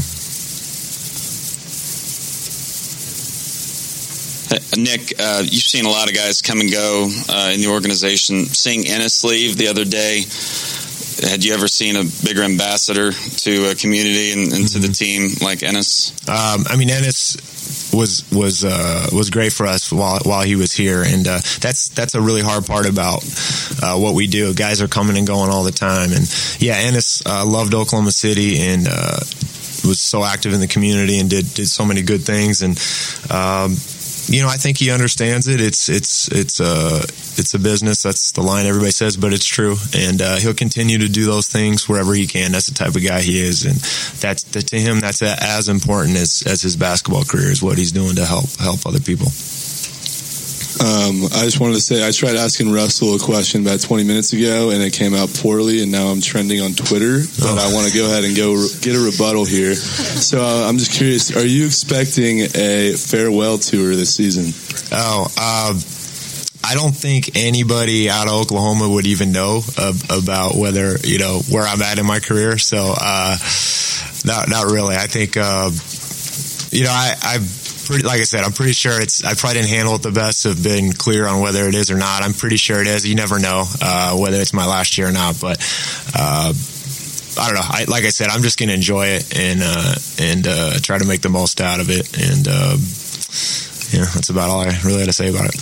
Nick, 4.77 5.13
uh, 5.19 5.43
you've 5.43 5.63
seen 5.63 5.85
a 5.85 5.89
lot 5.89 6.09
of 6.09 6.15
guys 6.15 6.41
come 6.41 6.61
and 6.61 6.71
go 6.71 7.09
uh, 7.29 7.51
in 7.53 7.59
the 7.61 7.67
organization. 7.69 8.45
Seeing 8.45 8.83
Enes 8.83 9.23
leave 9.23 9.57
the 9.57 9.67
other 9.67 9.85
day, 9.85 10.23
had 11.29 11.43
you 11.43 11.53
ever 11.53 11.67
seen 11.67 11.95
a 11.95 12.03
bigger 12.23 12.43
ambassador 12.43 13.11
to 13.11 13.71
a 13.71 13.75
community 13.75 14.31
and, 14.31 14.53
and 14.53 14.67
to 14.69 14.79
the 14.79 14.87
mm-hmm. 14.87 14.93
team 14.93 15.21
like 15.41 15.59
Enes? 15.59 16.11
Um, 16.29 16.65
I 16.69 16.77
mean, 16.77 16.89
Enes 16.89 17.35
was 17.93 18.29
was 18.31 18.63
uh, 18.63 19.07
was 19.11 19.29
great 19.29 19.51
for 19.51 19.65
us 19.65 19.91
while 19.91 20.19
while 20.23 20.43
he 20.43 20.55
was 20.55 20.73
here, 20.73 21.03
and 21.03 21.27
uh, 21.27 21.39
that's 21.59 21.89
that's 21.89 22.15
a 22.15 22.21
really 22.21 22.41
hard 22.41 22.65
part 22.65 22.87
about 22.87 23.23
uh, 23.81 23.97
what 23.97 24.13
we 24.13 24.27
do. 24.27 24.53
Guys 24.53 24.81
are 24.81 24.87
coming 24.87 25.17
and 25.17 25.27
going 25.27 25.49
all 25.49 25.63
the 25.63 25.71
time, 25.71 26.11
and 26.11 26.21
yeah, 26.59 26.81
Enes 26.89 27.23
uh, 27.25 27.45
loved 27.45 27.73
Oklahoma 27.73 28.11
City 28.11 28.59
and 28.59 28.87
uh, 28.87 29.19
was 29.85 29.99
so 29.99 30.23
active 30.23 30.53
in 30.53 30.59
the 30.59 30.67
community 30.67 31.19
and 31.19 31.29
did 31.29 31.53
did 31.53 31.67
so 31.67 31.85
many 31.85 32.01
good 32.01 32.21
things, 32.21 32.61
and 32.61 32.77
um, 33.31 33.75
you 34.27 34.41
know, 34.41 34.49
I 34.49 34.57
think 34.57 34.77
he 34.77 34.91
understands 34.91 35.47
it. 35.47 35.61
It's 35.61 35.89
it's 35.89 36.27
it's 36.29 36.59
a 36.59 36.65
uh, 36.65 37.01
it's 37.03 37.53
a 37.53 37.59
business. 37.59 38.03
That's 38.03 38.31
the 38.31 38.41
line 38.41 38.65
everybody 38.65 38.91
says, 38.91 39.15
but 39.15 39.33
it's 39.33 39.45
true. 39.45 39.75
And 39.95 40.21
uh, 40.21 40.35
he'll 40.37 40.53
continue 40.53 40.97
to 40.99 41.09
do 41.09 41.25
those 41.25 41.47
things 41.47 41.87
wherever 41.87 42.13
he 42.13 42.27
can. 42.27 42.51
That's 42.51 42.67
the 42.67 42.75
type 42.75 42.95
of 42.95 43.03
guy 43.03 43.21
he 43.21 43.39
is, 43.39 43.65
and 43.65 43.75
that's 44.19 44.43
to 44.43 44.79
him 44.79 44.99
that's 44.99 45.21
as 45.21 45.69
important 45.69 46.17
as 46.17 46.43
as 46.45 46.61
his 46.61 46.75
basketball 46.75 47.23
career 47.23 47.51
is 47.51 47.63
what 47.63 47.77
he's 47.77 47.91
doing 47.91 48.15
to 48.15 48.25
help 48.25 48.45
help 48.59 48.85
other 48.85 48.99
people. 48.99 49.27
Um, 50.79 51.25
I 51.33 51.45
just 51.45 51.59
wanted 51.59 51.75
to 51.75 51.81
say 51.81 52.07
I 52.07 52.11
tried 52.11 52.35
asking 52.35 52.71
Russell 52.71 53.15
a 53.15 53.19
question 53.19 53.61
about 53.61 53.81
20 53.81 54.03
minutes 54.03 54.33
ago, 54.33 54.69
and 54.69 54.83
it 54.83 54.93
came 54.93 55.15
out 55.15 55.33
poorly, 55.33 55.81
and 55.81 55.91
now 55.91 56.07
I'm 56.07 56.21
trending 56.21 56.61
on 56.61 56.73
Twitter. 56.73 57.19
But 57.39 57.57
oh. 57.57 57.69
I 57.69 57.73
want 57.73 57.87
to 57.91 57.97
go 57.97 58.05
ahead 58.05 58.23
and 58.23 58.35
go 58.35 58.53
re- 58.53 58.69
get 58.81 58.95
a 58.95 58.99
rebuttal 58.99 59.45
here. 59.45 59.73
So 59.75 60.41
uh, 60.41 60.69
I'm 60.69 60.77
just 60.77 60.91
curious: 60.91 61.35
Are 61.35 61.45
you 61.45 61.65
expecting 61.65 62.41
a 62.53 62.93
farewell 62.93 63.57
tour 63.57 63.95
this 63.95 64.13
season? 64.13 64.53
Oh. 64.91 65.27
Uh, 65.37 65.79
I 66.63 66.75
don't 66.75 66.95
think 66.95 67.37
anybody 67.37 68.09
out 68.09 68.27
of 68.27 68.33
Oklahoma 68.33 68.89
would 68.89 69.07
even 69.07 69.31
know 69.31 69.61
uh, 69.77 69.93
about 70.09 70.55
whether 70.55 70.97
you 70.97 71.17
know 71.17 71.39
where 71.49 71.63
I'm 71.63 71.81
at 71.81 71.97
in 71.97 72.05
my 72.05 72.19
career. 72.19 72.57
So, 72.57 72.93
uh, 72.99 73.37
not 74.25 74.49
not 74.49 74.65
really. 74.65 74.95
I 74.95 75.07
think 75.07 75.37
uh, 75.37 75.71
you 76.71 76.83
know 76.83 76.91
I, 76.91 77.15
I've 77.23 77.66
pretty, 77.87 78.03
like 78.03 78.19
I 78.19 78.23
said, 78.23 78.41
I'm 78.41 78.51
pretty 78.51 78.73
sure 78.73 79.01
it's. 79.01 79.23
I 79.23 79.33
probably 79.33 79.61
didn't 79.61 79.69
handle 79.69 79.95
it 79.95 80.03
the 80.03 80.11
best. 80.11 80.43
Have 80.43 80.61
been 80.61 80.91
clear 80.91 81.25
on 81.25 81.41
whether 81.41 81.65
it 81.67 81.75
is 81.75 81.89
or 81.89 81.97
not. 81.97 82.21
I'm 82.21 82.33
pretty 82.33 82.57
sure 82.57 82.81
it 82.81 82.87
is. 82.87 83.07
You 83.07 83.15
never 83.15 83.39
know 83.39 83.63
uh, 83.81 84.17
whether 84.17 84.37
it's 84.37 84.53
my 84.53 84.67
last 84.67 84.97
year 84.97 85.07
or 85.07 85.13
not, 85.13 85.39
but. 85.41 85.57
Uh, 86.13 86.53
I 87.39 87.45
don't 87.45 87.53
know. 87.53 87.69
I, 87.69 87.85
like 87.87 88.03
I 88.03 88.09
said, 88.09 88.29
I'm 88.29 88.41
just 88.41 88.57
going 88.57 88.69
to 88.69 88.73
enjoy 88.73 89.13
it 89.13 89.37
and 89.37 89.59
uh, 89.61 89.93
and 90.19 90.47
uh, 90.47 90.73
try 90.81 90.97
to 90.97 91.05
make 91.05 91.21
the 91.21 91.29
most 91.29 91.61
out 91.61 91.79
of 91.79 91.91
it. 91.91 92.09
And 92.17 92.47
uh, 92.49 92.73
yeah, 93.93 94.09
that's 94.09 94.29
about 94.29 94.49
all 94.49 94.61
I 94.61 94.73
really 94.83 95.05
had 95.05 95.05
to 95.05 95.13
say 95.13 95.29
about 95.29 95.45
it. 95.45 95.61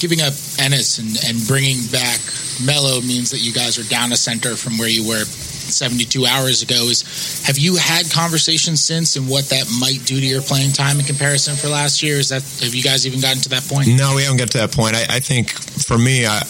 Giving 0.00 0.22
up 0.22 0.32
Enes 0.56 0.96
and, 0.96 1.12
and 1.28 1.46
bringing 1.46 1.84
back 1.92 2.20
Melo 2.64 3.02
means 3.02 3.30
that 3.32 3.44
you 3.44 3.52
guys 3.52 3.78
are 3.78 3.84
down 3.90 4.10
a 4.12 4.16
center 4.16 4.56
from 4.56 4.78
where 4.78 4.88
you 4.88 5.06
were 5.06 5.24
72 5.70 6.26
hours 6.26 6.62
ago 6.62 6.88
is 6.88 7.44
have 7.46 7.58
you 7.58 7.76
had 7.76 8.10
conversations 8.10 8.82
since 8.82 9.16
and 9.16 9.28
what 9.28 9.48
that 9.50 9.66
might 9.80 10.04
do 10.04 10.20
to 10.20 10.26
your 10.26 10.42
playing 10.42 10.72
time 10.72 10.98
in 10.98 11.04
comparison 11.04 11.56
for 11.56 11.68
last 11.68 12.02
year? 12.02 12.16
Is 12.16 12.30
that 12.30 12.42
have 12.64 12.74
you 12.74 12.82
guys 12.82 13.06
even 13.06 13.20
gotten 13.20 13.42
to 13.42 13.48
that 13.50 13.64
point? 13.64 13.88
No, 13.88 14.14
we 14.16 14.22
haven't 14.22 14.38
got 14.38 14.50
to 14.52 14.58
that 14.58 14.72
point. 14.72 14.96
I, 14.96 15.16
I 15.16 15.20
think 15.20 15.50
for 15.50 15.98
me, 15.98 16.26
I, 16.26 16.42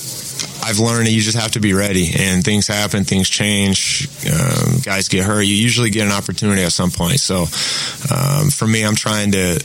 I've 0.63 0.79
learned 0.79 1.07
that 1.07 1.13
you 1.13 1.21
just 1.21 1.39
have 1.39 1.53
to 1.53 1.61
be 1.61 1.75
ready, 1.75 2.11
and 2.19 2.45
things 2.45 2.67
happen, 2.67 3.05
things 3.05 3.29
change, 3.29 4.09
um, 4.27 4.79
guys 4.83 5.09
get 5.09 5.25
hurt. 5.25 5.43
You 5.43 5.55
usually 5.55 5.91
get 5.91 6.07
an 6.07 6.13
opportunity 6.13 6.63
at 6.63 6.73
some 6.73 6.91
point. 6.91 7.21
So, 7.21 7.43
um, 8.13 8.51
for 8.51 8.67
me, 8.67 8.85
I'm 8.85 8.97
trying 8.97 9.33
to 9.33 9.63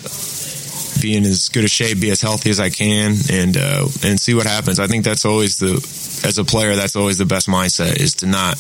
be 1.02 1.16
in 1.16 1.24
as 1.24 1.50
good 1.50 1.64
a 1.64 1.70
shape, 1.70 2.00
be 2.00 2.12
as 2.12 2.22
healthy 2.22 2.50
as 2.50 2.60
I 2.60 2.70
can, 2.70 3.16
and 3.32 3.58
uh, 3.58 3.88
and 4.04 4.20
see 4.20 4.34
what 4.34 4.46
happens. 4.46 4.80
I 4.80 4.88
think 4.88 5.06
that's 5.06 5.26
always 5.26 5.58
the 5.58 5.76
as 6.24 6.38
a 6.38 6.44
player, 6.44 6.76
that's 6.76 6.96
always 6.96 7.18
the 7.18 7.26
best 7.26 7.48
mindset 7.48 8.00
is 8.00 8.16
to 8.16 8.28
not 8.28 8.54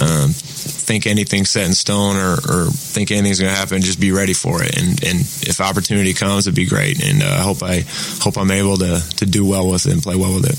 um, 0.00 0.30
think 0.30 1.06
anything's 1.06 1.50
set 1.50 1.66
in 1.66 1.72
stone 1.72 2.16
or, 2.16 2.34
or 2.34 2.70
think 2.70 3.10
anything's 3.10 3.40
going 3.40 3.52
to 3.52 3.58
happen. 3.58 3.80
Just 3.80 4.00
be 4.00 4.12
ready 4.12 4.34
for 4.34 4.62
it, 4.62 4.76
and 4.76 5.02
and 5.04 5.20
if 5.20 5.60
opportunity 5.60 6.14
comes, 6.14 6.46
it'd 6.46 6.56
be 6.56 6.66
great. 6.66 7.02
And 7.04 7.22
uh, 7.22 7.26
I 7.26 7.42
hope 7.42 7.62
I 7.62 7.84
hope 8.20 8.36
I'm 8.36 8.50
able 8.50 8.76
to 8.78 9.00
to 9.16 9.26
do 9.26 9.46
well 9.46 9.70
with 9.70 9.86
it 9.86 9.92
and 9.92 10.02
play 10.02 10.16
well 10.16 10.34
with 10.34 10.46
it. 10.46 10.58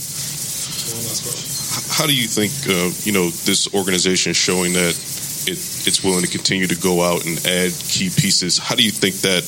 How 1.98 2.06
do 2.06 2.16
you 2.16 2.28
think 2.28 2.52
uh, 2.68 2.92
you 3.04 3.14
know 3.14 3.30
this 3.30 3.74
organization 3.74 4.32
is 4.32 4.38
showing 4.38 4.74
that 4.74 4.96
it, 5.48 5.60
it's 5.88 6.04
willing 6.04 6.24
to 6.24 6.30
continue 6.30 6.68
to 6.68 6.76
go 6.76 7.02
out 7.02 7.26
and 7.26 7.38
add 7.46 7.72
key 7.72 8.10
pieces? 8.10 8.58
How 8.58 8.76
do 8.76 8.84
you 8.84 8.92
think 8.92 9.16
that 9.22 9.44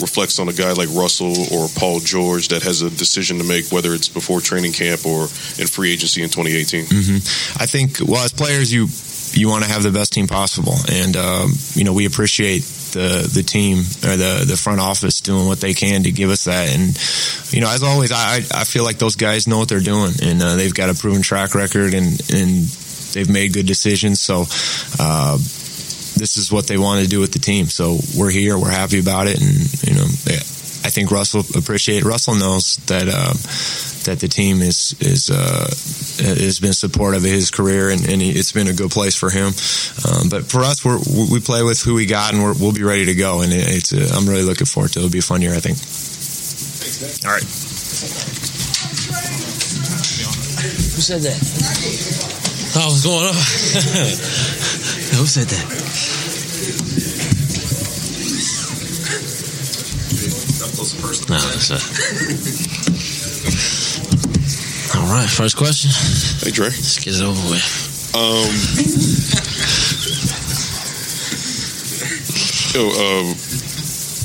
reflects 0.00 0.38
on 0.38 0.48
a 0.48 0.52
guy 0.52 0.72
like 0.72 0.88
Russell 0.90 1.34
or 1.52 1.68
Paul 1.76 2.00
George 2.00 2.48
that 2.48 2.62
has 2.62 2.82
a 2.82 2.90
decision 2.90 3.38
to 3.38 3.44
make, 3.44 3.70
whether 3.72 3.94
it's 3.94 4.08
before 4.08 4.40
training 4.40 4.72
camp 4.72 5.04
or 5.06 5.24
in 5.58 5.66
free 5.66 5.92
agency 5.92 6.22
in 6.22 6.28
2018? 6.28 6.84
Mm-hmm. 6.84 7.62
I 7.62 7.66
think, 7.66 7.98
well, 8.00 8.24
as 8.24 8.32
players, 8.32 8.72
you 8.72 8.88
you 9.32 9.48
want 9.48 9.64
to 9.64 9.70
have 9.70 9.82
the 9.82 9.90
best 9.90 10.12
team 10.12 10.26
possible, 10.26 10.74
and 10.90 11.16
um, 11.16 11.52
you 11.74 11.84
know 11.84 11.92
we 11.92 12.06
appreciate 12.06 12.62
the 12.92 13.30
the 13.32 13.42
team 13.42 13.78
or 13.78 14.16
the 14.16 14.44
the 14.46 14.56
front 14.56 14.80
office 14.80 15.20
doing 15.20 15.46
what 15.46 15.60
they 15.60 15.74
can 15.74 16.04
to 16.04 16.12
give 16.12 16.30
us 16.30 16.44
that. 16.44 16.74
And 16.74 16.96
you 17.52 17.60
know, 17.60 17.68
as 17.68 17.82
always, 17.82 18.12
I 18.12 18.36
I 18.36 18.64
feel 18.64 18.84
like 18.84 18.98
those 18.98 19.16
guys 19.16 19.46
know 19.46 19.58
what 19.58 19.68
they're 19.68 19.80
doing, 19.80 20.12
and 20.22 20.42
uh, 20.42 20.56
they've 20.56 20.74
got 20.74 20.90
a 20.90 20.94
proven 20.94 21.22
track 21.22 21.54
record, 21.54 21.94
and 21.94 22.20
and 22.32 22.64
they've 23.12 23.30
made 23.30 23.52
good 23.52 23.66
decisions. 23.66 24.20
So. 24.20 24.44
Uh, 24.98 25.38
this 26.16 26.36
is 26.36 26.50
what 26.50 26.66
they 26.66 26.78
want 26.78 27.02
to 27.02 27.08
do 27.08 27.20
with 27.20 27.32
the 27.32 27.38
team. 27.38 27.66
So 27.66 27.98
we're 28.16 28.30
here. 28.30 28.58
We're 28.58 28.70
happy 28.70 28.98
about 28.98 29.26
it, 29.28 29.40
and 29.40 29.84
you 29.84 29.94
know, 29.94 30.04
I 30.04 30.90
think 30.90 31.10
Russell 31.10 31.44
appreciate. 31.58 32.04
Russell 32.04 32.34
knows 32.34 32.76
that 32.86 33.08
uh, 33.08 33.34
that 34.06 34.20
the 34.20 34.28
team 34.28 34.62
is 34.62 34.94
is 35.00 35.30
uh, 35.30 35.66
has 36.22 36.60
been 36.60 36.72
supportive 36.72 37.24
of 37.24 37.30
his 37.30 37.50
career, 37.50 37.90
and, 37.90 38.06
and 38.08 38.22
he, 38.22 38.30
it's 38.30 38.52
been 38.52 38.68
a 38.68 38.72
good 38.72 38.90
place 38.90 39.14
for 39.16 39.30
him. 39.30 39.52
Um, 40.06 40.28
but 40.28 40.46
for 40.46 40.60
us, 40.62 40.84
we're, 40.84 40.98
we 41.30 41.40
play 41.40 41.62
with 41.62 41.82
who 41.82 41.94
we 41.94 42.06
got, 42.06 42.32
and 42.32 42.42
we 42.42 42.52
will 42.64 42.72
be 42.72 42.84
ready 42.84 43.06
to 43.06 43.14
go. 43.14 43.42
And 43.42 43.52
it, 43.52 43.66
it's 43.68 43.92
uh, 43.92 44.16
I'm 44.16 44.28
really 44.28 44.44
looking 44.44 44.66
forward 44.66 44.92
to. 44.92 45.00
it. 45.00 45.02
It'll 45.02 45.12
be 45.12 45.18
a 45.18 45.22
fun 45.22 45.42
year, 45.42 45.54
I 45.54 45.60
think. 45.60 45.76
Thanks, 45.76 47.24
All 47.26 47.32
right. 47.32 47.42
Who 50.96 51.02
said 51.02 51.20
that? 51.22 51.36
Oh, 52.78 52.88
what's 52.88 53.04
going 53.04 53.26
on? 53.26 54.82
Who 55.16 55.24
said 55.24 55.48
that? 55.48 55.66
No, 61.28 61.38
that's 61.38 61.70
it. 61.70 61.82
All 64.96 65.08
right, 65.10 65.28
first 65.28 65.56
question. 65.56 65.90
Hey, 66.44 66.52
Dre. 66.52 66.66
Let's 66.66 66.98
get 66.98 67.14
it 67.14 67.22
over 67.22 67.50
with. 67.50 68.12
Um, 68.14 68.52
know, 72.76 72.92
uh, 72.92 73.24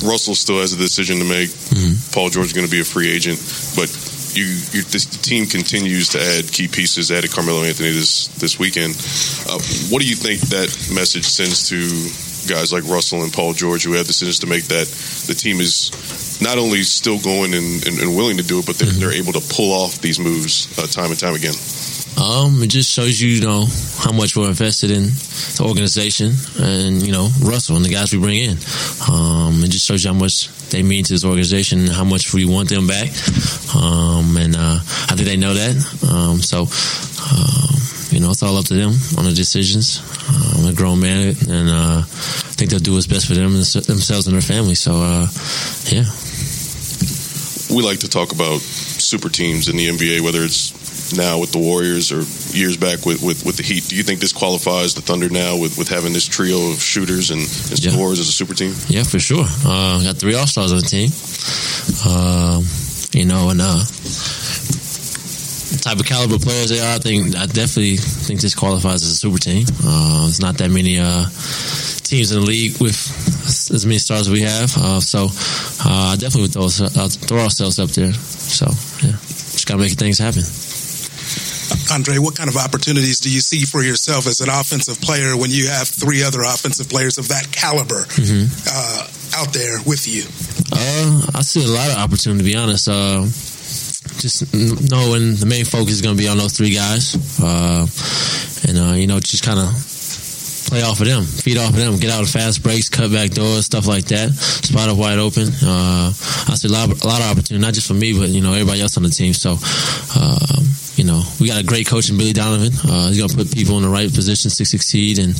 Russell 0.08 0.34
still 0.34 0.60
has 0.60 0.72
a 0.72 0.76
decision 0.76 1.18
to 1.18 1.24
make. 1.24 1.48
Mm-hmm. 1.48 2.12
Paul 2.12 2.28
George 2.28 2.46
is 2.46 2.52
going 2.52 2.66
to 2.66 2.70
be 2.70 2.80
a 2.80 2.84
free 2.84 3.10
agent, 3.10 3.38
but 3.76 3.88
you, 4.34 4.44
you 4.72 4.82
this, 4.82 5.04
the 5.06 5.18
team 5.22 5.46
continues 5.46 6.10
to 6.10 6.20
add 6.20 6.50
key 6.52 6.68
pieces. 6.68 7.10
Added 7.10 7.30
Carmelo 7.32 7.62
Anthony 7.62 7.90
this 7.90 8.28
this 8.38 8.58
weekend. 8.58 8.94
Uh, 9.48 9.58
what 9.90 10.00
do 10.02 10.08
you 10.08 10.16
think 10.16 10.40
that 10.50 10.68
message 10.94 11.24
sends 11.24 11.68
to 11.70 11.78
guys 12.52 12.72
like 12.72 12.84
Russell 12.84 13.22
and 13.22 13.32
Paul 13.32 13.52
George 13.52 13.84
who 13.84 13.92
have 13.92 14.06
decisions 14.06 14.38
to 14.40 14.46
make? 14.46 14.64
That 14.64 14.86
the 15.26 15.34
team 15.34 15.60
is 15.60 15.90
not 16.42 16.58
only 16.58 16.82
still 16.82 17.20
going 17.20 17.54
and, 17.54 17.86
and, 17.86 17.98
and 18.00 18.16
willing 18.16 18.36
to 18.38 18.42
do 18.42 18.58
it, 18.58 18.66
but 18.66 18.76
they're, 18.76 18.88
Mm-hmm. 18.88 19.00
they're 19.00 19.12
able 19.12 19.32
to 19.34 19.40
pull 19.54 19.72
off 19.72 20.00
these 20.00 20.18
moves 20.18 20.66
uh, 20.78 20.86
time 20.86 21.10
and 21.10 21.18
time 21.18 21.34
again. 21.34 21.54
Um, 22.20 22.62
it 22.62 22.68
just 22.68 22.92
shows 22.92 23.20
you, 23.20 23.30
you 23.30 23.40
know, 23.40 23.66
how 23.98 24.12
much 24.12 24.36
we're 24.36 24.48
invested 24.48 24.90
in 24.90 25.04
the 25.04 25.64
organization 25.66 26.32
and, 26.60 27.02
you 27.02 27.12
know, 27.12 27.28
Russell 27.42 27.76
and 27.76 27.84
the 27.84 27.90
guys 27.90 28.12
we 28.12 28.18
bring 28.18 28.38
in. 28.38 28.58
Um, 29.08 29.64
it 29.64 29.70
just 29.70 29.86
shows 29.86 30.04
you 30.04 30.12
how 30.12 30.18
much 30.18 30.48
they 30.70 30.82
mean 30.82 31.04
to 31.04 31.12
this 31.12 31.24
organization 31.24 31.80
and 31.80 31.88
how 31.88 32.04
much 32.04 32.34
we 32.34 32.44
want 32.44 32.68
them 32.68 32.86
back. 32.86 33.08
Um, 33.74 34.36
and, 34.36 34.54
uh, 34.56 34.78
I 35.08 35.14
think 35.16 35.26
they 35.26 35.36
know 35.36 35.54
that. 35.54 35.74
Um, 36.08 36.42
so, 36.42 36.68
um, 37.32 37.74
you 38.12 38.20
know, 38.20 38.30
it's 38.30 38.42
all 38.42 38.56
up 38.56 38.66
to 38.66 38.74
them 38.74 38.92
on 39.16 39.24
the 39.24 39.32
decisions. 39.32 40.00
Uh, 40.28 40.60
I'm 40.60 40.68
a 40.68 40.74
grown 40.74 41.00
man 41.00 41.34
and, 41.48 41.68
uh, 41.70 42.04
I 42.04 42.54
think 42.54 42.70
they'll 42.70 42.78
do 42.78 42.92
what's 42.92 43.06
best 43.06 43.26
for 43.26 43.34
them 43.34 43.54
themselves 43.54 44.26
and 44.26 44.34
their 44.34 44.42
family. 44.42 44.74
So, 44.74 45.00
uh, 45.00 45.26
yeah. 45.88 46.04
we 47.74 47.82
like 47.82 48.00
to 48.00 48.08
talk 48.08 48.32
about 48.32 48.60
super 48.60 49.28
teams 49.30 49.68
in 49.68 49.76
the 49.76 49.88
NBA, 49.88 50.20
whether 50.20 50.42
it's 50.42 50.81
now 51.16 51.38
with 51.38 51.52
the 51.52 51.58
Warriors 51.58 52.12
or 52.12 52.22
years 52.56 52.76
back 52.76 53.04
with, 53.06 53.22
with, 53.22 53.44
with 53.44 53.56
the 53.56 53.62
Heat. 53.62 53.88
Do 53.88 53.96
you 53.96 54.02
think 54.02 54.20
this 54.20 54.32
qualifies 54.32 54.94
the 54.94 55.02
Thunder 55.02 55.28
now 55.28 55.56
with, 55.58 55.78
with 55.78 55.88
having 55.88 56.12
this 56.12 56.26
trio 56.26 56.72
of 56.72 56.80
shooters 56.82 57.30
and, 57.30 57.40
and 57.40 57.78
scorers 57.78 58.18
as 58.20 58.28
a 58.28 58.32
super 58.32 58.54
team? 58.54 58.74
Yeah, 58.88 59.04
for 59.04 59.18
sure. 59.18 59.44
Uh, 59.64 60.02
got 60.02 60.16
three 60.16 60.34
All 60.34 60.46
Stars 60.46 60.72
on 60.72 60.78
the 60.78 60.84
team. 60.84 61.10
Um, 62.06 62.64
you 63.12 63.26
know, 63.26 63.50
and 63.50 63.60
uh, 63.60 63.84
the 65.72 65.80
type 65.82 65.98
of 66.00 66.06
caliber 66.06 66.38
players 66.38 66.70
they 66.70 66.80
are, 66.80 66.94
I 66.94 66.98
think 66.98 67.36
I 67.36 67.46
definitely 67.46 67.96
think 67.96 68.40
this 68.40 68.54
qualifies 68.54 69.02
as 69.02 69.10
a 69.10 69.14
super 69.14 69.38
team. 69.38 69.66
Uh, 69.84 70.22
there's 70.22 70.40
not 70.40 70.58
that 70.58 70.70
many 70.70 70.98
uh, 70.98 71.24
teams 72.04 72.32
in 72.32 72.40
the 72.40 72.46
league 72.46 72.80
with 72.80 72.96
as 73.70 73.84
many 73.86 73.98
stars 73.98 74.28
as 74.28 74.30
we 74.30 74.42
have. 74.42 74.76
Uh, 74.76 75.00
so 75.00 75.28
uh, 75.84 76.12
I 76.12 76.16
definitely 76.16 76.42
would 76.42 76.52
throw, 76.52 76.66
uh, 76.66 77.08
throw 77.08 77.40
ourselves 77.40 77.78
up 77.78 77.90
there. 77.90 78.12
So 78.12 78.66
yeah, 79.06 79.12
just 79.12 79.66
gotta 79.66 79.80
make 79.80 79.92
things 79.92 80.18
happen. 80.18 80.42
Andre, 81.92 82.18
what 82.18 82.36
kind 82.36 82.48
of 82.48 82.56
opportunities 82.56 83.20
do 83.20 83.30
you 83.30 83.40
see 83.40 83.64
for 83.64 83.82
yourself 83.82 84.26
as 84.26 84.40
an 84.40 84.48
offensive 84.48 85.00
player 85.00 85.36
when 85.36 85.50
you 85.50 85.68
have 85.68 85.88
three 85.88 86.22
other 86.22 86.40
offensive 86.40 86.88
players 86.88 87.18
of 87.18 87.28
that 87.28 87.50
caliber 87.52 88.04
Mm-hmm. 88.16 88.48
uh, 88.68 89.40
out 89.40 89.52
there 89.52 89.78
with 89.86 90.06
you? 90.08 90.22
Uh, 90.72 91.38
I 91.38 91.42
see 91.42 91.64
a 91.64 91.68
lot 91.68 91.90
of 91.90 91.96
opportunity. 91.98 92.44
To 92.44 92.44
be 92.44 92.56
honest, 92.56 92.88
uh, 92.88 93.22
just 94.20 94.52
knowing 94.90 95.36
the 95.36 95.46
main 95.46 95.64
focus 95.64 95.94
is 95.94 96.02
going 96.02 96.16
to 96.16 96.22
be 96.22 96.28
on 96.28 96.38
those 96.38 96.56
three 96.56 96.74
guys, 96.74 97.14
uh, 97.40 97.86
and 98.68 98.78
uh, 98.78 98.94
you 98.94 99.06
know, 99.06 99.20
just 99.20 99.44
kind 99.44 99.58
of 99.60 99.68
play 100.68 100.82
off 100.82 101.00
of 101.00 101.06
them, 101.06 101.24
feed 101.24 101.58
off 101.58 101.70
of 101.70 101.76
them, 101.76 101.98
get 101.98 102.10
out 102.10 102.22
of 102.22 102.30
fast 102.30 102.62
breaks, 102.62 102.88
cut 102.88 103.10
back 103.12 103.30
doors, 103.30 103.66
stuff 103.66 103.86
like 103.86 104.04
that. 104.06 104.30
Spot 104.32 104.88
up 104.88 104.96
wide 104.96 105.18
open. 105.18 105.48
Uh, 105.62 106.08
I 106.48 106.54
see 106.56 106.68
a 106.68 106.72
lot, 106.72 106.88
a 106.88 107.06
lot 107.06 107.20
of 107.20 107.28
opportunity, 107.30 107.58
not 107.60 107.74
just 107.74 107.86
for 107.88 107.94
me, 107.94 108.16
but 108.18 108.28
you 108.30 108.40
know, 108.40 108.52
everybody 108.52 108.80
else 108.80 108.96
on 108.96 109.02
the 109.02 109.10
team. 109.10 109.32
So. 109.34 109.52
Um, 110.18 110.64
you 110.96 111.04
know, 111.04 111.22
we 111.40 111.48
got 111.48 111.60
a 111.60 111.64
great 111.64 111.86
coach 111.86 112.10
in 112.10 112.18
Billy 112.18 112.32
Donovan. 112.32 112.72
Uh, 112.84 113.08
he's 113.08 113.18
going 113.18 113.30
to 113.30 113.36
put 113.36 113.54
people 113.54 113.76
in 113.76 113.82
the 113.82 113.88
right 113.88 114.12
positions 114.12 114.56
to 114.56 114.64
succeed 114.64 115.18
and, 115.18 115.30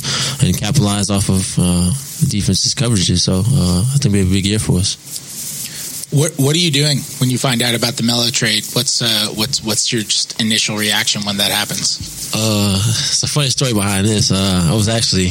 and 0.41 0.57
capitalize 0.57 1.09
off 1.09 1.29
of 1.29 1.59
uh, 1.59 1.91
the 2.21 2.27
defense's 2.29 2.73
coverages. 2.73 3.19
So 3.19 3.43
uh, 3.45 3.81
I 3.81 3.97
think 3.97 4.15
it'll 4.15 4.25
be 4.25 4.29
a 4.29 4.33
big 4.33 4.45
year 4.45 4.59
for 4.59 4.79
us. 4.79 4.97
What 6.11 6.33
What 6.37 6.55
are 6.55 6.59
you 6.59 6.69
doing 6.69 6.99
when 7.19 7.31
you 7.31 7.39
find 7.39 7.63
out 7.63 7.73
about 7.73 7.95
the 7.95 8.03
Melo 8.03 8.29
trade? 8.29 8.63
What's 8.73 9.01
uh, 9.01 9.33
what's 9.33 9.63
what's 9.63 9.91
your 9.91 10.03
just 10.03 10.39
initial 10.39 10.77
reaction 10.77 11.23
when 11.25 11.37
that 11.37 11.49
happens? 11.49 12.31
Uh, 12.35 12.77
it's 12.77 13.23
a 13.23 13.27
funny 13.27 13.49
story 13.49 13.73
behind 13.73 14.05
this. 14.05 14.31
Uh, 14.31 14.69
I 14.69 14.75
was 14.75 14.89
actually 14.89 15.29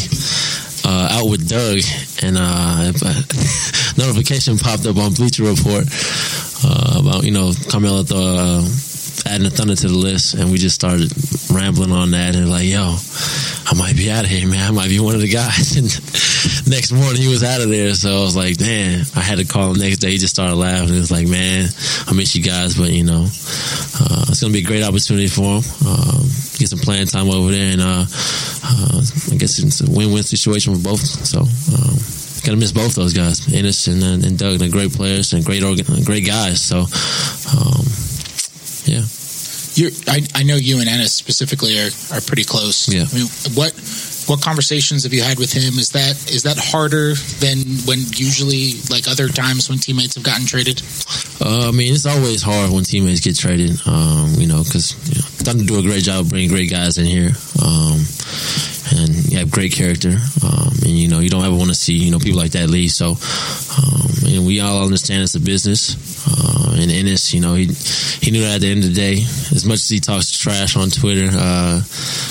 uh, 0.85 1.20
out 1.23 1.31
with 1.31 1.49
Doug, 1.49 1.78
and 2.23 2.36
uh, 2.36 2.90
notification 3.97 4.59
popped 4.59 4.85
up 4.86 4.97
on 4.97 5.15
Bleacher 5.15 5.44
Report 5.44 5.86
uh, 6.65 6.99
about 6.99 7.23
you 7.23 7.31
know 7.31 7.53
Carmelo 7.70 8.03
uh, 8.11 8.66
adding 9.27 9.44
the 9.44 9.51
Thunder 9.51 9.74
to 9.74 9.89
the 9.89 9.97
list, 9.97 10.35
and 10.35 10.51
we 10.51 10.59
just 10.59 10.74
started 10.74 11.12
rambling 11.51 11.93
on 11.93 12.11
that, 12.12 12.35
and 12.35 12.51
like, 12.51 12.66
yo, 12.66 12.97
I 13.66 13.74
might 13.77 13.97
be 13.97 14.11
out 14.11 14.24
of 14.24 14.31
here, 14.31 14.49
man. 14.49 14.69
I 14.69 14.70
might 14.70 14.89
be 14.89 15.01
one 15.01 15.15
of 15.15 15.20
the 15.20 15.28
guys. 15.28 15.77
And 16.43 16.69
next 16.69 16.90
morning, 16.90 17.23
he 17.23 17.28
was 17.28 17.44
out 17.44 17.61
of 17.61 17.69
there, 17.69 17.94
so 17.94 18.11
I 18.11 18.20
was 18.20 18.35
like, 18.35 18.57
damn. 18.57 19.05
I 19.15 19.20
had 19.20 19.39
to 19.39 19.44
call 19.44 19.70
him 19.70 19.78
next 19.78 19.99
day. 19.99 20.11
He 20.11 20.19
just 20.19 20.35
started 20.35 20.57
laughing. 20.57 20.94
It 20.94 20.99
was 20.99 21.11
like, 21.12 21.28
man, 21.28 21.69
I 22.07 22.12
miss 22.15 22.35
you 22.35 22.43
guys, 22.43 22.77
but 22.77 22.90
you 22.90 23.05
know, 23.05 23.23
uh, 23.23 24.27
it's 24.28 24.40
gonna 24.40 24.53
be 24.53 24.59
a 24.61 24.66
great 24.66 24.82
opportunity 24.82 25.28
for 25.28 25.61
him. 25.61 25.62
Um, 25.86 26.23
get 26.59 26.69
some 26.69 26.81
playing 26.81 27.07
time 27.07 27.31
over 27.31 27.51
there, 27.51 27.73
and 27.73 27.81
uh, 27.81 28.05
uh, 28.05 29.01
I 29.31 29.36
guess 29.39 29.59
it's 29.59 29.81
a 29.82 29.90
win-win 29.90 30.23
situation 30.24 30.74
for 30.74 30.82
both. 30.82 31.01
So. 31.01 31.40
Um, 31.40 31.97
Gonna 32.44 32.57
miss 32.57 32.73
both 32.73 32.97
those 32.97 33.15
guys, 33.15 33.47
Enes 33.47 33.86
and, 33.86 34.03
uh, 34.03 34.27
and 34.27 34.36
Doug. 34.36 34.59
They're 34.59 34.69
great 34.69 34.93
players 34.93 35.32
and 35.32 35.44
great, 35.44 35.62
organ- 35.62 36.03
great 36.03 36.27
guys. 36.27 36.61
So, 36.61 36.81
um. 37.57 37.86
You're, 39.74 39.90
I, 40.09 40.27
I 40.35 40.43
know 40.43 40.57
you 40.57 40.81
and 40.81 40.89
Enes 40.89 41.09
specifically 41.09 41.78
are, 41.78 41.90
are 42.12 42.20
pretty 42.20 42.44
close. 42.44 42.89
Yeah. 42.93 43.05
I 43.11 43.15
mean, 43.15 43.27
what 43.55 43.73
what 44.28 44.40
conversations 44.40 45.03
have 45.05 45.12
you 45.12 45.23
had 45.23 45.39
with 45.39 45.53
him? 45.53 45.78
Is 45.78 45.90
that 45.90 46.12
is 46.31 46.44
that 46.44 46.59
harder 46.59 47.15
than 47.40 47.59
when 47.86 47.99
usually 48.15 48.81
like 48.90 49.09
other 49.09 49.28
times 49.28 49.69
when 49.69 49.78
teammates 49.78 50.15
have 50.15 50.24
gotten 50.24 50.47
traded? 50.47 50.82
Uh, 51.40 51.69
I 51.69 51.73
mean, 51.73 51.93
it's 51.93 52.07
always 52.07 52.43
hard 52.43 52.70
when 52.70 52.85
teammates 52.85 53.20
get 53.20 53.36
traded, 53.36 53.81
um, 53.86 54.35
you 54.39 54.47
know, 54.47 54.62
because 54.62 54.94
you 55.09 55.16
know, 55.16 55.27
Thunder 55.43 55.65
do 55.65 55.78
a 55.78 55.82
great 55.82 56.05
job 56.05 56.28
bringing 56.28 56.51
great 56.51 56.70
guys 56.70 56.99
in 56.99 57.07
here. 57.07 57.31
Um, 57.61 58.05
and 58.93 59.32
you 59.32 59.39
have 59.39 59.51
great 59.51 59.73
character. 59.73 60.16
Um, 60.44 60.73
and, 60.82 60.93
you 60.93 61.09
know, 61.09 61.20
you 61.20 61.31
don't 61.31 61.44
ever 61.44 61.56
want 61.56 61.70
to 61.70 61.74
see, 61.74 61.94
you 61.94 62.10
know, 62.10 62.19
people 62.19 62.39
like 62.39 62.52
that 62.52 62.69
leave. 62.69 62.90
So, 62.90 63.16
um, 63.16 64.10
and 64.27 64.47
we 64.47 64.60
all 64.60 64.85
understand 64.85 65.23
it's 65.23 65.35
a 65.35 65.40
business. 65.40 65.97
Uh, 66.27 66.77
and 66.77 66.90
Enes, 66.90 67.32
you 67.35 67.40
know, 67.40 67.55
he 67.55 67.66
he 67.66 68.31
knew 68.31 68.43
that 68.43 68.56
at 68.56 68.60
the 68.60 68.70
end 68.70 68.85
of 68.85 68.90
the 68.90 68.94
day. 68.94 69.14
As 69.55 69.64
much 69.64 69.78
as 69.78 69.89
he 69.89 70.01
talks 70.01 70.31
trash 70.31 70.77
on 70.77 70.90
Twitter, 70.90 71.28
uh, 71.32 71.82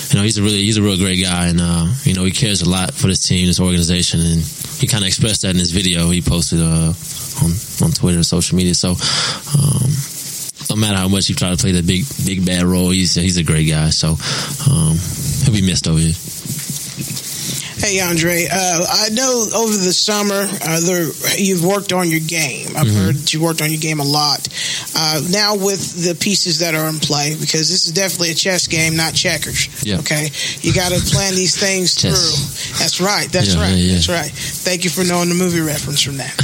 you 0.09 0.15
know, 0.17 0.23
he's 0.23 0.37
a 0.37 0.43
really 0.43 0.63
he's 0.63 0.77
a 0.77 0.81
real 0.81 0.97
great 0.97 1.21
guy, 1.21 1.47
and 1.47 1.59
uh, 1.61 1.87
you 2.03 2.13
know, 2.13 2.23
he 2.23 2.31
cares 2.31 2.61
a 2.61 2.69
lot 2.69 2.93
for 2.93 3.07
this 3.07 3.27
team, 3.27 3.47
this 3.47 3.59
organization, 3.59 4.19
and 4.19 4.41
he 4.79 4.87
kind 4.87 5.03
of 5.03 5.07
expressed 5.07 5.41
that 5.43 5.51
in 5.51 5.57
his 5.57 5.71
video 5.71 6.09
he 6.09 6.21
posted 6.21 6.59
uh, 6.61 6.93
on 7.43 7.51
on 7.83 7.91
Twitter 7.91 8.17
and 8.17 8.25
social 8.25 8.57
media. 8.57 8.75
So. 8.75 8.91
Um, 8.91 9.89
no 10.69 10.77
matter 10.77 10.95
how 10.95 11.09
much 11.09 11.27
he 11.27 11.33
try 11.33 11.49
to 11.49 11.57
play 11.57 11.73
the 11.73 11.81
big, 11.81 12.05
big 12.25 12.45
bad 12.45 12.63
role, 12.63 12.91
he's 12.91 13.15
he's 13.15 13.35
a 13.35 13.43
great 13.43 13.67
guy. 13.67 13.89
So 13.89 14.15
um, 14.71 14.95
he'll 15.43 15.53
be 15.53 15.65
missed 15.65 15.85
over 15.85 15.99
here. 15.99 16.13
Hey 17.81 17.99
Andre, 17.99 18.45
uh, 18.45 18.85
I 18.87 19.09
know 19.09 19.47
over 19.55 19.73
the 19.73 19.91
summer 19.91 20.45
uh, 20.45 20.79
there, 20.81 21.09
you've 21.37 21.65
worked 21.65 21.91
on 21.91 22.09
your 22.11 22.19
game. 22.21 22.67
I've 22.77 22.85
Mm-hmm. 22.91 23.05
heard 23.17 23.33
you 23.33 23.41
worked 23.41 23.61
on 23.61 23.71
your 23.71 23.79
game 23.81 23.99
a 23.99 24.03
lot. 24.05 24.47
Uh, 24.95 25.21
now 25.31 25.55
with 25.55 26.05
the 26.05 26.13
pieces 26.13 26.59
that 26.59 26.75
are 26.75 26.87
in 26.89 26.99
play, 26.99 27.33
because 27.39 27.69
this 27.71 27.85
is 27.87 27.91
definitely 27.91 28.31
a 28.31 28.35
chess 28.35 28.67
game, 28.67 28.95
not 28.95 29.13
checkers. 29.15 29.67
Yeah. 29.83 29.97
Okay, 29.99 30.29
you 30.61 30.73
got 30.73 30.91
to 30.91 30.99
plan 31.11 31.33
these 31.33 31.57
things 31.59 31.95
through. 31.95 32.11
That's 32.77 33.01
right. 33.01 33.27
That's 33.31 33.55
Yeah, 33.55 33.61
right. 33.61 33.69
yeah, 33.73 33.75
yeah. 33.75 33.93
That's 33.95 34.09
right. 34.09 34.31
Thank 34.31 34.83
you 34.83 34.89
for 34.91 35.03
knowing 35.03 35.29
the 35.29 35.35
movie 35.35 35.61
reference 35.61 36.01
from 36.03 36.17
that. 36.17 36.35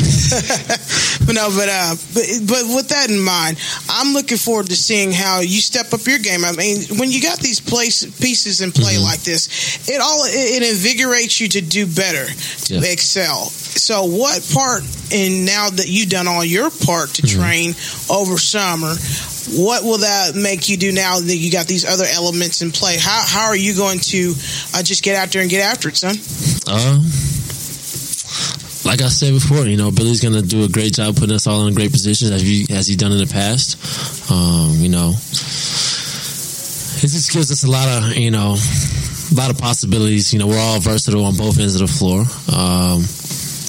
but 1.25 1.35
no, 1.37 1.49
but 1.53 1.69
uh, 1.69 1.93
but 2.17 2.25
but 2.49 2.63
with 2.73 2.89
that 2.89 3.09
in 3.11 3.21
mind, 3.21 3.57
I'm 3.89 4.13
looking 4.13 4.37
forward 4.37 4.67
to 4.67 4.75
seeing 4.75 5.11
how 5.11 5.41
you 5.41 5.61
step 5.61 5.93
up 5.93 6.01
your 6.07 6.19
game. 6.19 6.43
I 6.43 6.51
mean, 6.53 6.97
when 6.97 7.11
you 7.11 7.21
got 7.21 7.39
these 7.39 7.59
place 7.61 8.03
pieces 8.19 8.61
in 8.61 8.71
play 8.71 8.95
Mm-hmm. 8.97 9.03
like 9.03 9.21
this, 9.21 9.87
it 9.89 10.01
all 10.01 10.23
it, 10.25 10.63
it 10.63 10.63
invigorates 10.63 11.26
you 11.39 11.47
to 11.49 11.61
do 11.61 11.85
better, 11.85 12.25
to 12.65 12.73
Yeah. 12.75 12.81
excel. 12.91 13.45
So, 13.49 14.05
what 14.05 14.41
part, 14.53 14.83
and 15.13 15.45
now 15.45 15.69
that 15.69 15.87
you've 15.87 16.09
done 16.09 16.27
all 16.27 16.43
your 16.43 16.69
part 16.69 17.13
to 17.15 17.21
Mm-hmm. 17.21 17.39
train 17.39 17.75
over 18.09 18.37
summer, 18.37 18.95
what 19.55 19.83
will 19.83 19.99
that 19.99 20.35
make 20.35 20.67
you 20.69 20.77
do 20.77 20.91
now 20.91 21.19
that 21.19 21.35
you 21.37 21.51
got 21.51 21.67
these 21.67 21.85
other 21.85 22.05
elements 22.05 22.61
in 22.61 22.71
play? 22.71 22.97
How 22.97 23.23
how 23.25 23.45
are 23.47 23.55
you 23.55 23.75
going 23.75 23.99
to 23.99 24.33
uh, 24.73 24.83
just 24.83 25.03
get 25.03 25.15
out 25.15 25.29
there 25.31 25.41
and 25.41 25.49
get 25.49 25.61
after 25.63 25.89
it, 25.89 25.97
son? 25.97 26.15
Uh, 26.67 26.99
like 28.85 29.01
I 29.01 29.09
said 29.09 29.33
before, 29.33 29.65
you 29.67 29.77
know, 29.77 29.91
Billy's 29.91 30.21
gonna 30.21 30.41
do 30.41 30.63
a 30.63 30.69
great 30.69 30.93
job 30.93 31.15
putting 31.17 31.35
us 31.35 31.45
all 31.47 31.67
in 31.67 31.73
great 31.75 31.91
positions 31.91 32.31
as 32.31 32.41
he 32.41 32.65
as 32.69 32.87
he 32.87 32.95
done 32.95 33.11
in 33.11 33.17
the 33.19 33.27
past. 33.27 33.77
Um, 34.31 34.75
you 34.79 34.89
know, 34.89 35.09
it 35.11 37.07
just 37.09 37.31
gives 37.31 37.51
us 37.51 37.63
a 37.63 37.69
lot 37.71 37.87
of 37.87 38.15
you 38.17 38.31
know, 38.31 38.55
a 39.31 39.35
lot 39.35 39.51
of 39.51 39.57
possibilities. 39.57 40.33
You 40.33 40.39
know, 40.39 40.47
we're 40.47 40.59
all 40.59 40.79
versatile 40.79 41.25
on 41.25 41.35
both 41.35 41.59
ends 41.59 41.79
of 41.79 41.87
the 41.87 41.93
floor, 41.93 42.21
um, 42.53 42.99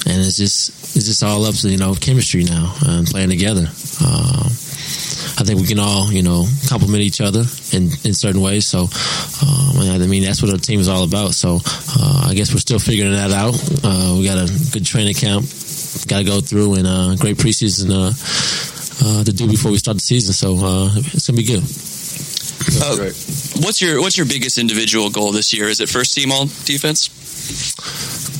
and 0.07 0.25
it's 0.25 0.37
just 0.37 0.69
it's 0.95 1.05
just 1.05 1.23
all 1.23 1.45
up 1.45 1.55
to 1.55 1.69
you 1.69 1.77
know 1.77 1.93
chemistry 1.95 2.43
now 2.43 2.75
and 2.85 3.07
playing 3.07 3.29
together. 3.29 3.67
Um, 4.05 4.49
I 5.39 5.43
think 5.43 5.61
we 5.61 5.67
can 5.67 5.79
all, 5.79 6.11
you 6.11 6.21
know, 6.21 6.45
complement 6.67 7.01
each 7.01 7.21
other 7.21 7.45
in, 7.71 7.83
in 8.03 8.13
certain 8.13 8.41
ways. 8.41 8.67
So, 8.67 8.81
um, 8.81 9.79
I 9.79 9.97
mean, 10.05 10.23
that's 10.23 10.41
what 10.41 10.51
our 10.51 10.57
team 10.57 10.81
is 10.81 10.89
all 10.89 11.05
about. 11.05 11.33
So, 11.33 11.59
uh, 11.63 12.27
I 12.27 12.33
guess 12.33 12.51
we're 12.51 12.59
still 12.59 12.79
figuring 12.79 13.13
that 13.13 13.31
out. 13.31 13.55
Uh, 13.81 14.17
we 14.19 14.25
got 14.25 14.37
a 14.37 14.51
good 14.73 14.85
training 14.85 15.13
camp, 15.13 15.45
got 16.07 16.19
to 16.19 16.23
go 16.25 16.41
through, 16.41 16.75
and 16.75 16.85
uh, 16.85 17.15
great 17.15 17.37
preseason 17.37 17.89
uh, 17.89 18.11
uh, 19.05 19.23
to 19.23 19.31
do 19.31 19.47
before 19.47 19.71
we 19.71 19.77
start 19.77 19.95
the 19.95 20.01
season. 20.01 20.33
So, 20.33 20.57
uh, 20.57 20.91
it's 20.97 21.27
gonna 21.27 21.37
be 21.37 21.43
good. 21.43 21.63
Uh, 22.81 23.11
what's 23.63 23.81
your 23.81 24.01
What's 24.01 24.17
your 24.17 24.25
biggest 24.27 24.57
individual 24.57 25.09
goal 25.09 25.31
this 25.31 25.53
year? 25.53 25.67
Is 25.67 25.79
it 25.79 25.89
first 25.89 26.13
team 26.13 26.31
all 26.31 26.45
defense? 26.65 27.09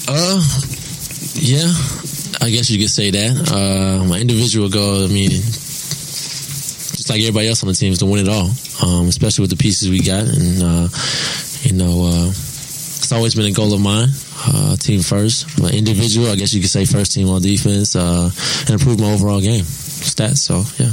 Uh, 0.07 0.41
yeah, 1.35 1.67
I 2.41 2.49
guess 2.49 2.69
you 2.69 2.79
could 2.79 2.89
say 2.89 3.11
that. 3.11 3.51
Uh, 3.51 4.05
my 4.05 4.19
individual 4.19 4.69
goal, 4.69 5.05
I 5.05 5.07
mean, 5.07 5.29
just 5.31 7.09
like 7.09 7.21
everybody 7.21 7.47
else 7.47 7.63
on 7.63 7.69
the 7.69 7.75
team, 7.75 7.91
is 7.91 7.99
to 7.99 8.05
win 8.05 8.25
it 8.25 8.29
all. 8.29 8.49
Um, 8.83 9.07
especially 9.07 9.43
with 9.43 9.51
the 9.51 9.57
pieces 9.57 9.89
we 9.89 9.99
got, 9.99 10.23
and 10.23 10.63
uh, 10.63 10.87
you 11.61 11.73
know, 11.73 12.05
uh, 12.05 12.27
it's 12.29 13.11
always 13.11 13.35
been 13.35 13.45
a 13.45 13.51
goal 13.51 13.73
of 13.73 13.81
mine. 13.81 14.09
Uh, 14.45 14.75
team 14.77 15.01
first, 15.01 15.59
my 15.61 15.69
individual, 15.69 16.31
I 16.31 16.35
guess 16.35 16.53
you 16.53 16.61
could 16.61 16.69
say 16.69 16.85
first 16.85 17.13
team 17.13 17.29
on 17.29 17.41
defense, 17.41 17.95
uh, 17.95 18.31
and 18.61 18.69
improve 18.69 18.99
my 18.99 19.11
overall 19.11 19.41
game 19.41 19.65
stats. 19.65 20.37
So 20.37 20.63
yeah. 20.81 20.91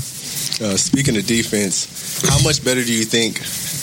Uh, 0.59 0.77
speaking 0.77 1.17
of 1.17 1.27
defense, 1.27 1.85
how 2.27 2.41
much 2.43 2.65
better 2.65 2.83
do 2.83 2.93
you 2.93 3.05
think, 3.05 3.41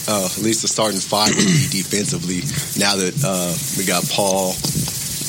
uh, 0.10 0.26
at 0.26 0.42
least 0.42 0.64
the 0.64 0.68
starting 0.68 1.00
five 1.00 1.30
will 1.30 1.46
be 1.46 1.70
defensively 1.70 2.42
now 2.82 2.96
that 2.98 3.14
uh, 3.22 3.54
we 3.78 3.86
got 3.86 4.02
Paul? 4.10 4.54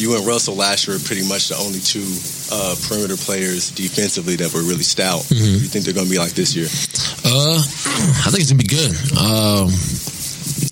You 0.00 0.16
and 0.16 0.26
Russell 0.26 0.56
last 0.56 0.88
year 0.88 0.96
were 0.96 1.04
pretty 1.04 1.22
much 1.28 1.48
the 1.50 1.56
only 1.60 1.78
two 1.78 2.02
uh, 2.50 2.74
perimeter 2.88 3.16
players 3.16 3.70
defensively 3.70 4.34
that 4.36 4.52
were 4.52 4.62
really 4.62 4.82
stout. 4.82 5.22
Mhm. 5.30 5.38
Do 5.38 5.50
you 5.62 5.68
think 5.70 5.84
they're 5.84 5.94
going 5.94 6.06
to 6.08 6.10
be 6.10 6.18
like 6.18 6.32
this 6.32 6.56
year? 6.56 6.66
Uh, 7.24 7.60
I 7.60 8.28
think 8.32 8.40
it's 8.42 8.50
gonna 8.50 8.58
be 8.58 8.66
good. 8.66 8.90
Um, 9.16 9.68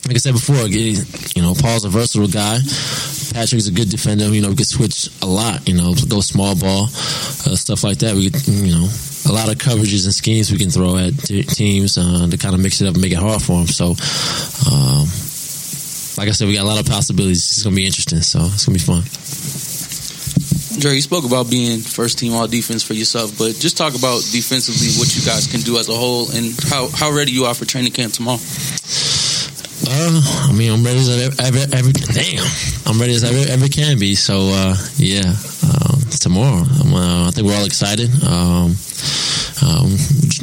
like 0.06 0.16
I 0.16 0.18
said 0.18 0.34
before, 0.34 0.66
you 0.66 1.42
know, 1.42 1.54
Paul's 1.54 1.84
a 1.84 1.88
versatile 1.88 2.26
guy. 2.26 2.58
Patrick's 3.32 3.68
a 3.68 3.72
good 3.72 3.88
defender. 3.88 4.26
You 4.26 4.42
know, 4.42 4.50
we 4.50 4.56
could 4.56 4.66
switch 4.66 5.08
a 5.22 5.26
lot. 5.26 5.68
You 5.68 5.74
know, 5.74 5.94
go 6.08 6.20
small 6.20 6.56
ball, 6.58 6.84
uh, 6.84 7.54
stuff 7.54 7.84
like 7.84 7.98
that. 7.98 8.14
We, 8.14 8.30
you 8.50 8.74
know, 8.74 8.88
a 9.30 9.32
lot 9.32 9.48
of 9.48 9.58
coverages 9.58 10.04
and 10.04 10.12
schemes 10.12 10.50
we 10.50 10.58
can 10.58 10.70
throw 10.70 10.96
at 10.98 11.16
t- 11.18 11.44
teams 11.44 11.96
uh, 11.98 12.26
to 12.28 12.36
kind 12.36 12.54
of 12.54 12.60
mix 12.60 12.80
it 12.80 12.88
up 12.88 12.94
and 12.94 13.02
make 13.02 13.12
it 13.12 13.18
hard 13.18 13.40
for 13.40 13.58
them. 13.58 13.68
So, 13.68 13.94
um, 14.66 15.06
like 16.18 16.28
I 16.28 16.32
said, 16.32 16.48
we 16.48 16.54
got 16.54 16.64
a 16.64 16.68
lot 16.68 16.80
of 16.80 16.86
possibilities. 16.86 17.38
It's 17.38 17.62
gonna 17.62 17.76
be 17.76 17.86
interesting. 17.86 18.20
So 18.22 18.40
it's 18.42 18.66
gonna 18.66 18.78
be 18.78 18.82
fun. 18.82 19.06
Dre, 20.80 20.94
you 20.94 21.02
spoke 21.02 21.24
about 21.24 21.48
being 21.48 21.78
first 21.78 22.18
team 22.18 22.34
all 22.34 22.48
defense 22.48 22.82
for 22.82 22.94
yourself, 22.94 23.38
but 23.38 23.54
just 23.54 23.76
talk 23.76 23.94
about 23.94 24.18
defensively 24.32 24.88
what 24.98 25.14
you 25.14 25.22
guys 25.22 25.46
can 25.46 25.60
do 25.60 25.78
as 25.78 25.88
a 25.88 25.94
whole 25.94 26.30
and 26.32 26.58
how, 26.68 26.88
how 26.88 27.12
ready 27.12 27.30
you 27.30 27.44
are 27.44 27.54
for 27.54 27.64
training 27.64 27.92
camp 27.92 28.12
tomorrow. 28.12 28.40
Uh, 29.88 30.48
I 30.48 30.52
mean, 30.52 30.72
I'm 30.72 30.84
ready 30.84 30.98
as 30.98 31.08
I 31.08 31.26
ever, 31.26 31.36
ever, 31.42 31.76
ever 31.76 31.92
damn, 31.92 32.44
I'm 32.86 33.00
ready 33.00 33.14
as 33.14 33.24
I 33.24 33.28
ever, 33.28 33.52
ever 33.52 33.68
can 33.68 33.98
be. 33.98 34.14
So, 34.14 34.50
uh, 34.52 34.76
yeah, 34.96 35.34
um, 35.66 36.00
tomorrow. 36.20 36.62
Uh, 36.62 37.28
I 37.28 37.30
think 37.32 37.46
we're 37.46 37.56
all 37.56 37.64
excited. 37.64 38.10
Um, 38.22 38.76
um, 39.62 39.90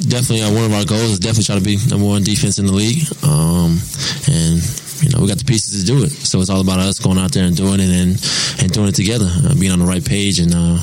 definitely, 0.08 0.42
uh, 0.42 0.52
one 0.52 0.66
of 0.66 0.74
our 0.74 0.86
goals 0.86 1.16
is 1.16 1.20
definitely 1.20 1.44
try 1.46 1.56
to 1.56 1.64
be 1.64 1.78
number 1.90 2.06
one 2.06 2.24
defense 2.24 2.60
in 2.60 2.66
the 2.66 2.74
league. 2.74 3.04
Um, 3.24 3.80
and 4.28 4.60
you 5.04 5.10
know, 5.10 5.22
we 5.22 5.28
got 5.28 5.40
the 5.40 5.48
pieces 5.48 5.82
to 5.82 5.86
do 5.88 6.04
it. 6.04 6.12
So 6.12 6.40
it's 6.40 6.50
all 6.50 6.62
about 6.62 6.80
us 6.80 7.00
going 7.00 7.18
out 7.18 7.32
there 7.32 7.46
and 7.46 7.56
doing 7.56 7.80
it 7.80 7.90
and 7.90 8.20
and 8.60 8.72
doing 8.72 8.90
it 8.90 8.96
together, 8.96 9.28
uh, 9.28 9.56
being 9.56 9.72
on 9.72 9.80
the 9.80 9.86
right 9.86 10.04
page, 10.04 10.40
and 10.40 10.54
uh, 10.54 10.80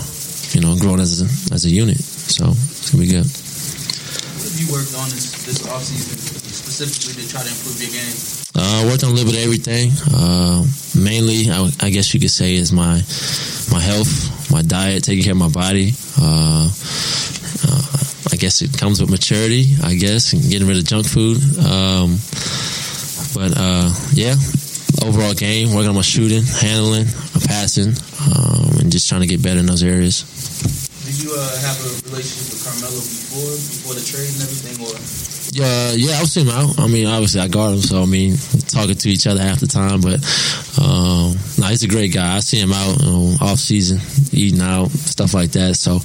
you 0.52 0.60
know, 0.60 0.76
growing 0.80 1.00
as 1.00 1.20
a, 1.20 1.28
as 1.54 1.64
a 1.64 1.70
unit. 1.70 1.98
So 1.98 2.48
it's 2.48 2.90
gonna 2.90 3.04
be 3.04 3.10
good. 3.10 3.26
What 3.26 4.48
have 4.48 4.60
you 4.60 4.72
worked 4.72 4.94
on 4.96 5.08
this, 5.10 5.44
this 5.44 5.60
offseason 5.66 6.16
specifically 6.48 7.22
to 7.22 7.28
try 7.28 7.42
to 7.42 7.48
improve 7.48 7.80
your 7.80 7.90
game? 7.92 8.35
Uh, 8.58 8.88
worked 8.88 9.04
on 9.04 9.10
a 9.10 9.12
little 9.12 9.30
bit 9.30 9.38
of 9.38 9.44
everything. 9.44 9.92
Uh, 10.16 10.64
mainly, 10.96 11.50
I, 11.50 11.68
I 11.80 11.90
guess 11.90 12.14
you 12.14 12.20
could 12.20 12.30
say, 12.30 12.54
is 12.54 12.72
my 12.72 13.02
my 13.70 13.80
health, 13.80 14.50
my 14.50 14.62
diet, 14.62 15.04
taking 15.04 15.24
care 15.24 15.32
of 15.32 15.38
my 15.38 15.50
body. 15.50 15.92
Uh, 16.18 16.64
uh, 16.64 17.82
I 18.32 18.36
guess 18.36 18.62
it 18.62 18.76
comes 18.78 19.00
with 19.00 19.10
maturity. 19.10 19.76
I 19.82 19.94
guess 19.94 20.32
and 20.32 20.42
getting 20.42 20.66
rid 20.66 20.78
of 20.78 20.84
junk 20.84 21.06
food. 21.06 21.36
Um, 21.60 22.16
but 23.36 23.52
uh, 23.60 23.92
yeah, 24.16 24.34
overall 25.04 25.34
game, 25.34 25.74
working 25.74 25.90
on 25.90 25.94
my 25.94 26.00
shooting, 26.00 26.42
handling, 26.42 27.04
my 27.34 27.42
passing, 27.44 27.92
um, 28.24 28.80
and 28.80 28.90
just 28.90 29.08
trying 29.08 29.20
to 29.20 29.26
get 29.26 29.42
better 29.42 29.60
in 29.60 29.66
those 29.66 29.82
areas. 29.82 30.24
Did 31.04 31.22
you 31.22 31.30
uh, 31.36 31.60
have 31.60 31.76
a 31.84 32.08
relationship 32.08 32.56
with 32.56 32.64
Carmelo 32.64 32.96
before 32.96 33.52
before 33.52 33.94
the 33.94 34.00
trade 34.00 34.32
and 34.32 34.42
everything, 34.42 34.80
or 34.80 34.96
Yeah, 35.56 35.92
yeah, 35.92 36.18
I've 36.20 36.28
seen 36.28 36.46
him 36.46 36.52
out. 36.54 36.78
I 36.78 36.86
mean, 36.86 37.06
obviously 37.06 37.40
I 37.40 37.48
guard 37.48 37.72
him, 37.72 37.80
so 37.80 38.02
I 38.02 38.04
mean, 38.04 38.36
talking 38.68 38.94
to 38.94 39.08
each 39.08 39.26
other 39.26 39.40
half 39.40 39.58
the 39.58 39.66
time. 39.66 40.02
But 40.02 40.20
um, 40.76 41.32
no, 41.56 41.66
he's 41.72 41.82
a 41.82 41.88
great 41.88 42.12
guy. 42.12 42.36
I 42.36 42.40
see 42.40 42.60
him 42.60 42.74
out 42.74 43.02
um, 43.02 43.36
off 43.40 43.58
season, 43.58 43.96
eating 44.36 44.60
out, 44.60 44.90
stuff 44.90 45.32
like 45.32 45.52
that. 45.52 45.76
So 45.76 46.00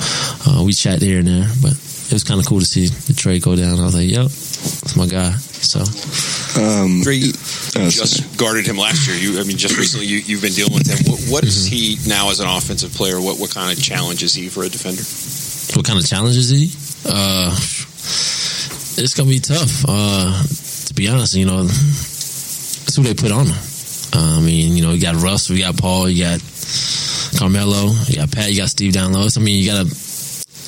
uh, 0.47 0.63
we 0.63 0.71
chat 0.71 1.01
here 1.01 1.19
and 1.19 1.27
there. 1.27 1.49
But 1.61 1.73
it 1.73 2.13
was 2.13 2.23
kind 2.23 2.39
of 2.39 2.45
cool 2.45 2.61
to 2.61 2.65
see 2.65 2.87
the 2.87 3.11
trade 3.11 3.41
go 3.41 3.57
down. 3.57 3.77
I 3.77 3.83
was 3.83 3.95
like, 3.95 4.07
"Yep, 4.07 4.23
that's 4.23 4.95
my 4.95 5.07
guy." 5.07 5.35
So 5.35 5.83
um, 6.55 7.01
Dre, 7.03 7.15
you 7.15 7.33
just 7.91 8.23
guarded 8.37 8.65
him 8.65 8.77
last 8.77 9.05
year. 9.05 9.17
You, 9.19 9.41
I 9.41 9.43
mean, 9.43 9.57
just 9.57 9.77
recently 9.77 10.07
you, 10.07 10.19
you've 10.19 10.41
been 10.41 10.53
dealing 10.53 10.73
with 10.73 10.87
him. 10.87 11.11
What, 11.11 11.19
what 11.27 11.43
is 11.43 11.67
he 11.67 11.99
now 12.07 12.29
as 12.29 12.39
an 12.39 12.47
offensive 12.47 12.93
player? 12.93 13.19
What 13.19 13.37
what 13.37 13.51
kind 13.51 13.75
of 13.75 13.83
challenge 13.83 14.23
is 14.23 14.33
he 14.33 14.47
for 14.47 14.63
a 14.63 14.69
defender? 14.69 15.03
what 15.75 15.85
kind 15.85 15.99
of 15.99 16.07
challenge 16.07 16.37
is 16.37 16.49
he? 16.49 16.71
Uh, 17.05 17.51
it's 18.97 19.13
gonna 19.13 19.29
be 19.29 19.39
tough. 19.39 19.85
Uh, 19.87 20.43
to 20.87 20.93
be 20.93 21.07
honest, 21.07 21.35
you 21.35 21.45
know, 21.45 21.63
that's 21.63 22.95
who 22.95 23.03
they 23.03 23.13
put 23.13 23.31
on. 23.31 23.47
Uh, 24.13 24.39
I 24.39 24.41
mean, 24.41 24.75
you 24.75 24.81
know, 24.83 24.91
you 24.91 25.01
got 25.01 25.15
Russ, 25.15 25.49
you 25.49 25.59
got 25.59 25.77
Paul, 25.77 26.09
you 26.09 26.23
got 26.23 26.41
Carmelo, 27.37 27.91
you 28.07 28.15
got 28.15 28.31
Pat, 28.31 28.51
you 28.51 28.57
got 28.57 28.69
Steve 28.69 28.93
down 28.93 29.13
low. 29.13 29.27
So, 29.27 29.41
I 29.41 29.43
mean, 29.43 29.63
you 29.63 29.71
got 29.71 29.85
to. 29.85 30.11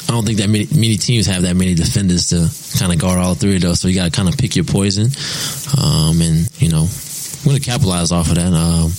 I 0.07 0.15
don't 0.15 0.25
think 0.25 0.37
that 0.39 0.49
many, 0.49 0.67
many 0.67 0.97
teams 0.97 1.25
have 1.27 1.43
that 1.43 1.55
many 1.55 1.73
defenders 1.73 2.29
to 2.29 2.47
kind 2.77 2.91
of 2.93 2.99
guard 2.99 3.19
all 3.19 3.35
three 3.35 3.55
of 3.55 3.61
those. 3.61 3.79
So 3.79 3.87
you 3.87 3.95
got 3.95 4.05
to 4.05 4.11
kind 4.11 4.29
of 4.29 4.37
pick 4.37 4.55
your 4.55 4.65
poison, 4.65 5.07
um, 5.81 6.21
and 6.21 6.49
you 6.61 6.69
know, 6.69 6.87
we're 7.45 7.53
gonna 7.53 7.59
capitalize 7.59 8.11
off 8.11 8.29
of 8.29 8.35
that. 8.35 8.53
Um, 8.53 8.91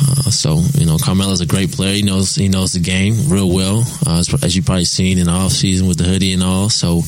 Uh, 0.00 0.30
so 0.30 0.56
you 0.80 0.86
know, 0.86 0.96
Carmelo's 0.96 1.42
a 1.42 1.46
great 1.46 1.72
player. 1.72 1.92
He 1.92 2.00
knows 2.02 2.34
he 2.34 2.48
knows 2.48 2.72
the 2.72 2.80
game 2.80 3.28
real 3.28 3.50
well, 3.52 3.84
uh, 4.06 4.20
as, 4.20 4.32
as 4.42 4.56
you 4.56 4.62
probably 4.62 4.86
seen 4.86 5.18
in 5.18 5.26
the 5.26 5.30
off 5.30 5.52
season 5.52 5.88
with 5.88 5.98
the 5.98 6.04
hoodie 6.04 6.32
and 6.32 6.42
all. 6.42 6.70
So 6.70 7.02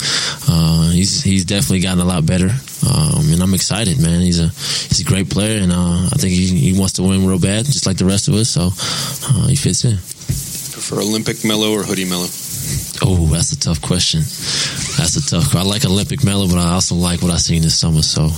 uh, 0.46 0.90
he's 0.90 1.22
he's 1.22 1.46
definitely 1.46 1.80
gotten 1.80 2.00
a 2.00 2.04
lot 2.04 2.26
better, 2.26 2.50
um, 2.84 3.32
and 3.32 3.40
I'm 3.40 3.54
excited, 3.54 3.98
man. 3.98 4.20
He's 4.20 4.40
a 4.40 4.48
he's 4.92 5.00
a 5.00 5.04
great 5.04 5.30
player, 5.30 5.62
and 5.62 5.72
uh, 5.72 6.04
I 6.12 6.16
think 6.20 6.34
he, 6.34 6.48
he 6.48 6.78
wants 6.78 6.92
to 6.94 7.02
win 7.02 7.24
real 7.26 7.40
bad, 7.40 7.64
just 7.64 7.86
like 7.86 7.96
the 7.96 8.04
rest 8.04 8.28
of 8.28 8.34
us. 8.34 8.50
So 8.50 8.68
uh, 8.68 9.46
he 9.48 9.56
fits 9.56 9.86
in. 9.86 9.96
Prefer 9.96 11.00
Olympic 11.00 11.44
Melo 11.46 11.72
or 11.72 11.84
hoodie 11.84 12.04
Melo? 12.04 12.28
Oh, 13.00 13.26
that's 13.32 13.52
a 13.52 13.58
tough 13.58 13.80
question. 13.80 14.20
That's 14.98 15.16
a 15.16 15.24
tough. 15.26 15.56
I 15.56 15.62
like 15.62 15.86
Olympic 15.86 16.24
Melo, 16.24 16.46
but 16.46 16.58
I 16.58 16.74
also 16.74 16.94
like 16.94 17.22
what 17.22 17.30
I 17.32 17.38
seen 17.38 17.62
this 17.62 17.78
summer. 17.78 18.02
So 18.02 18.28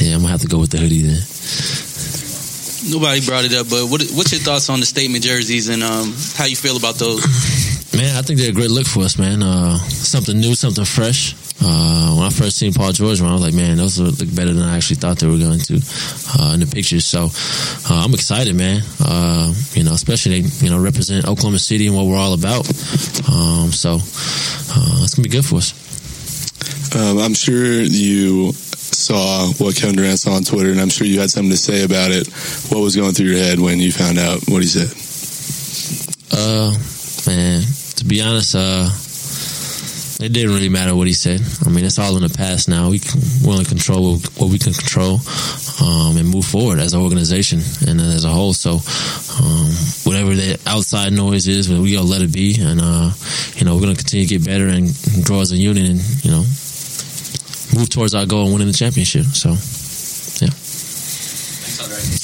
yeah, 0.00 0.14
I'm 0.14 0.20
gonna 0.20 0.32
have 0.32 0.42
to 0.42 0.48
go 0.48 0.58
with 0.58 0.70
the 0.70 0.78
hoodie 0.78 1.02
then. 1.02 1.22
Nobody 2.90 3.20
brought 3.26 3.44
it 3.44 3.52
up, 3.54 3.68
but 3.68 3.90
what, 3.90 4.00
what's 4.14 4.32
your 4.32 4.40
thoughts 4.40 4.70
on 4.70 4.80
the 4.80 4.86
statement 4.86 5.24
jerseys 5.24 5.68
and 5.68 5.82
um, 5.82 6.14
how 6.36 6.46
you 6.46 6.56
feel 6.56 6.76
about 6.76 6.94
those? 6.94 7.20
Man, 7.96 8.16
I 8.16 8.22
think 8.22 8.38
they're 8.38 8.50
a 8.50 8.54
great 8.54 8.70
look 8.70 8.86
for 8.86 9.02
us, 9.02 9.18
man. 9.18 9.42
Uh, 9.42 9.76
something 9.78 10.38
new, 10.38 10.54
something 10.54 10.84
fresh. 10.84 11.34
Uh, 11.60 12.14
when 12.14 12.26
I 12.26 12.30
first 12.30 12.56
seen 12.56 12.72
Paul 12.72 12.92
George, 12.92 13.20
I 13.20 13.32
was 13.32 13.42
like, 13.42 13.54
man, 13.54 13.76
those 13.76 13.98
look 13.98 14.34
better 14.34 14.52
than 14.52 14.62
I 14.62 14.76
actually 14.76 14.96
thought 14.96 15.18
they 15.18 15.26
were 15.26 15.38
going 15.38 15.58
to 15.58 15.74
uh, 16.38 16.52
in 16.54 16.60
the 16.60 16.70
pictures. 16.72 17.04
So 17.04 17.24
uh, 17.90 18.04
I'm 18.04 18.14
excited, 18.14 18.54
man. 18.54 18.82
Uh, 19.00 19.52
you 19.72 19.82
know, 19.82 19.92
especially 19.92 20.42
they, 20.42 20.64
you 20.64 20.70
know 20.70 20.78
represent 20.80 21.26
Oklahoma 21.26 21.58
City 21.58 21.88
and 21.88 21.96
what 21.96 22.06
we're 22.06 22.16
all 22.16 22.34
about. 22.34 22.68
Um, 23.28 23.72
so 23.72 23.94
uh, 23.94 25.02
it's 25.02 25.14
gonna 25.14 25.24
be 25.24 25.30
good 25.30 25.44
for 25.44 25.56
us. 25.56 25.74
Um, 26.94 27.18
I'm 27.18 27.34
sure 27.34 27.82
you 27.82 28.52
saw 28.98 29.46
what 29.62 29.76
Kevin 29.76 29.96
Durant 29.96 30.18
saw 30.18 30.32
on 30.32 30.42
Twitter, 30.42 30.70
and 30.70 30.80
I'm 30.80 30.90
sure 30.90 31.06
you 31.06 31.20
had 31.20 31.30
something 31.30 31.50
to 31.50 31.56
say 31.56 31.84
about 31.84 32.10
it. 32.10 32.26
What 32.70 32.82
was 32.82 32.96
going 32.96 33.12
through 33.12 33.26
your 33.26 33.38
head 33.38 33.60
when 33.60 33.78
you 33.78 33.92
found 33.92 34.18
out 34.18 34.42
what 34.48 34.62
he 34.62 34.68
said? 34.68 34.90
Uh, 36.34 36.74
man, 37.30 37.62
to 37.96 38.04
be 38.04 38.20
honest, 38.20 38.54
uh, 38.54 38.90
it 40.20 40.32
didn't 40.32 40.50
really 40.50 40.68
matter 40.68 40.96
what 40.96 41.06
he 41.06 41.12
said. 41.12 41.40
I 41.64 41.70
mean, 41.70 41.84
it's 41.84 41.98
all 41.98 42.16
in 42.16 42.26
the 42.26 42.34
past 42.34 42.68
now. 42.68 42.90
We 42.90 42.98
can, 42.98 43.20
we 43.44 43.52
only 43.52 43.64
control 43.64 44.18
what 44.18 44.50
we 44.50 44.58
can 44.58 44.72
control 44.74 45.20
um, 45.80 46.16
and 46.18 46.28
move 46.28 46.44
forward 46.44 46.80
as 46.80 46.92
an 46.92 47.00
organization 47.00 47.60
and 47.86 48.00
as 48.00 48.24
a 48.24 48.28
whole. 48.28 48.52
So, 48.52 48.82
um, 49.38 49.70
whatever 50.02 50.34
the 50.34 50.58
outside 50.66 51.12
noise 51.12 51.46
is, 51.46 51.70
we 51.70 51.94
gotta 51.94 52.06
let 52.06 52.22
it 52.22 52.32
be, 52.32 52.56
and 52.58 52.80
uh, 52.82 53.10
you 53.54 53.64
know, 53.64 53.76
we're 53.76 53.82
gonna 53.82 53.94
continue 53.94 54.26
to 54.26 54.38
get 54.38 54.44
better 54.44 54.66
and 54.66 54.90
grow 55.24 55.40
as 55.40 55.52
a 55.52 55.56
unit, 55.56 55.88
and 55.88 56.24
you 56.24 56.32
know, 56.32 56.42
move 57.78 57.88
towards 57.88 58.14
our 58.14 58.26
goal 58.26 58.46
of 58.46 58.52
winning 58.52 58.68
the 58.68 58.74
championship. 58.74 59.26
So, 59.26 59.50
yeah. 60.44 60.52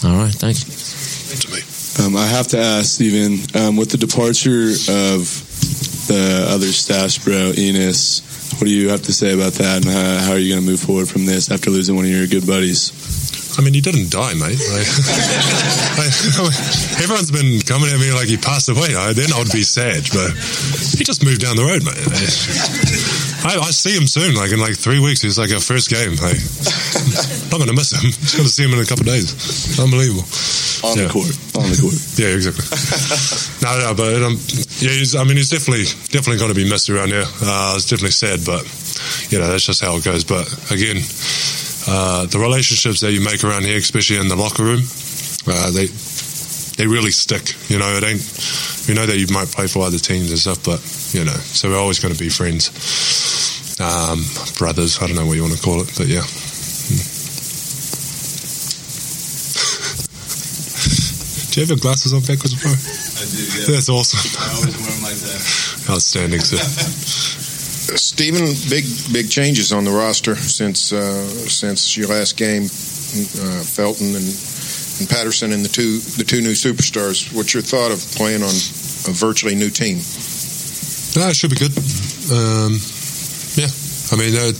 All 0.09 0.19
right, 0.19 0.35
thank 0.35 0.59
you. 0.59 2.05
Um, 2.05 2.17
I 2.17 2.27
have 2.27 2.49
to 2.49 2.59
ask, 2.59 2.95
Steven, 2.95 3.39
um, 3.55 3.77
with 3.77 3.91
the 3.91 3.99
departure 3.99 4.75
of 4.91 5.23
the 6.09 6.47
other 6.51 6.67
stash 6.67 7.19
bro, 7.23 7.53
Enes, 7.55 8.21
what 8.59 8.67
do 8.67 8.75
you 8.75 8.91
have 8.91 9.03
to 9.03 9.13
say 9.13 9.33
about 9.33 9.55
that, 9.55 9.87
and 9.87 9.95
how, 9.95 10.27
how 10.27 10.33
are 10.33 10.39
you 10.39 10.53
going 10.53 10.65
to 10.65 10.71
move 10.71 10.81
forward 10.81 11.09
from 11.09 11.25
this 11.25 11.51
after 11.51 11.71
losing 11.71 11.95
one 11.95 12.05
of 12.05 12.11
your 12.11 12.27
good 12.27 12.47
buddies? 12.47 12.91
I 13.57 13.63
mean, 13.63 13.75
he 13.75 13.81
didn't 13.81 14.11
die, 14.11 14.35
mate. 14.35 14.59
Like, 14.59 14.91
I, 16.03 16.11
everyone's 16.99 17.31
been 17.31 17.63
coming 17.63 17.91
at 17.95 18.01
me 18.01 18.11
like 18.13 18.27
he 18.27 18.37
passed 18.37 18.69
away. 18.69 18.91
I, 18.99 19.13
then 19.13 19.31
I'd 19.33 19.53
be 19.53 19.63
sad, 19.63 20.03
but 20.11 20.35
he 20.99 21.07
just 21.07 21.23
moved 21.25 21.41
down 21.41 21.55
the 21.55 21.63
road, 21.63 21.87
mate. 21.87 22.03
I, 23.45 23.61
I 23.61 23.71
see 23.71 23.95
him 23.95 24.07
soon, 24.07 24.35
like 24.35 24.53
in 24.53 24.59
like 24.59 24.77
three 24.77 25.01
weeks. 25.01 25.21
He's 25.21 25.39
like 25.39 25.53
our 25.53 25.61
first 25.61 25.91
game. 25.91 26.17
Like, 26.17 26.41
not 27.53 27.61
going 27.61 27.69
to 27.69 27.77
miss 27.77 27.93
him. 27.93 28.01
I'm 28.05 28.13
just 28.25 28.37
going 28.37 28.49
to 28.49 28.53
see 28.53 28.65
him 28.65 28.73
in 28.73 28.81
a 28.81 28.89
couple 28.89 29.05
of 29.05 29.13
days. 29.13 29.29
Unbelievable. 29.79 30.25
On 30.85 30.97
the 30.97 31.09
court. 31.09 31.33
On 31.57 31.69
the 31.69 31.79
court. 31.81 31.97
Yeah, 32.21 32.31
exactly. 32.31 32.63
no, 33.65 33.71
no, 33.81 33.95
but 33.95 34.23
um, 34.23 34.39
yeah, 34.79 34.95
I 35.19 35.25
mean, 35.25 35.37
he's 35.37 35.51
definitely 35.51 35.85
definitely 36.15 36.39
going 36.39 36.53
to 36.53 36.59
be 36.59 36.69
missed 36.69 36.89
around 36.89 37.09
here. 37.09 37.25
Uh, 37.27 37.75
it's 37.77 37.91
definitely 37.91 38.15
sad, 38.15 38.41
but 38.47 38.63
you 39.33 39.39
know 39.41 39.49
that's 39.49 39.67
just 39.67 39.83
how 39.83 39.97
it 39.97 40.05
goes. 40.05 40.23
But 40.23 40.47
again, 40.71 41.03
uh, 41.89 42.27
the 42.27 42.39
relationships 42.39 43.01
that 43.01 43.13
you 43.13 43.21
make 43.21 43.43
around 43.43 43.65
here, 43.65 43.77
especially 43.77 44.19
in 44.19 44.29
the 44.29 44.37
locker 44.37 44.63
room, 44.63 44.87
uh, 45.49 45.71
they 45.75 45.91
they 46.77 46.87
really 46.87 47.11
stick. 47.11 47.55
You 47.69 47.79
know, 47.79 47.91
it 47.97 48.05
ain't. 48.05 48.23
We 48.87 48.95
know 48.95 49.07
that 49.07 49.19
you 49.19 49.27
might 49.33 49.49
play 49.49 49.67
for 49.67 49.83
other 49.83 49.99
teams 49.99 50.31
and 50.31 50.39
stuff, 50.39 50.63
but 50.63 50.79
you 51.15 51.25
know, 51.25 51.39
so 51.55 51.71
we're 51.71 51.79
always 51.79 51.99
going 51.99 52.15
to 52.15 52.21
be 52.21 52.29
friends, 52.29 52.71
um, 53.85 54.25
brothers. 54.57 54.99
I 55.01 55.07
don't 55.07 55.17
know 55.17 55.27
what 55.27 55.37
you 55.37 55.43
want 55.43 55.57
to 55.57 55.63
call 55.63 55.81
it, 55.81 55.93
but 55.97 56.09
yeah. 56.09 56.25
Do 61.55 61.61
you 61.61 61.67
have 61.67 61.71
your 61.71 61.79
glasses 61.79 62.13
on 62.13 62.21
backwards, 62.27 62.59
bro? 62.59 62.67
I 62.67 62.75
do, 63.31 63.39
yeah. 63.39 63.67
That's 63.79 63.89
awesome. 63.89 64.19
I 64.43 64.51
always 64.59 64.75
wear 64.75 64.91
them 64.91 65.07
like 65.07 65.21
that. 65.23 65.39
Outstanding, 65.95 66.41
sir. 66.41 66.59
Steven, 67.95 68.51
big 68.69 68.83
big 69.13 69.31
changes 69.31 69.73
on 69.73 69.85
the 69.85 69.93
roster 69.93 70.35
since 70.35 70.93
uh, 70.93 71.23
since 71.47 71.97
your 71.97 72.09
last 72.09 72.37
game. 72.37 72.65
Uh, 72.65 73.63
Felton 73.63 74.17
and, 74.19 74.27
and 74.99 75.07
Patterson 75.07 75.53
and 75.53 75.65
the 75.65 75.69
two 75.69 76.01
the 76.19 76.25
two 76.27 76.41
new 76.41 76.59
superstars. 76.59 77.33
What's 77.33 77.55
your 77.55 77.63
thought 77.63 77.93
of 77.93 78.01
playing 78.17 78.43
on 78.43 78.51
a 78.51 79.15
virtually 79.15 79.55
new 79.55 79.71
team? 79.71 80.03
No, 81.15 81.31
it 81.31 81.37
should 81.37 81.51
be 81.51 81.63
good. 81.63 81.71
Um, 82.35 82.83
I 84.15 84.17
mean, 84.17 84.35
uh, 84.39 84.55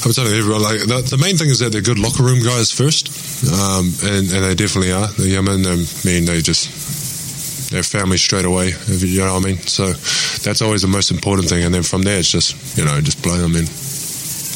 I 0.00 0.08
was 0.08 0.16
telling 0.16 0.32
everyone 0.32 0.62
like 0.62 0.80
the, 0.80 1.04
the, 1.04 1.20
main 1.20 1.36
thing 1.36 1.52
is 1.52 1.58
that 1.58 1.68
they're 1.68 1.84
good 1.84 1.98
locker 1.98 2.22
room 2.22 2.40
guys 2.40 2.72
first, 2.72 3.12
um, 3.44 3.92
and 4.08 4.24
and 4.32 4.40
they 4.40 4.54
definitely 4.54 4.88
are. 4.88 5.04
The 5.20 5.28
Yemen, 5.28 5.68
I 5.68 5.76
mean, 6.08 6.24
they 6.24 6.40
just 6.40 7.68
their 7.68 7.82
family 7.82 8.16
straight 8.16 8.46
away. 8.46 8.68
If 8.68 9.04
you 9.04 9.20
know 9.20 9.34
what 9.34 9.44
I 9.44 9.52
mean. 9.52 9.60
So 9.68 9.92
that's 10.40 10.62
always 10.62 10.80
the 10.80 10.88
most 10.88 11.10
important 11.10 11.50
thing. 11.50 11.62
And 11.62 11.74
then 11.74 11.82
from 11.82 12.08
there, 12.08 12.18
it's 12.18 12.32
just 12.32 12.56
you 12.78 12.88
know 12.88 13.00
just 13.04 13.22
blow 13.22 13.36
them 13.36 13.52
in. 13.52 13.68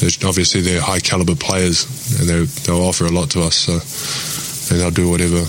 There's, 0.01 0.17
obviously, 0.25 0.61
they're 0.61 0.81
high 0.81 0.99
caliber 0.99 1.35
players, 1.35 1.85
and 2.17 2.25
they'll 2.65 2.81
offer 2.81 3.05
a 3.05 3.13
lot 3.13 3.29
to 3.37 3.45
us. 3.45 3.55
So 3.55 3.77
and 4.73 4.81
they'll 4.81 4.89
do 4.89 5.05
whatever 5.07 5.45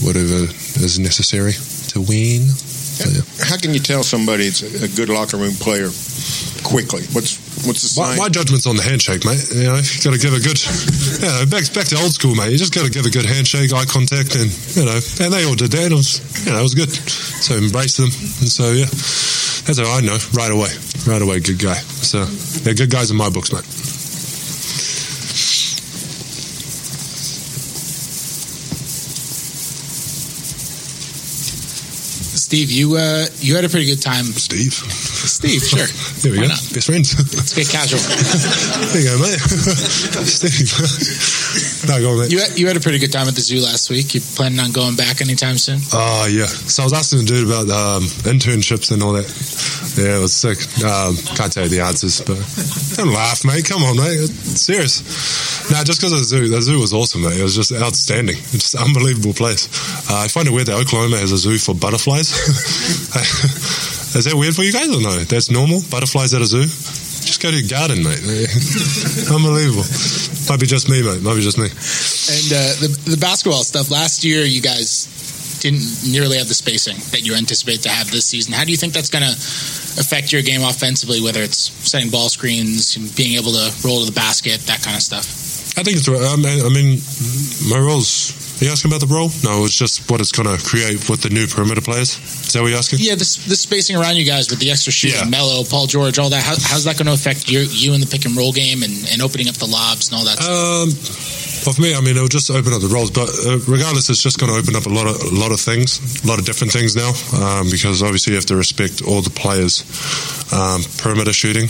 whatever 0.00 0.48
is 0.80 0.98
necessary 0.98 1.52
to 1.92 2.00
win. 2.00 2.48
So, 2.48 3.10
yeah. 3.12 3.44
How 3.44 3.60
can 3.60 3.74
you 3.74 3.80
tell 3.80 4.02
somebody 4.02 4.44
it's 4.48 4.62
a 4.64 4.88
good 4.96 5.10
locker 5.10 5.36
room 5.36 5.52
player 5.60 5.92
quickly? 6.64 7.04
What's 7.12 7.36
what's 7.64 7.82
the 7.82 7.88
sign? 7.88 8.18
My, 8.18 8.26
my 8.26 8.28
judgment's 8.28 8.66
on 8.66 8.76
the 8.76 8.82
handshake, 8.82 9.24
mate. 9.24 9.40
You 9.54 9.70
know, 9.70 9.80
you 9.80 9.98
got 10.04 10.12
to 10.12 10.20
give 10.20 10.34
a 10.34 10.42
good, 10.42 10.60
yeah, 11.22 11.48
back 11.48 11.64
back 11.72 11.88
to 11.88 11.96
old 12.02 12.12
school, 12.12 12.34
mate. 12.34 12.52
You 12.52 12.58
just 12.58 12.74
got 12.74 12.84
to 12.84 12.92
give 12.92 13.06
a 13.06 13.12
good 13.12 13.24
handshake, 13.24 13.72
eye 13.72 13.86
contact, 13.86 14.36
and 14.36 14.50
you 14.76 14.84
know, 14.84 14.98
and 15.22 15.32
they 15.32 15.44
all 15.46 15.56
did 15.56 15.72
that. 15.72 15.92
It 15.92 15.96
was, 15.96 16.20
you 16.44 16.52
know, 16.52 16.60
it 16.60 16.66
was 16.66 16.76
good. 16.76 16.90
So 16.90 17.56
embrace 17.56 17.96
them, 17.96 18.10
and 18.12 18.50
so 18.50 18.72
yeah, 18.72 18.90
that's 19.64 19.78
how 19.80 19.88
I 19.88 20.00
know 20.04 20.18
right 20.34 20.52
away, 20.52 20.72
right 21.06 21.22
away, 21.22 21.40
good 21.40 21.58
guy. 21.58 21.78
So 22.04 22.24
they're 22.62 22.74
good 22.76 22.90
guys 22.90 23.10
in 23.10 23.16
my 23.16 23.30
books, 23.30 23.52
mate. 23.52 23.66
Steve, 32.46 32.70
you 32.70 32.94
uh, 32.94 33.26
you 33.40 33.56
had 33.56 33.64
a 33.64 33.68
pretty 33.68 33.86
good 33.86 34.00
time. 34.00 34.22
Steve. 34.38 34.70
Steve, 34.72 35.60
sure. 35.66 35.82
There 36.22 36.30
we 36.30 36.38
Why 36.38 36.44
go. 36.46 36.54
not? 36.54 36.62
Best 36.72 36.86
friends. 36.86 37.10
Let's 37.34 37.52
get 37.58 37.66
casual. 37.66 37.98
there 38.94 39.02
you 39.02 39.10
go, 39.10 39.18
mate. 39.18 39.42
Steve. 40.30 41.90
no, 41.90 41.98
go 42.00 42.12
on, 42.14 42.18
mate. 42.22 42.30
You 42.30 42.38
had, 42.38 42.56
you 42.56 42.66
had 42.68 42.76
a 42.76 42.80
pretty 42.80 42.98
good 43.00 43.10
time 43.10 43.26
at 43.26 43.34
the 43.34 43.40
zoo 43.42 43.58
last 43.58 43.90
week. 43.90 44.14
You 44.14 44.20
planning 44.38 44.60
on 44.60 44.70
going 44.70 44.94
back 44.94 45.20
anytime 45.20 45.58
soon? 45.58 45.80
Oh 45.92 46.30
yeah. 46.30 46.46
So 46.46 46.82
I 46.82 46.86
was 46.86 46.92
asking 46.94 47.18
the 47.20 47.24
dude 47.26 47.50
about 47.50 47.66
um, 47.66 48.04
internships 48.30 48.92
and 48.94 49.02
all 49.02 49.12
that. 49.18 49.26
Yeah, 49.98 50.18
it 50.18 50.22
was 50.22 50.32
sick. 50.32 50.62
Um, 50.86 51.16
can't 51.34 51.50
tell 51.50 51.64
you 51.64 51.70
the 51.70 51.80
answers, 51.82 52.20
but 52.22 52.38
don't 52.94 53.10
laugh, 53.12 53.42
mate. 53.44 53.66
Come 53.66 53.82
on, 53.82 53.96
mate. 53.96 54.22
It's 54.22 54.62
serious. 54.62 55.02
No, 55.70 55.82
just 55.82 55.98
because 55.98 56.12
of 56.14 56.20
the 56.22 56.30
zoo. 56.30 56.46
The 56.48 56.62
zoo 56.62 56.78
was 56.78 56.94
awesome, 56.94 57.22
mate. 57.22 57.40
It 57.40 57.42
was 57.42 57.56
just 57.56 57.72
outstanding. 57.74 58.36
It's 58.54 58.70
just 58.70 58.74
an 58.78 58.82
unbelievable 58.86 59.34
place. 59.34 59.66
Uh, 60.06 60.22
I 60.22 60.28
find 60.28 60.46
it 60.46 60.52
weird 60.54 60.68
that 60.68 60.78
Oklahoma 60.78 61.18
has 61.18 61.32
a 61.32 61.38
zoo 61.38 61.58
for 61.58 61.74
butterflies. 61.74 62.35
Is 64.16 64.24
that 64.24 64.34
weird 64.34 64.54
for 64.54 64.62
you 64.62 64.72
guys 64.72 64.88
or 64.88 65.00
no? 65.00 65.16
That's 65.24 65.50
normal. 65.50 65.82
Butterflies 65.90 66.32
at 66.32 66.40
a 66.40 66.46
zoo. 66.46 66.62
Just 66.62 67.42
go 67.42 67.50
to 67.50 67.56
your 67.56 67.68
garden, 67.68 68.02
mate. 68.02 68.22
Unbelievable. 69.28 69.84
Might 70.48 70.60
be 70.60 70.66
just 70.66 70.88
me, 70.88 71.02
mate. 71.02 71.20
Might 71.20 71.34
be 71.34 71.42
just 71.42 71.58
me. 71.58 71.66
And 71.66 72.48
uh, 72.48 72.72
the 72.80 72.88
the 73.10 73.16
basketball 73.20 73.64
stuff. 73.64 73.90
Last 73.90 74.24
year, 74.24 74.44
you 74.44 74.62
guys 74.62 75.10
didn't 75.60 75.84
nearly 76.08 76.38
have 76.38 76.48
the 76.48 76.54
spacing 76.54 76.96
that 77.10 77.26
you 77.26 77.34
anticipate 77.34 77.82
to 77.82 77.88
have 77.88 78.10
this 78.10 78.26
season. 78.26 78.54
How 78.54 78.64
do 78.64 78.70
you 78.70 78.76
think 78.76 78.92
that's 78.92 79.10
going 79.10 79.24
to 79.24 79.32
affect 80.00 80.32
your 80.32 80.42
game 80.42 80.62
offensively? 80.62 81.20
Whether 81.20 81.42
it's 81.42 81.70
setting 81.84 82.10
ball 82.10 82.28
screens, 82.28 82.96
being 83.16 83.36
able 83.36 83.52
to 83.52 83.72
roll 83.84 84.00
to 84.00 84.06
the 84.06 84.14
basket, 84.14 84.60
that 84.70 84.82
kind 84.82 84.96
of 84.96 85.02
stuff. 85.02 85.45
I 85.78 85.82
think 85.82 85.98
it's. 85.98 86.08
I 86.08 86.36
mean, 86.36 86.64
I 86.64 86.70
mean 86.72 86.98
my 87.70 87.78
role's. 87.78 88.32
Are 88.56 88.64
you 88.64 88.70
asking 88.72 88.90
about 88.90 89.04
the 89.04 89.12
role? 89.12 89.28
No, 89.44 89.66
it's 89.68 89.76
just 89.76 90.08
what 90.10 90.22
it's 90.24 90.32
going 90.32 90.48
to 90.48 90.56
create 90.64 91.10
with 91.12 91.20
the 91.20 91.28
new 91.28 91.46
perimeter 91.46 91.82
players. 91.82 92.16
Is 92.16 92.54
that 92.54 92.62
what 92.62 92.68
you're 92.72 92.78
asking? 92.78 93.00
Yeah, 93.04 93.12
the, 93.12 93.28
the 93.52 93.56
spacing 93.56 93.96
around 94.00 94.16
you 94.16 94.24
guys 94.24 94.48
with 94.48 94.60
the 94.60 94.70
extra 94.72 94.90
shooting, 94.96 95.20
Yeah. 95.20 95.28
Melo, 95.28 95.60
Paul 95.68 95.84
George, 95.86 96.18
all 96.18 96.30
that. 96.32 96.40
How, 96.42 96.56
how's 96.56 96.84
that 96.88 96.96
going 96.96 97.04
to 97.04 97.12
affect 97.12 97.50
you, 97.52 97.68
you 97.68 97.92
in 97.92 98.00
the 98.00 98.06
pick 98.08 98.24
and 98.24 98.32
roll 98.34 98.52
game 98.56 98.80
and, 98.82 98.96
and 99.12 99.20
opening 99.20 99.48
up 99.52 99.60
the 99.60 99.68
lobs 99.68 100.08
and 100.08 100.16
all 100.16 100.24
that? 100.24 100.40
stuff? 100.40 100.48
Um, 100.48 100.88
Well, 101.68 101.74
for 101.76 101.82
me, 101.84 101.92
I 101.92 102.00
mean, 102.00 102.16
it'll 102.16 102.32
just 102.32 102.48
open 102.48 102.72
up 102.72 102.80
the 102.80 102.88
roles, 102.88 103.10
but 103.12 103.28
uh, 103.44 103.58
regardless, 103.68 104.08
it's 104.08 104.22
just 104.24 104.40
going 104.40 104.48
to 104.48 104.56
open 104.56 104.72
up 104.72 104.86
a 104.86 104.94
lot 104.94 105.04
of 105.04 105.20
a 105.20 105.34
lot 105.36 105.52
of 105.52 105.60
things, 105.60 106.00
a 106.24 106.26
lot 106.26 106.38
of 106.38 106.46
different 106.46 106.72
things 106.72 106.96
now, 106.96 107.12
um, 107.36 107.68
because 107.68 108.00
obviously 108.02 108.32
you 108.32 108.38
have 108.40 108.46
to 108.48 108.56
respect 108.56 109.02
all 109.04 109.20
the 109.20 109.34
players. 109.34 109.84
Um, 110.48 110.80
perimeter 110.96 111.34
shooting, 111.36 111.68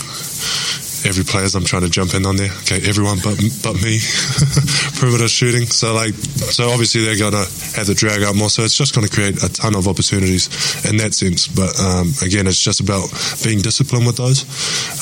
every 1.07 1.25
players 1.25 1.55
I'm 1.55 1.65
trying 1.65 1.83
to 1.83 1.91
jump 1.91 2.15
in 2.15 2.27
on 2.27 2.37
there. 2.37 2.51
Okay, 2.67 2.83
everyone 2.85 3.19
but 3.23 3.39
but 3.63 3.75
me, 3.81 3.99
perimeter 4.99 5.29
shooting. 5.29 5.67
So 5.67 5.95
like, 5.95 6.15
so 6.15 6.69
obviously 6.71 7.05
they're 7.05 7.19
gonna 7.19 7.47
have 7.79 7.87
to 7.87 7.95
drag 7.95 8.23
out 8.23 8.35
more. 8.35 8.51
So 8.51 8.63
it's 8.63 8.77
just 8.77 8.95
to 8.95 9.09
create 9.09 9.43
a 9.43 9.49
ton 9.53 9.75
of 9.75 9.89
opportunities 9.89 10.49
in 10.89 10.97
that 10.99 11.15
sense. 11.15 11.47
But 11.49 11.79
um, 11.81 12.13
again, 12.23 12.47
it's 12.47 12.61
just 12.61 12.81
about 12.81 13.09
being 13.45 13.61
disciplined 13.61 14.07
with 14.07 14.17
those, 14.17 14.45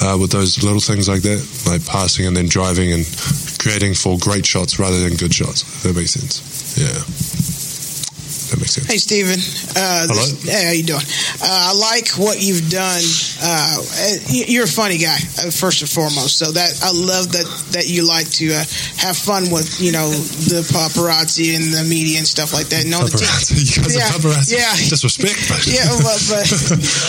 uh, 0.02 0.16
with 0.20 0.32
those 0.32 0.62
little 0.62 0.80
things 0.80 1.08
like 1.08 1.22
that, 1.22 1.40
like 1.66 1.84
passing 1.86 2.26
and 2.26 2.36
then 2.36 2.46
driving 2.46 2.92
and 2.92 3.06
creating 3.58 3.94
for 3.94 4.18
great 4.18 4.44
shots 4.44 4.78
rather 4.78 5.00
than 5.00 5.16
good 5.16 5.34
shots. 5.34 5.82
That 5.82 5.96
makes 5.96 6.12
sense. 6.12 6.76
Yeah. 6.76 7.53
That 8.54 8.60
makes 8.62 8.74
sense. 8.78 8.86
Hey, 8.86 8.98
Steven. 9.02 9.34
Uh, 9.74 10.06
Hello? 10.06 10.14
this- 10.14 10.46
hey, 10.46 10.64
how 10.64 10.70
you 10.70 10.84
doing? 10.86 11.02
Uh, 11.42 11.70
I 11.70 11.72
like 11.74 12.14
what 12.14 12.38
you've 12.40 12.70
done. 12.70 13.02
Uh, 13.42 13.82
you're 14.30 14.64
a 14.64 14.70
funny 14.70 14.98
guy, 14.98 15.18
uh, 15.42 15.50
first 15.50 15.82
and 15.82 15.90
foremost. 15.90 16.38
So 16.38 16.52
that 16.54 16.70
I 16.86 16.94
love 16.94 17.32
that 17.34 17.46
that 17.74 17.88
you 17.90 18.06
like 18.06 18.30
to 18.38 18.54
uh, 18.54 18.62
have 19.02 19.18
fun 19.18 19.50
with, 19.50 19.80
you 19.82 19.90
know, 19.90 20.06
the 20.46 20.62
paparazzi 20.70 21.56
and 21.58 21.74
the 21.74 21.82
media 21.82 22.18
and 22.22 22.26
stuff 22.26 22.54
like 22.54 22.70
that. 22.70 22.86
No, 22.86 23.00
Paparazzi. 23.02 23.58
You 23.74 23.82
guys 23.82 23.96
yeah, 23.96 24.06
are 24.06 24.14
paparazzi. 24.22 24.52
yeah. 24.54 24.70
Disrespect, 24.94 25.34
but 25.50 25.66
yeah, 25.74 25.90
but, 25.98 26.20
but 26.30 26.46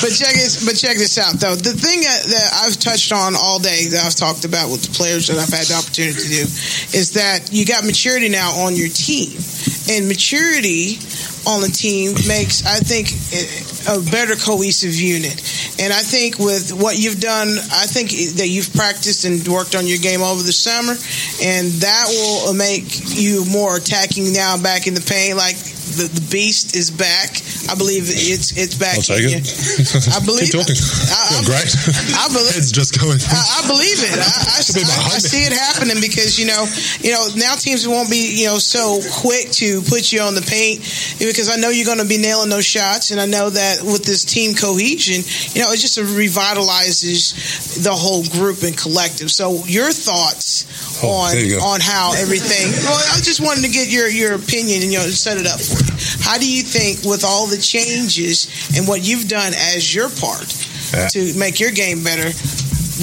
but 0.01 0.11
check 0.17 0.33
this 0.33 0.65
but 0.65 0.73
check 0.73 0.97
this 0.97 1.17
out 1.21 1.37
though. 1.37 1.53
The 1.53 1.77
thing 1.77 2.01
that, 2.01 2.25
that 2.25 2.47
I've 2.65 2.77
touched 2.81 3.11
on 3.13 3.35
all 3.37 3.59
day 3.59 3.85
that 3.93 4.01
I've 4.01 4.15
talked 4.17 4.45
about 4.45 4.71
with 4.73 4.81
the 4.81 4.93
players 4.97 5.27
that 5.29 5.37
I've 5.37 5.53
had 5.53 5.69
the 5.69 5.77
opportunity 5.77 6.17
to 6.17 6.27
do 6.27 6.43
is 6.97 7.13
that 7.13 7.53
you 7.53 7.65
got 7.69 7.85
maturity 7.85 8.29
now 8.29 8.49
on 8.65 8.73
your 8.75 8.89
team, 8.89 9.37
and 9.93 10.07
maturity 10.09 10.97
on 11.47 11.61
the 11.61 11.67
team 11.67 12.13
makes 12.27 12.65
I 12.65 12.79
think 12.79 13.13
a 13.87 14.01
better 14.11 14.35
cohesive 14.35 14.95
unit. 14.95 15.41
And 15.79 15.91
I 15.91 16.01
think 16.01 16.39
with 16.39 16.71
what 16.71 16.97
you've 16.97 17.19
done, 17.19 17.49
I 17.49 17.85
think 17.85 18.11
that 18.37 18.47
you've 18.47 18.73
practiced 18.73 19.25
and 19.25 19.45
worked 19.47 19.75
on 19.75 19.87
your 19.87 19.99
game 19.99 20.21
over 20.21 20.41
the 20.41 20.53
summer, 20.53 20.93
and 21.43 21.67
that 21.83 22.05
will 22.09 22.53
make 22.53 22.85
you 23.17 23.45
more 23.45 23.75
attacking 23.77 24.33
now 24.33 24.61
back 24.61 24.87
in 24.87 24.93
the 24.93 25.01
paint. 25.01 25.37
Like 25.37 25.57
the, 25.95 26.07
the 26.11 26.25
beast 26.31 26.75
is 26.75 26.91
back. 26.91 27.41
I 27.71 27.75
believe 27.75 28.05
it's 28.07 28.55
it's 28.57 28.75
back. 28.75 28.99
I'll 28.99 29.15
take 29.15 29.31
it. 29.31 29.47
I 30.11 30.19
believe 30.25 30.51
Keep 30.51 30.61
talking. 30.61 30.79
I, 31.09 31.39
I, 31.39 31.47
Great. 31.47 31.71
I 32.15 32.25
believe 32.29 32.53
Head's 32.59 32.71
just 32.71 32.99
going. 32.99 33.19
I, 33.31 33.39
I 33.39 33.61
believe 33.67 33.99
it. 33.99 34.19
I, 34.19 34.27
I, 34.27 34.61
Should 34.61 34.75
be 34.75 34.85
behind 34.85 35.11
I, 35.11 35.15
I 35.15 35.23
see 35.23 35.43
it 35.47 35.55
happening 35.55 35.97
because 36.03 36.37
you 36.37 36.47
know, 36.47 36.67
you 37.01 37.11
know, 37.15 37.23
now 37.39 37.55
teams 37.55 37.87
won't 37.87 38.09
be 38.09 38.35
you 38.43 38.47
know 38.51 38.59
so 38.59 38.99
quick 39.23 39.51
to 39.63 39.81
put 39.87 40.11
you 40.11 40.21
on 40.21 40.35
the 40.35 40.45
paint 40.45 40.83
because 41.19 41.49
I 41.49 41.55
know 41.55 41.69
you're 41.69 41.87
going 41.87 42.03
to 42.03 42.09
be 42.09 42.19
nailing 42.19 42.49
those 42.49 42.67
shots, 42.67 43.11
and 43.11 43.19
I 43.19 43.25
know 43.25 43.49
that 43.49 43.81
with 43.81 44.03
this 44.03 44.25
team 44.25 44.53
cohesion, 44.53 45.23
you 45.55 45.63
know, 45.63 45.71
it 45.71 45.79
just 45.79 45.97
revitalizes 45.97 47.83
the 47.83 47.93
whole 47.93 48.23
group 48.35 48.63
and 48.63 48.77
collective. 48.77 49.31
So 49.31 49.63
your 49.65 49.91
thoughts 49.91 50.94
Oh, 51.03 51.09
on 51.09 51.35
on 51.75 51.79
how 51.81 52.13
everything? 52.17 52.71
Well, 52.83 53.01
I 53.13 53.19
just 53.21 53.41
wanted 53.41 53.63
to 53.63 53.69
get 53.69 53.89
your 53.89 54.07
your 54.07 54.33
opinion 54.35 54.81
and 54.83 54.91
you 54.91 54.99
know 54.99 55.05
set 55.07 55.37
it 55.37 55.45
up 55.47 55.59
for 55.59 55.79
you. 55.83 55.93
How 56.23 56.37
do 56.37 56.49
you 56.49 56.63
think 56.63 57.03
with 57.03 57.23
all 57.23 57.47
the 57.47 57.57
changes 57.57 58.47
and 58.77 58.87
what 58.87 59.01
you've 59.03 59.27
done 59.27 59.53
as 59.53 59.93
your 59.93 60.09
part 60.09 60.45
Yeah. 60.93 61.07
to 61.09 61.33
make 61.37 61.59
your 61.59 61.71
game 61.71 62.03
better? 62.03 62.31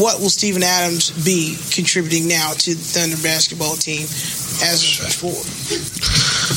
What 0.01 0.21
will 0.21 0.33
Steven 0.33 0.63
Adams 0.63 1.13
be 1.25 1.53
contributing 1.71 2.25
now 2.29 2.53
to 2.65 2.73
the 2.75 2.81
Thunder 2.81 3.21
basketball 3.21 3.77
team 3.77 4.09
as 4.65 4.81
of 4.81 5.05
before? 5.05 5.37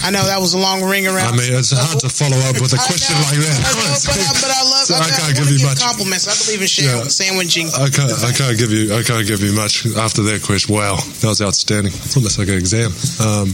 I 0.07 0.11
know 0.11 0.23
that 0.23 0.39
was 0.39 0.53
a 0.55 0.61
long 0.61 0.83
ring 0.87 1.03
around. 1.07 1.35
I 1.35 1.37
mean, 1.37 1.51
it's 1.51 1.75
hard 1.75 1.99
to 1.99 2.07
follow 2.07 2.37
up 2.47 2.55
with 2.63 2.71
a 2.71 2.79
question 2.87 3.11
like 3.27 3.39
that. 3.43 3.59
I 3.59 3.71
know, 3.75 3.91
but, 4.07 4.15
I, 4.15 4.31
but 4.39 4.51
I 4.55 4.61
love. 4.63 4.85
So 4.87 4.95
I, 4.95 5.03
I 5.03 5.11
can't 5.11 5.35
give 5.35 5.51
you 5.51 5.59
much. 5.67 5.83
compliments. 5.83 6.31
I 6.31 6.35
believe 6.47 6.61
in 6.63 6.67
share, 6.71 6.95
Yeah. 6.95 7.11
sandwiching. 7.11 7.67
I 7.75 7.91
can't, 7.91 8.11
I 8.23 8.31
can't 8.31 8.55
give 8.55 8.71
you, 8.71 8.95
I 8.95 9.03
can't 9.03 9.27
give 9.27 9.43
you 9.43 9.51
much 9.51 9.83
after 9.99 10.23
that 10.31 10.39
question. 10.43 10.71
Wow, 10.71 10.95
that 11.19 11.27
was 11.27 11.41
outstanding. 11.43 11.91
It's 11.91 12.15
almost 12.15 12.39
like 12.39 12.47
an 12.47 12.55
exam. 12.55 12.95
Um, 13.19 13.51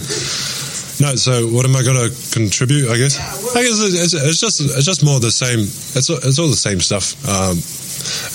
no, 1.02 1.18
so 1.18 1.50
what 1.50 1.66
am 1.66 1.74
I 1.74 1.82
going 1.82 1.98
to 1.98 2.14
contribute? 2.30 2.86
I 2.94 2.98
guess. 3.02 3.18
I 3.58 3.66
guess 3.66 3.82
it's, 3.82 4.14
it's 4.14 4.38
just, 4.40 4.62
it's 4.62 4.86
just 4.86 5.02
more 5.02 5.18
the 5.20 5.34
same. 5.34 5.66
It's, 5.98 6.10
all- 6.10 6.22
it's 6.22 6.38
all 6.38 6.50
the 6.54 6.60
same 6.60 6.78
stuff. 6.82 7.18
Um, 7.26 7.58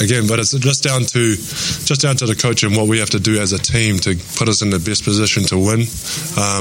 again, 0.01 0.27
but 0.27 0.39
it's 0.39 0.53
just 0.53 0.83
down 0.83 1.03
to, 1.03 1.37
just 1.37 2.01
down 2.01 2.17
to 2.17 2.27
the 2.27 2.37
coach 2.37 2.63
and 2.63 2.77
what 2.77 2.89
we 2.89 2.99
have 2.99 3.11
to 3.11 3.21
do 3.21 3.41
as 3.41 3.53
a 3.53 3.59
team 3.59 3.99
to 4.01 4.17
put 4.37 4.49
us 4.49 4.63
in 4.63 4.71
the 4.71 4.79
best 4.79 5.05
position 5.05 5.45
to 5.45 5.59
win. 5.59 5.81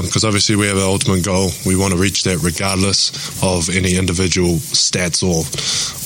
Because 0.04 0.24
obviously 0.24 0.56
we 0.56 0.66
have 0.66 0.76
an 0.76 0.84
ultimate 0.84 1.24
goal. 1.24 1.50
We 1.64 1.76
want 1.76 1.92
to 1.92 1.98
reach 1.98 2.24
that 2.24 2.42
regardless 2.42 3.42
of 3.42 3.68
any 3.74 3.96
individual 3.96 4.56
stats 4.56 5.22
or 5.22 5.44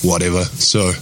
whatever. 0.07 0.45
So 0.45 0.93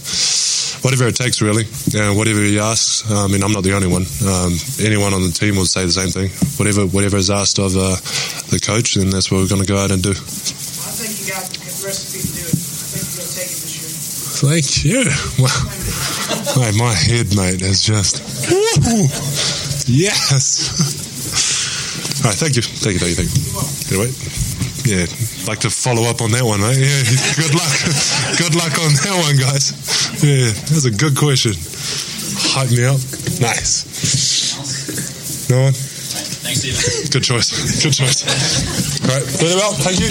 whatever 0.81 1.07
it 1.07 1.15
takes, 1.15 1.41
really. 1.41 1.65
Yeah, 1.91 2.15
whatever 2.15 2.39
he 2.39 2.59
asks. 2.59 3.09
I 3.11 3.27
mean, 3.27 3.43
I'm 3.43 3.51
not 3.51 3.63
the 3.63 3.73
only 3.73 3.87
one. 3.87 4.05
Um, 4.25 4.55
anyone 4.79 5.13
on 5.13 5.23
the 5.23 5.31
team 5.33 5.55
will 5.55 5.65
say 5.65 5.83
the 5.85 5.91
same 5.91 6.09
thing. 6.09 6.29
Whatever, 6.57 6.87
whatever 6.87 7.17
is 7.17 7.29
asked 7.29 7.59
of 7.59 7.75
uh, 7.75 7.95
the 8.49 8.59
coach, 8.63 8.95
then 8.95 9.09
that's 9.09 9.31
what 9.31 9.41
we're 9.41 9.49
going 9.49 9.61
to 9.61 9.67
go 9.67 9.77
out 9.77 9.91
and 9.91 10.01
do. 10.01 10.11
I 10.11 10.13
think 10.13 11.19
you 11.19 11.27
got 11.33 11.43
the 11.51 11.85
recipe 11.85 12.38
year. 14.43 14.61
Thank 14.61 14.85
you. 14.85 15.03
Wow. 15.43 15.63
Mate, 16.57 16.75
my 16.77 16.93
head, 16.93 17.35
mate, 17.35 17.61
is 17.61 17.81
just. 17.81 18.21
Woo! 18.49 19.07
Yes. 19.87 21.07
All 22.23 22.31
right, 22.31 22.37
thank 22.37 22.55
you, 22.55 22.61
thank 22.61 22.93
you, 22.93 22.99
thank 22.99 23.15
you, 23.15 23.23
thank 23.23 23.31
you. 23.31 23.41
Anyway, 23.95 24.11
yeah, 24.83 25.07
like 25.47 25.59
to 25.63 25.69
follow 25.69 26.03
up 26.09 26.21
on 26.21 26.31
that 26.31 26.43
one, 26.43 26.59
mate. 26.59 26.75
Yeah, 26.75 26.99
good 27.39 27.55
luck, 27.55 27.75
good 28.35 28.55
luck 28.59 28.75
on 28.75 28.91
that 29.07 29.15
one, 29.23 29.39
guys. 29.39 29.71
Yeah, 30.19 30.51
that's 30.67 30.85
a 30.85 30.91
good 30.91 31.15
question. 31.15 31.53
Hype 32.51 32.71
me 32.71 32.83
up. 32.85 32.99
Nice. 33.39 33.87
No 35.49 35.63
one. 35.63 35.73
Thanks, 35.73 36.59
Steven. 36.59 37.09
Good 37.11 37.23
choice. 37.23 37.83
Good 37.83 37.93
choice. 37.93 38.23
All 39.01 39.15
right, 39.15 39.23
very 39.23 39.55
well. 39.55 39.73
Thank 39.73 39.99
you. 39.99 40.09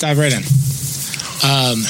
dive 0.00 0.18
right 0.18 0.32
in. 0.32 0.61
Um, 1.42 1.82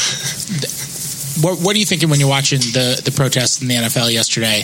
what, 1.40 1.58
what 1.60 1.76
are 1.76 1.78
you 1.78 1.86
thinking 1.86 2.08
when 2.08 2.20
you're 2.20 2.28
watching 2.28 2.60
the, 2.60 3.00
the 3.04 3.10
protests 3.10 3.62
in 3.62 3.68
the 3.68 3.74
NFL 3.74 4.12
yesterday 4.12 4.62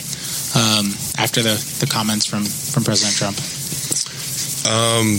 um, 0.55 0.93
after 1.17 1.41
the, 1.41 1.57
the 1.79 1.87
comments 1.89 2.25
from, 2.25 2.43
from 2.45 2.83
President 2.83 3.15
Trump? 3.17 3.37
Um, 4.69 5.17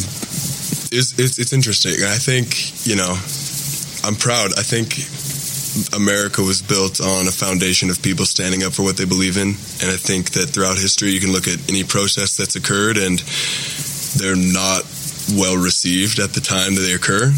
it's, 0.92 1.18
it's 1.18 1.38
it's 1.38 1.52
interesting. 1.52 2.02
I 2.04 2.18
think 2.18 2.86
you 2.86 2.96
know, 2.96 3.14
I'm 4.04 4.14
proud. 4.14 4.52
I 4.58 4.62
think 4.62 4.98
America 5.94 6.42
was 6.42 6.62
built 6.62 7.00
on 7.00 7.26
a 7.26 7.30
foundation 7.30 7.90
of 7.90 8.02
people 8.02 8.26
standing 8.26 8.64
up 8.64 8.74
for 8.74 8.82
what 8.82 8.96
they 8.96 9.06
believe 9.06 9.36
in, 9.36 9.54
and 9.80 9.88
I 9.90 9.96
think 9.96 10.30
that 10.32 10.50
throughout 10.50 10.76
history, 10.78 11.10
you 11.10 11.20
can 11.20 11.32
look 11.32 11.48
at 11.48 11.58
any 11.70 11.84
protest 11.84 12.38
that's 12.38 12.56
occurred, 12.56 12.98
and 12.98 13.18
they're 14.18 14.36
not 14.36 14.82
well 15.38 15.56
received 15.56 16.18
at 16.18 16.34
the 16.34 16.40
time 16.40 16.74
that 16.74 16.82
they 16.82 16.94
occur. 16.94 17.32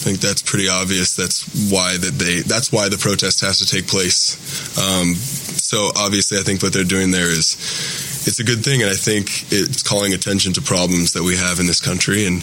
I 0.00 0.02
think 0.02 0.20
that's 0.20 0.40
pretty 0.40 0.66
obvious. 0.66 1.14
That's 1.14 1.44
why 1.70 1.98
that 1.98 2.16
they. 2.16 2.40
That's 2.40 2.72
why 2.72 2.88
the 2.88 2.96
protest 2.96 3.42
has 3.42 3.58
to 3.58 3.66
take 3.66 3.86
place. 3.86 4.32
Um, 4.80 5.14
so 5.14 5.92
obviously, 5.94 6.38
I 6.38 6.40
think 6.40 6.62
what 6.62 6.72
they're 6.72 6.88
doing 6.88 7.10
there 7.10 7.28
is 7.28 7.52
it's 8.24 8.40
a 8.40 8.44
good 8.44 8.64
thing, 8.64 8.80
and 8.80 8.90
I 8.90 8.94
think 8.94 9.52
it's 9.52 9.82
calling 9.82 10.14
attention 10.14 10.54
to 10.54 10.62
problems 10.62 11.12
that 11.12 11.22
we 11.22 11.36
have 11.36 11.60
in 11.60 11.66
this 11.66 11.82
country. 11.84 12.24
And 12.24 12.40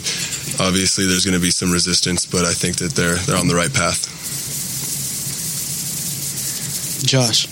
obviously, 0.62 1.08
there's 1.08 1.26
going 1.26 1.34
to 1.34 1.42
be 1.42 1.50
some 1.50 1.72
resistance, 1.72 2.28
but 2.28 2.46
I 2.46 2.54
think 2.54 2.78
that 2.78 2.94
they're 2.94 3.18
they're 3.26 3.42
on 3.42 3.48
the 3.48 3.58
right 3.58 3.74
path. 3.74 4.06
Josh, 7.10 7.50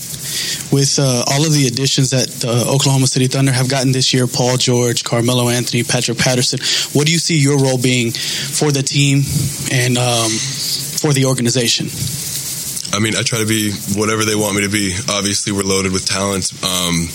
with 0.71 0.97
uh, 0.99 1.23
all 1.27 1.45
of 1.45 1.53
the 1.53 1.67
additions 1.67 2.09
that 2.11 2.27
the 2.27 2.65
Oklahoma 2.67 3.07
City 3.07 3.27
Thunder 3.27 3.51
have 3.51 3.69
gotten 3.69 3.91
this 3.91 4.13
year, 4.13 4.27
Paul 4.27 4.57
George, 4.57 5.03
Carmelo 5.03 5.49
Anthony, 5.49 5.83
Patrick 5.83 6.17
Patterson, 6.17 6.59
what 6.97 7.05
do 7.05 7.13
you 7.13 7.19
see 7.19 7.37
your 7.37 7.57
role 7.57 7.77
being 7.77 8.11
for 8.11 8.71
the 8.71 8.83
team 8.83 9.21
and 9.71 9.97
um, 9.97 10.31
for 10.99 11.13
the 11.13 11.25
organization? 11.25 11.87
I 12.93 12.99
mean, 12.99 13.15
I 13.15 13.23
try 13.23 13.39
to 13.39 13.45
be 13.45 13.71
whatever 13.95 14.23
they 14.23 14.35
want 14.35 14.55
me 14.55 14.61
to 14.63 14.69
be. 14.69 14.95
Obviously, 15.09 15.51
we're 15.51 15.67
loaded 15.67 15.91
with 15.91 16.05
talent. 16.05 16.53
Um, 16.63 17.07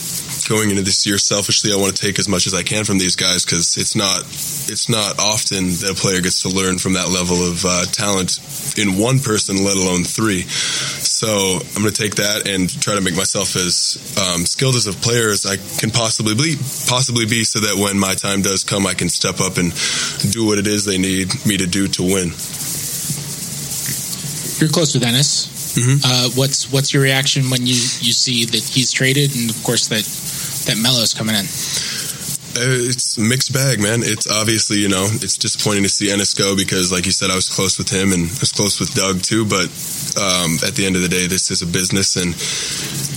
going 0.51 0.71
into 0.71 0.83
this 0.83 1.07
year, 1.07 1.17
selfishly, 1.17 1.73
I 1.73 1.77
want 1.77 1.95
to 1.95 2.03
take 2.03 2.19
as 2.19 2.27
much 2.27 2.49
as 2.49 2.55
I 2.55 2.65
can 2.65 2.85
from 2.85 2.99
these 2.99 3.15
guys 3.15 3.45
because 3.45 3.79
it's 3.79 3.95
not 3.95 4.27
it's 4.67 4.89
not 4.89 5.21
often 5.23 5.71
that 5.79 5.95
a 5.95 5.95
player 5.95 6.21
gets 6.21 6.43
to 6.43 6.49
learn 6.51 6.79
from 6.79 6.95
that 6.95 7.09
level 7.09 7.39
of 7.39 7.63
uh, 7.65 7.87
talent 7.95 8.43
in 8.77 8.99
one 8.99 9.21
person, 9.21 9.63
let 9.63 9.77
alone 9.79 10.03
three. 10.03 10.43
So 10.43 11.63
I'm 11.63 11.83
going 11.87 11.95
to 11.95 12.03
take 12.03 12.17
that 12.17 12.51
and 12.51 12.67
try 12.67 12.97
to 12.97 13.01
make 13.01 13.15
myself 13.15 13.55
as 13.55 13.95
um, 14.19 14.43
skilled 14.43 14.75
as 14.75 14.91
a 14.91 14.93
player 14.93 15.31
as 15.31 15.47
I 15.47 15.55
can 15.79 15.95
possibly 15.95 16.35
be, 16.35 16.59
possibly 16.91 17.27
be, 17.27 17.45
so 17.45 17.61
that 17.61 17.79
when 17.79 17.95
my 17.95 18.15
time 18.15 18.43
does 18.43 18.65
come, 18.65 18.91
I 18.91 18.95
can 18.95 19.09
step 19.09 19.39
up 19.39 19.57
and 19.57 19.71
do 20.35 20.47
what 20.47 20.59
it 20.59 20.67
is 20.67 20.85
they 20.85 20.99
need 20.99 21.31
me 21.47 21.63
to 21.63 21.67
do 21.71 21.87
to 21.95 22.03
win. 22.03 22.35
You're 24.59 24.75
close 24.75 24.99
with 24.99 25.07
Enes. 25.07 25.47
Uh, 26.03 26.31
what's 26.35 26.73
what's 26.73 26.93
your 26.93 27.05
reaction 27.05 27.49
when 27.51 27.63
you, 27.63 27.79
you 28.03 28.11
see 28.11 28.45
that 28.45 28.59
he's 28.59 28.91
traded 28.91 29.31
and 29.37 29.49
of 29.49 29.63
course 29.63 29.87
that 29.87 30.03
that 30.71 30.79
Melo's 30.81 31.13
coming 31.15 31.35
in? 31.35 31.45
Uh, 32.55 32.87
It's 32.91 33.19
mixed 33.19 33.53
bag, 33.53 33.81
man. 33.81 34.03
It's 34.03 34.31
obviously, 34.31 34.79
you 34.79 34.89
know, 34.89 35.07
it's 35.07 35.37
disappointing 35.37 35.83
to 35.85 35.89
see 35.89 36.09
Enes 36.09 36.37
go 36.37 36.57
because, 36.57 36.91
like 36.91 37.07
you 37.07 37.13
said, 37.13 37.31
I 37.31 37.37
was 37.37 37.49
close 37.49 37.79
with 37.79 37.91
him 37.91 38.13
and 38.13 38.27
I 38.27 38.39
was 38.41 38.53
close 38.53 38.79
with 38.81 38.95
Doug 38.95 39.23
too. 39.23 39.45
But 39.45 39.67
um, 40.19 40.59
at 40.67 40.75
the 40.75 40.85
end 40.87 40.97
of 40.97 41.03
the 41.03 41.09
day, 41.09 41.27
this 41.27 41.51
is 41.51 41.63
a 41.63 41.67
business, 41.67 42.17
and 42.17 42.35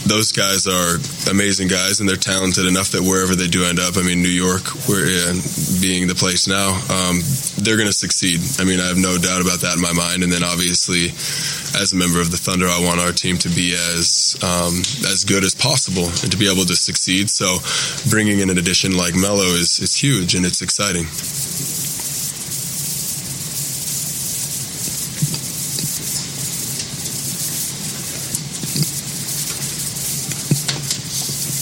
those 0.05 0.31
guys 0.31 0.67
are 0.67 0.97
amazing 1.29 1.67
guys, 1.67 1.99
and 1.99 2.07
they're 2.07 2.15
talented 2.15 2.65
enough 2.65 2.91
that 2.91 3.01
wherever 3.01 3.35
they 3.35 3.47
do 3.47 3.63
end 3.65 3.79
up, 3.79 3.95
I 3.97 4.03
mean, 4.03 4.21
New 4.21 4.33
York, 4.33 4.63
where 4.87 5.05
uh, 5.05 5.33
being 5.79 6.07
the 6.07 6.15
place 6.15 6.47
now, 6.47 6.75
um, 6.91 7.19
they're 7.63 7.77
going 7.77 7.87
to 7.87 7.95
succeed. 7.95 8.41
I 8.59 8.65
mean, 8.65 8.79
I 8.79 8.87
have 8.87 8.97
no 8.97 9.17
doubt 9.17 9.41
about 9.41 9.61
that 9.61 9.75
in 9.75 9.81
my 9.81 9.93
mind. 9.93 10.23
And 10.23 10.31
then 10.31 10.43
obviously, 10.43 11.09
as 11.79 11.93
a 11.93 11.95
member 11.95 12.19
of 12.19 12.31
the 12.31 12.37
Thunder, 12.37 12.67
I 12.67 12.83
want 12.83 12.99
our 12.99 13.11
team 13.11 13.37
to 13.39 13.49
be 13.49 13.73
as 13.73 14.35
um, 14.43 14.79
as 15.07 15.23
good 15.23 15.43
as 15.43 15.55
possible 15.55 16.05
and 16.05 16.31
to 16.31 16.37
be 16.37 16.51
able 16.51 16.65
to 16.65 16.75
succeed. 16.75 17.29
So, 17.29 17.59
bringing 18.09 18.39
in 18.39 18.49
an 18.49 18.57
addition 18.57 18.97
like 18.97 19.15
Melo 19.15 19.55
is 19.55 19.79
is 19.79 19.95
huge 19.95 20.35
and 20.35 20.45
it's 20.45 20.61
exciting. 20.61 21.07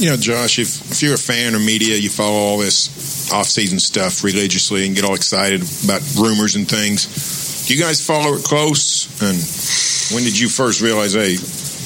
You 0.01 0.09
know, 0.09 0.17
Josh, 0.17 0.57
if, 0.57 0.81
if 0.89 1.03
you're 1.03 1.13
a 1.13 1.17
fan 1.17 1.53
or 1.53 1.59
media, 1.59 1.95
you 1.95 2.09
follow 2.09 2.33
all 2.33 2.57
this 2.57 3.31
off-season 3.31 3.77
stuff 3.77 4.23
religiously 4.23 4.87
and 4.87 4.95
get 4.95 5.05
all 5.05 5.13
excited 5.13 5.61
about 5.85 6.01
rumors 6.17 6.55
and 6.55 6.67
things. 6.67 7.67
Do 7.67 7.75
you 7.75 7.79
guys 7.79 8.03
follow 8.03 8.33
it 8.33 8.43
close? 8.43 9.05
And 9.21 9.37
when 10.15 10.23
did 10.25 10.39
you 10.39 10.49
first 10.49 10.81
realize, 10.81 11.13
hey, 11.13 11.37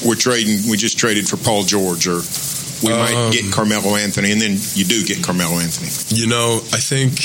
we're 0.08 0.16
trading, 0.16 0.64
we 0.70 0.78
just 0.78 0.96
traded 0.98 1.28
for 1.28 1.36
Paul 1.36 1.64
George, 1.64 2.08
or 2.08 2.24
we 2.82 2.88
might 2.88 3.12
Um, 3.12 3.32
get 3.32 3.52
Carmelo 3.52 3.96
Anthony, 3.96 4.32
and 4.32 4.40
then 4.40 4.56
you 4.72 4.86
do 4.86 5.04
get 5.04 5.22
Carmelo 5.22 5.60
Anthony? 5.60 5.92
You 6.16 6.26
know, 6.26 6.64
I 6.72 6.80
think 6.80 7.20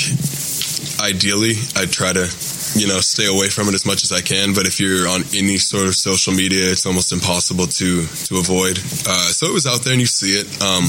ideally 1.00 1.56
I'd 1.74 1.90
try 1.90 2.12
to, 2.12 2.28
you 2.74 2.88
know, 2.88 3.00
stay 3.00 3.26
away 3.26 3.48
from 3.48 3.68
it 3.68 3.74
as 3.74 3.84
much 3.84 4.02
as 4.02 4.12
I 4.12 4.20
can. 4.20 4.54
But 4.54 4.66
if 4.66 4.80
you're 4.80 5.08
on 5.08 5.22
any 5.34 5.58
sort 5.58 5.86
of 5.86 5.94
social 5.94 6.32
media, 6.32 6.70
it's 6.70 6.86
almost 6.86 7.12
impossible 7.12 7.66
to 7.66 8.06
to 8.06 8.38
avoid. 8.38 8.78
Uh, 8.78 9.28
so 9.32 9.46
it 9.46 9.52
was 9.52 9.66
out 9.66 9.82
there 9.84 9.92
and 9.92 10.00
you 10.00 10.06
see 10.06 10.40
it. 10.40 10.48
Um, 10.62 10.88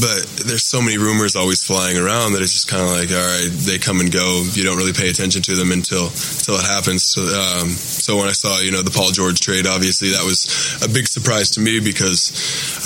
but 0.00 0.24
there's 0.46 0.64
so 0.64 0.80
many 0.80 0.98
rumors 0.98 1.36
always 1.36 1.62
flying 1.62 1.96
around 1.96 2.32
that 2.32 2.42
it's 2.42 2.52
just 2.52 2.68
kind 2.68 2.82
of 2.82 2.90
like, 2.90 3.10
all 3.12 3.20
right, 3.20 3.50
they 3.68 3.78
come 3.78 4.00
and 4.00 4.10
go. 4.10 4.42
You 4.52 4.64
don't 4.64 4.76
really 4.76 4.92
pay 4.92 5.10
attention 5.10 5.42
to 5.42 5.54
them 5.54 5.72
until 5.72 6.08
until 6.08 6.56
it 6.56 6.66
happens. 6.66 7.04
So, 7.04 7.22
um, 7.22 7.68
so 7.68 8.16
when 8.16 8.28
I 8.28 8.32
saw, 8.32 8.58
you 8.60 8.72
know, 8.72 8.82
the 8.82 8.90
Paul 8.90 9.10
George 9.12 9.40
trade, 9.40 9.66
obviously 9.66 10.10
that 10.10 10.24
was 10.24 10.48
a 10.82 10.88
big 10.88 11.06
surprise 11.06 11.50
to 11.52 11.60
me 11.60 11.80
because 11.80 12.32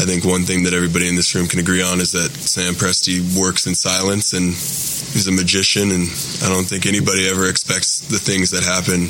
I 0.00 0.04
think 0.04 0.24
one 0.24 0.42
thing 0.42 0.64
that 0.64 0.74
everybody 0.74 1.08
in 1.08 1.16
this 1.16 1.34
room 1.34 1.46
can 1.46 1.60
agree 1.60 1.82
on 1.82 2.00
is 2.00 2.12
that 2.12 2.30
Sam 2.34 2.74
Presti 2.74 3.22
works 3.38 3.66
in 3.66 3.74
silence 3.74 4.32
and 4.32 4.50
he's 4.50 5.26
a 5.28 5.32
magician, 5.32 5.90
and 5.90 6.08
I 6.44 6.48
don't 6.48 6.66
think 6.66 6.86
anybody 6.86 7.28
ever 7.28 7.48
expects 7.48 8.00
the 8.08 8.18
things 8.18 8.50
that 8.52 8.64
happen 8.64 9.08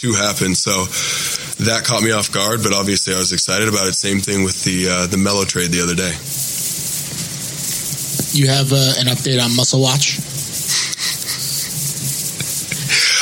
to 0.00 0.12
happen. 0.16 0.54
So 0.54 0.84
that 1.64 1.84
caught 1.84 2.02
me 2.02 2.12
off 2.12 2.32
guard, 2.32 2.62
but 2.62 2.72
obviously 2.72 3.14
I 3.14 3.18
was 3.18 3.32
excited 3.32 3.68
about 3.68 3.86
it. 3.86 3.94
Same 3.94 4.20
thing 4.20 4.44
with 4.44 4.64
the 4.64 4.88
uh, 4.88 5.06
the 5.06 5.16
Melo 5.16 5.44
trade 5.44 5.70
the 5.70 5.82
other 5.82 5.94
day. 5.94 6.12
You 8.32 8.48
have 8.48 8.72
uh, 8.72 9.00
an 9.00 9.06
update 9.08 9.42
on 9.42 9.56
Muscle 9.56 9.80
Watch? 9.80 10.18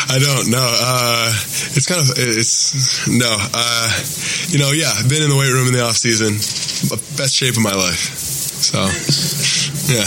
I 0.09 0.19
don't 0.19 0.51
know. 0.51 0.67
Uh, 0.67 1.33
it's 1.75 1.87
kind 1.87 2.01
of 2.01 2.15
it's 2.17 3.09
no. 3.09 3.29
Uh, 3.31 3.89
you 4.49 4.59
know, 4.59 4.71
yeah, 4.73 4.91
I've 4.95 5.09
been 5.09 5.23
in 5.23 5.31
the 5.31 5.37
weight 5.37 5.53
room 5.53 5.67
in 5.67 5.73
the 5.73 5.83
off 5.83 5.97
season, 5.97 6.39
best 7.17 7.35
shape 7.35 7.57
of 7.57 7.63
my 7.63 7.75
life. 7.75 7.99
So, 8.67 8.79
yeah. 9.93 10.07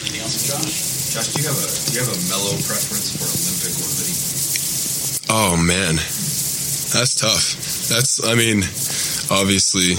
Anything 0.00 0.20
else, 0.22 1.05
Josh? 1.16 1.32
Josh, 1.32 1.32
do 1.32 1.40
you 1.40 1.48
have 1.48 1.56
a 1.56 1.64
do 1.64 1.96
you 1.96 2.00
have 2.04 2.12
a 2.12 2.20
Melo 2.28 2.52
preference 2.60 3.16
for 3.16 3.24
Olympic 3.24 3.72
or 3.72 3.88
hoodie? 3.88 4.20
Oh 5.32 5.56
man, 5.56 5.96
that's 6.92 7.16
tough. 7.16 7.56
That's 7.88 8.20
I 8.20 8.36
mean, 8.36 8.60
obviously, 9.32 9.96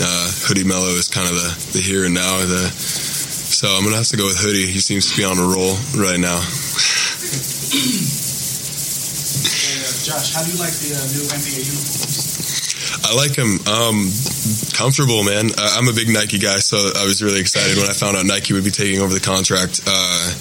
uh, 0.00 0.26
Hoodie 0.48 0.64
Melo 0.64 0.88
is 0.96 1.12
kind 1.12 1.28
of 1.28 1.36
the 1.36 1.76
the 1.76 1.84
here 1.84 2.06
and 2.08 2.14
now. 2.14 2.40
The 2.40 2.72
so 2.72 3.68
I'm 3.76 3.84
gonna 3.84 4.00
have 4.00 4.08
to 4.08 4.16
go 4.16 4.24
with 4.24 4.40
Hoodie. 4.40 4.64
He 4.64 4.80
seems 4.80 5.12
to 5.12 5.16
be 5.20 5.24
on 5.28 5.36
a 5.36 5.44
roll 5.44 5.76
right 6.00 6.16
now. 6.16 6.40
Josh, 10.00 10.32
how 10.32 10.48
do 10.48 10.52
you 10.52 10.56
like 10.56 10.72
the 10.80 10.96
uh, 10.96 11.04
new 11.12 11.28
NBA 11.28 11.60
uniforms? 11.60 12.24
I 13.04 13.12
like 13.12 13.36
them. 13.36 13.60
Um, 13.68 14.08
comfortable, 14.72 15.24
man. 15.24 15.52
Uh, 15.52 15.76
I'm 15.76 15.88
a 15.88 15.92
big 15.92 16.08
Nike 16.08 16.38
guy, 16.38 16.56
so 16.56 16.76
I 16.96 17.04
was 17.04 17.22
really 17.22 17.40
excited 17.40 17.76
when 17.76 17.88
I 17.88 17.92
found 17.92 18.16
out 18.16 18.24
Nike 18.24 18.54
would 18.54 18.64
be 18.64 18.70
taking 18.70 19.00
over 19.00 19.12
the 19.12 19.20
contract. 19.20 19.80
Uh, 19.86 20.32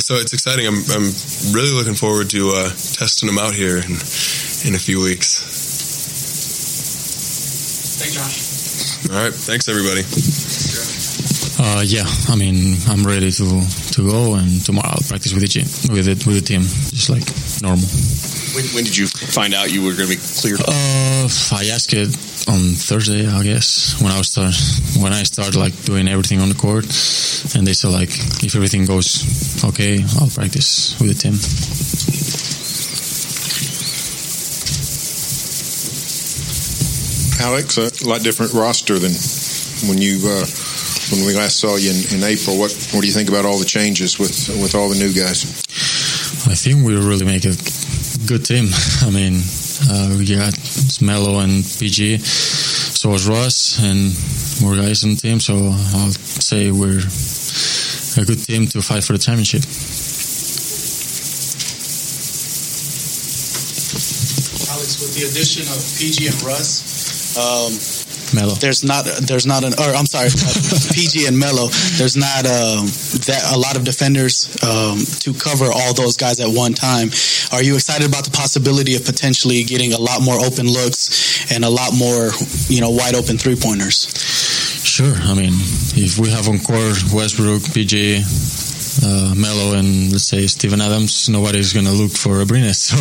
so 0.00 0.14
it's 0.16 0.32
exciting. 0.32 0.66
I'm, 0.66 0.78
I'm 0.90 1.08
really 1.52 1.72
looking 1.72 1.94
forward 1.94 2.30
to 2.30 2.50
uh, 2.54 2.68
testing 2.68 3.26
them 3.26 3.38
out 3.38 3.54
here 3.54 3.76
in, 3.76 3.92
in 4.66 4.74
a 4.74 4.82
few 4.82 5.02
weeks. 5.02 5.42
Thanks, 7.98 8.14
Josh. 8.14 9.10
All 9.10 9.22
right. 9.22 9.34
Thanks, 9.34 9.68
everybody. 9.68 10.02
Uh, 11.62 11.82
yeah, 11.86 12.04
I 12.28 12.34
mean, 12.34 12.76
I'm 12.88 13.04
ready 13.04 13.30
to 13.30 13.46
to 13.92 14.10
go, 14.10 14.34
and 14.34 14.64
tomorrow 14.64 14.88
I'll 14.90 15.06
practice 15.06 15.32
with 15.32 15.42
the 15.42 15.48
gym, 15.48 15.66
with 15.94 16.08
it, 16.08 16.26
with 16.26 16.36
the 16.36 16.42
team, 16.42 16.62
just 16.62 17.10
like 17.10 17.22
normal. 17.62 17.86
When, 18.54 18.64
when 18.74 18.84
did 18.84 18.96
you 18.96 19.06
find 19.06 19.54
out 19.54 19.70
you 19.70 19.82
were 19.82 19.94
going 19.94 20.08
to 20.08 20.14
be 20.16 20.20
cleared? 20.20 20.60
Uh, 20.60 21.28
I 21.54 21.70
asked 21.72 21.94
it 21.94 22.10
on 22.48 22.74
Thursday, 22.74 23.26
I 23.26 23.42
guess, 23.42 24.00
when 24.02 24.12
I 24.12 24.18
was 24.18 24.28
start, 24.28 24.54
when 25.02 25.12
I 25.12 25.22
started 25.22 25.56
like 25.56 25.74
doing 25.84 26.08
everything 26.08 26.40
on 26.40 26.48
the 26.48 26.54
court, 26.54 26.84
and 27.54 27.66
they 27.66 27.72
said 27.72 27.90
like 27.90 28.10
if 28.42 28.54
everything 28.54 28.86
goes 28.86 29.64
okay, 29.64 30.02
I'll 30.20 30.30
practice 30.30 30.98
with 31.00 31.08
the 31.08 31.18
team. 31.18 31.36
Alex, 37.42 37.76
a 37.76 38.08
lot 38.08 38.22
different 38.22 38.52
roster 38.54 38.98
than 38.98 39.12
when 39.88 40.00
you 40.00 40.18
uh, 40.24 40.46
when 41.10 41.26
we 41.26 41.34
last 41.34 41.58
saw 41.58 41.76
you 41.76 41.90
in, 41.90 42.18
in 42.18 42.24
April. 42.24 42.58
What 42.58 42.72
what 42.92 43.00
do 43.02 43.06
you 43.06 43.12
think 43.12 43.28
about 43.28 43.44
all 43.44 43.58
the 43.58 43.66
changes 43.66 44.18
with 44.18 44.48
with 44.62 44.74
all 44.74 44.88
the 44.88 44.98
new 44.98 45.12
guys? 45.12 45.44
I 46.46 46.54
think 46.54 46.84
we 46.86 46.94
really 46.94 47.26
make 47.26 47.44
a 47.44 47.54
good 48.26 48.44
team. 48.44 48.66
I 49.02 49.10
mean, 49.10 49.42
uh, 49.90 50.16
we 50.18 50.26
got 50.26 50.54
Melo 51.00 51.40
and 51.40 51.64
PG, 51.64 52.18
so 52.18 53.10
was 53.10 53.28
Russ, 53.28 53.82
and 53.82 54.12
more 54.62 54.76
guys 54.76 55.04
on 55.04 55.10
the 55.10 55.16
team. 55.16 55.40
So 55.40 55.54
I'll 55.54 56.10
say 56.10 56.70
we're 56.70 56.98
a 56.98 58.24
good 58.24 58.44
team 58.44 58.66
to 58.68 58.82
fight 58.82 59.04
for 59.04 59.14
the 59.14 59.18
championship. 59.18 59.62
Alex, 64.72 65.00
with 65.00 65.14
the 65.14 65.28
addition 65.28 65.62
of 65.68 65.80
PG 65.98 66.26
and 66.26 66.42
Russ, 66.42 67.36
um, 67.36 67.72
Melo. 68.34 68.54
There's 68.54 68.84
not 68.84 69.04
there's 69.04 69.46
not 69.46 69.64
an 69.64 69.72
or 69.74 69.94
I'm 69.94 70.06
sorry, 70.06 70.30
PG 70.94 71.26
and 71.26 71.38
Melo. 71.38 71.68
There's 71.98 72.16
not 72.16 72.46
um, 72.46 72.86
that 73.28 73.52
a 73.54 73.58
lot 73.58 73.76
of 73.76 73.84
defenders 73.84 74.48
um, 74.62 74.98
to 75.20 75.34
cover 75.34 75.66
all 75.66 75.94
those 75.94 76.16
guys 76.16 76.40
at 76.40 76.48
one 76.48 76.72
time. 76.72 77.10
Are 77.52 77.62
you 77.62 77.74
excited 77.74 78.08
about 78.08 78.24
the 78.24 78.30
possibility 78.30 78.96
of 78.96 79.04
potentially 79.04 79.62
getting 79.64 79.92
a 79.92 79.98
lot 79.98 80.22
more 80.22 80.38
open 80.40 80.66
looks 80.66 81.50
and 81.52 81.64
a 81.64 81.70
lot 81.70 81.92
more 81.94 82.30
you 82.68 82.80
know 82.80 82.90
wide 82.90 83.14
open 83.14 83.38
three 83.38 83.56
pointers? 83.56 84.08
Sure. 84.82 85.14
I 85.14 85.34
mean, 85.34 85.54
if 85.96 86.18
we 86.18 86.28
have 86.30 86.48
on 86.48 86.58
court 86.58 87.00
Westbrook, 87.14 87.62
PG, 87.72 88.22
uh, 89.02 89.34
Melo, 89.34 89.78
and 89.78 90.12
let's 90.12 90.24
say 90.24 90.46
Steven 90.46 90.80
Adams, 90.80 91.28
nobody's 91.28 91.72
going 91.72 91.86
to 91.86 91.92
look 91.92 92.12
for 92.12 92.44
Abrines. 92.44 92.92
So 92.92 92.98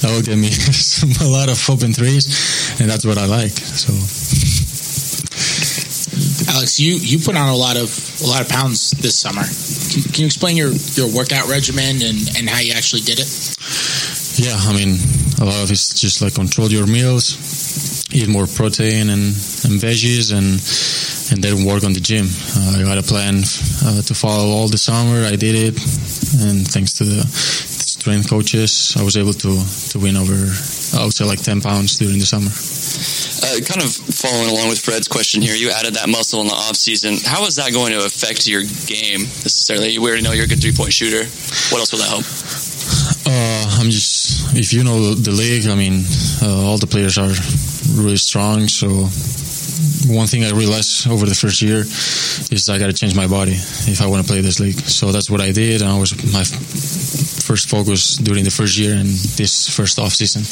that 0.00 0.10
will 0.10 0.22
give 0.22 0.38
me 0.38 0.50
a 1.26 1.28
lot 1.28 1.48
of 1.48 1.58
open 1.70 1.92
threes, 1.92 2.80
and 2.80 2.88
that's 2.88 3.04
what 3.04 3.18
I 3.18 3.26
like. 3.26 3.52
So. 3.52 3.92
Alex, 6.50 6.80
you, 6.80 6.94
you 6.94 7.18
put 7.18 7.36
on 7.36 7.48
a 7.48 7.56
lot 7.56 7.76
of 7.76 7.90
a 8.22 8.26
lot 8.26 8.40
of 8.40 8.48
pounds 8.48 8.90
this 8.92 9.18
summer. 9.18 9.42
Can, 9.92 10.02
can 10.10 10.20
you 10.22 10.26
explain 10.26 10.56
your, 10.56 10.72
your 10.94 11.08
workout 11.14 11.48
regimen 11.48 12.02
and, 12.02 12.18
and 12.36 12.48
how 12.48 12.60
you 12.60 12.72
actually 12.72 13.02
did 13.02 13.18
it? 13.20 13.28
Yeah, 14.38 14.54
I 14.56 14.72
mean, 14.72 14.98
a 15.40 15.44
lot 15.44 15.62
of 15.62 15.70
it's 15.70 15.94
just 15.94 16.22
like 16.22 16.34
control 16.34 16.68
your 16.70 16.86
meals, 16.86 17.34
eat 18.14 18.28
more 18.28 18.46
protein 18.46 19.10
and, 19.10 19.34
and 19.66 19.74
veggies, 19.82 20.32
and 20.32 20.62
and 21.30 21.44
then 21.44 21.66
work 21.66 21.84
on 21.84 21.92
the 21.92 22.00
gym. 22.00 22.26
Uh, 22.56 22.80
I 22.80 22.82
got 22.84 22.98
a 22.98 23.02
plan 23.02 23.42
uh, 23.84 24.02
to 24.02 24.14
follow 24.14 24.48
all 24.50 24.68
the 24.68 24.78
summer. 24.78 25.24
I 25.26 25.36
did 25.36 25.54
it, 25.54 25.76
and 26.40 26.66
thanks 26.66 26.94
to 26.98 27.04
the 27.04 27.22
strength 27.98 28.30
coaches, 28.30 28.94
I 28.96 29.02
was 29.02 29.16
able 29.16 29.32
to 29.32 29.52
to 29.90 29.98
win 29.98 30.16
over, 30.16 30.34
I 30.94 31.04
would 31.04 31.14
say, 31.14 31.24
like 31.24 31.42
ten 31.42 31.60
pounds 31.60 31.98
during 31.98 32.18
the 32.18 32.26
summer. 32.26 32.50
Uh, 33.38 33.58
kind 33.66 33.82
of 33.82 33.90
following 33.90 34.50
along 34.50 34.68
with 34.68 34.78
Fred's 34.78 35.08
question 35.08 35.42
here, 35.42 35.54
you 35.54 35.70
added 35.70 35.94
that 35.94 36.08
muscle 36.08 36.40
in 36.40 36.46
the 36.46 36.54
off 36.54 36.76
season. 36.76 37.18
How 37.24 37.46
is 37.46 37.56
that 37.56 37.72
going 37.72 37.92
to 37.92 38.04
affect 38.04 38.46
your 38.46 38.62
game 38.86 39.26
necessarily? 39.42 39.98
We 39.98 40.06
already 40.08 40.22
know 40.22 40.32
you're 40.32 40.46
a 40.46 40.48
good 40.48 40.62
three 40.62 40.74
point 40.74 40.92
shooter. 40.92 41.26
What 41.70 41.78
else 41.82 41.92
will 41.92 42.00
that 42.00 42.10
help? 42.10 42.26
Uh, 43.26 43.82
I'm 43.82 43.90
just, 43.90 44.56
if 44.56 44.72
you 44.72 44.82
know 44.84 45.14
the 45.14 45.30
league, 45.30 45.66
I 45.66 45.74
mean, 45.74 46.04
uh, 46.42 46.66
all 46.66 46.78
the 46.78 46.86
players 46.86 47.18
are 47.18 47.30
really 48.00 48.16
strong, 48.16 48.66
so 48.66 48.88
one 50.08 50.26
thing 50.26 50.44
I 50.44 50.50
realized 50.50 51.06
over 51.06 51.26
the 51.26 51.34
first 51.34 51.60
year 51.60 51.80
is 52.50 52.68
I 52.68 52.78
got 52.78 52.86
to 52.86 52.92
change 52.92 53.14
my 53.14 53.26
body 53.26 53.52
if 53.52 54.00
I 54.00 54.06
want 54.06 54.24
to 54.24 54.28
play 54.28 54.40
this 54.40 54.60
league. 54.60 54.80
So 54.80 55.12
that's 55.12 55.28
what 55.30 55.40
I 55.40 55.52
did, 55.52 55.82
and 55.82 55.90
I 55.90 55.98
was 55.98 56.16
my 56.32 56.42
first 57.48 57.70
focus 57.70 58.18
during 58.18 58.44
the 58.44 58.50
first 58.50 58.76
year 58.76 58.92
and 58.92 59.08
this 59.40 59.74
first 59.74 59.98
off 59.98 60.12
season. 60.12 60.44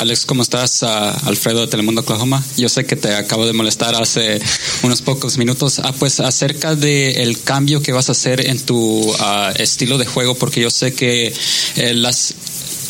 Alex, 0.00 0.26
¿cómo 0.26 0.42
estás? 0.42 0.84
Ah, 0.84 1.10
Alfredo 1.26 1.60
de 1.60 1.66
Telemundo 1.66 2.02
Oklahoma. 2.02 2.42
Yo 2.56 2.68
sé 2.68 2.86
que 2.86 2.94
te 2.94 3.14
acabo 3.16 3.46
de 3.46 3.52
molestar 3.52 3.96
hace 4.00 4.40
unos 4.84 5.02
pocos 5.02 5.38
minutos. 5.38 5.80
Ah, 5.80 5.92
pues 5.98 6.20
acerca 6.20 6.76
del 6.76 7.16
el 7.16 7.42
cambio 7.42 7.82
que 7.82 7.92
vas 7.92 8.08
a 8.08 8.12
hacer 8.12 8.48
en 8.48 8.58
tu 8.64 9.12
ah, 9.18 9.52
estilo 9.56 9.98
de 9.98 10.06
juego, 10.06 10.36
porque 10.36 10.60
yo 10.60 10.70
sé 10.70 10.94
que 10.94 11.32
eh, 11.76 11.94
las 11.94 12.34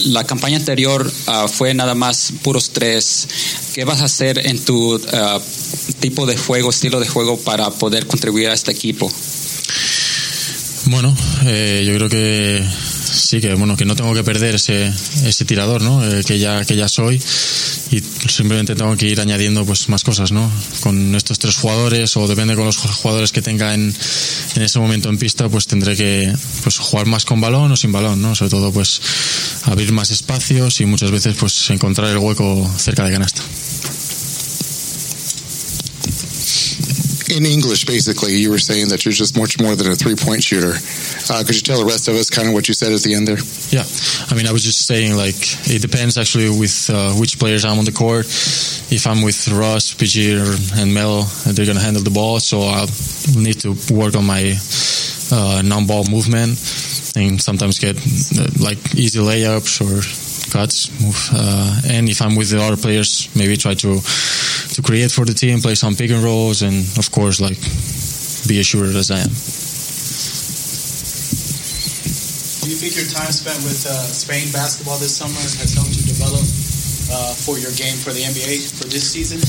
la 0.07 0.25
campaña 0.25 0.57
anterior 0.57 1.11
ah, 1.27 1.47
fue 1.49 1.75
nada 1.75 1.95
más 1.95 2.33
puros 2.43 2.71
tres. 2.71 3.29
¿Qué 3.75 3.85
vas 3.85 4.01
a 4.01 4.05
hacer 4.05 4.47
en 4.47 4.65
tu 4.65 5.01
ah, 5.13 5.41
tipo 6.01 6.27
de 6.27 6.37
juego, 6.37 6.71
estilo 6.71 7.01
de 7.01 7.09
juego 7.09 7.39
para 7.39 7.71
poder 7.71 8.07
contribuir 8.07 8.49
a 8.49 8.55
este 8.55 8.73
equipo? 8.73 9.11
Bueno, 10.87 11.15
eh, 11.45 11.85
yo 11.87 11.95
creo 11.95 12.09
que 12.09 12.65
sí 13.11 13.41
que 13.41 13.55
bueno 13.55 13.77
que 13.77 13.85
no 13.85 13.97
tengo 13.97 14.15
que 14.15 14.25
perder 14.25 14.57
ese, 14.57 14.93
ese 15.25 15.45
tirador, 15.45 15.83
¿no? 15.83 16.05
Eh, 16.05 16.23
que 16.25 16.39
ya 16.39 16.65
que 16.65 16.77
ya 16.77 16.89
soy 16.89 17.21
y 17.91 18.01
simplemente 18.29 18.75
tengo 18.75 18.97
que 18.97 19.07
ir 19.07 19.21
añadiendo 19.21 19.65
pues 19.65 19.89
más 19.89 20.05
cosas, 20.05 20.33
¿no? 20.33 20.51
Con 20.81 21.15
estos 21.15 21.39
tres 21.39 21.57
jugadores 21.57 22.17
o 22.17 22.27
depende 22.29 22.55
con 22.55 22.67
los 22.67 22.77
jugadores 22.77 23.33
que 23.33 23.43
tenga 23.43 23.75
en, 23.75 23.95
en 24.55 24.63
ese 24.63 24.79
momento 24.79 25.09
en 25.09 25.19
pista, 25.19 25.49
pues 25.49 25.67
tendré 25.67 25.97
que 25.97 26.33
pues 26.63 26.79
jugar 26.79 27.07
más 27.07 27.25
con 27.25 27.41
balón 27.41 27.73
o 27.73 27.77
sin 27.77 27.93
balón, 27.93 28.21
¿no? 28.21 28.35
Sobre 28.35 28.51
todo 28.51 28.73
pues 28.73 29.01
abrir 29.65 29.93
más 29.93 30.11
espacios 30.11 30.81
y 30.81 30.87
muchas 30.87 31.11
veces 31.11 31.37
pues 31.39 31.71
encontrar 31.71 32.11
el 32.11 32.19
hueco 32.19 32.71
cerca 32.79 33.05
de 33.05 33.13
canasta. 33.13 33.43
In 37.31 37.47
English, 37.47 37.85
basically, 37.85 38.37
you 38.37 38.51
were 38.51 38.59
saying 38.59 38.89
that 38.89 39.05
you're 39.05 39.13
just 39.13 39.37
much 39.37 39.61
more 39.61 39.77
than 39.77 39.91
a 39.91 39.95
three 39.95 40.17
point 40.17 40.43
shooter. 40.43 40.75
Uh, 41.31 41.45
could 41.45 41.55
you 41.55 41.63
tell 41.63 41.79
the 41.79 41.85
rest 41.85 42.09
of 42.09 42.15
us 42.15 42.31
kind 42.31 42.49
of 42.49 42.55
what 42.55 42.69
you 42.69 42.75
said 42.75 42.93
at 42.93 43.01
the 43.03 43.15
end 43.15 43.29
there? 43.29 43.39
Yeah, 43.71 43.85
I 44.29 44.35
mean, 44.35 44.47
I 44.47 44.53
was 44.53 44.65
just 44.65 44.87
saying 44.87 45.17
like 45.17 45.37
it 45.69 45.83
depends 45.83 46.19
actually 46.19 46.49
with 46.49 46.91
uh, 46.93 47.13
which 47.15 47.39
players 47.39 47.65
I'm 47.65 47.79
on 47.79 47.85
the 47.85 47.93
court. 47.93 48.27
If 48.91 49.07
I'm 49.07 49.23
with 49.23 49.49
Russ, 49.49 49.95
PG, 49.95 50.41
and 50.77 50.95
Melo, 50.95 51.23
they're 51.47 51.67
gonna 51.67 51.81
handle 51.81 52.03
the 52.03 52.11
ball, 52.11 52.41
so 52.41 52.61
I'll 52.63 52.89
need 53.37 53.61
to 53.61 53.77
work 53.93 54.17
on 54.17 54.27
my 54.27 54.57
uh, 55.31 55.63
non-ball 55.65 56.05
movement 56.11 56.59
and 57.17 57.41
sometimes 57.41 57.79
get 57.79 57.97
uh, 57.97 58.49
like 58.61 58.79
easy 58.95 59.19
layups 59.21 59.81
or 59.81 60.01
cuts. 60.51 60.91
Move. 61.01 61.31
Uh, 61.33 61.81
and 61.91 62.09
if 62.09 62.21
I'm 62.21 62.37
with 62.37 62.51
the 62.51 62.61
other 62.61 62.77
players, 62.77 63.29
maybe 63.37 63.57
try 63.57 63.75
to 63.75 64.01
to 64.01 64.83
create 64.83 65.11
for 65.11 65.25
the 65.25 65.35
team, 65.35 65.61
play 65.61 65.75
some 65.75 65.95
pick 65.95 66.11
and 66.11 66.23
rolls, 66.23 66.63
and 66.63 66.85
of 66.99 67.11
course, 67.11 67.41
like 67.41 67.59
be 68.49 68.59
as 68.61 68.67
sure 68.67 68.85
as 68.85 69.11
I 69.11 69.21
am. 69.21 69.33
Do 72.63 72.71
you 72.71 72.79
think 72.79 72.97
your 72.97 73.09
time 73.09 73.33
spent 73.33 73.59
with 73.65 73.87
uh, 73.87 73.93
Spain 74.07 74.53
basketball 74.53 74.99
this 74.99 75.17
summer 75.17 75.41
has 75.41 75.73
helped 75.75 75.97
you 75.97 76.05
develop 76.05 76.45
uh, 77.11 77.35
for 77.35 77.59
your 77.59 77.73
game 77.73 77.97
for 77.97 78.13
the 78.13 78.23
NBA 78.23 78.77
for 78.77 78.85
this 78.89 79.11
season? 79.11 79.41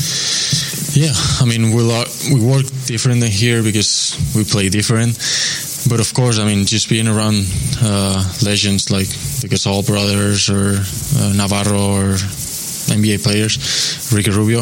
Yeah, 0.95 1.13
I 1.39 1.45
mean 1.45 1.75
we 1.75 1.83
we 2.33 2.39
work 2.41 2.65
different 2.85 3.21
than 3.21 3.31
here 3.31 3.61
because 3.61 4.17
we 4.35 4.43
play 4.43 4.69
different. 4.69 5.17
But 5.89 5.99
of 5.99 6.13
course, 6.13 6.37
I 6.37 6.45
mean 6.45 6.65
just 6.65 6.87
being 6.87 7.07
around 7.07 7.45
uh, 7.81 8.21
legends 8.45 8.91
like 8.91 9.07
the 9.41 9.47
Gasol 9.49 9.85
brothers 9.85 10.49
or 10.49 10.77
uh, 10.77 11.33
Navarro 11.33 11.97
or 11.97 12.13
NBA 12.93 13.23
players, 13.23 13.57
Ricky 14.13 14.29
Rubio, 14.29 14.61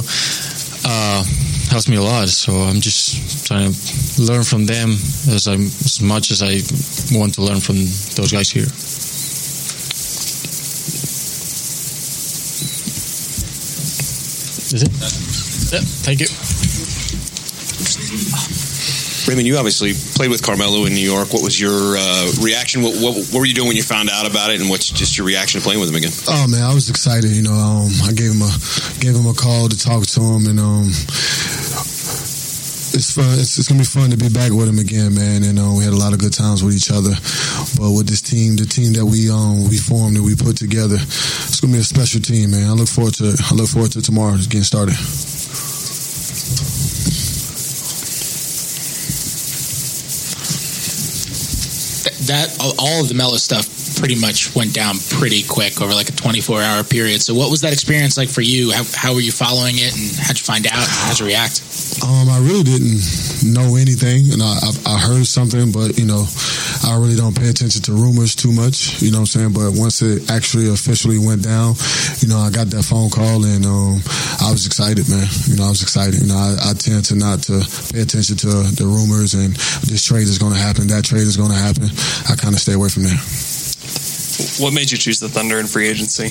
uh, 0.85 1.23
helps 1.69 1.89
me 1.89 1.97
a 1.97 2.01
lot. 2.01 2.29
So 2.29 2.53
I'm 2.53 2.79
just 2.79 3.45
trying 3.45 3.73
to 3.73 4.21
learn 4.21 4.43
from 4.43 4.65
them 4.65 4.91
as 5.27 5.47
I 5.47 5.55
as 5.55 6.01
much 6.01 6.31
as 6.31 6.41
I 6.41 6.61
want 7.17 7.33
to 7.35 7.41
learn 7.41 7.59
from 7.59 7.75
those 8.15 8.31
guys 8.31 8.49
here. 8.49 8.71
Is 14.73 14.83
it? 14.83 14.91
Yeah, 15.73 15.81
thank 16.03 16.21
you. 16.21 16.27
Raymond, 19.27 19.45
you 19.45 19.57
obviously 19.57 19.91
played 20.15 20.29
with 20.29 20.41
Carmelo 20.41 20.85
in 20.85 20.93
New 20.93 21.03
York. 21.03 21.33
What 21.33 21.43
was 21.43 21.59
your 21.59 21.97
uh, 21.99 22.31
reaction? 22.39 22.81
What, 22.81 22.95
what, 22.95 23.15
what 23.27 23.39
were 23.39 23.45
you 23.45 23.53
doing 23.53 23.67
when 23.67 23.75
you 23.75 23.83
found 23.83 24.09
out 24.09 24.23
about 24.23 24.51
it, 24.51 24.61
and 24.61 24.69
what's 24.69 24.89
just 24.89 25.17
your 25.17 25.27
reaction 25.27 25.59
to 25.59 25.65
playing 25.65 25.81
with 25.81 25.89
him 25.89 25.95
again? 25.95 26.15
Oh 26.31 26.47
man, 26.47 26.63
I 26.63 26.73
was 26.73 26.89
excited. 26.89 27.31
You 27.31 27.43
know, 27.43 27.51
um, 27.51 27.91
I 28.07 28.13
gave 28.15 28.31
him 28.31 28.41
a 28.41 28.51
gave 29.03 29.15
him 29.15 29.27
a 29.27 29.35
call 29.35 29.67
to 29.67 29.77
talk 29.77 30.07
to 30.15 30.21
him, 30.23 30.47
and 30.47 30.59
um, 30.63 30.87
it's 32.95 33.11
fun. 33.11 33.27
It's, 33.35 33.59
it's 33.59 33.67
gonna 33.67 33.83
be 33.83 33.85
fun 33.85 34.11
to 34.11 34.17
be 34.17 34.29
back 34.31 34.55
with 34.55 34.71
him 34.71 34.79
again, 34.79 35.13
man. 35.13 35.43
And 35.43 35.59
uh, 35.59 35.75
we 35.75 35.83
had 35.83 35.91
a 35.91 35.99
lot 35.99 36.13
of 36.13 36.19
good 36.19 36.33
times 36.33 36.63
with 36.63 36.73
each 36.73 36.89
other. 36.89 37.11
But 37.75 37.91
with 37.91 38.07
this 38.07 38.23
team, 38.23 38.55
the 38.55 38.65
team 38.65 38.93
that 38.93 39.05
we 39.05 39.29
um 39.29 39.67
we 39.67 39.75
formed 39.75 40.15
and 40.15 40.23
we 40.23 40.39
put 40.39 40.55
together, 40.55 40.95
it's 40.95 41.59
gonna 41.59 41.75
be 41.75 41.83
a 41.83 41.83
special 41.83 42.21
team, 42.21 42.55
man. 42.55 42.63
I 42.63 42.73
look 42.73 42.87
forward 42.87 43.19
to 43.19 43.35
I 43.35 43.53
look 43.53 43.67
forward 43.67 43.91
to 43.91 44.01
tomorrow 44.01 44.39
getting 44.47 44.63
started. 44.63 44.95
That 52.27 52.57
all 52.77 53.01
of 53.01 53.07
the 53.07 53.15
Melo 53.15 53.37
stuff 53.37 53.76
pretty 53.97 54.19
much 54.19 54.55
went 54.55 54.73
down 54.73 54.95
pretty 55.09 55.43
quick 55.43 55.81
over 55.81 55.93
like 55.93 56.09
a 56.09 56.13
24 56.13 56.61
hour 56.61 56.83
period. 56.83 57.21
So 57.21 57.33
what 57.33 57.49
was 57.49 57.61
that 57.61 57.73
experience 57.73 58.17
like 58.17 58.29
for 58.29 58.41
you? 58.41 58.71
How, 58.71 58.83
how 58.93 59.13
were 59.13 59.21
you 59.21 59.31
following 59.31 59.75
it 59.77 59.91
and 59.97 60.05
how'd 60.17 60.37
you 60.37 60.45
find 60.45 60.67
out? 60.67 60.85
How'd 60.85 61.19
you 61.19 61.25
react? 61.25 61.61
Um, 62.03 62.29
I 62.29 62.39
really 62.39 62.63
didn't 62.63 63.01
know 63.43 63.75
anything, 63.75 64.31
and 64.31 64.41
I, 64.41 64.53
I, 64.61 64.95
I 64.95 64.97
heard 64.99 65.25
something, 65.25 65.71
but 65.71 65.97
you 65.97 66.05
know, 66.05 66.25
I 66.85 66.97
really 66.97 67.15
don't 67.15 67.35
pay 67.35 67.49
attention 67.49 67.81
to 67.83 67.93
rumors 67.93 68.35
too 68.35 68.51
much. 68.51 69.01
You 69.01 69.11
know 69.11 69.25
what 69.25 69.33
I'm 69.35 69.51
saying? 69.51 69.53
But 69.53 69.73
once 69.73 70.01
it 70.01 70.29
actually 70.29 70.69
officially 70.69 71.17
went 71.17 71.43
down, 71.43 71.73
you 72.19 72.27
know, 72.27 72.37
I 72.37 72.51
got 72.51 72.67
that 72.71 72.83
phone 72.83 73.09
call, 73.09 73.43
and 73.45 73.65
um, 73.65 73.99
I 74.41 74.51
was 74.51 74.67
excited, 74.67 75.09
man. 75.09 75.25
You 75.47 75.57
know, 75.57 75.65
I 75.65 75.73
was 75.73 75.81
excited. 75.81 76.21
You 76.21 76.29
know, 76.29 76.37
I, 76.37 76.71
I 76.71 76.73
tend 76.73 77.05
to 77.05 77.15
not 77.15 77.41
to 77.49 77.65
pay 77.91 78.01
attention 78.01 78.37
to 78.37 78.47
the 78.77 78.85
rumors 78.85 79.33
and 79.33 79.53
this 79.87 80.05
trade 80.05 80.27
is 80.27 80.37
going 80.37 80.53
to 80.53 80.59
happen, 80.59 80.87
that 80.87 81.05
trade 81.05 81.27
is 81.27 81.37
going 81.37 81.51
to 81.51 81.57
happen. 81.57 81.89
I 82.29 82.35
kind 82.35 82.53
of 82.53 82.59
stay 82.59 82.73
away 82.73 82.89
from 82.89 83.03
there. 83.03 83.17
What 84.59 84.73
made 84.73 84.91
you 84.91 84.97
choose 84.97 85.19
the 85.19 85.29
Thunder 85.29 85.59
in 85.59 85.65
free 85.65 85.87
agency? 85.87 86.25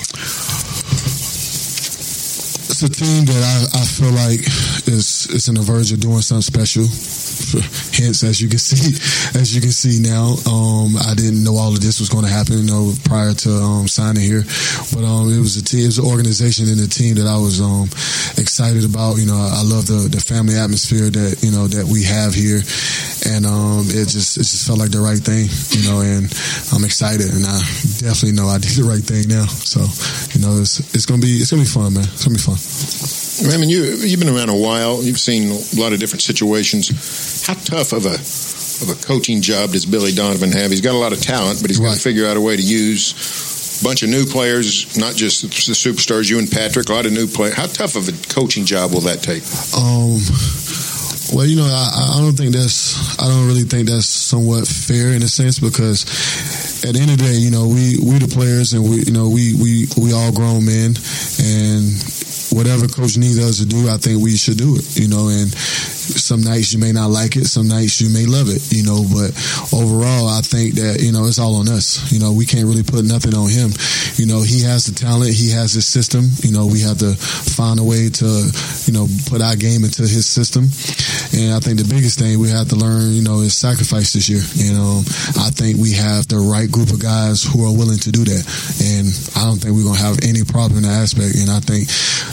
It's 2.77 2.83
a 2.83 2.91
team 2.91 3.25
that 3.25 3.41
I, 3.41 3.81
I 3.81 3.85
feel 3.89 4.13
like 4.13 4.45
is 4.85 5.27
is 5.33 5.49
on 5.49 5.57
the 5.57 5.63
verge 5.63 5.93
of 5.93 6.01
doing 6.01 6.21
something 6.21 6.45
special. 6.45 6.85
Hence, 7.97 8.23
as 8.23 8.41
you 8.41 8.49
can 8.53 8.59
see, 8.59 8.93
as 9.39 9.55
you 9.55 9.61
can 9.65 9.73
see 9.73 9.97
now, 10.05 10.37
um, 10.45 10.93
I 11.01 11.17
didn't 11.17 11.43
know 11.43 11.57
all 11.57 11.73
of 11.73 11.81
this 11.81 12.01
was 12.01 12.13
going 12.13 12.25
to 12.25 12.31
happen. 12.31 12.61
You 12.61 12.69
know, 12.69 12.93
prior 13.09 13.33
to 13.33 13.51
um, 13.65 13.89
signing 13.89 14.21
here, 14.21 14.45
but 14.93 15.09
um, 15.09 15.33
it 15.33 15.41
was 15.41 15.57
a 15.57 15.65
team, 15.65 15.89
it 15.89 15.97
was 15.97 15.99
an 15.99 16.05
organization 16.05 16.69
and 16.69 16.77
a 16.85 16.89
team 16.89 17.17
that 17.17 17.25
I 17.25 17.41
was 17.41 17.65
um, 17.65 17.89
excited 18.37 18.85
about. 18.85 19.17
You 19.17 19.27
know, 19.27 19.41
I 19.41 19.65
love 19.65 19.89
the 19.89 20.13
the 20.13 20.21
family 20.21 20.61
atmosphere 20.61 21.09
that 21.09 21.41
you 21.41 21.57
know 21.57 21.67
that 21.73 21.89
we 21.89 22.05
have 22.05 22.37
here, 22.37 22.61
and 23.27 23.47
um, 23.47 23.85
it 23.89 24.09
just 24.09 24.37
it 24.37 24.47
just 24.47 24.67
felt 24.67 24.79
like 24.79 24.91
the 24.91 25.01
right 25.01 25.19
thing. 25.19 25.51
You 25.75 25.83
know, 25.89 26.01
and 26.01 26.31
I'm 26.73 26.85
excited, 26.85 27.27
and 27.27 27.45
I 27.45 27.59
definitely 28.01 28.33
know 28.39 28.47
I 28.49 28.59
did 28.59 28.73
the 28.79 28.87
right 28.87 29.03
thing 29.03 29.29
now. 29.29 29.47
So, 29.47 29.83
you 30.33 30.41
know, 30.45 30.61
it's 30.61 30.81
it's 30.95 31.07
gonna 31.07 31.23
be 31.23 31.43
it's 31.43 31.51
gonna 31.51 31.63
be 31.63 31.69
fun, 31.69 31.95
man. 31.95 32.05
It's 32.05 32.25
gonna 32.25 32.39
be 32.39 32.47
fun. 32.47 32.59
Raymond, 33.51 33.71
you 33.71 33.83
you've 34.07 34.21
been 34.21 34.33
around 34.33 34.49
a 34.49 34.57
while. 34.57 35.03
You've 35.03 35.19
seen 35.19 35.51
a 35.51 35.81
lot 35.81 35.93
of 35.93 36.01
different 36.01 36.23
situations. 36.23 36.89
How 37.47 37.55
tough 37.55 37.93
of 37.93 38.07
a 38.07 38.17
of 38.83 38.91
a 38.91 38.99
coaching 39.07 39.41
job 39.41 39.73
does 39.73 39.87
Billy 39.87 40.13
Donovan 40.13 40.53
have? 40.53 40.71
He's 40.71 40.81
got 40.81 40.95
a 40.95 40.99
lot 40.99 41.13
of 41.13 41.21
talent, 41.21 41.61
but 41.61 41.71
he's 41.71 41.81
got 41.81 41.95
to 41.95 42.01
figure 42.01 42.27
out 42.27 42.37
a 42.37 42.41
way 42.41 42.57
to 42.57 42.63
use 42.63 43.81
a 43.81 43.85
bunch 43.85 44.03
of 44.03 44.09
new 44.09 44.25
players, 44.25 44.97
not 44.97 45.15
just 45.15 45.43
the 45.43 45.49
superstars. 45.73 46.31
You 46.31 46.39
and 46.39 46.51
Patrick, 46.51 46.89
a 46.89 46.93
lot 46.93 47.07
of 47.07 47.13
new 47.13 47.27
players. 47.27 47.55
How 47.55 47.67
tough 47.67 47.97
of 47.97 48.09
a 48.09 48.13
coaching 48.33 48.65
job 48.65 48.93
will 48.93 49.03
that 49.03 49.23
take? 49.23 49.43
Um, 49.77 50.21
well, 51.33 51.47
you 51.47 51.57
know, 51.57 51.67
I, 51.67 52.17
I 52.17 52.21
don't 52.21 52.37
think 52.37 52.55
that's, 52.55 53.19
I 53.21 53.27
don't 53.27 53.47
really 53.47 53.65
think 53.65 53.89
that's 53.89 54.07
somewhat 54.07 54.69
fair 54.69 55.13
in 55.13 55.23
a 55.23 55.29
sense 55.29 55.59
because 55.59 56.05
at 56.85 56.95
the 56.95 57.01
end 57.01 57.11
of 57.11 57.19
the 57.19 57.25
day, 57.25 57.35
you 57.35 57.51
know, 57.51 57.67
we, 57.67 57.99
we 57.99 58.19
the 58.19 58.31
players 58.31 58.73
and 58.73 58.83
we, 58.85 59.03
you 59.03 59.13
know, 59.13 59.29
we, 59.29 59.55
we, 59.55 59.87
we 59.97 60.13
all 60.13 60.33
grown 60.33 60.65
men 60.65 60.95
and 61.43 61.85
whatever 62.53 62.87
coach 62.87 63.19
needs 63.19 63.39
us 63.43 63.59
to 63.59 63.67
do, 63.67 63.89
I 63.89 63.97
think 63.99 64.23
we 64.23 64.37
should 64.37 64.59
do 64.59 64.77
it, 64.77 64.97
you 64.97 65.09
know, 65.09 65.29
and, 65.29 65.51
some 66.07 66.43
nights 66.43 66.73
you 66.73 66.79
may 66.79 66.93
not 66.93 67.11
like 67.11 67.37
it, 67.37 67.47
some 67.47 67.69
nights 67.69 68.01
you 68.01 68.09
may 68.11 68.27
love 68.27 68.49
it, 68.49 68.63
you 68.73 68.85
know, 68.85 69.03
but 69.13 69.35
overall, 69.73 70.29
I 70.29 70.41
think 70.41 70.75
that, 70.77 71.01
you 71.01 71.13
know, 71.13 71.27
it's 71.27 71.39
all 71.39 71.57
on 71.57 71.69
us. 71.69 72.13
You 72.13 72.21
know, 72.21 72.33
we 72.33 72.47
can't 72.47 72.67
really 72.67 72.83
put 72.83 73.05
nothing 73.05 73.35
on 73.35 73.51
him. 73.51 73.71
You 74.17 74.27
know, 74.27 74.43
he 74.43 74.63
has 74.63 74.87
the 74.87 74.95
talent, 74.95 75.35
he 75.35 75.51
has 75.51 75.73
his 75.73 75.87
system. 75.87 76.31
You 76.43 76.53
know, 76.53 76.67
we 76.67 76.81
have 76.81 76.99
to 76.99 77.15
find 77.15 77.81
a 77.81 77.85
way 77.85 78.09
to, 78.09 78.29
you 78.87 78.93
know, 78.93 79.07
put 79.29 79.43
our 79.43 79.57
game 79.57 79.85
into 79.85 80.03
his 80.03 80.27
system. 80.27 80.71
And 81.35 81.53
I 81.53 81.61
think 81.61 81.79
the 81.79 81.89
biggest 81.89 82.19
thing 82.19 82.39
we 82.39 82.49
have 82.51 82.69
to 82.71 82.77
learn, 82.77 83.13
you 83.13 83.23
know, 83.23 83.41
is 83.41 83.57
sacrifice 83.57 84.13
this 84.13 84.29
year. 84.29 84.43
You 84.55 84.73
um, 84.73 84.79
know, 84.79 84.93
I 85.43 85.51
think 85.51 85.77
we 85.77 85.93
have 85.93 86.29
the 86.29 86.39
right 86.39 86.71
group 86.71 86.91
of 86.91 87.03
guys 87.03 87.43
who 87.43 87.65
are 87.67 87.73
willing 87.73 87.99
to 87.99 88.11
do 88.11 88.25
that. 88.25 88.43
And 88.81 89.11
I 89.37 89.45
don't 89.45 89.59
think 89.59 89.75
we're 89.75 89.85
going 89.85 89.99
to 89.99 90.07
have 90.07 90.23
any 90.23 90.45
problem 90.45 90.79
in 90.79 90.89
that 90.89 91.03
aspect. 91.03 91.37
And 91.37 91.51
I 91.51 91.61
think 91.61 91.89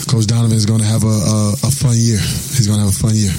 Coach 0.08 0.26
Donovan 0.26 0.56
is 0.56 0.66
going 0.66 0.80
to 0.80 0.86
have 0.86 1.04
a, 1.04 1.16
a, 1.16 1.38
a 1.68 1.70
fun 1.70 1.96
year. 1.96 2.20
He's 2.54 2.66
going 2.66 2.78
to 2.78 2.86
have 2.86 2.94
a 2.94 3.02
fun 3.02 3.14
year. 3.14 3.34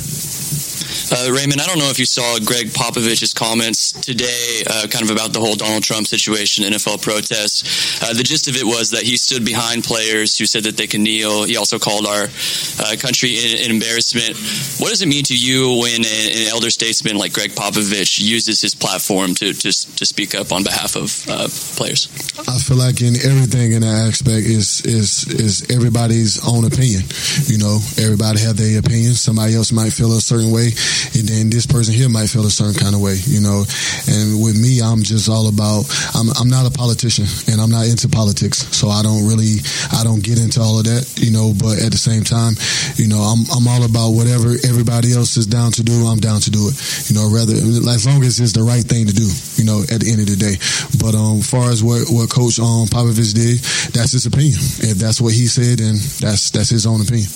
Uh, 1.12 1.32
Raymond, 1.32 1.62
I 1.62 1.66
don't 1.66 1.78
know 1.78 1.90
if 1.90 2.00
you 2.00 2.06
saw 2.06 2.40
Gregg 2.40 2.70
Popovich's 2.70 3.34
comments 3.34 3.92
today, 3.92 4.64
uh, 4.68 4.88
kind 4.90 5.04
of 5.06 5.12
about 5.12 5.34
the 5.34 5.40
whole 5.40 5.56
Donald 5.56 5.84
Trump 5.84 6.08
situation, 6.08 6.64
NFL 6.66 7.02
protests. 7.02 8.02
Uh, 8.02 8.14
the 8.14 8.24
gist 8.24 8.48
of 8.48 8.56
it 8.56 8.66
was 8.66 8.92
that 8.92 9.04
he 9.04 9.18
stood 9.18 9.46
behind 9.46 9.84
players 9.84 10.38
who 10.38 10.46
said 10.46 10.64
that 10.64 10.78
they 10.78 10.88
can 10.88 11.04
kneel. 11.04 11.44
He 11.44 11.58
also 11.58 11.80
called 11.80 12.06
our 12.06 12.26
uh, 12.26 12.96
country 12.98 13.38
an, 13.38 13.72
embarrassment. 13.72 14.38
What 14.80 14.90
does 14.90 15.02
it 15.02 15.08
mean 15.08 15.24
to 15.26 15.38
you 15.38 15.80
when 15.82 16.02
an, 16.06 16.48
elder 16.50 16.70
statesman 16.70 17.18
like 17.18 17.34
Gregg 17.34 17.52
Popovich 17.52 18.20
uses 18.20 18.62
his 18.62 18.76
platform 18.76 19.36
to 19.36 19.54
to, 19.54 19.72
to 19.72 20.06
speak 20.06 20.36
up 20.36 20.52
on 20.52 20.64
behalf 20.64 20.96
of 20.96 21.12
uh, 21.30 21.48
players? 21.76 22.08
I 22.48 22.58
feel 22.58 22.78
like 22.78 23.02
in 23.02 23.16
everything 23.16 23.74
in 23.74 23.82
that 23.82 24.08
aspect 24.10 24.46
is 24.46 24.82
is 24.86 25.28
is 25.28 25.66
everybody's 25.70 26.42
own 26.48 26.66
opinion. 26.66 27.04
You 27.46 27.58
know, 27.58 27.80
everybody 28.00 28.40
have 28.42 28.58
their 28.58 28.80
opinion. 28.80 29.14
Somebody 29.14 29.56
else 29.56 29.72
might 29.72 29.94
feel 29.94 30.12
a 30.14 30.22
certain 30.22 30.52
way 30.52 30.72
and 31.16 31.28
then 31.28 31.50
this 31.50 31.66
person 31.66 31.94
here 31.94 32.10
might 32.10 32.28
feel 32.28 32.46
a 32.46 32.52
certain 32.52 32.76
kind 32.76 32.96
of 32.96 33.02
way, 33.02 33.16
you 33.26 33.42
know. 33.42 33.64
And 34.08 34.42
with 34.42 34.60
me, 34.60 34.82
I'm 34.82 35.04
just 35.04 35.30
all 35.30 35.48
about. 35.48 35.86
I'm 36.14 36.30
I'm 36.40 36.50
not 36.50 36.66
a 36.66 36.72
politician, 36.72 37.26
and 37.52 37.62
I'm 37.62 37.72
not 37.72 37.88
into 37.88 38.10
politics, 38.10 38.66
so 38.76 38.90
I 38.90 39.02
don't 39.04 39.28
really 39.28 39.62
I 39.94 40.04
don't 40.04 40.24
get 40.24 40.40
into 40.40 40.62
all 40.62 40.80
of 40.80 40.86
that, 40.86 41.06
you 41.18 41.32
know. 41.32 41.54
But 41.56 41.80
at 41.80 41.92
the 41.92 42.02
same 42.02 42.24
time, 42.24 42.56
you 42.96 43.08
know, 43.08 43.22
I'm 43.22 43.46
I'm 43.52 43.68
all 43.68 43.84
about 43.84 44.12
whatever 44.12 44.54
everybody 44.68 45.14
else 45.14 45.38
is 45.38 45.48
down 45.48 45.72
to 45.80 45.84
do. 45.84 46.06
I'm 46.06 46.20
down 46.20 46.42
to 46.42 46.52
do 46.52 46.70
it, 46.70 46.76
you 47.10 47.16
know. 47.16 47.30
Rather 47.30 47.54
as 47.54 48.06
long 48.06 48.24
as 48.24 48.40
it's 48.40 48.54
the 48.54 48.64
right 48.64 48.84
thing 48.84 49.08
to 49.08 49.14
do, 49.14 49.28
you 49.56 49.66
know. 49.66 49.84
At 49.86 50.02
the 50.02 50.10
end 50.10 50.20
of 50.20 50.28
the 50.28 50.40
day, 50.40 50.56
but 51.00 51.14
um, 51.16 51.40
as 51.40 51.50
far 51.50 51.70
as 51.70 51.84
what 51.84 52.10
what 52.10 52.30
Coach 52.30 52.60
um 52.60 52.88
Popovich 52.88 53.34
did, 53.34 53.60
that's 53.94 54.12
his 54.12 54.26
opinion. 54.26 54.60
If 54.82 54.98
that's 54.98 55.22
what 55.22 55.34
he 55.34 55.48
said, 55.48 55.80
then 55.80 55.96
that's 56.20 56.52
that's 56.52 56.70
his 56.70 56.86
own 56.86 57.02
opinion. 57.02 57.30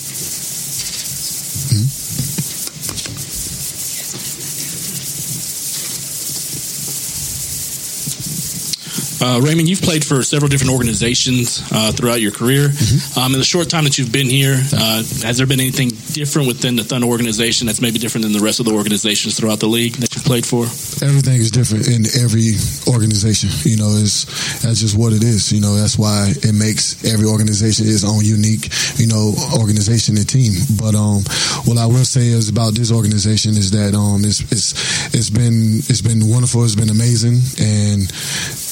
Uh, 9.20 9.40
Raymond, 9.40 9.68
you've 9.68 9.82
played 9.82 10.04
for 10.04 10.22
several 10.22 10.48
different 10.48 10.72
organizations 10.72 11.60
uh, 11.72 11.92
throughout 11.92 12.20
your 12.20 12.32
career. 12.32 12.68
Mm-hmm. 12.68 13.18
Um, 13.18 13.32
in 13.34 13.38
the 13.38 13.44
short 13.44 13.68
time 13.68 13.84
that 13.84 13.98
you've 13.98 14.12
been 14.12 14.28
here, 14.28 14.54
uh, 14.72 15.04
has 15.24 15.36
there 15.36 15.46
been 15.46 15.60
anything 15.60 15.90
different 16.12 16.48
within 16.48 16.76
the 16.76 16.84
Thunder 16.84 17.06
organization 17.06 17.66
that's 17.66 17.80
maybe 17.80 17.98
different 17.98 18.24
than 18.24 18.32
the 18.32 18.40
rest 18.40 18.60
of 18.60 18.66
the 18.66 18.72
organizations 18.72 19.36
throughout 19.36 19.60
the 19.60 19.68
league 19.68 19.94
that 20.00 20.14
you've 20.14 20.24
played 20.24 20.46
for? 20.46 20.64
Everything 21.04 21.36
is 21.36 21.50
different 21.50 21.86
in 21.88 22.06
every 22.16 22.56
organization. 22.88 23.50
You 23.68 23.76
know, 23.76 23.90
is 24.00 24.24
that's 24.64 24.80
just 24.80 24.96
what 24.96 25.12
it 25.12 25.22
is. 25.22 25.52
You 25.52 25.60
know, 25.60 25.74
that's 25.76 25.98
why 25.98 26.32
it 26.42 26.54
makes 26.54 27.04
every 27.04 27.26
organization 27.26 27.86
its 27.86 28.04
own 28.04 28.24
unique, 28.24 28.72
you 28.96 29.06
know, 29.06 29.34
organization 29.60 30.16
and 30.16 30.28
team. 30.28 30.52
But 30.80 30.94
um, 30.94 31.20
what 31.68 31.76
I 31.76 31.84
will 31.84 32.08
say 32.08 32.28
is 32.32 32.48
about 32.48 32.74
this 32.74 32.90
organization 32.90 33.52
is 33.52 33.70
that 33.72 33.94
um, 33.94 34.24
it's 34.24 34.40
it's 34.48 34.72
it's 35.14 35.30
been 35.30 35.84
it's 35.92 36.00
been 36.00 36.24
wonderful. 36.24 36.64
It's 36.64 36.74
been 36.74 36.88
amazing, 36.88 37.44
and 37.60 38.08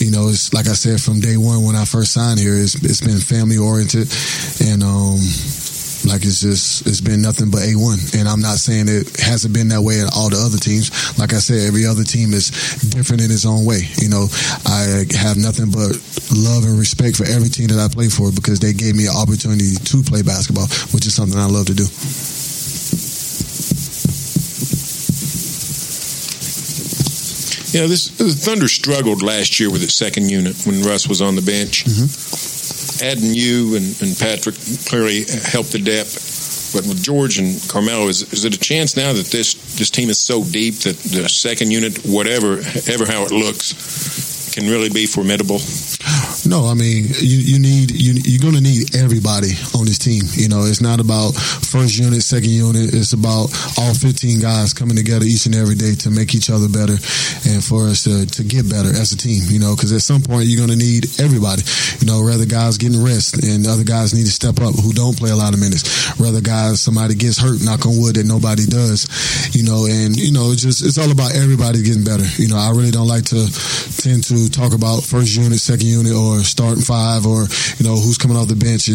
you 0.00 0.10
know, 0.10 0.28
like 0.52 0.68
I 0.68 0.74
said 0.74 1.00
from 1.00 1.20
day 1.20 1.36
one 1.36 1.64
when 1.64 1.76
I 1.76 1.84
first 1.84 2.12
signed 2.12 2.38
here, 2.38 2.54
it's, 2.54 2.74
it's 2.82 3.00
been 3.00 3.18
family 3.18 3.58
oriented, 3.58 4.06
and 4.60 4.82
um, 4.82 5.18
like 6.06 6.22
it's 6.22 6.40
just 6.40 6.86
it's 6.86 7.00
been 7.00 7.22
nothing 7.22 7.50
but 7.50 7.66
a 7.66 7.74
one. 7.74 7.98
And 8.14 8.28
I'm 8.28 8.40
not 8.40 8.62
saying 8.62 8.86
it 8.88 9.18
hasn't 9.18 9.54
been 9.54 9.68
that 9.74 9.82
way 9.82 10.00
at 10.00 10.14
all 10.14 10.30
the 10.30 10.38
other 10.38 10.58
teams. 10.58 10.92
Like 11.18 11.34
I 11.34 11.42
said, 11.42 11.66
every 11.66 11.86
other 11.86 12.04
team 12.04 12.32
is 12.32 12.50
different 12.94 13.22
in 13.22 13.30
its 13.30 13.46
own 13.46 13.64
way. 13.66 13.82
You 13.98 14.08
know, 14.08 14.30
I 14.66 15.04
have 15.18 15.36
nothing 15.36 15.70
but 15.74 15.98
love 16.30 16.64
and 16.64 16.78
respect 16.78 17.18
for 17.18 17.26
every 17.26 17.50
team 17.50 17.68
that 17.74 17.82
I 17.82 17.90
play 17.90 18.08
for 18.08 18.30
because 18.30 18.60
they 18.60 18.72
gave 18.72 18.94
me 18.94 19.10
an 19.10 19.16
opportunity 19.16 19.74
to 19.74 19.96
play 20.06 20.22
basketball, 20.22 20.70
which 20.94 21.06
is 21.06 21.14
something 21.14 21.38
I 21.38 21.50
love 21.50 21.66
to 21.66 21.74
do. 21.74 21.86
You 27.72 27.80
know, 27.80 27.86
this 27.86 28.08
the 28.16 28.30
Thunder 28.30 28.66
struggled 28.66 29.22
last 29.22 29.60
year 29.60 29.70
with 29.70 29.82
its 29.82 29.94
second 29.94 30.30
unit 30.30 30.56
when 30.66 30.82
Russ 30.82 31.06
was 31.06 31.20
on 31.20 31.36
the 31.36 31.42
bench. 31.42 31.84
Mm-hmm. 31.84 33.04
Adding 33.04 33.34
you 33.34 33.76
and, 33.76 34.02
and 34.02 34.18
Patrick 34.18 34.56
clearly 34.86 35.24
helped 35.52 35.72
the 35.72 35.78
depth. 35.78 36.72
But 36.72 36.86
with 36.86 37.02
George 37.02 37.38
and 37.38 37.60
Carmelo, 37.68 38.08
is, 38.08 38.30
is 38.32 38.44
it 38.44 38.54
a 38.54 38.58
chance 38.58 38.96
now 38.96 39.12
that 39.12 39.26
this 39.26 39.54
this 39.78 39.90
team 39.90 40.08
is 40.10 40.18
so 40.18 40.44
deep 40.44 40.74
that 40.80 40.96
the 40.96 41.28
second 41.28 41.70
unit, 41.70 41.98
whatever 42.04 42.58
ever 42.88 43.06
how 43.06 43.24
it 43.24 43.32
looks, 43.32 44.52
can 44.54 44.68
really 44.68 44.88
be 44.90 45.06
formidable? 45.06 45.60
No, 46.48 46.64
I 46.64 46.72
mean 46.72 47.04
you, 47.20 47.38
you 47.44 47.58
need 47.60 47.92
you, 47.92 48.16
you're 48.24 48.40
going 48.40 48.56
to 48.56 48.64
need 48.64 48.96
everybody 48.96 49.52
on 49.76 49.84
this 49.84 50.00
team. 50.00 50.24
You 50.32 50.48
know, 50.48 50.64
it's 50.64 50.80
not 50.80 50.96
about 50.96 51.36
first 51.36 52.00
unit, 52.00 52.24
second 52.24 52.48
unit. 52.48 52.88
It's 52.94 53.12
about 53.12 53.52
all 53.76 53.92
15 53.92 54.40
guys 54.40 54.72
coming 54.72 54.96
together 54.96 55.28
each 55.28 55.44
and 55.44 55.54
every 55.54 55.76
day 55.76 55.92
to 56.08 56.10
make 56.10 56.34
each 56.34 56.48
other 56.48 56.72
better 56.72 56.96
and 57.44 57.60
for 57.60 57.92
us 57.92 58.08
to, 58.08 58.24
to 58.24 58.42
get 58.44 58.64
better 58.64 58.88
as 58.88 59.12
a 59.12 59.18
team. 59.20 59.44
You 59.52 59.60
know, 59.60 59.76
because 59.76 59.92
at 59.92 60.00
some 60.00 60.24
point 60.24 60.48
you're 60.48 60.56
going 60.56 60.72
to 60.72 60.80
need 60.80 61.20
everybody. 61.20 61.60
You 62.00 62.08
know, 62.08 62.24
rather 62.24 62.48
guys 62.48 62.80
getting 62.80 63.04
rest 63.04 63.44
and 63.44 63.68
other 63.68 63.84
guys 63.84 64.16
need 64.16 64.24
to 64.24 64.32
step 64.32 64.56
up 64.64 64.72
who 64.72 64.96
don't 64.96 65.20
play 65.20 65.28
a 65.28 65.36
lot 65.36 65.52
of 65.52 65.60
minutes. 65.60 66.16
Rather 66.16 66.40
guys 66.40 66.80
somebody 66.80 67.12
gets 67.12 67.36
hurt, 67.36 67.60
knock 67.60 67.84
on 67.84 68.00
wood 68.00 68.16
that 68.16 68.24
nobody 68.24 68.64
does. 68.64 69.04
You 69.52 69.68
know, 69.68 69.84
and 69.84 70.16
you 70.16 70.32
know 70.32 70.48
it's 70.56 70.64
just 70.64 70.80
it's 70.80 70.96
all 70.96 71.12
about 71.12 71.36
everybody 71.36 71.84
getting 71.84 72.08
better. 72.08 72.24
You 72.40 72.48
know, 72.48 72.56
I 72.56 72.72
really 72.72 72.90
don't 72.90 73.08
like 73.08 73.28
to 73.36 73.44
tend 74.00 74.24
to 74.32 74.48
talk 74.48 74.72
about 74.72 75.04
first 75.04 75.36
unit, 75.36 75.60
second 75.60 75.86
unit, 75.86 76.16
or 76.16 76.37
starting 76.44 76.82
five 76.82 77.26
or, 77.26 77.46
you 77.78 77.86
know, 77.86 77.96
who's 77.96 78.18
coming 78.18 78.36
off 78.36 78.48
the 78.48 78.56
bench. 78.56 78.88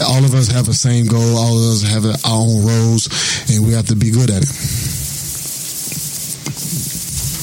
All 0.00 0.24
of 0.24 0.34
us 0.34 0.48
have 0.48 0.66
the 0.66 0.74
same 0.74 1.06
goal. 1.06 1.36
All 1.36 1.56
of 1.56 1.64
us 1.72 1.82
have 1.82 2.04
our 2.04 2.16
own 2.26 2.64
roles 2.66 3.08
and 3.50 3.66
we 3.66 3.72
have 3.72 3.86
to 3.86 3.96
be 3.96 4.10
good 4.10 4.30
at 4.30 4.42
it. 4.42 4.97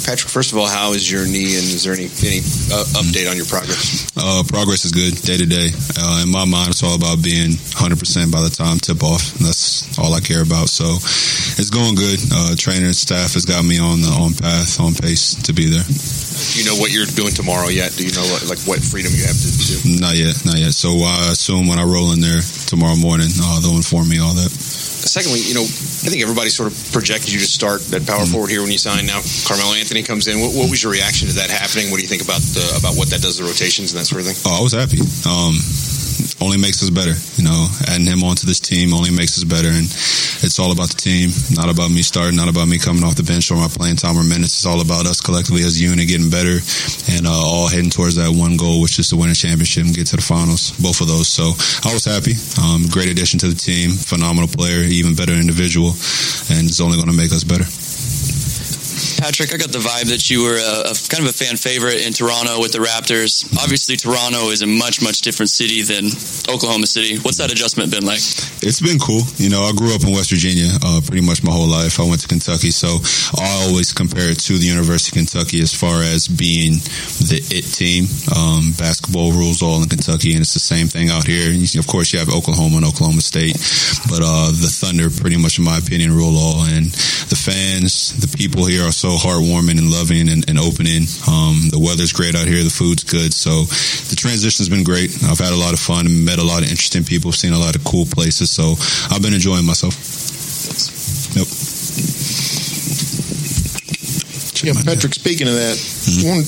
Patrick, 0.05 0.29
first 0.29 0.53
of 0.53 0.61
all, 0.61 0.69
how 0.69 0.93
is 0.93 1.09
your 1.09 1.25
knee, 1.25 1.57
and 1.57 1.65
is 1.65 1.81
there 1.81 1.97
any 1.97 2.05
any 2.21 2.45
uh, 2.69 2.85
update 3.01 3.25
on 3.25 3.33
your 3.33 3.49
progress? 3.49 4.05
Uh, 4.13 4.45
progress 4.45 4.85
is 4.85 4.93
good 4.93 5.17
day 5.25 5.33
to 5.33 5.49
day. 5.49 5.73
Uh, 5.97 6.21
in 6.21 6.29
my 6.29 6.45
mind, 6.45 6.69
it's 6.69 6.85
all 6.85 6.93
about 6.93 7.25
being 7.25 7.57
100 7.73 7.97
percent 7.97 8.29
by 8.29 8.37
the 8.45 8.53
time 8.53 8.77
tip 8.77 9.01
off. 9.01 9.33
That's 9.41 9.97
all 9.97 10.13
I 10.13 10.21
care 10.21 10.45
about. 10.45 10.69
So 10.69 10.85
it's 11.57 11.73
going 11.73 11.97
good. 11.97 12.21
Uh, 12.29 12.53
trainer 12.53 12.85
and 12.85 12.95
staff 12.95 13.33
has 13.33 13.49
got 13.49 13.65
me 13.65 13.81
on 13.81 14.05
the 14.05 14.13
on 14.13 14.37
path, 14.37 14.77
on 14.77 14.93
pace 14.93 15.41
to 15.49 15.57
be 15.57 15.73
there. 15.73 15.81
Do 15.81 16.55
you 16.61 16.69
know 16.69 16.77
what 16.77 16.93
you're 16.93 17.09
doing 17.09 17.33
tomorrow 17.33 17.73
yet? 17.73 17.97
Do 17.97 18.05
you 18.05 18.13
know 18.13 18.29
what, 18.29 18.45
like 18.45 18.61
what 18.69 18.85
freedom 18.85 19.09
you 19.09 19.25
have 19.25 19.41
to 19.41 19.51
do? 19.57 19.75
Not 19.97 20.13
yet, 20.13 20.37
not 20.45 20.61
yet. 20.61 20.77
So 20.77 21.01
I 21.01 21.33
assume 21.33 21.65
when 21.65 21.81
I 21.81 21.85
roll 21.87 22.13
in 22.13 22.21
there 22.21 22.45
tomorrow 22.69 22.95
morning, 22.95 23.33
uh, 23.41 23.57
they'll 23.57 23.73
inform 23.73 24.13
me 24.13 24.21
all 24.21 24.37
that. 24.37 24.53
Secondly, 25.05 25.39
you 25.45 25.53
know, 25.53 25.61
I 25.61 26.09
think 26.09 26.21
everybody 26.21 26.49
sort 26.49 26.71
of 26.71 26.75
projected 26.91 27.31
you 27.31 27.39
to 27.39 27.45
start 27.45 27.81
that 27.93 28.05
power 28.05 28.25
mm-hmm. 28.25 28.33
forward 28.33 28.49
here 28.49 28.61
when 28.61 28.71
you 28.71 28.81
signed. 28.81 29.05
Now 29.05 29.21
Carmelo 29.45 29.77
Anthony 29.77 30.01
comes 30.01 30.27
in. 30.27 30.41
What, 30.41 30.57
what, 30.57 30.69
was 30.69 30.81
your 30.81 30.91
reaction 30.91 31.29
to 31.29 31.35
that 31.45 31.53
happening? 31.53 31.93
What 31.93 31.97
do 31.97 32.03
you 32.03 32.09
think 32.09 32.25
about 32.25 32.41
the, 32.41 32.65
about 32.77 32.97
what 32.97 33.13
that 33.13 33.21
does 33.21 33.37
to 33.37 33.43
the 33.43 33.49
rotations 33.49 33.93
and 33.93 34.01
that 34.01 34.05
sort 34.09 34.21
of 34.21 34.27
thing? 34.27 34.37
Oh, 34.49 34.59
I 34.59 34.63
was 34.65 34.73
happy. 34.73 34.99
Um, 35.29 35.61
only 36.41 36.57
makes 36.57 36.81
us 36.83 36.89
better. 36.89 37.13
You 37.37 37.45
know, 37.45 37.67
adding 37.87 38.07
him 38.07 38.23
onto 38.23 38.47
this 38.47 38.59
team 38.59 38.93
only 38.93 39.11
makes 39.11 39.37
us 39.37 39.43
better, 39.43 39.69
and 39.69 39.85
it's 40.43 40.59
all 40.59 40.71
about 40.71 40.89
the 40.89 40.99
team, 40.99 41.31
not 41.55 41.69
about 41.69 41.91
me 41.91 42.01
starting, 42.01 42.35
not 42.35 42.49
about 42.49 42.67
me 42.67 42.77
coming 42.77 43.03
off 43.03 43.15
the 43.15 43.23
bench 43.23 43.51
or 43.51 43.57
my 43.57 43.67
playing 43.67 43.97
time 43.97 44.17
or 44.17 44.23
minutes. 44.23 44.55
It's 44.57 44.65
all 44.65 44.81
about 44.81 45.05
us 45.05 45.21
collectively 45.21 45.63
as 45.63 45.79
a 45.79 45.83
unit 45.83 46.07
getting 46.07 46.29
better 46.29 46.59
and 47.11 47.27
uh, 47.27 47.31
all 47.31 47.67
heading 47.67 47.89
towards 47.89 48.15
that 48.15 48.31
one 48.31 48.57
goal, 48.57 48.81
which 48.81 48.99
is 48.99 49.09
to 49.09 49.17
win 49.17 49.29
a 49.29 49.37
championship 49.37 49.85
and 49.85 49.95
get 49.95 50.07
to 50.11 50.17
the 50.17 50.25
finals. 50.25 50.71
Both 50.81 51.01
of 51.01 51.07
those. 51.07 51.27
So 51.27 51.55
I 51.87 51.93
was 51.93 52.05
happy. 52.05 52.35
Um, 52.61 52.87
great 52.89 53.09
addition 53.09 53.39
to 53.45 53.47
the 53.47 53.55
team, 53.55 53.91
phenomenal 53.91 54.49
player, 54.49 54.81
even 54.83 55.15
better 55.15 55.33
individual, 55.33 55.95
and 56.51 56.67
it's 56.67 56.81
only 56.81 56.97
going 56.97 57.09
to 57.09 57.17
make 57.17 57.31
us 57.31 57.43
better. 57.43 57.65
Patrick, 59.19 59.53
I 59.53 59.57
got 59.57 59.71
the 59.71 59.79
vibe 59.79 60.09
that 60.09 60.29
you 60.29 60.43
were 60.43 60.57
a, 60.57 60.91
a 60.91 60.93
kind 61.09 61.23
of 61.23 61.29
a 61.29 61.35
fan 61.35 61.57
favorite 61.57 62.05
in 62.05 62.13
Toronto 62.13 62.59
with 62.59 62.71
the 62.71 62.79
Raptors. 62.79 63.45
Obviously, 63.61 63.95
Toronto 63.95 64.49
is 64.49 64.61
a 64.61 64.67
much, 64.67 65.01
much 65.01 65.21
different 65.21 65.49
city 65.49 65.81
than 65.81 66.07
Oklahoma 66.47 66.87
City. 66.87 67.17
What's 67.19 67.37
that 67.37 67.51
adjustment 67.51 67.91
been 67.91 68.05
like? 68.05 68.19
It's 68.63 68.81
been 68.81 68.99
cool. 68.99 69.21
You 69.37 69.49
know, 69.49 69.63
I 69.63 69.73
grew 69.73 69.93
up 69.93 70.03
in 70.03 70.11
West 70.11 70.29
Virginia 70.29 70.71
uh, 70.83 71.01
pretty 71.05 71.25
much 71.25 71.43
my 71.43 71.51
whole 71.51 71.67
life. 71.67 71.99
I 71.99 72.07
went 72.07 72.21
to 72.21 72.27
Kentucky, 72.27 72.71
so 72.71 73.01
I 73.37 73.67
always 73.67 73.91
compare 73.91 74.31
it 74.31 74.39
to 74.47 74.57
the 74.57 74.65
University 74.65 75.11
of 75.11 75.27
Kentucky 75.27 75.61
as 75.61 75.73
far 75.73 76.01
as 76.01 76.27
being 76.27 76.79
the 77.27 77.43
it 77.51 77.65
team. 77.75 78.07
Um, 78.31 78.73
basketball 78.77 79.31
rules 79.31 79.61
all 79.61 79.83
in 79.83 79.89
Kentucky, 79.89 80.33
and 80.33 80.41
it's 80.41 80.53
the 80.53 80.63
same 80.63 80.87
thing 80.87 81.09
out 81.09 81.25
here. 81.25 81.51
And 81.51 81.63
of 81.75 81.87
course, 81.87 82.13
you 82.13 82.19
have 82.19 82.29
Oklahoma 82.29 82.77
and 82.77 82.85
Oklahoma 82.85 83.21
State, 83.21 83.57
but 84.09 84.21
uh, 84.23 84.51
the 84.55 84.71
Thunder, 84.71 85.09
pretty 85.09 85.37
much 85.37 85.59
in 85.59 85.65
my 85.65 85.77
opinion, 85.77 86.13
rule 86.13 86.37
all. 86.37 86.63
And 86.65 86.91
the 87.27 87.35
fans, 87.35 88.15
the 88.21 88.31
people 88.37 88.65
here 88.65 88.84
are 88.85 88.91
so 88.91 89.17
heartwarming 89.17 89.77
and 89.77 89.89
loving 89.89 90.29
and, 90.29 90.47
and 90.49 90.57
opening. 90.59 91.09
Um, 91.27 91.69
the 91.73 91.81
weather's 91.81 92.13
great 92.13 92.35
out 92.35 92.47
here. 92.47 92.63
The 92.63 92.69
food's 92.69 93.03
good. 93.03 93.33
So 93.33 93.65
the 94.09 94.15
transition's 94.15 94.69
been 94.69 94.83
great. 94.83 95.11
I've 95.25 95.39
had 95.39 95.53
a 95.53 95.59
lot 95.59 95.73
of 95.73 95.79
fun 95.79 96.05
and 96.05 96.25
met 96.25 96.39
a 96.39 96.45
lot 96.45 96.61
of 96.63 96.69
interesting 96.69 97.03
people, 97.03 97.31
seen 97.31 97.53
a 97.53 97.59
lot 97.59 97.75
of 97.75 97.83
cool 97.83 98.05
places. 98.05 98.51
So 98.51 98.75
I've 99.09 99.21
been 99.21 99.33
enjoying 99.33 99.65
myself. 99.65 99.97
Nope. 101.35 101.49
Yeah, 104.65 104.73
Patrick, 104.81 105.13
speaking 105.13 105.47
of 105.47 105.53
that, 105.53 105.77
one, 106.25 106.41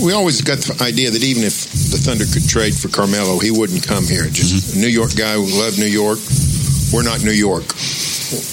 we 0.00 0.14
always 0.14 0.40
got 0.40 0.64
the 0.64 0.72
idea 0.80 1.10
that 1.10 1.22
even 1.22 1.44
if 1.44 1.68
the 1.92 2.00
Thunder 2.00 2.24
could 2.24 2.48
trade 2.48 2.72
for 2.72 2.88
Carmelo, 2.88 3.38
he 3.38 3.50
wouldn't 3.50 3.84
come 3.84 4.04
here. 4.04 4.24
Just 4.32 4.76
a 4.76 4.78
New 4.80 4.88
York 4.88 5.12
guy 5.12 5.34
who 5.34 5.44
loved 5.44 5.76
New 5.78 5.90
York. 5.90 6.20
We're 6.88 7.04
not 7.04 7.20
New 7.20 7.36
York. 7.36 7.68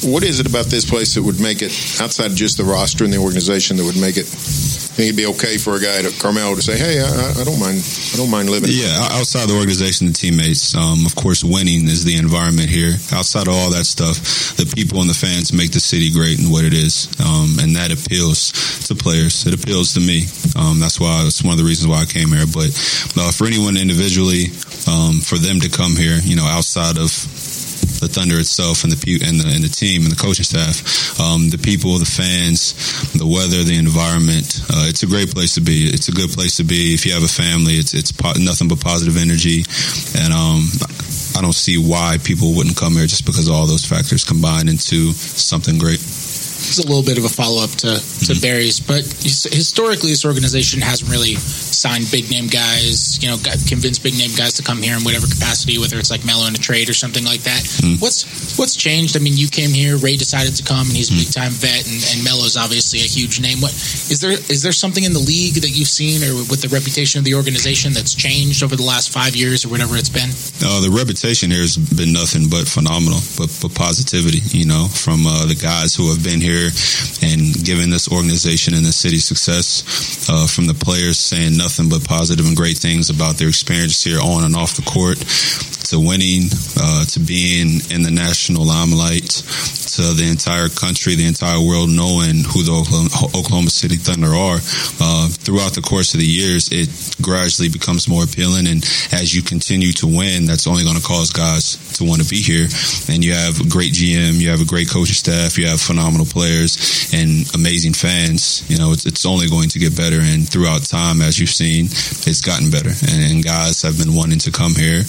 What 0.04 0.24
is 0.24 0.40
it 0.40 0.48
about 0.48 0.66
this 0.68 0.90
place 0.90 1.16
that 1.16 1.24
would 1.24 1.40
make 1.40 1.62
it, 1.62 1.72
outside 2.02 2.32
of 2.32 2.36
just 2.36 2.58
the 2.58 2.64
roster 2.64 3.04
and 3.04 3.14
the 3.14 3.18
organization, 3.18 3.78
that 3.78 3.84
would 3.84 3.99
make 3.99 4.18
it, 4.18 4.26
think 4.98 5.14
it'd 5.14 5.18
be 5.18 5.30
okay 5.38 5.62
for 5.62 5.78
a 5.78 5.80
guy 5.80 6.02
to 6.02 6.10
Carmelo 6.18 6.56
to 6.56 6.62
say, 6.62 6.74
"Hey, 6.74 6.98
I, 6.98 7.41
I 7.41 7.44
don't 7.45 7.60
mind, 7.62 7.78
I 7.78 8.18
don't 8.18 8.32
mind 8.34 8.49
living." 8.49 8.74
Yeah, 8.74 8.98
outside 9.14 9.48
the 9.48 9.54
organization, 9.54 10.08
the 10.08 10.14
teammates, 10.14 10.74
um, 10.74 11.06
of 11.06 11.14
course, 11.14 11.44
winning 11.44 11.86
is 11.86 12.04
the 12.04 12.18
environment 12.18 12.70
here. 12.70 12.98
Outside 13.14 13.48
of 13.48 13.54
all 13.54 13.70
that 13.78 13.86
stuff, 13.86 14.18
the 14.58 14.66
people 14.66 14.99
and 14.99 15.10
the 15.10 15.14
fans 15.14 15.54
make 15.54 15.72
the 15.72 15.80
city 15.80 16.10
great 16.10 16.41
and 16.41 16.49
what 16.52 16.66
it 16.66 16.74
is, 16.74 17.06
um, 17.22 17.62
and 17.62 17.78
that 17.78 17.94
appeals 17.94 18.49
to 18.90 18.95
players. 18.95 19.45
It 19.45 19.54
appeals 19.54 19.94
to 19.94 20.02
me. 20.02 20.26
Um, 20.58 20.82
that's 20.82 20.99
why 20.99 21.22
it's 21.30 21.45
one 21.45 21.54
of 21.54 21.62
the 21.62 21.70
reasons 21.70 21.88
why 21.94 22.02
I 22.02 22.10
came 22.10 22.34
here. 22.34 22.49
But 22.49 22.74
uh, 23.14 23.30
for 23.30 23.45
anyone 23.45 23.78
individually, 23.78 24.49
um, 24.90 25.22
for 25.22 25.38
them 25.38 25.62
to 25.62 25.70
come 25.70 25.94
here, 25.94 26.18
you 26.26 26.36
know, 26.36 26.49
outside 26.49 26.98
of 26.98 27.14
the 27.99 28.07
Thunder 28.07 28.40
itself 28.40 28.84
and 28.84 28.91
the 28.91 28.98
pe- 28.98 29.24
and 29.26 29.40
the, 29.40 29.48
and 29.48 29.64
the 29.64 29.69
team 29.69 30.03
and 30.03 30.11
the 30.11 30.19
coaching 30.19 30.45
staff, 30.45 31.19
um, 31.19 31.49
the 31.49 31.57
people, 31.57 31.98
the 31.98 32.06
fans, 32.06 32.74
the 33.14 33.26
weather, 33.26 33.64
the 33.64 33.78
environment. 33.78 34.61
Uh, 34.69 34.86
it's 34.88 35.03
a 35.03 35.07
great 35.07 35.32
place 35.32 35.56
to 35.56 35.61
be. 35.61 35.88
It's 35.88 36.07
a 36.07 36.15
good 36.15 36.32
place 36.32 36.57
to 36.57 36.64
be 36.64 36.94
if 36.94 37.06
you 37.06 37.14
have 37.14 37.24
a 37.24 37.32
family. 37.32 37.74
It's 37.78 37.94
it's 37.94 38.11
po- 38.11 38.38
nothing 38.40 38.68
but 38.68 38.80
positive 38.80 39.18
energy, 39.18 39.65
and 40.18 40.34
um, 40.34 40.68
I 41.38 41.41
don't 41.41 41.56
see 41.56 41.78
why 41.78 42.18
people 42.24 42.53
wouldn't 42.53 42.78
come 42.78 42.94
here 42.94 43.06
just 43.06 43.26
because 43.26 43.48
of 43.48 43.53
all 43.53 43.68
those 43.68 43.86
factors 43.86 44.24
combined 44.24 44.69
into 44.69 45.14
something 45.14 45.78
great. 45.78 46.02
It's 46.02 46.80
a 46.80 46.88
little 46.88 47.03
bit 47.03 47.18
of 47.18 47.26
a 47.26 47.30
follow 47.30 47.64
up 47.64 47.69
to, 47.86 48.02
to 48.26 48.41
Barry's, 48.41 48.80
but 48.80 49.06
historically, 49.06 50.10
this 50.10 50.26
organization 50.26 50.82
hasn't 50.82 51.10
really 51.10 51.36
signed 51.78 52.10
big 52.10 52.30
name 52.30 52.48
guys, 52.48 53.22
you 53.22 53.30
know, 53.30 53.38
convince 53.70 53.99
big 53.99 54.18
name 54.18 54.34
guys 54.34 54.54
to 54.58 54.64
come 54.64 54.82
here 54.82 54.98
in 54.98 55.04
whatever 55.06 55.28
capacity, 55.30 55.78
whether 55.78 55.98
it's 55.98 56.10
like 56.10 56.26
Melo 56.26 56.48
in 56.48 56.56
a 56.56 56.58
trade 56.58 56.90
or 56.90 56.98
something 56.98 57.24
like 57.24 57.41
that. 57.45 57.62
What's 58.02 58.58
what's 58.58 58.76
changed? 58.76 59.16
I 59.16 59.20
mean, 59.20 59.38
you 59.38 59.48
came 59.48 59.70
here, 59.70 59.98
Ray 59.98 60.18
decided 60.18 60.56
to 60.58 60.64
come, 60.64 60.90
and 60.90 60.95
he's 60.98 61.14
a 61.14 61.18
big 61.18 61.30
time 61.32 61.54
vet, 61.54 61.86
and, 61.86 62.02
and 62.12 62.24
Melo's 62.26 62.58
obviously 62.58 62.99
a 63.06 63.10
huge 63.10 63.40
name. 63.40 63.62
What 63.62 63.72
is 64.10 64.20
there? 64.20 64.34
Is 64.34 64.64
there 64.64 64.74
something 64.74 65.04
in 65.04 65.14
the 65.14 65.22
league 65.22 65.62
that 65.62 65.72
you've 65.72 65.88
seen, 65.88 66.26
or 66.26 66.34
with 66.49 66.66
the 66.66 66.74
reputation 66.74 67.20
of 67.22 67.26
the 67.26 67.38
organization, 67.38 67.94
that's 67.94 68.18
changed 68.18 68.66
over 68.66 68.76
the 68.76 68.84
last 68.84 69.14
five 69.14 69.36
years, 69.36 69.64
or 69.66 69.70
whatever 69.70 69.95
it's 69.95 70.10
been? 70.10 70.34
Uh, 70.66 70.82
the 70.82 70.90
reputation 70.90 71.52
here 71.54 71.62
has 71.62 71.78
been 71.78 72.12
nothing 72.12 72.49
but 72.49 72.66
phenomenal, 72.68 73.22
but, 73.38 73.54
but 73.62 73.78
positivity, 73.78 74.41
you 74.58 74.66
know, 74.66 74.90
from 74.90 75.28
uh, 75.30 75.45
the 75.45 75.56
guys 75.56 75.94
who 75.94 76.10
have 76.10 76.24
been 76.26 76.41
here 76.41 76.74
and 77.22 77.54
given 77.62 77.94
this 77.94 78.10
organization 78.10 78.74
and 78.74 78.86
the 78.86 78.91
city 78.91 79.20
success, 79.22 79.86
uh, 80.30 80.48
from 80.48 80.66
the 80.66 80.74
players 80.74 81.20
saying 81.20 81.58
nothing 81.58 81.77
but 81.86 82.04
positive 82.04 82.45
and 82.45 82.58
great 82.58 82.78
things 82.78 83.10
about 83.10 83.38
their 83.38 83.48
experience 83.48 84.04
here 84.04 84.20
on 84.20 84.44
and 84.44 84.56
off 84.56 84.76
the 84.76 84.82
court, 84.82 85.18
to 85.89 85.99
winning, 85.99 86.49
uh, 86.80 87.05
to 87.05 87.19
being 87.19 87.80
in 87.89 88.03
the 88.03 88.11
national 88.11 88.65
limelight, 88.65 89.43
to 89.97 90.14
the 90.14 90.27
entire 90.30 90.69
country, 90.69 91.15
the 91.15 91.26
entire 91.26 91.59
world 91.59 91.89
knowing 91.89 92.43
who 92.43 92.61
the 92.61 92.76
Oklahoma, 92.76 93.09
Oklahoma 93.34 93.69
City 93.72 93.95
Thunder 93.95 94.30
are. 94.30 94.59
Uh, 94.99 95.27
throughout 95.31 95.73
the 95.73 95.81
course 95.81 96.14
of 96.14 96.19
the 96.19 96.27
years, 96.27 96.69
it 96.72 96.91
gradually 97.22 97.69
becomes 97.69 98.07
more 98.07 98.23
appealing, 98.23 98.68
and 98.68 98.84
as 99.11 99.34
you 99.34 99.41
continue 99.41 99.91
to 99.95 100.07
win, 100.07 100.45
that's 100.45 100.68
only 100.68 100.84
going 100.84 100.99
to 100.99 101.07
cause 101.07 101.31
guys 101.31 101.80
to 101.97 102.03
want 102.03 102.22
to 102.22 102.30
be 102.30 102.41
here. 102.43 102.68
And 103.09 103.23
you 103.23 103.34
have 103.34 103.59
a 103.64 103.68
great 103.68 103.93
GM, 103.93 104.38
you 104.38 104.49
have 104.51 104.61
a 104.61 104.69
great 104.69 104.89
coaching 104.89 105.18
staff, 105.18 105.57
you 105.57 105.65
have 105.68 105.80
phenomenal 105.80 106.27
players, 106.27 107.09
and 107.15 107.47
amazing 107.55 107.93
fans. 107.93 108.68
You 108.69 108.77
know, 108.77 108.91
it's, 108.91 109.05
it's 109.05 109.26
only 109.26 109.47
going 109.47 109.69
to 109.69 109.80
get 109.80 109.95
better, 109.95 110.19
and 110.19 110.43
throughout 110.43 110.84
time, 110.84 111.22
as 111.23 111.39
you've 111.39 111.49
seen, 111.49 111.85
it's 112.27 112.43
gotten 112.43 112.69
better, 112.69 112.91
and, 112.91 113.19
and 113.31 113.43
guys 113.43 113.81
have 113.81 113.97
been 113.97 114.14
wanting 114.14 114.39
to 114.45 114.51
come 114.51 114.76
here, 114.76 115.01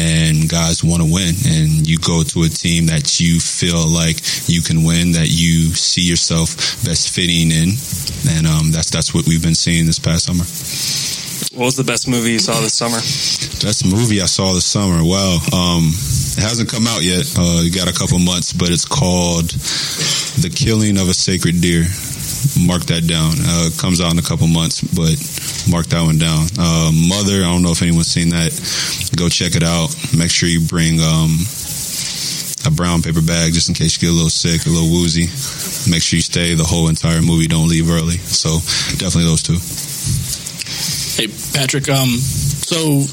and 0.00 0.21
guys 0.48 0.84
want 0.84 1.02
to 1.02 1.08
win, 1.10 1.34
and 1.46 1.86
you 1.88 1.98
go 1.98 2.22
to 2.22 2.42
a 2.42 2.48
team 2.48 2.86
that 2.86 3.20
you 3.20 3.40
feel 3.40 3.88
like 3.88 4.18
you 4.48 4.62
can 4.62 4.84
win, 4.84 5.12
that 5.12 5.28
you 5.28 5.74
see 5.74 6.02
yourself 6.02 6.56
best 6.84 7.10
fitting 7.10 7.50
in, 7.50 7.76
and 8.36 8.46
um, 8.46 8.70
that's 8.70 8.90
that's 8.90 9.14
what 9.14 9.26
we've 9.26 9.42
been 9.42 9.54
seeing 9.54 9.86
this 9.86 9.98
past 9.98 10.26
summer. 10.26 11.21
What 11.50 11.66
was 11.66 11.76
the 11.76 11.84
best 11.84 12.08
movie 12.08 12.32
you 12.32 12.38
saw 12.38 12.54
this 12.60 12.74
summer? 12.74 13.02
Best 13.66 13.84
movie 13.84 14.22
I 14.22 14.26
saw 14.26 14.52
this 14.54 14.64
summer. 14.64 15.02
Wow, 15.02 15.38
um, 15.52 15.90
it 15.90 16.42
hasn't 16.42 16.70
come 16.70 16.86
out 16.86 17.02
yet. 17.02 17.26
Uh, 17.36 17.62
you 17.66 17.70
got 17.74 17.90
a 17.90 17.96
couple 17.96 18.18
months, 18.18 18.52
but 18.52 18.70
it's 18.70 18.86
called 18.86 19.50
"The 20.38 20.48
Killing 20.48 20.98
of 20.98 21.08
a 21.08 21.14
Sacred 21.14 21.60
Deer." 21.60 21.84
Mark 22.66 22.82
that 22.90 23.06
down. 23.06 23.34
Uh, 23.38 23.70
it 23.70 23.78
comes 23.78 24.00
out 24.00 24.12
in 24.12 24.18
a 24.18 24.26
couple 24.26 24.46
months, 24.46 24.82
but 24.82 25.14
mark 25.70 25.86
that 25.94 26.02
one 26.02 26.18
down. 26.18 26.46
Uh, 26.58 26.90
Mother, 26.90 27.42
I 27.42 27.50
don't 27.50 27.62
know 27.62 27.70
if 27.70 27.82
anyone's 27.82 28.10
seen 28.10 28.30
that. 28.30 28.50
Go 29.14 29.28
check 29.28 29.54
it 29.54 29.62
out. 29.62 29.94
Make 30.16 30.30
sure 30.30 30.48
you 30.48 30.60
bring 30.66 30.98
um, 30.98 31.38
a 32.66 32.70
brown 32.70 33.02
paper 33.02 33.22
bag 33.22 33.54
just 33.54 33.68
in 33.68 33.74
case 33.74 33.94
you 33.94 34.08
get 34.08 34.14
a 34.14 34.18
little 34.18 34.30
sick, 34.30 34.66
a 34.66 34.70
little 34.70 34.90
woozy. 34.90 35.30
Make 35.90 36.02
sure 36.02 36.18
you 36.18 36.26
stay 36.26 36.54
the 36.54 36.66
whole 36.66 36.88
entire 36.88 37.22
movie. 37.22 37.46
Don't 37.46 37.68
leave 37.68 37.90
early. 37.90 38.18
So 38.18 38.58
definitely 38.98 39.30
those 39.30 39.42
two. 39.42 39.58
Hey, 41.14 41.28
Patrick. 41.52 41.88
Um, 41.90 42.08
so 42.08 43.04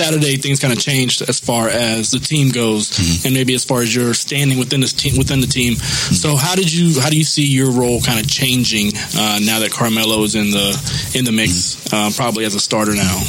Saturday 0.00 0.36
things 0.36 0.60
kind 0.60 0.72
of 0.72 0.78
changed 0.80 1.20
as 1.28 1.38
far 1.38 1.68
as 1.68 2.10
the 2.10 2.18
team 2.18 2.48
goes, 2.50 3.24
and 3.24 3.34
maybe 3.34 3.54
as 3.54 3.64
far 3.64 3.82
as 3.82 3.94
your 3.94 4.14
standing 4.14 4.58
within 4.58 4.80
this 4.80 4.94
team 4.94 5.18
within 5.18 5.40
the 5.40 5.46
team. 5.46 5.74
So 5.76 6.36
how 6.36 6.54
did 6.54 6.72
you 6.72 7.00
how 7.00 7.10
do 7.10 7.18
you 7.18 7.24
see 7.24 7.44
your 7.44 7.70
role 7.70 8.00
kind 8.00 8.18
of 8.18 8.26
changing 8.26 8.92
uh, 8.96 9.38
now 9.44 9.60
that 9.60 9.70
Carmelo 9.72 10.22
is 10.24 10.34
in 10.34 10.50
the 10.50 10.68
in 11.14 11.24
the 11.24 11.32
mix, 11.32 11.76
uh, 11.92 12.10
probably 12.16 12.44
as 12.46 12.54
a 12.54 12.60
starter 12.60 12.94
now? 12.94 13.20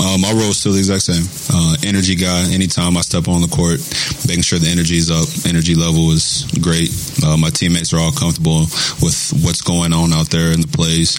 Uh, 0.00 0.18
my 0.18 0.32
role 0.32 0.50
is 0.50 0.58
still 0.58 0.72
the 0.72 0.78
exact 0.78 1.02
same. 1.02 1.28
Uh, 1.52 1.76
energy 1.84 2.16
guy. 2.16 2.50
Anytime 2.52 2.96
I 2.96 3.02
step 3.02 3.28
on 3.28 3.42
the 3.42 3.52
court, 3.52 3.78
making 4.26 4.42
sure 4.42 4.58
the 4.58 4.72
energy 4.72 4.96
is 4.96 5.10
up, 5.10 5.28
energy 5.46 5.74
level 5.74 6.10
is 6.10 6.48
great. 6.60 6.90
Uh, 7.22 7.36
my 7.36 7.50
teammates 7.50 7.92
are 7.92 8.00
all 8.00 8.12
comfortable 8.12 8.66
with 9.04 9.32
what's 9.44 9.62
going 9.62 9.92
on 9.92 10.12
out 10.12 10.30
there 10.30 10.50
in 10.52 10.60
the 10.60 10.72
plays, 10.72 11.14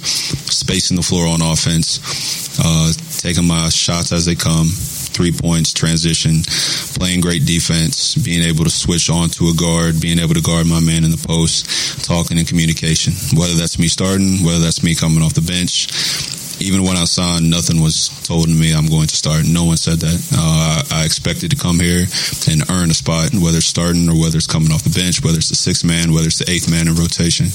spacing 0.50 0.98
the 0.98 1.04
floor 1.06 1.28
on 1.28 1.42
offense, 1.42 2.02
uh, 2.60 2.92
taking 3.22 3.46
my 3.46 3.70
shots 3.70 4.12
as 4.12 4.26
they 4.26 4.36
come. 4.36 4.68
Three 5.16 5.32
points, 5.32 5.72
transition, 5.72 6.44
playing 7.00 7.22
great 7.22 7.46
defense, 7.46 8.16
being 8.16 8.44
able 8.44 8.66
to 8.66 8.70
switch 8.70 9.10
on 9.10 9.30
to 9.40 9.48
a 9.48 9.56
guard, 9.56 10.02
being 10.02 10.20
able 10.20 10.34
to 10.34 10.42
guard 10.42 10.68
my 10.68 10.82
man 10.82 11.06
in 11.06 11.12
the 11.12 11.24
post, 11.24 12.04
talking 12.04 12.38
and 12.38 12.46
communication. 12.46 13.14
Whether 13.32 13.54
that's 13.56 13.80
me 13.80 13.88
starting, 13.88 14.44
whether 14.44 14.60
that's 14.60 14.84
me 14.84 14.94
coming 14.94 15.24
off 15.24 15.34
the 15.34 15.40
bench, 15.40 15.88
even 16.60 16.84
when 16.84 16.98
I 16.98 17.06
signed, 17.06 17.50
nothing 17.50 17.82
was 17.82 18.12
told 18.28 18.48
to 18.48 18.54
me 18.54 18.74
I'm 18.74 18.88
going 18.88 19.08
to 19.08 19.16
start. 19.16 19.48
No 19.48 19.66
one 19.66 19.78
said 19.78 20.00
that. 20.00 20.20
Uh, 20.36 20.84
I, 20.92 21.02
I 21.02 21.06
expected 21.06 21.52
to 21.52 21.58
come 21.58 21.80
here 21.80 22.08
and 22.52 22.70
earn 22.70 22.92
a 22.92 22.94
spot, 22.94 23.32
whether 23.36 23.64
it's 23.64 23.72
starting 23.72 24.08
or 24.10 24.20
whether 24.20 24.38
it's 24.38 24.48
coming 24.48 24.72
off 24.72 24.84
the 24.84 24.96
bench, 24.96 25.24
whether 25.24 25.38
it's 25.38 25.50
the 25.50 25.56
sixth 25.56 25.84
man, 25.84 26.12
whether 26.12 26.28
it's 26.28 26.40
the 26.40 26.50
eighth 26.52 26.70
man 26.70 26.88
in 26.88 26.96
rotation. 26.96 27.48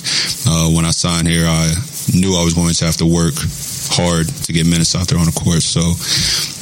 Uh, 0.49 0.73
when 0.73 0.85
I 0.85 0.93
signed 0.93 1.29
here, 1.29 1.45
I 1.45 1.73
knew 2.13 2.37
I 2.37 2.45
was 2.45 2.55
going 2.55 2.73
to 2.73 2.85
have 2.85 2.97
to 2.99 3.07
work 3.07 3.37
hard 3.91 4.29
to 4.29 4.53
get 4.53 4.67
minutes 4.67 4.95
out 4.95 5.09
there 5.09 5.19
on 5.19 5.27
the 5.27 5.35
court. 5.35 5.63
So 5.63 5.83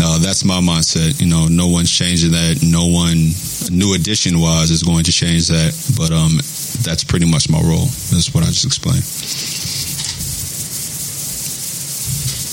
uh, 0.02 0.18
that's 0.18 0.44
my 0.44 0.60
mindset. 0.60 1.20
You 1.20 1.28
know, 1.28 1.46
no 1.46 1.68
one's 1.68 1.92
changing 1.92 2.32
that. 2.32 2.64
No 2.64 2.86
one, 2.88 3.32
new 3.70 3.94
addition 3.94 4.40
wise, 4.40 4.70
is 4.70 4.82
going 4.82 5.04
to 5.04 5.12
change 5.12 5.48
that. 5.48 5.76
But 5.96 6.10
um, 6.10 6.40
that's 6.82 7.04
pretty 7.04 7.30
much 7.30 7.50
my 7.50 7.60
role. 7.60 7.86
That's 8.10 8.32
what 8.32 8.44
I 8.44 8.48
just 8.48 8.64
explained. 8.64 9.04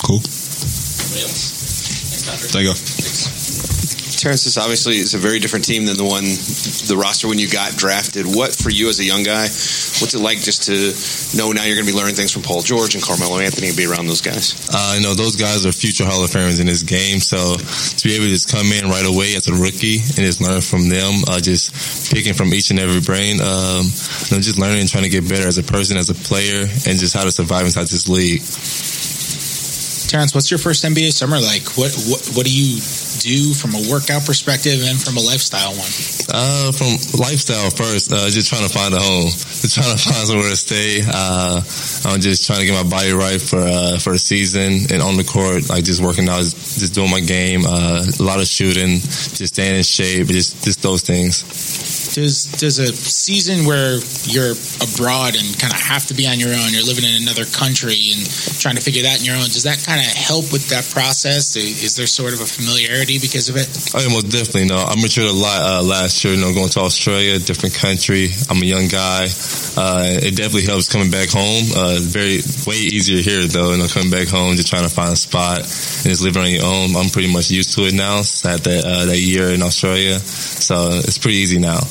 Cool. 0.04 0.22
There 2.52 2.62
you 2.62 2.74
go. 2.74 3.95
Terrence, 4.18 4.44
this 4.44 4.58
obviously 4.58 4.98
is 4.98 5.14
a 5.14 5.18
very 5.18 5.40
different 5.40 5.66
team 5.66 5.86
than 5.86 5.98
the 5.98 6.04
one 6.04 6.24
the 6.88 6.98
roster 6.98 7.28
when 7.28 7.40
you 7.40 7.50
got 7.50 7.76
drafted. 7.76 8.26
What 8.26 8.56
for 8.56 8.70
you 8.70 8.90
as 8.90 9.00
a 9.00 9.04
young 9.04 9.24
guy? 9.24 9.44
What's 10.02 10.14
it 10.14 10.20
like 10.20 10.40
just 10.40 10.64
to 10.68 10.74
know 11.38 11.52
now 11.52 11.64
you're 11.64 11.76
going 11.76 11.88
to 11.88 11.92
be 11.92 11.98
learning 11.98 12.16
things 12.16 12.32
from 12.32 12.44
Paul 12.44 12.62
George 12.62 12.96
and 12.96 13.04
Carmelo 13.04 13.40
Anthony 13.40 13.68
and 13.70 13.78
be 13.78 13.86
around 13.86 14.08
those 14.08 14.22
guys? 14.22 14.70
Uh, 14.72 14.96
you 14.98 15.04
know, 15.04 15.14
those 15.14 15.36
guys 15.36 15.66
are 15.66 15.72
future 15.72 16.06
Hall 16.06 16.24
of 16.24 16.30
Famers 16.30 16.60
in 16.60 16.68
this 16.68 16.84
game. 16.84 17.20
So 17.20 17.56
to 17.58 18.04
be 18.04 18.16
able 18.16 18.26
to 18.26 18.32
just 18.32 18.52
come 18.52 18.72
in 18.72 18.90
right 18.90 19.06
away 19.06 19.36
as 19.36 19.48
a 19.48 19.54
rookie 19.54 20.00
and 20.00 20.24
just 20.24 20.42
learn 20.42 20.62
from 20.62 20.90
them, 20.90 21.24
uh, 21.28 21.40
just 21.40 21.74
picking 22.12 22.34
from 22.34 22.54
each 22.54 22.72
and 22.72 22.80
every 22.80 23.02
brain, 23.02 23.40
um, 23.42 23.86
you 23.86 24.36
know, 24.36 24.42
just 24.42 24.60
learning 24.60 24.82
and 24.82 24.90
trying 24.90 25.04
to 25.04 25.14
get 25.14 25.28
better 25.28 25.48
as 25.48 25.58
a 25.58 25.64
person, 25.64 25.98
as 25.98 26.10
a 26.10 26.16
player, 26.16 26.62
and 26.62 27.00
just 27.00 27.14
how 27.14 27.24
to 27.24 27.32
survive 27.32 27.66
inside 27.66 27.88
this 27.88 28.10
league. 28.10 28.42
Terrence, 30.08 30.34
what's 30.34 30.52
your 30.52 30.58
first 30.58 30.84
NBA 30.84 31.12
summer 31.12 31.40
like? 31.40 31.66
What 31.78 31.92
what, 32.08 32.22
what 32.38 32.46
do 32.46 32.54
you 32.54 32.80
do 33.20 33.54
from 33.54 33.74
a 33.74 33.82
workout 33.90 34.26
perspective 34.26 34.80
and 34.86 35.02
from 35.02 35.18
a 35.18 35.20
lifestyle 35.20 35.74
one? 35.74 35.90
Uh, 36.30 36.72
from 36.72 36.98
lifestyle 37.20 37.70
first, 37.72 38.12
uh, 38.12 38.30
just 38.30 38.50
trying 38.50 38.68
to 38.68 38.74
find 38.74 38.94
a 38.94 39.00
home, 39.00 39.26
just 39.62 39.74
trying 39.74 39.90
to 39.90 40.02
find 40.02 40.28
somewhere 40.28 40.50
to 40.50 40.56
stay. 40.56 41.02
Uh, 41.02 41.62
I'm 42.06 42.22
just 42.22 42.46
trying 42.46 42.60
to 42.62 42.66
get 42.66 42.74
my 42.74 42.90
body 42.90 43.12
right 43.14 43.42
for 43.42 43.60
uh, 43.60 43.98
for 44.00 44.14
the 44.14 44.20
season 44.20 44.94
and 44.94 45.02
on 45.02 45.18
the 45.18 45.24
court, 45.24 45.70
like 45.70 45.84
just 45.84 46.02
working 46.02 46.30
out, 46.30 46.44
just 46.44 46.94
doing 46.94 47.12
my 47.12 47.22
game, 47.22 47.66
uh, 47.66 48.06
a 48.06 48.24
lot 48.24 48.40
of 48.40 48.48
shooting, 48.48 49.00
just 49.00 49.54
staying 49.54 49.76
in 49.76 49.84
shape, 49.84 50.28
just 50.28 50.64
just 50.64 50.82
those 50.82 51.02
things. 51.02 51.44
Does 52.16 52.48
does 52.56 52.80
a 52.80 52.96
season 52.96 53.68
where 53.68 54.00
you're 54.24 54.56
abroad 54.80 55.36
and 55.36 55.44
kind 55.60 55.76
of 55.76 55.80
have 55.84 56.08
to 56.08 56.14
be 56.16 56.32
on 56.32 56.40
your 56.40 56.56
own, 56.56 56.72
you're 56.72 56.88
living 56.88 57.04
in 57.04 57.20
another 57.20 57.44
country 57.44 58.16
and 58.16 58.24
trying 58.64 58.80
to 58.80 58.82
figure 58.82 59.04
that 59.04 59.20
on 59.20 59.26
your 59.28 59.36
own, 59.36 59.52
does 59.52 59.68
that 59.68 59.84
kind 59.84 60.00
of 60.00 60.08
help 60.08 60.48
with 60.56 60.72
that 60.72 60.88
process? 60.96 61.60
Is 61.60 62.00
there 62.00 62.08
sort 62.08 62.32
of 62.32 62.40
a 62.40 62.48
familiarity 62.48 63.20
because 63.20 63.52
of 63.52 63.60
it? 63.60 63.68
Oh, 63.92 64.00
yeah, 64.00 64.08
most 64.16 64.32
definitely. 64.32 64.72
No, 64.72 64.80
I 64.80 64.96
matured 64.96 65.28
a 65.28 65.36
lot 65.36 65.60
uh, 65.60 65.84
last 65.84 66.24
year. 66.24 66.34
You 66.34 66.40
know, 66.40 66.56
going 66.56 66.72
to 66.80 66.88
Australia, 66.88 67.36
different 67.36 67.76
country. 67.76 68.32
I'm 68.48 68.64
a 68.64 68.66
young 68.66 68.88
guy. 68.88 69.28
Uh, 69.76 70.16
it 70.16 70.40
definitely 70.40 70.72
helps 70.72 70.88
coming 70.88 71.12
back 71.12 71.36
home. 71.36 71.68
Uh, 71.76 72.00
very 72.00 72.40
way 72.64 72.80
easier 72.80 73.20
here 73.20 73.44
though. 73.44 73.76
You 73.76 73.84
know, 73.84 73.92
coming 73.92 74.10
back 74.10 74.32
home, 74.32 74.56
just 74.56 74.72
trying 74.72 74.88
to 74.88 74.94
find 74.94 75.12
a 75.12 75.20
spot 75.20 75.68
and 75.68 76.08
just 76.16 76.24
living 76.24 76.48
on 76.48 76.52
your 76.52 76.64
own. 76.64 76.96
I'm 76.96 77.12
pretty 77.12 77.28
much 77.28 77.52
used 77.52 77.76
to 77.76 77.84
it 77.84 77.94
now. 77.94 78.24
That 78.48 78.64
uh, 78.64 79.12
that 79.12 79.20
year 79.20 79.52
in 79.52 79.60
Australia, 79.62 80.20
so 80.24 80.96
it's 81.04 81.20
pretty 81.20 81.44
easy 81.44 81.60
now. 81.60 81.84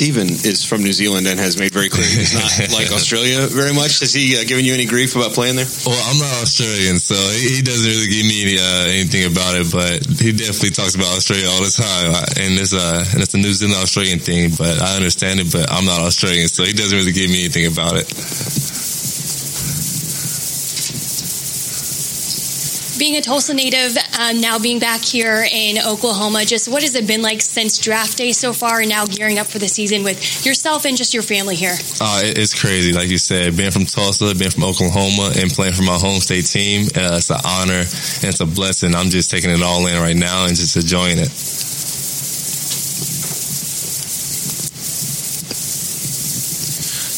Steven 0.00 0.32
is 0.48 0.64
from 0.64 0.80
New 0.80 0.94
Zealand 0.94 1.26
and 1.26 1.38
has 1.38 1.60
made 1.60 1.76
very 1.76 1.90
clear 1.90 2.08
he's 2.08 2.32
not 2.32 2.72
like 2.72 2.88
Australia 2.88 3.44
very 3.52 3.74
much. 3.74 4.00
Has 4.00 4.14
he 4.14 4.32
uh, 4.32 4.48
given 4.48 4.64
you 4.64 4.72
any 4.72 4.86
grief 4.86 5.14
about 5.14 5.36
playing 5.36 5.56
there? 5.56 5.68
Well, 5.84 6.00
I'm 6.08 6.16
not 6.16 6.40
Australian, 6.40 6.96
so 6.96 7.12
he 7.36 7.60
doesn't 7.60 7.84
really 7.84 8.08
give 8.08 8.24
me 8.24 8.56
uh, 8.56 8.96
anything 8.96 9.28
about 9.28 9.60
it. 9.60 9.68
But 9.68 10.00
he 10.16 10.32
definitely 10.32 10.72
talks 10.72 10.96
about 10.96 11.12
Australia 11.12 11.52
all 11.52 11.60
the 11.60 11.76
time, 11.76 12.16
and 12.40 12.56
it's 12.56 12.72
a 12.72 13.04
and 13.12 13.20
it's 13.20 13.36
a 13.36 13.40
New 13.44 13.52
Zealand 13.52 13.76
Australian 13.76 14.24
thing. 14.24 14.56
But 14.56 14.80
I 14.80 14.96
understand 14.96 15.44
it, 15.44 15.52
but 15.52 15.68
I'm 15.68 15.84
not 15.84 16.00
Australian, 16.00 16.48
so 16.48 16.64
he 16.64 16.72
doesn't 16.72 16.96
really 16.96 17.12
give 17.12 17.28
me 17.28 17.44
anything 17.44 17.68
about 17.68 18.00
it. 18.00 18.08
Being 23.00 23.16
a 23.16 23.22
Tulsa 23.22 23.54
native, 23.54 23.96
um, 24.20 24.42
now 24.42 24.58
being 24.58 24.78
back 24.78 25.00
here 25.00 25.42
in 25.50 25.78
Oklahoma, 25.78 26.44
just 26.44 26.68
what 26.68 26.82
has 26.82 26.94
it 26.94 27.06
been 27.06 27.22
like 27.22 27.40
since 27.40 27.78
draft 27.78 28.18
day 28.18 28.30
so 28.30 28.52
far, 28.52 28.80
and 28.80 28.90
now 28.90 29.06
gearing 29.06 29.38
up 29.38 29.46
for 29.46 29.58
the 29.58 29.68
season 29.68 30.04
with 30.04 30.44
yourself 30.44 30.84
and 30.84 30.98
just 30.98 31.14
your 31.14 31.22
family 31.22 31.54
here? 31.54 31.72
Uh, 31.98 32.20
it's 32.22 32.52
crazy, 32.52 32.92
like 32.92 33.08
you 33.08 33.16
said, 33.16 33.56
being 33.56 33.70
from 33.70 33.86
Tulsa, 33.86 34.34
being 34.34 34.50
from 34.50 34.64
Oklahoma, 34.64 35.32
and 35.34 35.50
playing 35.50 35.72
for 35.72 35.82
my 35.82 35.96
home 35.96 36.20
state 36.20 36.44
team. 36.44 36.88
Uh, 36.94 37.16
it's 37.16 37.30
an 37.30 37.40
honor 37.42 37.80
and 37.80 38.28
it's 38.28 38.40
a 38.40 38.46
blessing. 38.46 38.94
I'm 38.94 39.08
just 39.08 39.30
taking 39.30 39.48
it 39.48 39.62
all 39.62 39.86
in 39.86 39.98
right 39.98 40.14
now 40.14 40.44
and 40.44 40.54
just 40.54 40.76
enjoying 40.76 41.16
it. 41.16 41.69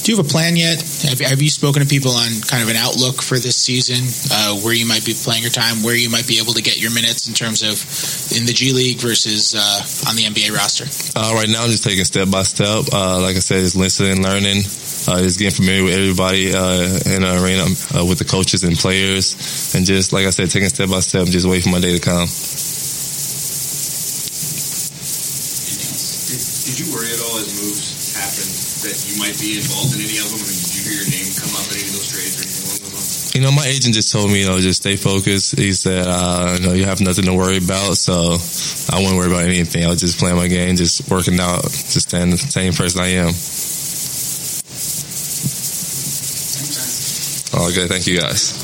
Do 0.03 0.11
you 0.11 0.19
have 0.19 0.27
a 0.27 0.29
plan 0.29 0.57
yet? 0.57 0.83
Have, 1.07 1.21
have 1.21 1.41
you 1.41 1.49
spoken 1.49 1.81
to 1.81 1.87
people 1.87 2.11
on 2.11 2.27
kind 2.51 2.59
of 2.59 2.69
an 2.69 2.75
outlook 2.75 3.23
for 3.23 3.39
this 3.39 3.55
season, 3.55 4.03
uh, 4.35 4.59
where 4.67 4.75
you 4.75 4.83
might 4.83 5.07
be 5.07 5.15
playing 5.15 5.47
your 5.47 5.55
time, 5.55 5.87
where 5.87 5.95
you 5.95 6.11
might 6.11 6.27
be 6.27 6.43
able 6.43 6.59
to 6.59 6.63
get 6.63 6.75
your 6.83 6.91
minutes 6.91 7.29
in 7.31 7.35
terms 7.35 7.63
of 7.63 7.79
in 8.35 8.43
the 8.43 8.51
G 8.51 8.73
League 8.75 8.99
versus 8.99 9.55
uh, 9.55 10.11
on 10.11 10.19
the 10.19 10.27
NBA 10.27 10.51
roster? 10.51 10.91
Uh, 11.15 11.39
right 11.39 11.47
now, 11.47 11.63
I'm 11.63 11.71
just 11.71 11.87
taking 11.87 12.03
step 12.03 12.29
by 12.35 12.43
step. 12.43 12.91
Uh, 12.91 13.23
like 13.23 13.39
I 13.39 13.39
said, 13.39 13.63
it's 13.63 13.79
listening 13.79 14.27
learning. 14.27 14.67
Uh, 15.07 15.23
just 15.23 15.39
getting 15.39 15.55
familiar 15.55 15.87
with 15.87 15.95
everybody 15.95 16.51
uh, 16.51 16.83
in 17.07 17.23
the 17.23 17.39
arena, 17.39 17.63
with 18.03 18.19
the 18.19 18.27
coaches 18.27 18.67
and 18.67 18.75
players, 18.75 19.39
and 19.79 19.87
just 19.87 20.13
like 20.13 20.27
I 20.27 20.31
said, 20.31 20.51
taking 20.51 20.69
step 20.69 20.91
by 20.91 20.99
step, 20.99 21.31
just 21.31 21.47
wait 21.47 21.63
for 21.63 21.71
my 21.71 21.79
day 21.79 21.95
to 21.95 22.03
come. 22.03 22.27
Did 26.67 26.75
you 26.75 26.91
worry 26.91 27.07
at 27.07 27.23
all 27.23 27.39
as 27.39 27.55
moves 27.55 28.19
happened 28.19 28.73
that 28.93 29.09
you 29.09 29.17
might 29.17 29.33
be 29.41 29.57
involved 29.57 29.97
in 29.97 30.05
any 30.05 30.21
of 30.21 30.29
them? 30.29 30.37
I 30.37 30.45
mean, 30.45 30.61
did 30.61 30.73
you 30.77 30.83
hear 30.85 30.97
your 31.01 31.09
name 31.09 31.33
come 31.33 31.53
up 31.57 31.65
in 31.73 31.81
any 31.81 31.89
of 31.89 31.97
those 31.97 32.13
trades 32.13 32.37
or 32.37 32.45
anything 32.45 32.61
along 32.69 32.81
those 32.85 32.93
lines? 32.93 33.33
You 33.33 33.41
know, 33.41 33.53
my 33.53 33.65
agent 33.65 33.95
just 33.97 34.13
told 34.13 34.29
me, 34.29 34.45
you 34.45 34.47
know, 34.47 34.61
just 34.61 34.85
stay 34.85 34.97
focused. 35.01 35.57
He 35.57 35.73
said, 35.73 36.05
uh, 36.05 36.61
you 36.61 36.67
know, 36.67 36.75
you 36.77 36.85
have 36.85 37.01
nothing 37.01 37.25
to 37.25 37.33
worry 37.33 37.57
about. 37.57 37.97
So 37.97 38.37
I 38.93 39.01
wouldn't 39.01 39.17
worry 39.17 39.33
about 39.33 39.49
anything. 39.49 39.85
I 39.85 39.89
was 39.89 40.01
just 40.05 40.21
playing 40.21 40.37
my 40.37 40.49
game, 40.49 40.77
just 40.77 41.09
working 41.09 41.41
out, 41.41 41.65
just 41.65 42.13
staying 42.13 42.31
the 42.31 42.37
same 42.37 42.77
person 42.77 43.01
I 43.01 43.17
am. 43.25 43.33
Oh, 47.57 47.73
okay. 47.73 47.89
Thank 47.89 48.07
you 48.07 48.21
guys. 48.21 48.62